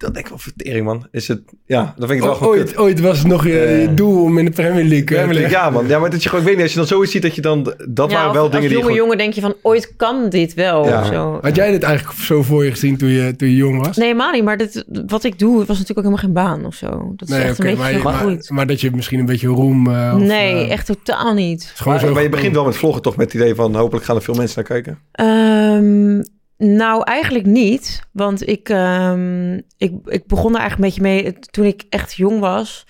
Eh, 0.02 0.08
dan 0.08 0.14
denk 0.14 0.26
ik 0.26 0.32
wel, 0.32 0.40
vertering 0.40 0.86
man, 0.86 1.08
is 1.12 1.28
het, 1.28 1.42
ja, 1.66 1.94
dan 1.98 2.08
vind 2.08 2.12
ik 2.12 2.16
het 2.18 2.26
wel 2.26 2.34
gewoon 2.36 2.54
kut. 2.54 2.68
ooit, 2.68 2.78
ooit 2.78 3.00
was 3.00 3.18
het 3.18 3.28
nog 3.28 3.46
je, 3.48 3.60
Eh. 3.60 3.82
je 3.82 3.94
doel 3.94 4.24
om 4.24 4.38
in 4.38 4.46
de 4.46 4.52
Premier 4.52 4.84
League... 4.84 5.18
eh, 5.18 5.24
Premier 5.24 5.34
League, 5.34 5.50
ja 5.58 5.70
man. 5.70 5.88
Ja, 5.88 6.00
maar 6.00 6.10
dat 6.10 6.24
je 6.24 6.30
gewoon, 6.30 6.44
ik 6.44 6.48
weet 6.48 6.56
niet, 6.58 6.64
als 6.66 6.74
je 6.74 6.80
dan 6.80 6.88
zoiets 6.88 7.12
ziet 7.12 7.22
dat 7.22 7.36
je 7.36 7.42
dan, 7.42 7.64
dat 7.90 8.12
Ja, 8.12 8.18
waren 8.18 8.34
wel 8.34 8.42
als 8.44 8.52
dingen 8.52 8.68
die 8.68 8.78
jonge 8.78 8.82
gewoon... 8.84 8.98
jongen 8.98 9.18
denk 9.18 9.34
je 9.34 9.42
van, 9.42 9.56
ooit 9.62 9.94
kan 9.98 10.30
dit 10.30 10.54
wel. 10.54 10.86
Ja. 10.86 11.00
Of 11.02 11.08
zo. 11.08 11.40
Had 11.42 11.56
jij 11.56 11.72
dit 11.72 11.84
eigenlijk 11.84 12.20
zo 12.20 12.42
voor 12.44 12.64
je 12.66 12.72
gezien 12.72 12.98
toen 12.98 13.10
je, 13.10 13.36
toen 13.36 13.48
je 13.50 13.56
jong 13.56 13.86
was? 13.86 13.98
Nee, 13.98 14.06
helemaal 14.08 14.32
niet. 14.32 14.44
Maar 14.44 14.58
dit, 14.58 14.86
wat 15.08 15.24
ik 15.24 15.40
doe, 15.40 15.58
was 15.58 15.68
natuurlijk 15.80 15.90
ook 16.08 16.14
helemaal 16.14 16.24
geen 16.24 16.34
baan 16.34 16.66
of 16.66 16.76
zo. 16.76 17.14
Dat 17.16 17.30
is 17.30 17.36
echt 17.36 17.60
een 17.60 17.66
maar, 17.66 17.76
beetje 17.88 18.04
maar, 18.04 18.14
gegroeid. 18.14 18.50
maar 18.50 18.68
dat 18.68 18.82
je 18.82 18.92
misschien 18.92 19.20
een 19.20 19.26
beetje 19.26 19.48
roem... 19.48 19.88
eh, 19.88 20.12
of, 20.16 20.22
nee, 20.22 20.54
eh, 20.54 20.72
echt 20.72 20.86
totaal 20.86 21.34
niet. 21.34 21.74
Maar, 21.86 22.00
zo 22.00 22.14
maar 22.14 22.24
je 22.24 22.30
begint 22.30 22.56
wel 22.56 22.66
met 22.66 22.78
vloggen 22.78 23.02
toch 23.02 23.16
met 23.16 23.26
het 23.32 23.42
idee 23.42 23.56
van 23.56 23.76
hopelijk 23.76 24.06
gaan 24.06 24.16
er 24.16 24.22
veel 24.22 24.34
mensen 24.36 24.56
naar 24.68 24.82
kijken. 24.82 25.00
Ehm, 25.12 26.22
nou, 26.68 27.04
eigenlijk 27.04 27.46
niet. 27.46 28.02
Want 28.12 28.48
ik, 28.48 28.70
ehm, 28.70 29.54
ik, 29.78 29.94
ik 30.06 30.28
begon 30.28 30.54
er 30.54 30.60
eigenlijk 30.60 30.96
een 30.96 31.04
beetje 31.04 31.22
mee 31.24 31.40
toen 31.40 31.66
ik 31.66 31.84
echt 31.90 32.14
jong 32.16 32.40
was. 32.40 32.86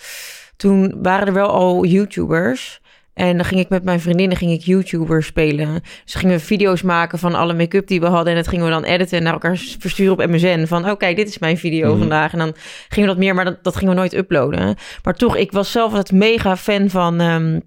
Toen 0.57 0.95
waren 1.01 1.27
er 1.27 1.33
wel 1.33 1.49
al 1.49 1.85
YouTubers. 1.85 2.79
En 3.13 3.35
dan 3.35 3.45
ging 3.45 3.59
ik 3.59 3.69
met 3.69 3.83
mijn 3.83 3.99
vriendinnen 3.99 4.37
ging 4.37 4.51
ik 4.51 4.61
YouTubers 4.61 5.25
spelen. 5.25 5.81
Dus 6.03 6.13
gingen 6.15 6.35
we 6.37 6.43
video's 6.43 6.81
maken 6.81 7.19
van 7.19 7.35
alle 7.35 7.53
make-up 7.53 7.87
die 7.87 7.99
we 7.99 8.05
hadden. 8.07 8.33
En 8.33 8.35
dat 8.35 8.47
gingen 8.47 8.65
we 8.65 8.71
dan 8.71 8.83
editen 8.83 9.17
en 9.17 9.23
naar 9.23 9.33
elkaar 9.33 9.57
versturen 9.79 10.13
op 10.13 10.25
MSN. 10.25 10.65
Van, 10.65 10.89
oh 10.89 10.97
kijk, 10.97 11.15
dit 11.15 11.27
is 11.27 11.37
mijn 11.39 11.57
video 11.57 11.89
Mhm. 11.89 11.99
vandaag. 11.99 12.33
En 12.33 12.39
dan 12.39 12.53
gingen 12.89 13.09
we 13.09 13.15
dat 13.15 13.23
meer, 13.23 13.35
maar 13.35 13.45
dat, 13.45 13.63
dat 13.63 13.75
gingen 13.75 13.93
we 13.93 13.99
nooit 13.99 14.13
uploaden. 14.13 14.75
Maar 15.03 15.13
toch, 15.13 15.35
ik 15.35 15.51
was 15.51 15.71
zelf 15.71 15.91
altijd 15.91 16.11
mega 16.11 16.57
fan 16.57 16.89
van... 16.89 17.19
ehm, 17.19 17.59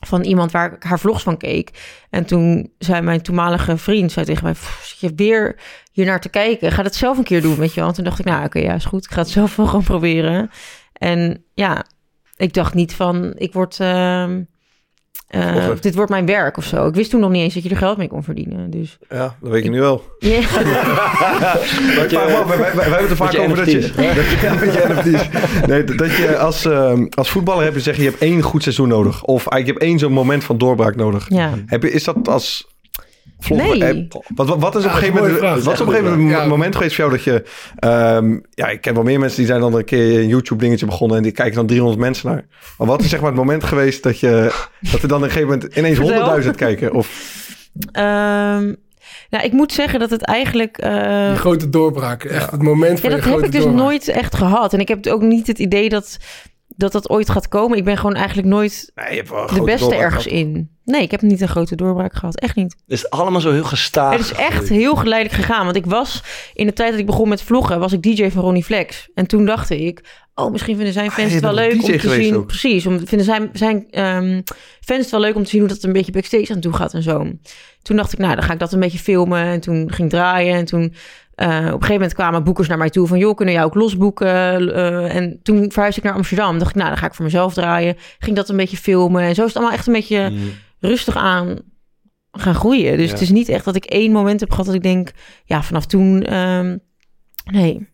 van 0.00 0.22
iemand 0.22 0.50
waar 0.52 0.72
ik 0.72 0.82
haar 0.82 1.00
vlogs 1.00 1.22
van 1.22 1.36
keek. 1.36 1.70
En 2.10 2.24
toen 2.24 2.72
zei 2.78 3.00
mijn 3.00 3.22
toenmalige 3.22 3.76
vriend 3.76 4.12
zei 4.12 4.26
tegen 4.26 4.44
mij... 4.44 4.52
"Pff, 4.52 4.84
Zit 4.84 5.00
je 5.00 5.12
weer 5.16 5.60
hier 5.92 6.06
naar 6.06 6.20
te 6.20 6.28
kijken? 6.28 6.72
Ga 6.72 6.82
dat 6.82 6.94
zelf 6.94 7.18
een 7.18 7.24
keer 7.24 7.42
doen, 7.42 7.56
weet 7.56 7.74
je 7.74 7.80
wel. 7.80 7.88
En 7.88 7.94
toen 7.94 8.04
dacht 8.04 8.18
ik, 8.18 8.24
nou 8.24 8.44
oké, 8.44 8.58
ja, 8.58 8.74
is 8.74 8.84
goed. 8.84 9.04
Ik 9.04 9.10
ga 9.10 9.20
het 9.20 9.30
zelf 9.30 9.56
wel 9.56 9.66
gewoon 9.66 9.84
proberen. 9.84 10.50
En 10.92 11.44
ja, 11.54 11.84
ik 12.36 12.52
dacht 12.52 12.74
niet 12.74 12.94
van... 12.94 13.32
Ik 13.36 13.52
word... 13.52 13.80
ehm, 13.80 14.42
eh, 15.28 15.50
Vlogger. 15.52 15.80
dit 15.80 15.94
wordt 15.94 16.10
mijn 16.10 16.26
werk 16.26 16.56
of 16.56 16.64
zo. 16.64 16.86
Ik 16.86 16.94
wist 16.94 17.10
toen 17.10 17.20
nog 17.20 17.30
niet 17.30 17.42
eens 17.42 17.54
dat 17.54 17.62
je 17.62 17.68
er 17.68 17.76
geld 17.76 17.96
mee 17.96 18.08
kon 18.08 18.22
verdienen. 18.22 18.70
Dus 18.70 18.98
Ja, 19.08 19.36
dat 19.40 19.50
weet 19.50 19.64
je 19.64 19.70
nu 19.70 19.80
wel. 19.80 20.02
ja. 20.18 20.40
Maar 20.40 22.04
ik 22.04 22.08
vraag 22.08 22.26
me 22.28 22.36
af, 22.36 22.46
wij, 22.46 22.58
wij, 22.58 22.74
wij 22.74 22.84
hebben 22.84 23.00
het 23.00 23.10
er 23.10 23.16
vaak 23.16 23.32
je 23.32 23.40
over 23.40 23.56
dat 23.56 23.70
je... 23.70 23.78
NFT's. 23.78 23.94
dat 24.94 25.04
je-. 25.04 25.66
Nee, 25.72 25.84
dat 25.84 26.16
je 26.16 26.38
als, 26.38 26.64
ehm, 26.64 27.06
als 27.14 27.30
voetballer 27.30 27.64
heb 27.64 27.74
je 27.74 27.80
zeggen, 27.80 28.04
je 28.04 28.10
hebt 28.10 28.22
één 28.22 28.42
goed 28.42 28.62
seizoen 28.62 28.88
nodig. 28.88 29.24
Of 29.24 29.44
je 29.56 29.62
hebt 29.64 29.78
één 29.78 29.98
zo'n 29.98 30.12
moment 30.12 30.44
van 30.44 30.58
doorbraak 30.58 30.96
nodig. 30.96 31.26
ja. 31.28 31.50
Heb 31.66 31.82
je, 31.82 31.90
is 31.92 32.04
dat 32.04 32.28
als... 32.28 32.74
vlog? 33.38 33.58
Nee. 33.58 33.82
Eh, 33.82 34.04
Wat, 34.34 34.48
wat, 34.48 34.58
wat 34.60 34.74
is 34.76 34.84
op 34.84 34.90
Ja, 34.90 34.96
een 34.96 35.02
gegeven 35.02 35.20
moment, 35.22 35.38
vraag. 35.38 35.62
wat 35.64 35.74
is 35.74 35.80
op 35.80 35.86
een 35.86 35.94
gegeven 35.94 36.48
moment 36.48 36.76
geweest 36.76 36.94
voor 36.96 37.04
jou 37.04 37.16
dat 37.16 37.24
je... 37.24 37.42
ehm, 37.78 38.38
ja, 38.50 38.68
ik 38.68 38.80
ken 38.80 38.94
wel 38.94 39.02
meer 39.02 39.18
mensen 39.20 39.38
die 39.38 39.46
zijn 39.46 39.60
dan 39.60 39.74
een 39.74 39.84
keer 39.84 40.18
een 40.20 40.28
YouTube 40.28 40.62
dingetje 40.62 40.86
begonnen... 40.86 41.16
en 41.16 41.22
die 41.22 41.32
kijken 41.32 41.54
dan 41.54 41.66
300 41.66 42.00
mensen 42.00 42.28
naar. 42.28 42.44
Maar 42.78 42.86
wat 42.86 43.00
is 43.02 43.08
zeg 43.08 43.20
maar 43.20 43.28
het 43.30 43.38
moment 43.38 43.64
geweest 43.64 44.02
dat, 44.02 44.20
je, 44.20 44.52
dat 44.92 45.02
er 45.02 45.08
dan 45.08 45.18
op 45.18 45.24
een 45.24 45.30
gegeven 45.30 45.48
moment 45.58 45.76
ineens 45.76 45.98
Vertel. 45.98 46.42
100.000 46.42 46.50
kijken? 46.50 46.92
Of 46.92 47.34
Ehm, 47.92 48.72
nou, 49.30 49.44
ik 49.44 49.52
moet 49.52 49.72
zeggen 49.72 49.98
dat 50.00 50.10
het 50.10 50.22
eigenlijk... 50.22 50.78
eh, 50.78 51.28
Die 51.28 51.38
grote 51.38 51.70
doorbraak. 51.70 52.24
Echt 52.24 52.50
het 52.50 52.62
moment 52.62 53.00
van 53.00 53.10
Ja, 53.10 53.16
je 53.16 53.22
dat 53.22 53.24
heb 53.30 53.32
grote 53.32 53.46
ik 53.46 53.52
dus 53.52 53.62
doorbraak. 53.62 53.82
nooit 53.84 54.08
echt 54.08 54.34
gehad. 54.34 54.72
En 54.72 54.80
ik 54.80 54.88
heb 54.88 55.06
ook 55.06 55.22
niet 55.22 55.46
het 55.46 55.58
idee 55.58 55.88
dat, 55.88 56.16
dat 56.76 56.92
dat 56.92 57.08
ooit 57.08 57.30
gaat 57.30 57.48
komen. 57.48 57.78
Ik 57.78 57.84
ben 57.84 57.96
gewoon 57.96 58.14
eigenlijk 58.14 58.48
nooit 58.48 58.92
nee, 58.94 59.22
de 59.22 59.62
beste 59.64 59.94
ergens 59.94 60.24
gehad. 60.24 60.38
in. 60.38 60.70
Nee, 60.84 61.02
ik 61.02 61.10
heb 61.10 61.22
niet 61.22 61.40
een 61.40 61.48
grote 61.48 61.76
doorbraak 61.76 62.14
gehad. 62.14 62.40
Echt 62.40 62.56
niet. 62.56 62.72
Het 62.72 62.98
is 62.98 63.10
allemaal 63.10 63.40
zo 63.40 63.52
heel 63.52 63.64
gestaag. 63.64 64.12
Het 64.12 64.20
is 64.20 64.32
echt 64.32 64.68
heel 64.68 64.96
geleidelijk 64.96 65.42
gegaan. 65.42 65.64
Want 65.64 65.76
ik 65.76 65.86
was 65.86 66.22
in 66.54 66.66
de 66.66 66.72
tijd 66.72 66.90
dat 66.90 67.00
ik 67.00 67.06
begon 67.06 67.28
met 67.28 67.42
vloggen, 67.42 67.78
was 67.78 67.92
ik 67.92 68.02
DJ 68.02 68.30
van 68.30 68.42
Ronnie 68.42 68.64
Flex. 68.64 69.08
En 69.14 69.26
toen 69.26 69.46
dacht 69.46 69.70
ik, 69.70 70.04
oh, 70.34 70.52
misschien 70.52 70.76
vinden 70.76 70.92
zijn 70.92 71.10
fans 71.10 71.22
Ah, 71.22 71.28
je 71.28 71.34
het 71.34 71.44
wel 71.44 71.54
leuk 71.54 71.80
DJ 71.80 71.92
om 71.92 71.98
te 71.98 72.10
zien. 72.22 72.36
ook. 72.36 72.46
Precies, 72.46 72.86
om 72.86 73.06
vinden 73.06 73.26
zijn, 73.26 73.50
zijn 73.52 73.86
ehm, 73.90 74.40
fans 74.80 75.00
het 75.00 75.10
wel 75.10 75.20
leuk 75.20 75.34
om 75.34 75.44
te 75.44 75.50
zien 75.50 75.60
hoe 75.60 75.68
dat 75.68 75.82
een 75.82 75.92
beetje 75.92 76.12
backstage 76.12 76.52
aan 76.52 76.60
toe 76.60 76.72
gaat 76.72 76.94
en 76.94 77.02
zo. 77.02 77.32
Toen 77.82 77.96
dacht 77.96 78.12
ik, 78.12 78.18
nou, 78.18 78.34
dan 78.34 78.44
ga 78.44 78.52
ik 78.52 78.58
dat 78.58 78.72
een 78.72 78.80
beetje 78.80 78.98
filmen. 78.98 79.44
En 79.44 79.60
toen 79.60 79.92
ging 79.92 80.12
ik 80.12 80.18
draaien. 80.18 80.54
En 80.54 80.64
toen 80.64 80.94
op 81.36 81.44
een 81.44 81.70
gegeven 81.72 81.92
moment 81.92 82.14
kwamen 82.14 82.44
boekers 82.44 82.68
naar 82.68 82.78
mij 82.78 82.90
toe 82.90 83.06
van, 83.06 83.18
joh, 83.18 83.34
kunnen 83.36 83.54
jou 83.54 83.66
ook 83.66 83.74
losboeken? 83.74 84.26
Eh, 84.74 85.14
en 85.16 85.40
toen 85.42 85.70
verhuisde 85.72 86.00
ik 86.00 86.06
naar 86.06 86.16
Amsterdam. 86.16 86.58
Dacht 86.58 86.70
ik, 86.70 86.76
nou, 86.76 86.88
dan 86.88 86.98
ga 86.98 87.06
ik 87.06 87.14
voor 87.14 87.24
mezelf 87.24 87.54
draaien. 87.54 87.96
Ging 88.18 88.36
dat 88.36 88.48
een 88.48 88.56
beetje 88.56 88.76
filmen. 88.76 89.22
En 89.22 89.34
zo 89.34 89.40
is 89.42 89.46
het 89.48 89.56
allemaal 89.56 89.74
echt 89.74 89.86
een 89.86 89.92
beetje 89.92 90.28
Mm. 90.30 90.38
rustig 90.80 91.16
aan 91.16 91.58
gaan 92.32 92.54
groeien. 92.54 92.96
Dus 92.96 93.06
Ja. 93.06 93.12
het 93.12 93.20
is 93.20 93.30
niet 93.30 93.48
echt 93.48 93.64
dat 93.64 93.76
ik 93.76 93.84
één 93.84 94.12
moment 94.12 94.40
heb 94.40 94.50
gehad 94.50 94.66
dat 94.66 94.74
ik 94.74 94.82
denk, 94.82 95.10
ja, 95.44 95.62
vanaf 95.62 95.86
toen, 95.86 96.22
ehm, 96.22 96.76
nee. 97.52 97.88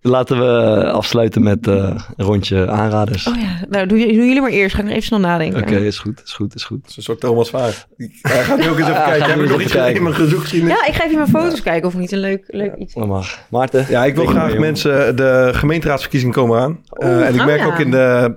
Laten 0.00 0.38
we 0.38 0.84
afsluiten 0.90 1.42
met 1.42 1.66
eh, 1.66 1.74
een 2.16 2.24
rondje 2.24 2.70
aanraders. 2.70 3.26
Oh 3.26 3.36
ja, 3.36 3.66
nou 3.68 3.86
doe, 3.86 3.98
doe 3.98 4.14
jullie 4.14 4.40
maar 4.40 4.50
eerst. 4.50 4.74
Ga 4.74 4.80
ik 4.80 4.84
nog 4.84 4.94
even 4.94 5.06
snel 5.06 5.20
nadenken. 5.20 5.62
Oké, 5.62 5.76
is 5.76 5.98
goed, 5.98 6.22
is 6.24 6.32
goed, 6.32 6.54
is 6.54 6.64
goed. 6.64 6.78
Het 6.80 6.90
is 6.90 6.96
een 6.96 7.02
soort 7.02 7.20
Thomas 7.20 7.50
Vaar. 7.50 7.86
Hij 7.96 8.42
gaat 8.42 8.58
nu 8.58 8.68
ook 8.68 8.78
eens 8.78 8.88
even 8.88 9.02
kijken. 9.02 9.30
Heb 9.30 9.40
ik 9.40 9.50
nog 9.50 9.60
iets 9.60 9.74
in 9.74 10.02
mijn 10.02 10.14
gezoekgeschiedenis? 10.14 10.76
Ja, 10.76 10.86
ik 10.86 10.94
ga 10.94 11.04
even 11.04 11.16
mijn 11.16 11.28
foto's 11.28 11.62
kijken 11.62 11.88
of 11.88 11.96
niet 11.96 12.12
een 12.12 12.18
leuk, 12.18 12.44
leuk 12.46 12.74
iets. 12.74 12.94
Dat 12.94 13.06
mag. 13.06 13.38
Maarten? 13.50 13.86
Ja, 13.88 14.04
ik 14.04 14.14
wil 14.14 14.24
Ik 14.24 14.30
graag 14.30 14.58
mensen... 14.58 15.16
De 15.16 15.50
gemeenteraadsverkiezingen 15.52 16.34
komen 16.34 16.60
aan. 16.60 16.80
Eh, 16.88 17.26
en 17.26 17.34
ik 17.34 17.40
oh 17.40 17.46
merk 17.46 17.60
ja. 17.60 17.66
ook 17.66 17.78
in 17.78 17.90
de, 17.90 18.36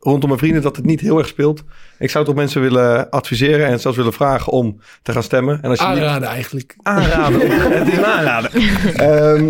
rondom 0.00 0.28
mijn 0.28 0.40
vrienden 0.40 0.62
dat 0.62 0.76
het 0.76 0.84
niet 0.84 1.00
heel 1.00 1.18
erg 1.18 1.26
speelt. 1.26 1.64
Ik 1.98 2.10
zou 2.10 2.24
toch 2.24 2.34
mensen 2.34 2.60
willen 2.60 3.10
adviseren 3.10 3.66
en 3.66 3.80
zelfs 3.80 3.96
willen 3.96 4.12
vragen 4.12 4.52
om 4.52 4.80
te 5.02 5.12
gaan 5.12 5.22
stemmen. 5.22 5.62
En 5.62 5.70
als 5.70 5.78
je 5.78 5.86
niet 5.86 5.94
Aanraden 5.94 6.28
eigenlijk. 6.28 6.76
aanraden. 6.82 7.40
het 7.78 7.88
is 7.88 7.96
een 7.96 8.04
aanrader. 8.04 8.50
Ehm, 8.96 9.44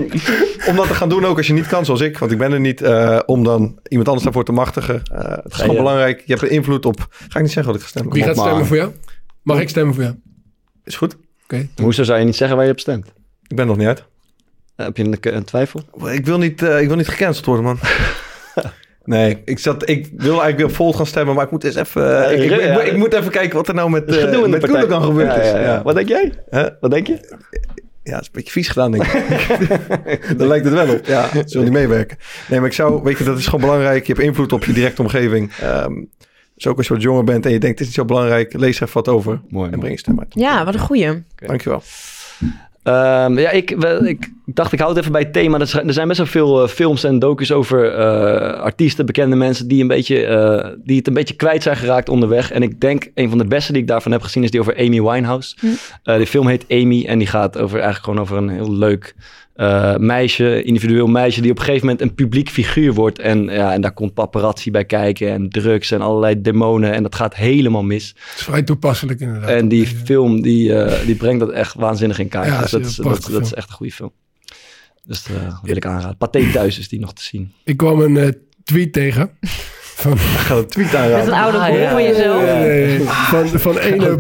om 0.69 0.77
dat 0.77 0.87
te 0.87 0.95
gaan 0.95 1.09
doen 1.09 1.25
ook 1.25 1.37
als 1.37 1.47
je 1.47 1.53
niet 1.53 1.67
kan, 1.67 1.85
zoals 1.85 2.01
ik. 2.01 2.19
Want 2.19 2.33
ik 2.33 2.39
ben 2.39 2.53
er 2.53 2.61
niet 2.61 2.81
eh, 2.83 3.21
om 3.27 3.45
dan 3.45 3.79
iemand 3.89 4.09
anders 4.09 4.25
daarvoor 4.25 4.45
te 4.45 4.53
machtigen. 4.53 5.03
Eh, 5.13 5.31
het 5.31 5.53
is 5.53 5.57
gewoon 5.57 5.75
ja. 5.75 5.83
belangrijk. 5.83 6.23
Je 6.25 6.33
hebt 6.33 6.43
een 6.43 6.51
invloed 6.57 6.87
op... 6.87 7.07
Ga 7.11 7.37
ik 7.39 7.43
niet 7.43 7.53
zeggen 7.53 7.73
wat 7.73 7.75
ik 7.75 7.83
ga 7.83 7.89
stemmen. 7.89 8.13
Wie 8.13 8.23
gaat 8.23 8.37
Maar- 8.37 8.45
stemmen 8.45 8.67
voor 8.67 8.77
jou? 8.77 8.93
Mag 9.43 9.61
ik 9.61 9.69
stemmen 9.69 9.95
voor 9.95 10.03
jou? 10.03 10.15
Is 10.85 10.97
goed. 10.97 11.17
Oké. 11.45 11.69
Hoezo 11.77 12.03
zou 12.03 12.19
je 12.19 12.25
niet 12.25 12.37
zeggen 12.37 12.57
waar 12.57 12.67
je 12.67 12.73
op 12.73 12.81
stemt? 12.81 13.07
Ik 13.47 13.57
ben 13.57 13.59
er 13.59 13.67
nog 13.67 13.77
niet 13.77 13.87
uit. 13.87 14.05
Heb 14.77 14.97
je 14.97 15.05
een, 15.05 15.19
een 15.21 15.45
twijfel? 15.45 15.83
Ik 16.13 16.27
wil 16.27 16.39
niet, 16.39 16.63
eh, 16.63 16.81
ik 16.81 16.87
wil 16.89 16.97
niet 16.97 17.09
gecanceld 17.09 17.47
worden, 17.47 17.65
man. 17.65 17.79
Nee, 19.09 19.43
ik, 19.45 19.59
zat, 19.59 19.89
ik 19.89 20.09
wil 20.17 20.29
eigenlijk 20.29 20.57
weer 20.57 20.67
op 20.67 20.75
Volt 20.75 20.97
gaan 20.97 21.07
stemmen, 21.07 21.35
maar 21.35 21.45
ik 21.45 21.51
moet 21.51 21.65
eens 21.65 21.75
even, 21.75 22.33
ik, 22.33 22.39
ik, 22.43 22.51
ik, 22.51 22.61
Ja. 22.61 22.73
moet- 22.73 22.87
ik 22.87 22.97
moet 22.97 23.13
even 23.15 23.31
kijken 23.31 23.57
wat 23.57 23.69
er 23.69 23.75
nou 23.75 23.91
met, 23.91 24.05
eh 24.17 24.31
de 24.31 24.49
met 24.49 24.61
partij. 24.61 24.81
Koelogan 24.81 25.03
gebeurd 25.03 25.35
Ja, 25.35 25.41
is. 25.41 25.51
ja, 25.51 25.59
ja. 25.59 25.65
Ja, 25.65 25.83
Wat 25.83 25.95
denk 25.95 26.09
jij? 26.09 26.33
Hè? 26.51 26.67
Wat 26.81 26.91
denk 26.91 27.07
je? 27.07 27.37
Ja, 28.03 28.13
dat 28.15 28.21
is 28.21 28.27
een 28.27 28.33
beetje 28.33 28.53
vies 28.53 28.69
gedaan, 28.69 28.91
denk 28.91 29.05
ik. 29.05 29.19
Daar 30.39 30.49
lijkt 30.49 30.65
het 30.65 30.75
wel 30.75 30.89
op. 30.95 31.07
Ja, 31.07 31.29
zullen 31.45 31.65
niet 31.65 31.73
meewerken. 31.77 32.17
Nee, 32.49 32.59
maar 32.59 32.69
ik 32.69 32.75
zou, 32.75 33.03
weet 33.03 33.19
je, 33.19 33.25
dat 33.25 33.39
is 33.39 33.45
gewoon 33.45 33.61
belangrijk. 33.61 34.07
Je 34.07 34.13
hebt 34.13 34.25
invloed 34.25 34.53
op 34.53 34.65
je 34.65 34.73
directe 34.73 35.03
omgeving. 35.03 35.53
Ehm 35.61 35.93
dus 36.55 36.67
ook 36.67 36.77
als 36.77 36.87
je 36.87 36.93
wat 36.95 37.03
jonger 37.03 37.25
bent 37.25 37.47
en 37.47 37.53
je 37.53 37.59
denkt, 37.59 37.79
het 37.79 37.89
is 37.89 37.97
niet 37.97 38.07
zo 38.07 38.15
belangrijk, 38.15 38.53
lees 38.53 38.77
er 38.77 38.83
even 38.83 38.95
wat 38.95 39.09
over 39.09 39.41
Mooi, 39.49 39.71
en 39.71 39.79
breng 39.79 39.93
je 39.93 39.99
stem 39.99 40.19
uit. 40.19 40.29
Ja, 40.35 40.65
wat 40.65 40.75
een 40.75 40.81
goeie. 40.81 41.23
Dankjewel. 41.37 41.83
Ehm, 42.83 43.39
ja, 43.39 43.51
ik, 43.51 43.71
ik 44.05 44.31
dacht, 44.45 44.73
ik 44.73 44.79
hou 44.79 44.91
het 44.91 45.01
even 45.01 45.13
bij 45.13 45.21
het 45.21 45.33
thema. 45.33 45.59
Er 45.59 45.67
zijn- 45.67 45.87
er 45.87 45.93
zijn 45.93 46.07
best 46.09 46.19
wel 46.19 46.27
veel 46.29 46.63
eh, 46.63 46.69
films 46.69 47.05
en 47.05 47.19
docus 47.19 47.53
over 47.53 47.93
eh, 47.95 48.61
artiesten, 48.61 49.07
bekende 49.07 49.37
mensen 49.37 49.69
die, 49.69 49.81
een 49.83 49.89
beetje, 49.89 50.25
eh, 50.27 50.69
die 50.85 50.97
het 50.97 51.07
een 51.07 51.15
beetje 51.15 51.35
kwijt 51.35 51.63
zijn 51.63 51.77
geraakt 51.77 52.09
onderweg. 52.09 52.51
En 52.51 52.63
ik 52.63 52.81
denk, 52.81 53.11
een 53.15 53.29
van 53.29 53.39
de 53.39 53.47
beste 53.47 53.73
die 53.73 53.83
ik 53.83 53.89
daarvan 53.89 54.13
heb 54.13 54.23
gezien 54.23 54.43
is 54.43 54.51
die 54.51 54.61
over 54.61 54.77
Amy 54.79 55.03
Winehouse. 55.03 55.57
Hm. 55.61 56.17
Die 56.17 56.27
film 56.27 56.47
heet 56.47 56.65
Amy 56.71 57.05
en 57.07 57.19
die 57.19 57.27
gaat 57.29 57.59
over, 57.59 57.75
eigenlijk 57.81 58.05
gewoon 58.05 58.21
over 58.21 58.37
een 58.37 58.49
heel 58.49 58.73
leuk 58.77 59.15
eh, 59.59 59.97
meisje, 59.97 60.63
individueel 60.63 61.07
meisje, 61.07 61.41
die 61.41 61.51
op 61.51 61.59
een 61.59 61.65
gegeven 61.65 61.87
moment 61.87 62.05
een 62.05 62.15
publiek 62.15 62.49
figuur 62.49 62.93
wordt. 62.95 63.19
En, 63.19 63.45
ja, 63.45 63.73
en 63.73 63.81
daar 63.81 63.93
komt 63.93 64.15
paparazzi 64.15 64.71
bij 64.71 64.85
kijken 64.85 65.31
en 65.31 65.49
drugs 65.49 65.91
en 65.91 66.01
allerlei 66.01 66.41
demonen. 66.41 66.93
En 66.93 67.03
dat 67.03 67.15
gaat 67.15 67.35
helemaal 67.35 67.83
mis. 67.83 68.09
Het 68.09 68.39
is 68.39 68.45
vrij 68.45 68.63
toepasselijk 68.63 69.21
inderdaad. 69.21 69.49
En 69.51 69.69
die 69.69 69.81
Ja. 69.83 70.05
film, 70.05 70.43
die, 70.43 70.75
eh, 70.75 71.07
die 71.07 71.15
brengt 71.15 71.41
dat 71.41 71.51
echt 71.51 71.75
waanzinnig 71.75 72.19
in 72.19 72.29
kaart. 72.29 72.47
Ja, 72.47 72.61
dus 72.61 72.71
dat 72.71 72.81
is 72.81 72.87
is, 72.87 72.99
een 72.99 73.05
dat, 73.05 73.29
dat 73.33 73.43
is 73.45 73.55
echt 73.55 73.69
een 73.69 73.75
goede 73.75 73.93
film. 73.93 74.13
Dus 75.05 75.27
eh, 75.27 75.45
dat 75.45 75.59
wil 75.63 75.77
ik 75.77 75.87
aanraden. 75.87 76.17
Pathé 76.17 76.51
thuis 76.53 76.79
is 76.79 76.89
die 76.89 77.01
nog 77.01 77.13
te 77.15 77.23
zien. 77.23 77.53
Ik 77.65 77.77
kwam 77.77 78.01
een 78.01 78.17
eh, 78.17 78.29
tweet 78.65 78.93
tegen. 78.93 79.31
Van, 79.81 80.13
Ik 80.13 80.19
ga 80.19 80.55
een 80.57 80.67
tweet 80.67 80.93
Met 80.93 81.03
een 81.03 81.35
aanraden. 81.35 81.35
oude 81.35 81.59
Ah, 81.59 81.79
ja. 81.81 81.91
van 81.91 82.03
jezelf. 82.03 82.43
eh, 82.43 83.01
van, 83.09 83.49
van 83.49 83.79
ene. 83.79 84.17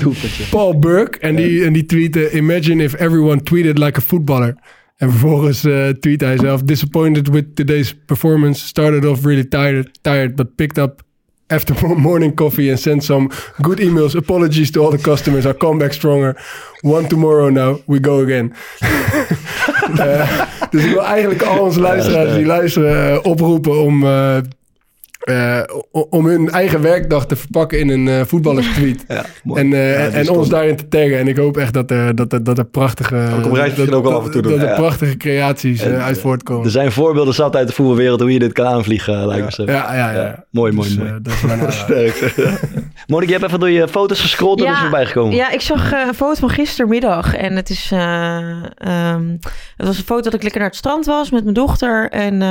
Paul 0.51 0.78
Burke. 0.78 1.18
En 1.18 1.36
die, 1.36 1.64
en 1.64 1.72
die 1.72 1.84
tweette... 1.86 2.30
Imagine 2.30 2.82
if 2.82 2.95
everyone 2.95 3.43
tweeted 3.43 3.78
like 3.78 3.99
a 3.99 4.03
footballer. 4.03 4.57
En 4.99 5.11
vervolgens 5.11 5.64
uh, 5.64 5.88
tweet 5.88 6.20
hij 6.20 6.36
zelf... 6.36 6.62
Disappointed 6.62 7.28
with 7.28 7.57
today's 7.57 7.94
performance. 8.07 8.66
Started 8.66 9.05
off 9.05 9.24
really 9.24 9.44
tired, 9.44 9.99
tired 10.03 10.34
but 10.34 10.55
picked 10.55 10.78
up 10.78 11.03
after 11.46 11.88
morning 11.96 12.34
coffee 12.34 12.70
and 12.70 12.80
sent 12.80 13.05
some 13.05 13.30
good 13.62 13.78
emails. 13.78 14.16
Apologies 14.16 14.70
to 14.70 14.82
all 14.82 14.90
the 14.90 15.11
customers. 15.11 15.46
I'll 15.46 15.55
come 15.55 15.78
back 15.78 15.92
stronger. 15.92 16.36
One 16.82 17.09
tomorrow 17.09 17.51
now. 17.51 17.78
We 17.86 17.99
go 18.01 18.22
again. 18.22 18.55
uh, 19.99 20.42
dus 20.70 20.84
ik 20.84 20.90
wil 20.90 21.05
eigenlijk 21.05 21.42
al 21.42 21.59
onze 21.59 21.80
luisteraars 21.80 22.34
die 22.34 22.46
luisteren 22.46 23.12
uh, 23.12 23.18
oproepen 23.22 23.80
om... 23.80 24.05
Uh, 25.29 25.57
uh, 25.57 25.62
om 26.11 26.26
hun 26.26 26.51
eigen 26.51 26.81
werkdag 26.81 27.26
te 27.26 27.37
verpakken 27.37 27.79
in 27.79 27.89
een 27.89 28.07
uh, 28.07 28.20
voetballerstweet. 28.26 29.05
Ja, 29.09 29.24
en 29.55 29.70
uh, 29.70 29.93
ja, 29.93 30.09
en 30.09 30.29
ons 30.31 30.49
daarin 30.49 30.76
te 30.76 30.89
taggen. 30.89 31.18
En 31.18 31.29
ik 31.29 31.37
hoop 31.37 31.57
echt 31.57 31.72
dat 31.72 31.91
er, 31.91 32.14
dat 32.14 32.33
er, 32.33 32.45
dat 32.45 32.59
er 32.59 32.64
prachtige... 32.64 33.29
Dat, 33.76 33.93
ook 33.93 34.05
al 34.05 34.12
af 34.12 34.24
en 34.24 34.31
toe 34.31 34.43
doen. 34.43 34.53
Dat 34.53 34.61
er 34.61 34.68
Ja. 34.68 34.74
prachtige 34.74 35.16
creaties 35.16 35.81
en, 35.83 36.03
uit 36.03 36.18
voortkomen. 36.18 36.64
Er 36.64 36.70
zijn 36.70 36.93
voorbeelden 36.93 37.35
zat 37.35 37.57
uit 37.57 37.68
de 37.68 37.74
voetbalwereld 37.74 38.20
hoe 38.20 38.33
je 38.33 38.39
dit 38.39 38.53
kan 38.53 38.66
aanvliegen, 38.66 39.26
lijkt 39.26 39.45
me 39.45 39.53
zo. 39.53 39.62
Ja, 39.62 39.95
ja, 39.95 40.11
ja. 40.11 40.22
Ja, 40.22 40.45
mooi, 40.51 40.72
mooi, 40.72 40.89
dus, 40.89 40.99
mooi. 40.99 41.11
Uh, 41.11 41.16
dat 41.22 41.33
is 41.33 41.43
mijn 41.43 41.72
Sterk. 41.83 42.35
Monik, 43.07 43.29
je 43.29 43.35
hebt 43.35 43.47
even 43.47 43.61
door 43.61 43.70
je 43.70 43.89
foto's 43.89 44.20
gescrollt 44.20 44.61
en 44.61 44.66
Ja, 44.66 44.72
is 44.72 44.79
voorbij 44.79 45.07
gekomen. 45.07 45.35
Ja, 45.35 45.51
ik 45.51 45.61
zag 45.61 45.93
uh, 45.93 46.07
een 46.07 46.14
foto 46.14 46.41
van 46.41 46.51
gistermiddag. 46.51 47.35
En 47.35 47.57
het 47.57 47.70
is. 47.70 47.91
Uh, 47.93 48.37
um, 49.14 49.39
het 49.76 49.87
was 49.87 49.99
een 49.99 50.05
foto 50.05 50.22
dat 50.22 50.35
ik 50.35 50.43
lekker 50.43 50.61
naar 50.61 50.68
het 50.68 50.79
strand 50.79 51.07
was 51.07 51.31
met 51.31 51.43
mijn 51.43 51.55
dochter. 51.55 52.11
En 52.11 52.43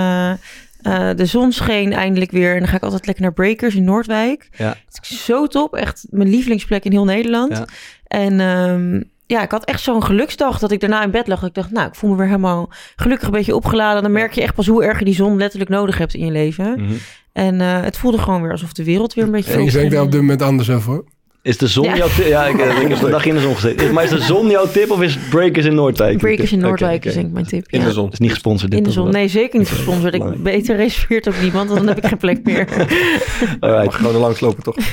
uh, 0.88 0.94
uh, 0.94 1.10
de 1.16 1.26
zon 1.26 1.52
scheen 1.52 1.94
eindelijk 1.94 2.32
weer. 2.32 2.54
En 2.54 2.60
dan 2.60 2.68
ga 2.68 2.76
ik 2.76 2.84
altijd 2.84 3.06
lekker 3.06 3.24
naar 3.24 3.34
Breakers 3.34 3.76
in 3.76 3.84
Noordwijk. 3.84 4.50
Ja. 4.58 4.76
Het 4.86 5.00
is 5.02 5.26
zo 5.26 5.48
top. 5.48 5.76
Echt 5.76 6.06
mijn 6.10 6.30
lievelingsplek 6.30 6.86
in 6.86 6.92
heel 6.92 7.06
Nederland. 7.06 7.58
Ja. 7.58 7.66
En 8.08 8.40
um, 8.40 9.04
ja, 9.26 9.42
ik 9.42 9.52
had 9.52 9.66
echt 9.66 9.82
zo'n 9.82 10.04
geluksdag 10.04 10.60
dat 10.60 10.72
ik 10.72 10.80
daarna 10.80 11.04
in 11.04 11.12
bed 11.12 11.28
lag. 11.28 11.40
Dat 11.40 11.50
ik 11.50 11.56
dacht, 11.56 11.72
nou, 11.72 11.88
ik 11.88 11.96
voel 11.96 12.10
me 12.10 12.16
weer 12.16 12.26
helemaal 12.26 12.70
gelukkig 12.96 13.28
een 13.28 13.34
beetje 13.34 13.56
opgeladen. 13.56 14.04
Dan 14.04 14.12
merk 14.12 14.34
je 14.34 14.42
echt 14.42 14.56
pas 14.56 14.68
hoe 14.68 14.84
erg 14.84 15.00
je 15.00 15.06
die 15.06 15.16
zon 15.16 15.38
letterlijk 15.38 15.70
nodig 15.70 15.98
hebt 15.98 16.14
in 16.14 16.26
je 16.26 16.32
leven. 16.32 16.70
Mm 16.70 16.88
-hmm. 16.88 16.98
En 17.34 17.60
uh, 17.60 17.82
het 17.82 17.98
voelde 17.98 18.18
gewoon 18.18 18.42
weer 18.42 18.52
alsof 18.52 18.74
de 18.74 18.84
wereld 18.84 19.14
weer 19.14 19.24
een 19.24 19.32
beetje... 19.32 19.54
En 19.54 19.64
je 19.64 19.72
denkt 19.72 19.92
daar 19.92 20.02
op 20.02 20.12
dit 20.12 20.22
moment 20.22 20.42
anders 20.42 20.70
over 20.70 20.92
hoor. 20.92 21.06
Is 21.48 21.58
de 21.58 21.68
zon 21.68 21.84
Ja. 21.84 21.96
jouw 21.96 22.08
tip? 22.16 22.28
Ja, 22.28 22.46
ik, 22.46 22.60
eh, 22.60 22.82
ik 22.82 22.88
heb 22.88 23.10
dag 23.10 23.26
in 23.26 23.34
de 23.34 23.42
zon 23.42 23.56
gezeten. 23.56 23.94
Maar 23.94 24.04
is 24.04 24.10
de 24.10 24.20
zon 24.20 24.50
jouw 24.50 24.68
tip 24.68 24.92
of 24.92 25.02
is 25.02 25.18
Breakers 25.30 25.66
in 25.66 25.76
Noordwijk? 25.76 26.18
Breakers 26.18 26.52
in 26.52 26.60
Noordwijk 26.60 27.06
is 27.06 27.14
denk 27.14 27.26
ik 27.26 27.34
mijn 27.34 27.46
tip. 27.46 27.66
In 27.70 27.80
ja. 27.80 27.86
de 27.86 27.92
zon. 27.92 28.12
is 28.12 28.20
niet 28.20 28.32
gesponsord 28.32 28.72
dit. 28.72 28.80
In 28.80 28.86
de 28.86 28.92
zon. 28.92 29.12
Nee, 29.12 29.28
zeker 29.28 29.60
niet 29.60 29.70
gesponsord. 29.70 30.14
Ik 30.14 30.44
beter 30.44 30.76
reserveert 30.76 31.28
ook 31.28 31.42
niemand, 31.42 31.70
want 31.70 31.80
dan 31.80 31.88
heb 31.88 31.98
ik 31.98 32.06
geen 32.06 32.18
plek 32.18 32.44
meer. 32.44 32.68
Alright. 33.60 33.86
Mag 33.86 33.96
gewoon 33.96 34.14
er 34.14 34.20
langs 34.20 34.40
lopen, 34.40 34.64
toch? 34.64 34.76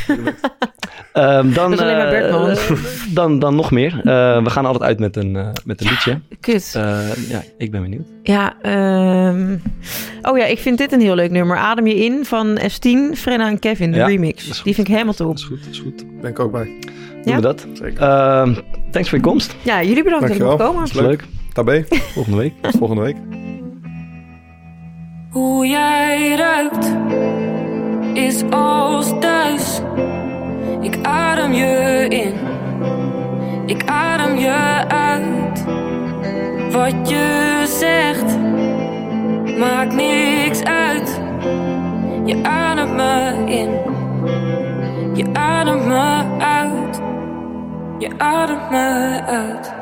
Ehm, 1.12 1.52
dan, 1.52 1.70
Dat 1.70 1.72
is 1.72 1.78
alleen 1.78 1.96
maar 1.96 2.12
eh, 2.12 2.30
Bergman. 2.30 2.78
dan, 3.14 3.38
dan 3.38 3.54
nog 3.54 3.70
meer. 3.70 3.92
Eh, 3.96 4.42
we 4.42 4.50
gaan 4.50 4.66
altijd 4.66 4.82
uit 4.82 4.98
met 4.98 5.16
een, 5.16 5.32
met 5.64 5.80
een 5.80 5.86
liedje. 5.88 6.20
Kut. 6.40 6.72
Eh, 6.76 7.28
ja, 7.28 7.42
ik 7.58 7.70
ben 7.70 7.82
benieuwd. 7.82 8.06
Ja, 8.22 8.54
ehm 8.62 9.56
oh 10.22 10.38
ja, 10.38 10.44
ik 10.44 10.58
vind 10.58 10.78
dit 10.78 10.92
een 10.92 11.00
heel 11.00 11.14
leuk 11.14 11.30
nummer. 11.30 11.56
Adem 11.56 11.86
je 11.86 12.04
in 12.04 12.24
van 12.24 12.58
S10, 12.58 13.16
Frenna 13.16 13.48
en 13.48 13.58
Kevin, 13.58 13.92
de 13.92 14.04
remix. 14.04 14.62
Die 14.62 14.74
vind 14.74 14.86
ik 14.88 14.92
helemaal 14.92 15.14
top. 15.14 15.26
Dat 15.26 15.38
is 15.38 15.44
goed, 15.44 15.64
dat 15.64 15.72
is 15.72 15.78
goed. 15.78 16.20
Ben 16.20 16.30
ik 16.30 16.38
ook 16.44 16.52
bij. 16.52 16.78
Doen 17.24 17.34
we 17.34 17.40
dat. 17.40 17.66
Zeker. 17.72 18.02
Ehm, 18.02 18.54
thanks 18.90 19.08
voor 19.08 19.18
je 19.18 19.24
komst. 19.24 19.56
Ja, 19.62 19.82
jullie 19.82 20.02
bedankt 20.02 20.28
dat 20.28 20.38
mocht 20.38 20.56
komen. 20.58 20.80
Dat 20.80 20.94
is 20.94 21.00
leuk. 21.00 21.24
Tabé, 21.52 21.84
Volgende 22.14 22.38
week. 22.38 22.52
tot 22.60 22.76
volgende 22.78 23.02
week. 23.02 23.16
Hoe 25.30 25.66
jij 25.66 26.34
ruikt 26.36 26.96
is 28.14 28.42
als 28.50 29.12
thuis. 29.20 29.80
Ik 30.80 30.98
adem 31.02 31.52
je 31.52 32.06
in. 32.08 32.32
Ik 33.66 33.84
adem 33.86 34.36
je 34.38 34.84
uit. 34.88 35.64
Wat 36.72 37.08
je 37.08 37.62
zegt, 37.66 38.38
maakt 39.58 39.94
niks 39.94 40.62
uit. 40.64 41.20
Je 42.24 42.42
ademt 42.42 42.94
me 42.96 43.42
in. 43.46 43.68
Je 45.14 45.32
ademt 45.32 45.84
me 45.84 46.36
uit. 46.38 47.00
Je 47.98 48.18
ademt 48.18 48.70
me 48.70 49.20
uit. 49.26 49.74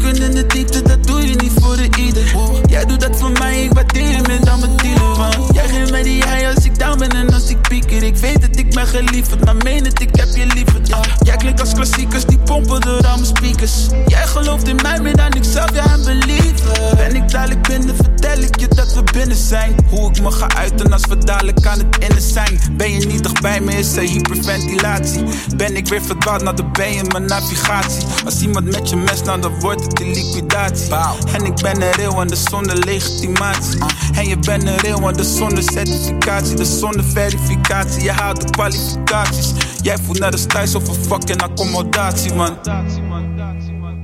Duiken 0.00 0.22
in 0.22 0.30
de 0.30 0.46
diepte, 0.46 0.82
dat 0.82 1.06
doe 1.06 1.28
je 1.28 1.34
niet 1.34 1.52
voor 1.60 1.76
de 1.76 1.88
ieder. 1.98 2.36
Jij 2.66 2.84
doet 2.84 3.00
dat 3.00 3.16
voor 3.16 3.32
mij, 3.32 3.62
ik 3.62 3.72
waardeer 3.72 4.08
je 4.08 4.20
meer 4.26 4.44
dan 4.44 4.60
mijn 4.60 4.76
dealer. 4.76 5.52
Jij 5.52 5.68
geeft 5.68 5.90
mij 5.90 6.02
die 6.02 6.24
high 6.24 6.54
als 6.54 6.64
ik 6.64 6.78
down 6.78 6.98
ben 6.98 7.08
en 7.08 7.34
als 7.34 7.48
ik 7.48 7.60
pieker. 7.60 8.02
Ik 8.02 8.16
weet 8.16 8.40
dat 8.40 8.56
ik 8.56 8.74
ben 8.74 8.86
geliefd, 8.86 9.44
maar 9.44 9.56
meen 9.56 9.84
het, 9.84 10.00
ik 10.00 10.16
heb 10.16 10.28
je. 10.34 10.64
Ja. 10.84 11.00
Jij 11.22 11.36
klinkt 11.36 11.60
als 11.60 11.72
klassiekers, 11.72 12.24
die 12.24 12.38
pompen 12.38 12.80
door 12.80 13.06
al 13.06 13.18
mijn 13.18 13.26
speakers. 13.36 13.86
Jij 14.06 14.26
gelooft 14.26 14.68
in 14.68 14.76
mij 14.82 15.00
meer 15.00 15.16
dan 15.16 15.32
ik 15.32 15.44
zelf, 15.44 15.74
ja, 15.74 15.92
en 15.92 16.04
believer. 16.04 16.96
Ben 16.96 17.14
ik 17.16 17.30
dadelijk 17.30 17.68
binnen, 17.68 17.96
vertel 17.96 18.38
ik 18.38 18.60
je 18.60 18.68
dat 18.68 18.94
we 18.94 19.02
binnen 19.12 19.36
zijn. 19.36 19.74
Hoe 19.88 20.10
ik 20.10 20.22
me 20.22 20.30
ga 20.30 20.48
uiten 20.56 20.92
als 20.92 21.02
we 21.08 21.18
dadelijk 21.18 21.66
aan 21.66 21.78
het 21.78 21.96
innen 21.98 22.22
zijn. 22.22 22.60
Ben 22.72 23.00
je 23.00 23.06
niet 23.06 23.22
dichtbij 23.22 23.60
me, 23.60 23.72
is 23.72 23.96
er 23.96 24.02
hyperventilatie. 24.02 25.24
Ben 25.56 25.76
ik 25.76 25.88
weer 25.88 26.02
verdwaald, 26.02 26.42
nou 26.42 26.56
dan 26.56 26.72
ben 26.72 26.92
je 26.92 27.04
mijn 27.04 27.24
navigatie. 27.24 28.04
Als 28.24 28.40
iemand 28.40 28.64
met 28.64 28.88
je 28.90 28.96
mes, 28.96 29.22
nou 29.22 29.40
dan 29.40 29.60
wordt 29.60 29.83
altijd 29.84 30.16
liquidatie. 30.16 30.94
En 31.32 31.44
ik 31.44 31.54
ben 31.62 31.82
er 31.82 31.96
heel 31.96 32.20
aan 32.20 32.26
de 32.26 32.36
zonder 32.36 32.78
legitimatie. 32.78 33.78
En 34.14 34.28
je 34.28 34.38
bent 34.38 34.68
er 34.68 34.82
heel 34.82 35.06
aan 35.06 35.14
de 35.14 35.24
zonder 35.24 35.62
certificatie. 35.62 36.56
De 36.56 36.64
zonder 36.64 37.04
verificatie, 37.04 38.02
je 38.02 38.12
haalt 38.12 38.40
de 38.40 38.50
kwalificaties. 38.50 39.52
Jij 39.82 39.96
voelt 39.98 40.18
naar 40.18 40.30
de 40.30 40.36
stijl 40.36 40.76
of 40.76 40.88
een 40.88 41.04
fucking 41.04 41.42
accommodatie, 41.42 42.34
man. 42.34 42.56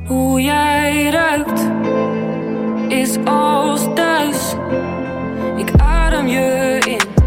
Hoe 0.06 0.40
jij 0.40 1.10
ruikt 1.10 1.60
is 2.88 3.16
als 3.24 3.80
thuis. 3.94 4.54
Ik 5.56 5.70
adem 5.76 6.26
je 6.26 6.78
in. 6.86 7.19